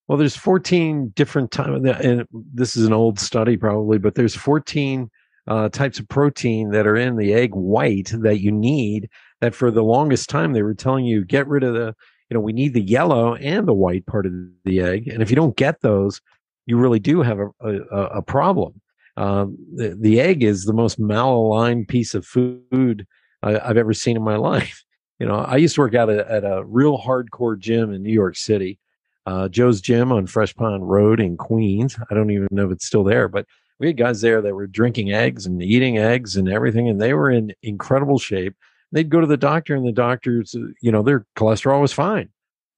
Well, 0.07 0.17
there's 0.17 0.36
14 0.36 1.09
different 1.15 1.51
times, 1.51 1.88
and 1.88 2.26
this 2.32 2.76
is 2.78 2.86
an 2.86 2.93
old 2.93 3.19
study 3.19 3.57
probably, 3.57 3.97
but 3.97 4.15
there's 4.15 4.36
14 4.36 5.09
uh, 5.47 5.69
types 5.69 5.99
of 5.99 6.07
protein 6.07 6.71
that 6.71 6.88
are 6.88 6.95
in 6.95 7.17
the 7.17 7.34
egg 7.34 7.53
white 7.53 8.11
that 8.19 8.39
you 8.39 8.51
need. 8.51 9.09
That 9.41 9.53
for 9.53 9.69
the 9.69 9.84
longest 9.84 10.30
time 10.30 10.53
they 10.53 10.63
were 10.63 10.73
telling 10.73 11.05
you 11.05 11.26
get 11.26 11.47
rid 11.47 11.63
of 11.63 11.73
the, 11.73 11.93
you 12.30 12.36
know, 12.36 12.39
we 12.39 12.53
need 12.53 12.73
the 12.73 12.82
yellow 12.82 13.36
and 13.36 13.67
the 13.67 13.73
white 13.73 14.05
part 14.05 14.26
of 14.26 14.32
the 14.63 14.80
egg, 14.80 15.07
and 15.07 15.21
if 15.21 15.30
you 15.30 15.36
don't 15.36 15.57
get 15.57 15.82
those, 15.82 16.21
you 16.66 16.78
really 16.78 16.99
do 16.99 17.22
have 17.22 17.39
a 17.39 17.49
a, 17.61 18.01
a 18.18 18.22
problem. 18.22 18.82
Um, 19.18 19.57
the, 19.74 19.97
the 19.99 20.20
egg 20.20 20.43
is 20.43 20.66
the 20.66 20.74
most 20.74 20.99
malaligned 20.99 21.88
piece 21.88 22.13
of 22.13 22.26
food 22.26 23.07
I, 23.41 23.59
I've 23.59 23.78
ever 23.78 23.93
seen 23.93 24.18
in 24.18 24.24
my 24.24 24.36
life. 24.51 24.84
You 25.20 25.26
know, 25.26 25.36
I 25.36 25.55
used 25.55 25.76
to 25.76 25.82
work 25.82 25.95
out 25.95 26.09
at, 26.09 26.28
at 26.28 26.43
a 26.43 26.63
real 26.66 26.97
hardcore 26.97 27.57
gym 27.57 27.93
in 27.93 28.03
New 28.03 28.11
York 28.11 28.36
City, 28.36 28.80
uh, 29.26 29.47
Joe's 29.47 29.80
Gym 29.80 30.11
on 30.11 30.28
Fresh 30.28 30.55
Pond 30.55 30.89
Road 30.89 31.22
in 31.22 31.38
Queens. 31.38 31.97
I 32.09 32.13
don't 32.13 32.32
even 32.32 32.47
know 32.51 32.66
if 32.66 32.72
it's 32.72 32.86
still 32.86 33.05
there, 33.05 33.30
but 33.30 33.45
we 33.80 33.88
had 33.88 33.97
guys 33.97 34.22
there 34.22 34.41
that 34.41 34.55
were 34.55 34.68
drinking 34.68 35.13
eggs 35.13 35.45
and 35.45 35.61
eating 35.61 35.97
eggs 35.97 36.36
and 36.36 36.49
everything, 36.49 36.89
and 36.89 37.01
they 37.01 37.13
were 37.13 37.32
in 37.32 37.53
incredible 37.63 38.20
shape. 38.20 38.55
They'd 38.91 39.09
go 39.09 39.22
to 39.22 39.28
the 39.28 39.38
doctor, 39.38 39.76
and 39.76 39.86
the 39.86 39.91
doctors, 39.91 40.55
you 40.82 40.91
know, 40.91 41.01
their 41.01 41.26
cholesterol 41.36 41.82
was 41.82 41.93
fine. 41.93 42.30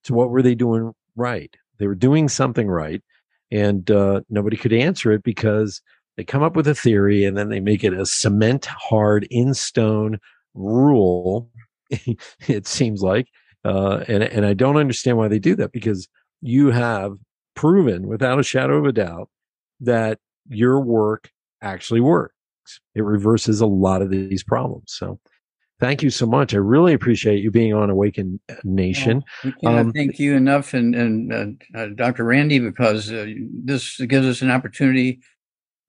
So 0.04 0.14
what 0.14 0.30
were 0.30 0.42
they 0.42 0.56
doing 0.56 0.94
right? 1.16 1.54
They 1.80 1.88
were 1.88 1.96
doing 1.96 2.30
something 2.30 2.68
right, 2.68 3.04
and 3.52 3.90
uh, 3.92 4.22
nobody 4.30 4.58
could 4.58 4.74
answer 4.74 5.12
it 5.12 5.24
because 5.24 5.82
they 6.18 6.24
come 6.24 6.44
up 6.44 6.56
with 6.56 6.68
a 6.68 6.76
theory 6.76 7.24
and 7.24 7.38
then 7.38 7.50
they 7.50 7.60
make 7.60 7.84
it 7.84 7.94
a 7.94 8.06
cement 8.06 8.66
hard 8.66 9.28
in 9.30 9.54
stone 9.54 10.20
rule. 10.54 11.50
it 12.48 12.68
seems 12.68 13.02
like, 13.02 13.28
uh, 13.64 14.04
and 14.08 14.24
and 14.24 14.46
I 14.46 14.54
don't 14.54 14.78
understand 14.78 15.18
why 15.18 15.28
they 15.28 15.40
do 15.40 15.56
that 15.56 15.72
because 15.72 16.08
you 16.42 16.72
have 16.72 17.14
proven 17.56 18.08
without 18.08 18.40
a 18.40 18.44
shadow 18.44 18.78
of 18.78 18.86
a 18.86 18.92
doubt 18.92 19.30
that 19.80 20.20
your 20.50 20.80
work 20.80 21.32
actually 21.62 22.02
works. 22.02 22.34
It 22.96 23.04
reverses 23.04 23.62
a 23.62 23.66
lot 23.66 24.02
of 24.02 24.10
these 24.10 24.44
problems. 24.44 24.94
So 24.94 25.20
thank 25.80 26.02
you 26.04 26.10
so 26.10 26.26
much. 26.26 26.54
I 26.54 26.58
really 26.58 26.94
appreciate 26.94 27.44
you 27.44 27.52
being 27.52 27.74
on 27.74 27.90
Awakened 27.90 28.40
Nation. 28.64 29.24
Well, 29.44 29.54
we 29.62 29.80
um, 29.80 29.94
thank 29.94 30.20
you 30.20 30.36
enough 30.36 30.74
and, 30.74 30.96
and 30.96 31.62
uh, 31.76 31.78
uh, 31.78 31.88
Dr. 31.96 32.24
Randy 32.24 32.60
because 32.60 33.12
uh, 33.12 33.28
this 33.64 33.98
gives 34.00 34.26
us 34.26 34.42
an 34.42 34.52
opportunity 34.52 35.20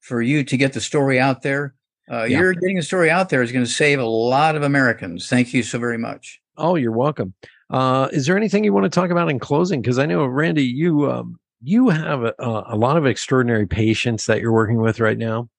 for 0.01 0.23
you 0.23 0.45
to 0.45 0.57
get 0.57 0.73
the 0.73 0.81
story 0.81 1.21
out 1.21 1.43
there. 1.43 1.75
Uh, 2.11 2.25
yeah. 2.25 2.39
You're 2.39 2.55
getting 2.55 2.77
the 2.77 2.83
story 2.83 3.11
out 3.11 3.29
there 3.29 3.43
is 3.43 3.53
going 3.53 3.65
to 3.65 3.71
save 3.71 3.99
a 3.99 4.05
lot 4.05 4.57
of 4.57 4.63
Americans. 4.63 5.29
Thank 5.29 5.53
you 5.53 5.63
so 5.63 5.79
very 5.79 5.99
much. 5.99 6.41
Oh, 6.57 6.75
you're 6.77 6.93
welcome. 6.93 7.35
Uh, 7.71 8.09
is 8.13 8.27
there 8.27 8.37
anything 8.37 8.65
you 8.65 8.73
want 8.73 8.85
to 8.85 8.91
talk 8.91 9.11
about 9.11 9.31
in 9.31 9.39
closing? 9.39 9.83
Because 9.83 9.99
I 9.99 10.07
know, 10.07 10.25
Randy, 10.25 10.65
you 10.65 11.11
um, 11.11 11.39
you 11.63 11.91
have 11.91 12.23
a, 12.23 12.35
a, 12.39 12.77
lot 12.77 12.97
of 12.97 13.05
extraordinary 13.05 13.67
patients 13.67 14.27
that 14.27 14.41
you're 14.41 14.53
working 14.53 14.81
with 14.81 15.01
right 15.01 15.19
now, 15.19 15.51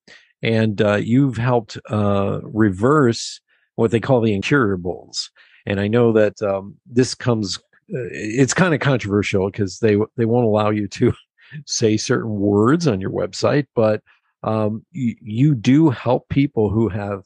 and 0.42 0.82
uh, 0.82 0.96
you've 0.96 1.38
helped 1.38 1.78
uh, 1.90 2.40
reverse 2.44 3.40
what 3.80 3.92
they 3.92 4.00
call 4.02 4.20
the 4.20 4.34
incurables. 4.34 5.32
And 5.66 5.80
I 5.80 5.88
know 5.88 6.12
that 6.12 6.42
um, 6.42 6.76
this 6.86 7.16
comes, 7.16 7.58
uh, 7.58 8.12
it's 8.12 8.54
kind 8.54 8.74
of 8.74 8.82
controversial 8.82 9.50
because 9.50 9.80
they 9.80 9.96
they 10.18 10.26
won't 10.26 10.46
allow 10.46 10.70
you 10.70 10.88
to 10.90 11.14
say 11.66 11.96
certain 11.96 12.42
words 12.42 12.88
on 12.88 13.00
your 13.00 13.12
website, 13.12 13.68
but 13.76 14.04
um, 14.44 14.86
you, 14.92 15.16
you 15.22 15.56
do 15.56 15.90
help 15.90 16.28
people 16.28 16.70
who 16.70 16.90
have 16.90 17.24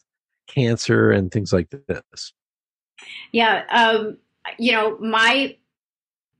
cancer 0.47 1.09
and 1.09 1.31
things 1.31 1.51
like 1.51 1.71
this. 1.71 2.33
Yeah, 3.31 3.63
um, 3.71 4.17
you 4.59 4.73
know, 4.73 4.99
my 4.99 5.57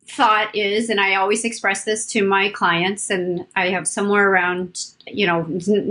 thought 0.07 0.53
is, 0.55 0.89
and 0.89 0.99
I 0.99 1.15
always 1.15 1.45
express 1.45 1.85
this 1.85 2.05
to 2.07 2.23
my 2.23 2.49
clients, 2.49 3.09
and 3.09 3.45
I 3.55 3.69
have 3.69 3.87
somewhere 3.87 4.29
around, 4.29 4.85
you 5.07 5.25
know, 5.25 5.43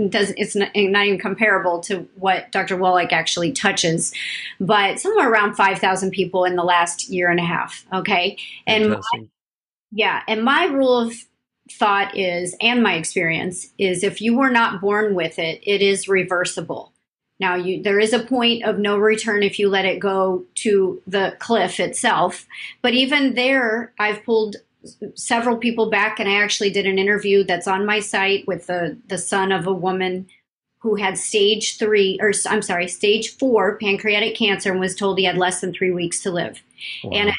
does 0.09 0.33
it's 0.37 0.55
not, 0.55 0.75
even 0.75 1.17
comparable 1.17 1.79
to 1.81 2.07
what 2.15 2.51
Dr. 2.51 2.77
Wallach 2.77 3.11
actually 3.11 3.51
touches, 3.51 4.13
but 4.59 4.99
somewhere 4.99 5.31
around 5.31 5.55
five 5.55 5.79
thousand 5.79 6.11
people 6.11 6.45
in 6.45 6.55
the 6.55 6.63
last 6.63 7.09
year 7.09 7.29
and 7.29 7.39
a 7.39 7.43
half. 7.43 7.85
Okay, 7.91 8.37
and 8.67 8.91
my, 8.91 9.01
yeah, 9.91 10.21
and 10.27 10.43
my 10.43 10.65
rule 10.65 10.99
of 10.99 11.15
thought 11.71 12.15
is, 12.15 12.55
and 12.61 12.83
my 12.83 12.93
experience 12.93 13.69
is, 13.77 14.03
if 14.03 14.21
you 14.21 14.37
were 14.37 14.51
not 14.51 14.79
born 14.79 15.15
with 15.15 15.39
it, 15.39 15.59
it 15.63 15.81
is 15.81 16.07
reversible. 16.07 16.92
Now, 17.43 17.55
you, 17.55 17.83
there 17.83 17.99
is 17.99 18.13
a 18.13 18.23
point 18.23 18.63
of 18.63 18.79
no 18.79 18.97
return 18.97 19.43
if 19.43 19.59
you 19.59 19.67
let 19.67 19.83
it 19.83 19.99
go 19.99 20.45
to 20.55 21.01
the 21.05 21.35
cliff 21.39 21.77
itself. 21.77 22.47
But 22.81 22.93
even 22.93 23.33
there, 23.33 23.91
I've 23.99 24.23
pulled 24.23 24.55
several 25.15 25.57
people 25.57 25.89
back, 25.89 26.21
and 26.21 26.29
I 26.29 26.41
actually 26.41 26.69
did 26.69 26.85
an 26.85 26.97
interview 26.97 27.43
that's 27.43 27.67
on 27.67 27.85
my 27.85 27.99
site 27.99 28.47
with 28.47 28.67
the, 28.67 28.97
the 29.09 29.17
son 29.17 29.51
of 29.51 29.67
a 29.67 29.73
woman 29.73 30.27
who 30.79 30.95
had 30.95 31.17
stage 31.17 31.77
three, 31.77 32.17
or 32.21 32.31
I'm 32.47 32.61
sorry, 32.61 32.87
stage 32.87 33.35
four 33.35 33.77
pancreatic 33.77 34.35
cancer 34.35 34.71
and 34.71 34.79
was 34.79 34.95
told 34.95 35.17
he 35.17 35.25
had 35.25 35.37
less 35.37 35.59
than 35.59 35.73
three 35.73 35.91
weeks 35.91 36.21
to 36.21 36.31
live. 36.31 36.63
Wow. 37.03 37.11
And 37.11 37.33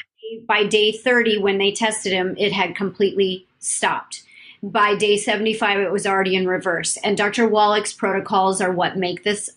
by 0.47 0.65
day 0.65 0.91
30, 0.91 1.39
when 1.39 1.57
they 1.57 1.71
tested 1.71 2.13
him, 2.13 2.35
it 2.37 2.53
had 2.53 2.75
completely 2.75 3.47
stopped. 3.57 4.21
By 4.61 4.93
day 4.93 5.17
75, 5.17 5.79
it 5.79 5.91
was 5.91 6.05
already 6.05 6.35
in 6.35 6.47
reverse. 6.47 6.95
And 6.97 7.17
Dr. 7.17 7.47
Wallach's 7.47 7.93
protocols 7.93 8.61
are 8.61 8.71
what 8.71 8.97
make 8.97 9.23
this 9.23 9.49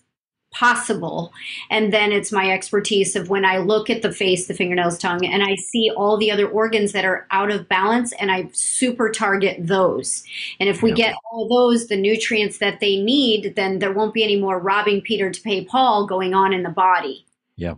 possible. 0.51 1.31
And 1.69 1.93
then 1.93 2.11
it's 2.11 2.31
my 2.31 2.51
expertise 2.51 3.15
of 3.15 3.29
when 3.29 3.45
I 3.45 3.57
look 3.57 3.89
at 3.89 4.01
the 4.01 4.11
face, 4.11 4.47
the 4.47 4.53
fingernails, 4.53 4.97
tongue, 4.97 5.25
and 5.25 5.43
I 5.43 5.55
see 5.55 5.91
all 5.95 6.17
the 6.17 6.31
other 6.31 6.47
organs 6.47 6.91
that 6.91 7.05
are 7.05 7.27
out 7.31 7.51
of 7.51 7.69
balance 7.69 8.13
and 8.13 8.31
I 8.31 8.49
super 8.53 9.09
target 9.09 9.57
those. 9.59 10.23
And 10.59 10.67
if 10.67 10.81
we 10.81 10.91
get 10.91 11.15
all 11.31 11.47
those, 11.47 11.87
the 11.87 11.97
nutrients 11.97 12.57
that 12.59 12.79
they 12.79 12.97
need, 12.97 13.55
then 13.55 13.79
there 13.79 13.93
won't 13.93 14.13
be 14.13 14.23
any 14.23 14.39
more 14.39 14.59
robbing 14.59 15.01
Peter 15.01 15.29
to 15.29 15.41
pay 15.41 15.63
Paul 15.63 16.07
going 16.07 16.33
on 16.33 16.53
in 16.53 16.63
the 16.63 16.69
body. 16.69 17.25
Yeah. 17.55 17.75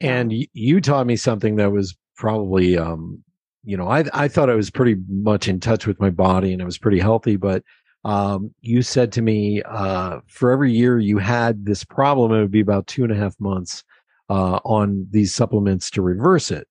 And 0.00 0.32
you 0.52 0.80
taught 0.80 1.06
me 1.06 1.16
something 1.16 1.56
that 1.56 1.72
was 1.72 1.96
probably, 2.16 2.78
um, 2.78 3.22
you 3.64 3.76
know, 3.76 3.88
I, 3.88 4.04
I 4.14 4.28
thought 4.28 4.48
I 4.48 4.54
was 4.54 4.70
pretty 4.70 4.96
much 5.08 5.48
in 5.48 5.60
touch 5.60 5.86
with 5.86 6.00
my 6.00 6.10
body 6.10 6.52
and 6.52 6.62
I 6.62 6.64
was 6.64 6.78
pretty 6.78 7.00
healthy, 7.00 7.36
but 7.36 7.62
um, 8.04 8.54
you 8.60 8.82
said 8.82 9.12
to 9.12 9.22
me, 9.22 9.62
uh, 9.62 10.20
for 10.28 10.50
every 10.50 10.72
year 10.72 10.98
you 10.98 11.18
had 11.18 11.66
this 11.66 11.84
problem, 11.84 12.32
it 12.32 12.40
would 12.40 12.50
be 12.50 12.60
about 12.60 12.86
two 12.86 13.02
and 13.02 13.12
a 13.12 13.16
half 13.16 13.34
months 13.40 13.84
uh, 14.30 14.60
on 14.64 15.06
these 15.10 15.34
supplements 15.34 15.90
to 15.90 16.02
reverse 16.02 16.50
it. 16.50 16.68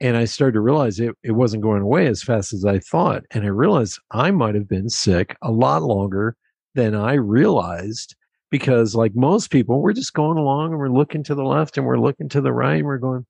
And 0.00 0.16
I 0.16 0.26
started 0.26 0.54
to 0.54 0.60
realize 0.60 1.00
it, 1.00 1.14
it 1.22 1.32
wasn't 1.32 1.62
going 1.62 1.82
away 1.82 2.06
as 2.06 2.22
fast 2.22 2.52
as 2.52 2.64
I 2.64 2.78
thought. 2.80 3.24
And 3.30 3.44
I 3.44 3.48
realized 3.48 3.98
I 4.10 4.30
might 4.30 4.54
have 4.54 4.68
been 4.68 4.90
sick 4.90 5.36
a 5.42 5.50
lot 5.50 5.82
longer 5.82 6.36
than 6.74 6.94
I 6.94 7.14
realized 7.14 8.14
because, 8.50 8.94
like 8.94 9.14
most 9.14 9.50
people, 9.50 9.80
we're 9.80 9.92
just 9.92 10.12
going 10.12 10.36
along 10.36 10.70
and 10.70 10.78
we're 10.78 10.88
looking 10.88 11.22
to 11.24 11.34
the 11.34 11.44
left 11.44 11.78
and 11.78 11.86
we're 11.86 11.98
looking 11.98 12.28
to 12.30 12.40
the 12.40 12.52
right 12.52 12.76
and 12.76 12.86
we're 12.86 12.98
going, 12.98 13.24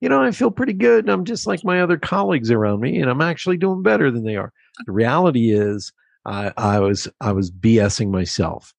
you 0.00 0.08
know, 0.08 0.22
I 0.22 0.32
feel 0.32 0.50
pretty 0.50 0.74
good. 0.74 1.04
And 1.04 1.10
I'm 1.10 1.24
just 1.24 1.46
like 1.46 1.64
my 1.64 1.80
other 1.80 1.96
colleagues 1.96 2.50
around 2.50 2.80
me 2.80 3.00
and 3.00 3.10
I'm 3.10 3.22
actually 3.22 3.56
doing 3.56 3.82
better 3.82 4.10
than 4.10 4.24
they 4.24 4.36
are. 4.36 4.52
The 4.84 4.92
reality 4.92 5.52
is, 5.52 5.92
I, 6.24 6.52
I 6.56 6.78
was 6.80 7.08
I 7.20 7.32
was 7.32 7.50
BSing 7.50 8.10
myself. 8.10 8.72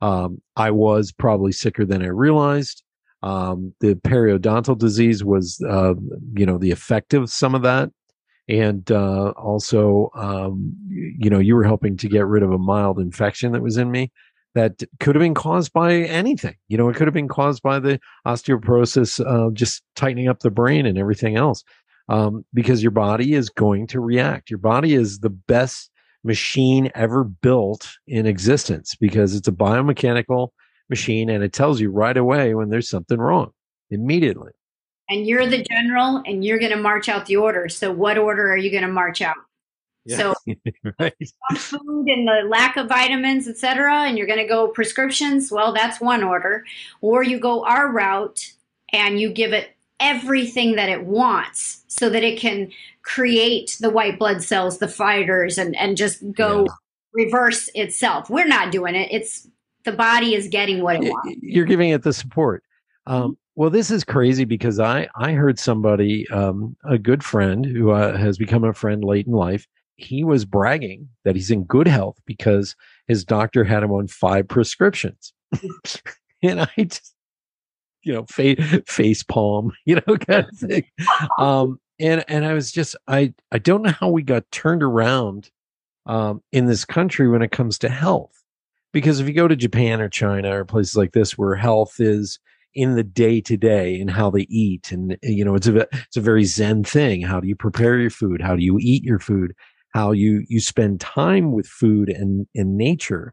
Um, 0.00 0.42
I 0.56 0.70
was 0.70 1.12
probably 1.12 1.52
sicker 1.52 1.84
than 1.84 2.02
I 2.02 2.08
realized. 2.08 2.82
Um, 3.22 3.72
the 3.80 3.94
periodontal 3.94 4.76
disease 4.76 5.24
was, 5.24 5.58
uh, 5.66 5.94
you 6.36 6.44
know, 6.44 6.58
the 6.58 6.72
effect 6.72 7.14
of 7.14 7.30
some 7.30 7.54
of 7.54 7.62
that. 7.62 7.90
And 8.48 8.90
uh, 8.92 9.30
also, 9.30 10.10
um, 10.14 10.76
you 10.90 11.30
know, 11.30 11.38
you 11.38 11.54
were 11.54 11.64
helping 11.64 11.96
to 11.96 12.08
get 12.08 12.26
rid 12.26 12.42
of 12.42 12.52
a 12.52 12.58
mild 12.58 12.98
infection 12.98 13.52
that 13.52 13.62
was 13.62 13.78
in 13.78 13.90
me 13.90 14.12
that 14.54 14.82
could 15.00 15.14
have 15.14 15.22
been 15.22 15.34
caused 15.34 15.72
by 15.72 15.94
anything. 15.94 16.56
You 16.68 16.76
know, 16.76 16.90
it 16.90 16.96
could 16.96 17.06
have 17.06 17.14
been 17.14 17.28
caused 17.28 17.62
by 17.62 17.78
the 17.78 17.98
osteoporosis, 18.26 19.24
uh, 19.24 19.50
just 19.52 19.82
tightening 19.96 20.28
up 20.28 20.40
the 20.40 20.50
brain 20.50 20.84
and 20.84 20.98
everything 20.98 21.36
else. 21.36 21.64
Um, 22.10 22.44
because 22.52 22.82
your 22.82 22.90
body 22.90 23.32
is 23.32 23.48
going 23.48 23.86
to 23.86 24.00
react. 24.00 24.50
Your 24.50 24.58
body 24.58 24.92
is 24.92 25.20
the 25.20 25.30
best 25.30 25.90
machine 26.24 26.90
ever 26.94 27.22
built 27.22 27.96
in 28.06 28.26
existence 28.26 28.94
because 28.94 29.34
it's 29.34 29.46
a 29.46 29.52
biomechanical 29.52 30.48
machine 30.88 31.28
and 31.28 31.44
it 31.44 31.52
tells 31.52 31.80
you 31.80 31.90
right 31.90 32.16
away 32.16 32.54
when 32.54 32.70
there's 32.70 32.88
something 32.88 33.18
wrong 33.18 33.52
immediately. 33.90 34.50
And 35.08 35.26
you're 35.26 35.46
the 35.46 35.62
general 35.62 36.22
and 36.26 36.44
you're 36.44 36.58
going 36.58 36.72
to 36.72 36.78
march 36.78 37.08
out 37.08 37.26
the 37.26 37.36
order. 37.36 37.68
So, 37.68 37.92
what 37.92 38.16
order 38.16 38.50
are 38.50 38.56
you 38.56 38.70
going 38.70 38.84
to 38.84 38.88
march 38.88 39.20
out? 39.20 39.36
Yeah. 40.06 40.16
So, 40.16 40.34
right. 40.98 41.14
food 41.56 42.08
and 42.08 42.26
the 42.26 42.46
lack 42.48 42.78
of 42.78 42.88
vitamins, 42.88 43.46
etc., 43.46 44.02
and 44.04 44.16
you're 44.16 44.26
going 44.26 44.38
to 44.38 44.46
go 44.46 44.68
prescriptions. 44.68 45.52
Well, 45.52 45.74
that's 45.74 46.00
one 46.00 46.22
order. 46.22 46.64
Or 47.02 47.22
you 47.22 47.38
go 47.38 47.64
our 47.64 47.90
route 47.90 48.52
and 48.92 49.20
you 49.20 49.30
give 49.30 49.52
it 49.52 49.73
everything 50.00 50.76
that 50.76 50.88
it 50.88 51.04
wants 51.04 51.84
so 51.88 52.10
that 52.10 52.22
it 52.22 52.38
can 52.38 52.70
create 53.02 53.76
the 53.80 53.90
white 53.90 54.18
blood 54.18 54.42
cells, 54.42 54.78
the 54.78 54.88
fighters, 54.88 55.58
and, 55.58 55.76
and 55.76 55.96
just 55.96 56.22
go 56.32 56.64
yeah. 56.64 56.72
reverse 57.12 57.68
itself. 57.74 58.28
We're 58.30 58.46
not 58.46 58.72
doing 58.72 58.94
it. 58.94 59.08
It's 59.10 59.46
the 59.84 59.92
body 59.92 60.34
is 60.34 60.48
getting 60.48 60.82
what 60.82 60.96
it 60.96 61.10
wants. 61.10 61.38
You're 61.40 61.66
giving 61.66 61.90
it 61.90 62.02
the 62.02 62.12
support. 62.12 62.62
Um, 63.06 63.22
mm-hmm. 63.22 63.32
well, 63.54 63.70
this 63.70 63.90
is 63.90 64.02
crazy 64.02 64.44
because 64.44 64.80
I 64.80 65.08
I 65.14 65.32
heard 65.32 65.58
somebody, 65.58 66.28
um, 66.30 66.76
a 66.84 66.98
good 66.98 67.22
friend 67.22 67.64
who 67.64 67.90
uh, 67.90 68.16
has 68.16 68.38
become 68.38 68.64
a 68.64 68.72
friend 68.72 69.04
late 69.04 69.26
in 69.26 69.32
life. 69.32 69.66
He 69.96 70.24
was 70.24 70.44
bragging 70.44 71.08
that 71.24 71.36
he's 71.36 71.50
in 71.50 71.64
good 71.64 71.86
health 71.86 72.18
because 72.26 72.74
his 73.06 73.24
doctor 73.24 73.62
had 73.62 73.82
him 73.82 73.92
on 73.92 74.08
five 74.08 74.48
prescriptions, 74.48 75.32
and 76.42 76.62
I 76.62 76.70
just, 76.78 77.13
you 78.04 78.12
know, 78.12 78.24
face 78.26 78.58
face 78.86 79.22
palm, 79.22 79.72
you 79.84 79.96
know, 79.96 80.16
kind 80.16 80.46
of 80.46 80.58
thing. 80.58 80.84
Um, 81.38 81.80
and 81.98 82.24
and 82.28 82.44
I 82.44 82.54
was 82.54 82.72
just 82.72 82.96
I 83.08 83.32
I 83.52 83.58
don't 83.58 83.82
know 83.82 83.92
how 83.92 84.08
we 84.08 84.22
got 84.22 84.50
turned 84.50 84.82
around 84.82 85.50
um, 86.06 86.42
in 86.52 86.66
this 86.66 86.84
country 86.84 87.28
when 87.28 87.42
it 87.42 87.50
comes 87.50 87.78
to 87.80 87.88
health. 87.88 88.42
Because 88.92 89.18
if 89.18 89.26
you 89.26 89.34
go 89.34 89.48
to 89.48 89.56
Japan 89.56 90.00
or 90.00 90.08
China 90.08 90.60
or 90.60 90.64
places 90.64 90.96
like 90.96 91.12
this 91.12 91.36
where 91.36 91.56
health 91.56 91.98
is 91.98 92.38
in 92.74 92.94
the 92.94 93.02
day 93.02 93.40
to 93.40 93.56
day 93.56 94.00
and 94.00 94.10
how 94.10 94.30
they 94.30 94.46
eat 94.48 94.90
and 94.90 95.16
you 95.22 95.44
know 95.44 95.54
it's 95.54 95.68
a 95.68 95.86
it's 95.92 96.16
a 96.16 96.20
very 96.20 96.44
zen 96.44 96.84
thing. 96.84 97.22
How 97.22 97.40
do 97.40 97.48
you 97.48 97.56
prepare 97.56 97.98
your 97.98 98.10
food? 98.10 98.40
How 98.40 98.56
do 98.56 98.62
you 98.62 98.78
eat 98.80 99.02
your 99.02 99.18
food? 99.18 99.54
How 99.90 100.12
you 100.12 100.44
you 100.48 100.60
spend 100.60 101.00
time 101.00 101.52
with 101.52 101.66
food 101.66 102.08
and 102.08 102.46
in 102.54 102.76
nature 102.76 103.32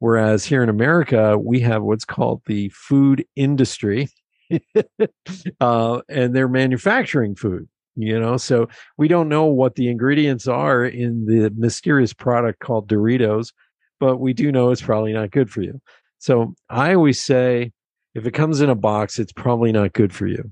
whereas 0.00 0.44
here 0.44 0.62
in 0.62 0.68
America 0.68 1.38
we 1.38 1.60
have 1.60 1.82
what's 1.82 2.04
called 2.04 2.42
the 2.46 2.68
food 2.70 3.24
industry 3.36 4.08
uh, 5.60 6.00
and 6.08 6.34
they're 6.34 6.48
manufacturing 6.48 7.34
food 7.34 7.68
you 7.94 8.18
know 8.18 8.36
so 8.36 8.68
we 8.98 9.08
don't 9.08 9.28
know 9.28 9.44
what 9.44 9.76
the 9.76 9.88
ingredients 9.88 10.46
are 10.48 10.84
in 10.84 11.24
the 11.26 11.50
mysterious 11.56 12.12
product 12.12 12.58
called 12.58 12.88
Doritos 12.88 13.52
but 14.00 14.16
we 14.16 14.32
do 14.32 14.50
know 14.50 14.70
it's 14.70 14.82
probably 14.82 15.12
not 15.12 15.30
good 15.30 15.50
for 15.50 15.62
you. 15.62 15.80
So 16.18 16.54
I 16.68 16.94
always 16.94 17.22
say, 17.22 17.72
if 18.14 18.26
it 18.26 18.32
comes 18.32 18.60
in 18.60 18.70
a 18.70 18.74
box, 18.74 19.18
it's 19.18 19.32
probably 19.32 19.70
not 19.70 19.92
good 19.92 20.12
for 20.12 20.26
you, 20.26 20.50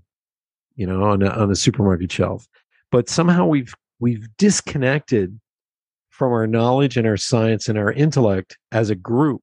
you 0.76 0.86
know, 0.86 1.02
on 1.02 1.22
a, 1.22 1.30
on 1.30 1.50
a 1.50 1.56
supermarket 1.56 2.12
shelf. 2.12 2.46
But 2.92 3.08
somehow 3.08 3.46
we've 3.46 3.74
we've 3.98 4.28
disconnected 4.36 5.40
from 6.18 6.32
our 6.32 6.48
knowledge 6.48 6.96
and 6.96 7.06
our 7.06 7.16
science 7.16 7.68
and 7.68 7.78
our 7.78 7.92
intellect 7.92 8.58
as 8.72 8.90
a 8.90 8.96
group. 8.96 9.40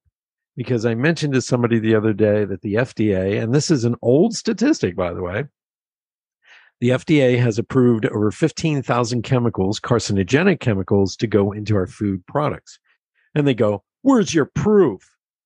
Because 0.58 0.86
I 0.86 0.94
mentioned 0.94 1.34
to 1.34 1.42
somebody 1.42 1.80
the 1.80 1.96
other 1.96 2.14
day 2.14 2.44
that 2.44 2.62
the 2.62 2.76
FDA, 2.76 3.42
and 3.42 3.56
this 3.56 3.72
is 3.72 3.86
an 3.86 3.96
old 4.02 4.36
statistic, 4.36 4.96
by 4.96 5.14
the 5.14 5.22
way, 5.22 5.46
the 6.82 6.90
FDA 6.90 7.40
has 7.40 7.58
approved 7.58 8.06
over 8.08 8.30
15,000 8.30 9.22
chemicals, 9.22 9.80
carcinogenic 9.80 10.60
chemicals, 10.60 11.16
to 11.18 11.28
go 11.28 11.54
into 11.54 11.76
our 11.76 11.88
food 11.88 12.26
products. 12.28 12.78
And 13.34 13.48
they 13.48 13.54
go, 13.54 13.84
where's 14.02 14.34
your 14.34 14.46
proof? 14.46 15.02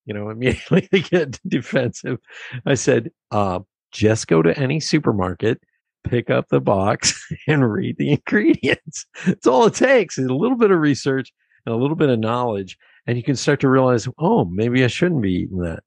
You 0.06 0.16
know, 0.16 0.30
immediately 0.32 0.90
they 0.92 1.02
get 1.02 1.40
defensive. 1.48 2.18
I 2.66 2.74
said, 2.74 3.12
uh, 3.30 3.60
just 3.92 4.28
go 4.28 4.42
to 4.42 4.58
any 4.58 4.80
supermarket, 4.80 5.62
pick 6.04 6.30
up 6.30 6.48
the 6.50 6.62
box 6.62 7.32
and 7.48 7.72
read 7.72 7.98
the 7.98 8.12
ingredients. 8.12 9.06
It's 9.26 9.48
all 9.48 9.66
it 9.66 9.76
takes 9.76 10.18
is 10.18 10.28
a 10.28 10.36
little 10.36 10.58
bit 10.58 10.72
of 10.72 10.80
research 10.80 11.32
and 11.66 11.74
a 11.74 11.78
little 11.78 11.96
bit 11.96 12.10
of 12.10 12.20
knowledge. 12.20 12.78
And 13.08 13.18
you 13.18 13.24
can 13.24 13.36
start 13.36 13.60
to 13.62 13.70
realize, 13.70 14.08
oh, 14.18 14.46
maybe 14.46 14.84
I 14.84 14.88
shouldn't 14.88 15.22
be 15.22 15.34
eating 15.34 15.60
that. 15.60 15.84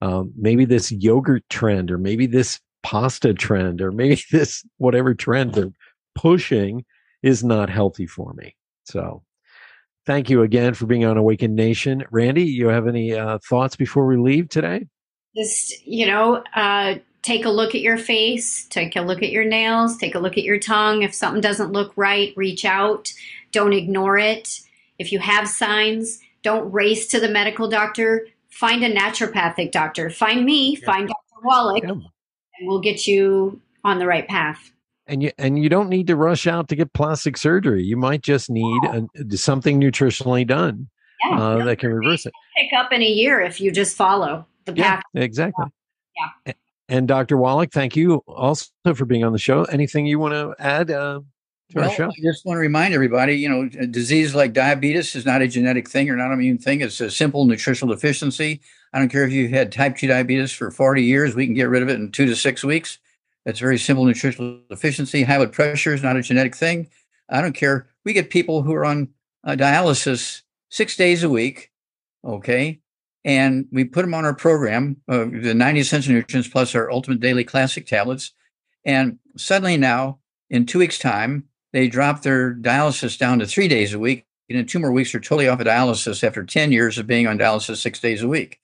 Um, 0.00 0.32
maybe 0.36 0.64
this 0.64 0.90
yogurt 0.90 1.44
trend, 1.48 1.90
or 1.90 1.98
maybe 1.98 2.26
this 2.26 2.58
pasta 2.82 3.34
trend, 3.34 3.80
or 3.80 3.92
maybe 3.92 4.20
this 4.32 4.64
whatever 4.78 5.14
trend 5.14 5.54
they're 5.54 5.72
pushing 6.14 6.84
is 7.22 7.44
not 7.44 7.70
healthy 7.70 8.06
for 8.06 8.32
me. 8.34 8.56
So 8.84 9.22
thank 10.06 10.28
you 10.28 10.42
again 10.42 10.74
for 10.74 10.86
being 10.86 11.04
on 11.04 11.16
Awakened 11.16 11.54
Nation. 11.54 12.04
Randy, 12.10 12.44
you 12.44 12.68
have 12.68 12.88
any 12.88 13.14
uh, 13.14 13.38
thoughts 13.48 13.76
before 13.76 14.06
we 14.06 14.16
leave 14.16 14.48
today? 14.48 14.86
Just, 15.36 15.86
you 15.86 16.06
know, 16.06 16.42
uh, 16.54 16.96
take 17.22 17.44
a 17.44 17.50
look 17.50 17.74
at 17.74 17.80
your 17.80 17.98
face, 17.98 18.66
take 18.66 18.96
a 18.96 19.00
look 19.00 19.22
at 19.22 19.30
your 19.30 19.44
nails, 19.44 19.96
take 19.96 20.14
a 20.14 20.18
look 20.18 20.36
at 20.36 20.44
your 20.44 20.58
tongue. 20.58 21.02
If 21.02 21.14
something 21.14 21.40
doesn't 21.40 21.72
look 21.72 21.92
right, 21.96 22.32
reach 22.36 22.64
out. 22.64 23.12
Don't 23.52 23.72
ignore 23.72 24.18
it. 24.18 24.60
If 24.98 25.12
you 25.12 25.18
have 25.20 25.48
signs, 25.48 26.20
don't 26.42 26.70
race 26.72 27.06
to 27.08 27.20
the 27.20 27.28
medical 27.28 27.68
doctor. 27.68 28.26
Find 28.50 28.82
a 28.84 28.94
naturopathic 28.94 29.72
doctor. 29.72 30.10
Find 30.10 30.44
me, 30.44 30.76
yeah. 30.76 30.86
find 30.86 31.08
Dr. 31.08 31.44
Wallach, 31.44 31.82
yeah. 31.82 31.90
and 31.90 32.68
we'll 32.68 32.80
get 32.80 33.06
you 33.06 33.60
on 33.84 33.98
the 33.98 34.06
right 34.06 34.28
path 34.28 34.72
and 35.06 35.22
you 35.22 35.30
and 35.38 35.62
you 35.62 35.68
don't 35.68 35.88
need 35.88 36.06
to 36.06 36.16
rush 36.16 36.46
out 36.46 36.68
to 36.68 36.76
get 36.76 36.92
plastic 36.92 37.36
surgery. 37.36 37.82
You 37.82 37.96
might 37.96 38.22
just 38.22 38.50
need 38.50 38.80
a, 38.84 39.36
something 39.36 39.80
nutritionally 39.80 40.46
done 40.46 40.88
yeah, 41.24 41.38
uh, 41.38 41.64
that 41.64 41.78
can 41.78 41.92
reverse 41.92 42.26
it. 42.26 42.32
Pick 42.56 42.72
up 42.78 42.92
in 42.92 43.02
a 43.02 43.08
year 43.08 43.40
if 43.40 43.60
you 43.60 43.72
just 43.72 43.96
follow 43.96 44.46
the 44.64 44.72
path. 44.72 45.02
Yeah, 45.12 45.22
exactly. 45.22 45.66
Yeah. 46.46 46.52
And 46.92 47.08
Dr. 47.08 47.38
Wallach, 47.38 47.72
thank 47.72 47.96
you 47.96 48.22
also 48.28 48.68
for 48.94 49.06
being 49.06 49.24
on 49.24 49.32
the 49.32 49.38
show. 49.38 49.64
Anything 49.64 50.04
you 50.04 50.18
want 50.18 50.34
to 50.34 50.54
add 50.62 50.90
uh, 50.90 51.20
to 51.70 51.74
well, 51.74 51.88
our 51.88 51.96
show? 51.96 52.08
I 52.08 52.22
just 52.22 52.44
want 52.44 52.58
to 52.58 52.60
remind 52.60 52.92
everybody, 52.92 53.34
you 53.34 53.48
know, 53.48 53.62
a 53.80 53.86
disease 53.86 54.34
like 54.34 54.52
diabetes 54.52 55.16
is 55.16 55.24
not 55.24 55.40
a 55.40 55.48
genetic 55.48 55.88
thing 55.88 56.10
or 56.10 56.16
not 56.16 56.26
an 56.26 56.34
immune 56.34 56.58
thing. 56.58 56.82
It's 56.82 57.00
a 57.00 57.10
simple 57.10 57.46
nutritional 57.46 57.94
deficiency. 57.94 58.60
I 58.92 58.98
don't 58.98 59.08
care 59.08 59.24
if 59.24 59.32
you've 59.32 59.52
had 59.52 59.72
type 59.72 59.96
2 59.96 60.06
diabetes 60.06 60.52
for 60.52 60.70
40 60.70 61.02
years, 61.02 61.34
we 61.34 61.46
can 61.46 61.54
get 61.54 61.70
rid 61.70 61.82
of 61.82 61.88
it 61.88 61.98
in 61.98 62.12
two 62.12 62.26
to 62.26 62.36
six 62.36 62.62
weeks. 62.62 62.98
It's 63.46 63.58
very 63.58 63.78
simple 63.78 64.04
nutritional 64.04 64.60
deficiency. 64.68 65.22
High 65.22 65.38
blood 65.38 65.52
pressure 65.54 65.94
is 65.94 66.02
not 66.02 66.16
a 66.16 66.22
genetic 66.22 66.54
thing. 66.54 66.90
I 67.30 67.40
don't 67.40 67.54
care. 67.54 67.86
We 68.04 68.12
get 68.12 68.28
people 68.28 68.60
who 68.60 68.74
are 68.74 68.84
on 68.84 69.08
uh, 69.44 69.52
dialysis 69.52 70.42
six 70.68 70.94
days 70.94 71.22
a 71.22 71.30
week, 71.30 71.70
okay? 72.22 72.81
And 73.24 73.66
we 73.70 73.84
put 73.84 74.02
them 74.02 74.14
on 74.14 74.24
our 74.24 74.34
program, 74.34 74.96
uh, 75.08 75.26
the 75.30 75.54
90 75.54 75.80
essential 75.80 76.12
nutrients 76.12 76.48
plus 76.48 76.74
our 76.74 76.90
ultimate 76.90 77.20
daily 77.20 77.44
classic 77.44 77.86
tablets. 77.86 78.32
And 78.84 79.18
suddenly 79.36 79.76
now, 79.76 80.18
in 80.50 80.66
two 80.66 80.80
weeks' 80.80 80.98
time, 80.98 81.44
they 81.72 81.88
drop 81.88 82.22
their 82.22 82.54
dialysis 82.54 83.16
down 83.16 83.38
to 83.38 83.46
three 83.46 83.68
days 83.68 83.94
a 83.94 83.98
week. 83.98 84.26
And 84.48 84.58
in 84.58 84.66
two 84.66 84.80
more 84.80 84.92
weeks, 84.92 85.12
they're 85.12 85.20
totally 85.20 85.48
off 85.48 85.60
of 85.60 85.66
dialysis 85.66 86.24
after 86.24 86.44
10 86.44 86.72
years 86.72 86.98
of 86.98 87.06
being 87.06 87.26
on 87.26 87.38
dialysis 87.38 87.76
six 87.76 88.00
days 88.00 88.22
a 88.22 88.28
week. 88.28 88.60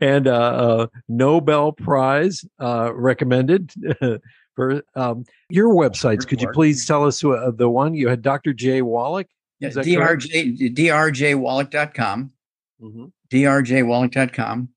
and 0.00 0.28
uh, 0.28 0.32
uh, 0.32 0.86
Nobel 1.08 1.72
Prize 1.72 2.44
uh, 2.60 2.92
recommended 2.94 3.72
for 4.54 4.82
um, 4.94 5.24
your 5.48 5.74
websites. 5.74 6.24
Could 6.26 6.42
you 6.42 6.50
please 6.52 6.86
tell 6.86 7.06
us 7.06 7.24
uh, 7.24 7.50
the 7.54 7.68
one 7.68 7.94
you 7.94 8.08
had? 8.08 8.22
Dr. 8.22 8.52
J 8.52 8.82
Wallach. 8.82 9.26
Yes, 9.58 9.74
drj 9.74 10.74
drjwallach.com. 10.74 12.32
Mm-hmm. 12.80 13.04
drjwallach.com. 13.30 14.68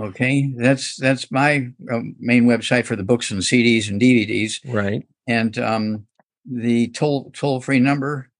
Okay, 0.00 0.52
that's 0.56 0.96
that's 0.96 1.30
my 1.32 1.68
uh, 1.90 2.00
main 2.20 2.44
website 2.44 2.86
for 2.86 2.94
the 2.94 3.02
books 3.02 3.30
and 3.30 3.40
CDs 3.40 3.88
and 3.88 4.00
DVDs. 4.00 4.60
Right. 4.72 5.06
And 5.26 5.58
um, 5.58 6.06
the 6.50 6.88
toll 6.88 7.30
toll 7.34 7.60
free 7.60 7.78
number 7.78 8.30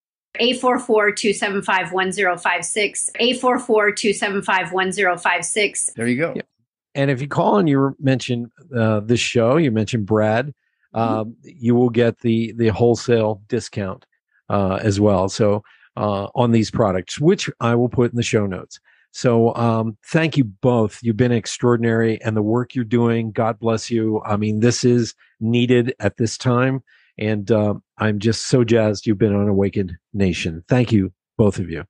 844-275-1056 0.40 3.10
844-275-1056 3.20 5.94
there 5.94 6.06
you 6.06 6.16
go 6.16 6.32
yep. 6.34 6.46
and 6.94 7.10
if 7.10 7.20
you 7.20 7.28
call 7.28 7.58
and 7.58 7.68
you 7.68 7.94
mention 8.00 8.50
uh, 8.76 9.00
this 9.00 9.20
show 9.20 9.58
you 9.58 9.70
mentioned 9.70 10.06
brad 10.06 10.54
mm-hmm. 10.94 11.30
you 11.42 11.74
will 11.74 11.90
get 11.90 12.18
the 12.20 12.52
the 12.52 12.68
wholesale 12.68 13.42
discount 13.48 14.06
uh, 14.48 14.78
as 14.82 14.98
well 15.00 15.28
so 15.28 15.62
uh, 15.96 16.28
on 16.34 16.52
these 16.52 16.70
products 16.70 17.20
which 17.20 17.50
i 17.60 17.74
will 17.74 17.88
put 17.88 18.10
in 18.10 18.16
the 18.16 18.22
show 18.22 18.46
notes 18.46 18.78
so 19.10 19.54
um, 19.54 19.96
thank 20.06 20.36
you 20.36 20.44
both 20.44 20.98
you've 21.02 21.16
been 21.16 21.32
extraordinary 21.32 22.20
and 22.22 22.36
the 22.36 22.42
work 22.42 22.74
you're 22.74 22.84
doing 22.84 23.30
god 23.30 23.58
bless 23.58 23.90
you 23.90 24.22
i 24.24 24.36
mean 24.36 24.60
this 24.60 24.84
is 24.84 25.14
needed 25.40 25.94
at 26.00 26.16
this 26.16 26.36
time 26.36 26.82
and 27.18 27.50
uh, 27.50 27.74
I'm 27.98 28.18
just 28.18 28.46
so 28.46 28.64
jazzed 28.64 29.06
you've 29.06 29.18
been 29.18 29.34
on 29.34 29.48
Awakened 29.48 29.96
Nation. 30.14 30.64
Thank 30.68 30.92
you, 30.92 31.12
both 31.36 31.58
of 31.58 31.68
you. 31.68 31.84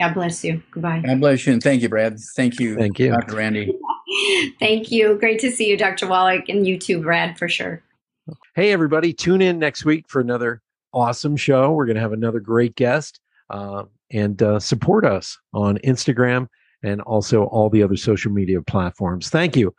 God 0.00 0.14
bless 0.14 0.42
you. 0.42 0.62
Goodbye. 0.70 1.02
God 1.06 1.20
bless 1.20 1.46
you. 1.46 1.52
And 1.52 1.62
thank 1.62 1.82
you, 1.82 1.88
Brad. 1.88 2.18
Thank 2.34 2.58
you. 2.58 2.76
Thank 2.76 2.98
you. 2.98 3.10
Dr. 3.10 3.36
Randy. 3.36 3.72
thank 4.58 4.90
you. 4.90 5.16
Great 5.18 5.38
to 5.40 5.52
see 5.52 5.68
you, 5.68 5.76
Dr. 5.76 6.08
Wallach, 6.08 6.48
and 6.48 6.66
you 6.66 6.78
too, 6.78 7.00
Brad, 7.02 7.38
for 7.38 7.48
sure. 7.48 7.82
Hey, 8.54 8.72
everybody. 8.72 9.12
Tune 9.12 9.40
in 9.40 9.58
next 9.58 9.84
week 9.84 10.06
for 10.08 10.20
another 10.20 10.62
awesome 10.92 11.36
show. 11.36 11.72
We're 11.72 11.86
going 11.86 11.96
to 11.96 12.02
have 12.02 12.12
another 12.12 12.40
great 12.40 12.74
guest 12.74 13.20
uh, 13.50 13.84
and 14.10 14.42
uh, 14.42 14.58
support 14.58 15.04
us 15.04 15.38
on 15.52 15.78
Instagram 15.78 16.46
and 16.82 17.00
also 17.02 17.44
all 17.44 17.70
the 17.70 17.82
other 17.82 17.96
social 17.96 18.30
media 18.30 18.60
platforms. 18.62 19.28
Thank 19.30 19.56
you. 19.56 19.74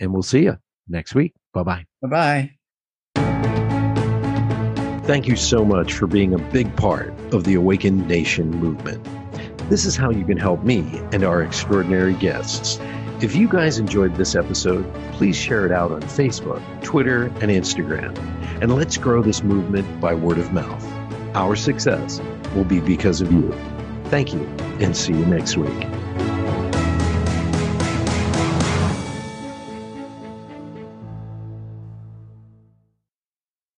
And 0.00 0.12
we'll 0.12 0.22
see 0.22 0.44
you 0.44 0.56
next 0.88 1.14
week. 1.14 1.34
Bye 1.52 1.62
bye. 1.64 1.84
Bye 2.02 2.08
bye. 2.08 2.50
Thank 5.04 5.26
you 5.26 5.34
so 5.34 5.64
much 5.64 5.92
for 5.92 6.06
being 6.06 6.34
a 6.34 6.38
big 6.38 6.74
part 6.76 7.12
of 7.32 7.42
the 7.42 7.54
Awakened 7.54 8.06
Nation 8.06 8.50
movement. 8.50 9.04
This 9.68 9.84
is 9.84 9.96
how 9.96 10.10
you 10.10 10.24
can 10.24 10.36
help 10.36 10.62
me 10.62 11.00
and 11.12 11.24
our 11.24 11.42
extraordinary 11.42 12.14
guests. 12.14 12.78
If 13.20 13.34
you 13.34 13.48
guys 13.48 13.78
enjoyed 13.78 14.14
this 14.14 14.34
episode, 14.34 14.90
please 15.12 15.36
share 15.36 15.66
it 15.66 15.72
out 15.72 15.90
on 15.90 16.00
Facebook, 16.02 16.62
Twitter, 16.82 17.24
and 17.24 17.50
Instagram. 17.50 18.16
And 18.62 18.74
let's 18.74 18.96
grow 18.96 19.20
this 19.20 19.42
movement 19.42 20.00
by 20.00 20.14
word 20.14 20.38
of 20.38 20.52
mouth. 20.52 20.99
Our 21.34 21.54
success 21.54 22.20
will 22.54 22.64
be 22.64 22.80
because 22.80 23.20
of 23.20 23.32
you. 23.32 23.52
Thank 24.06 24.32
you, 24.32 24.44
and 24.80 24.96
see 24.96 25.12
you 25.12 25.24
next 25.26 25.56
week. 25.56 25.86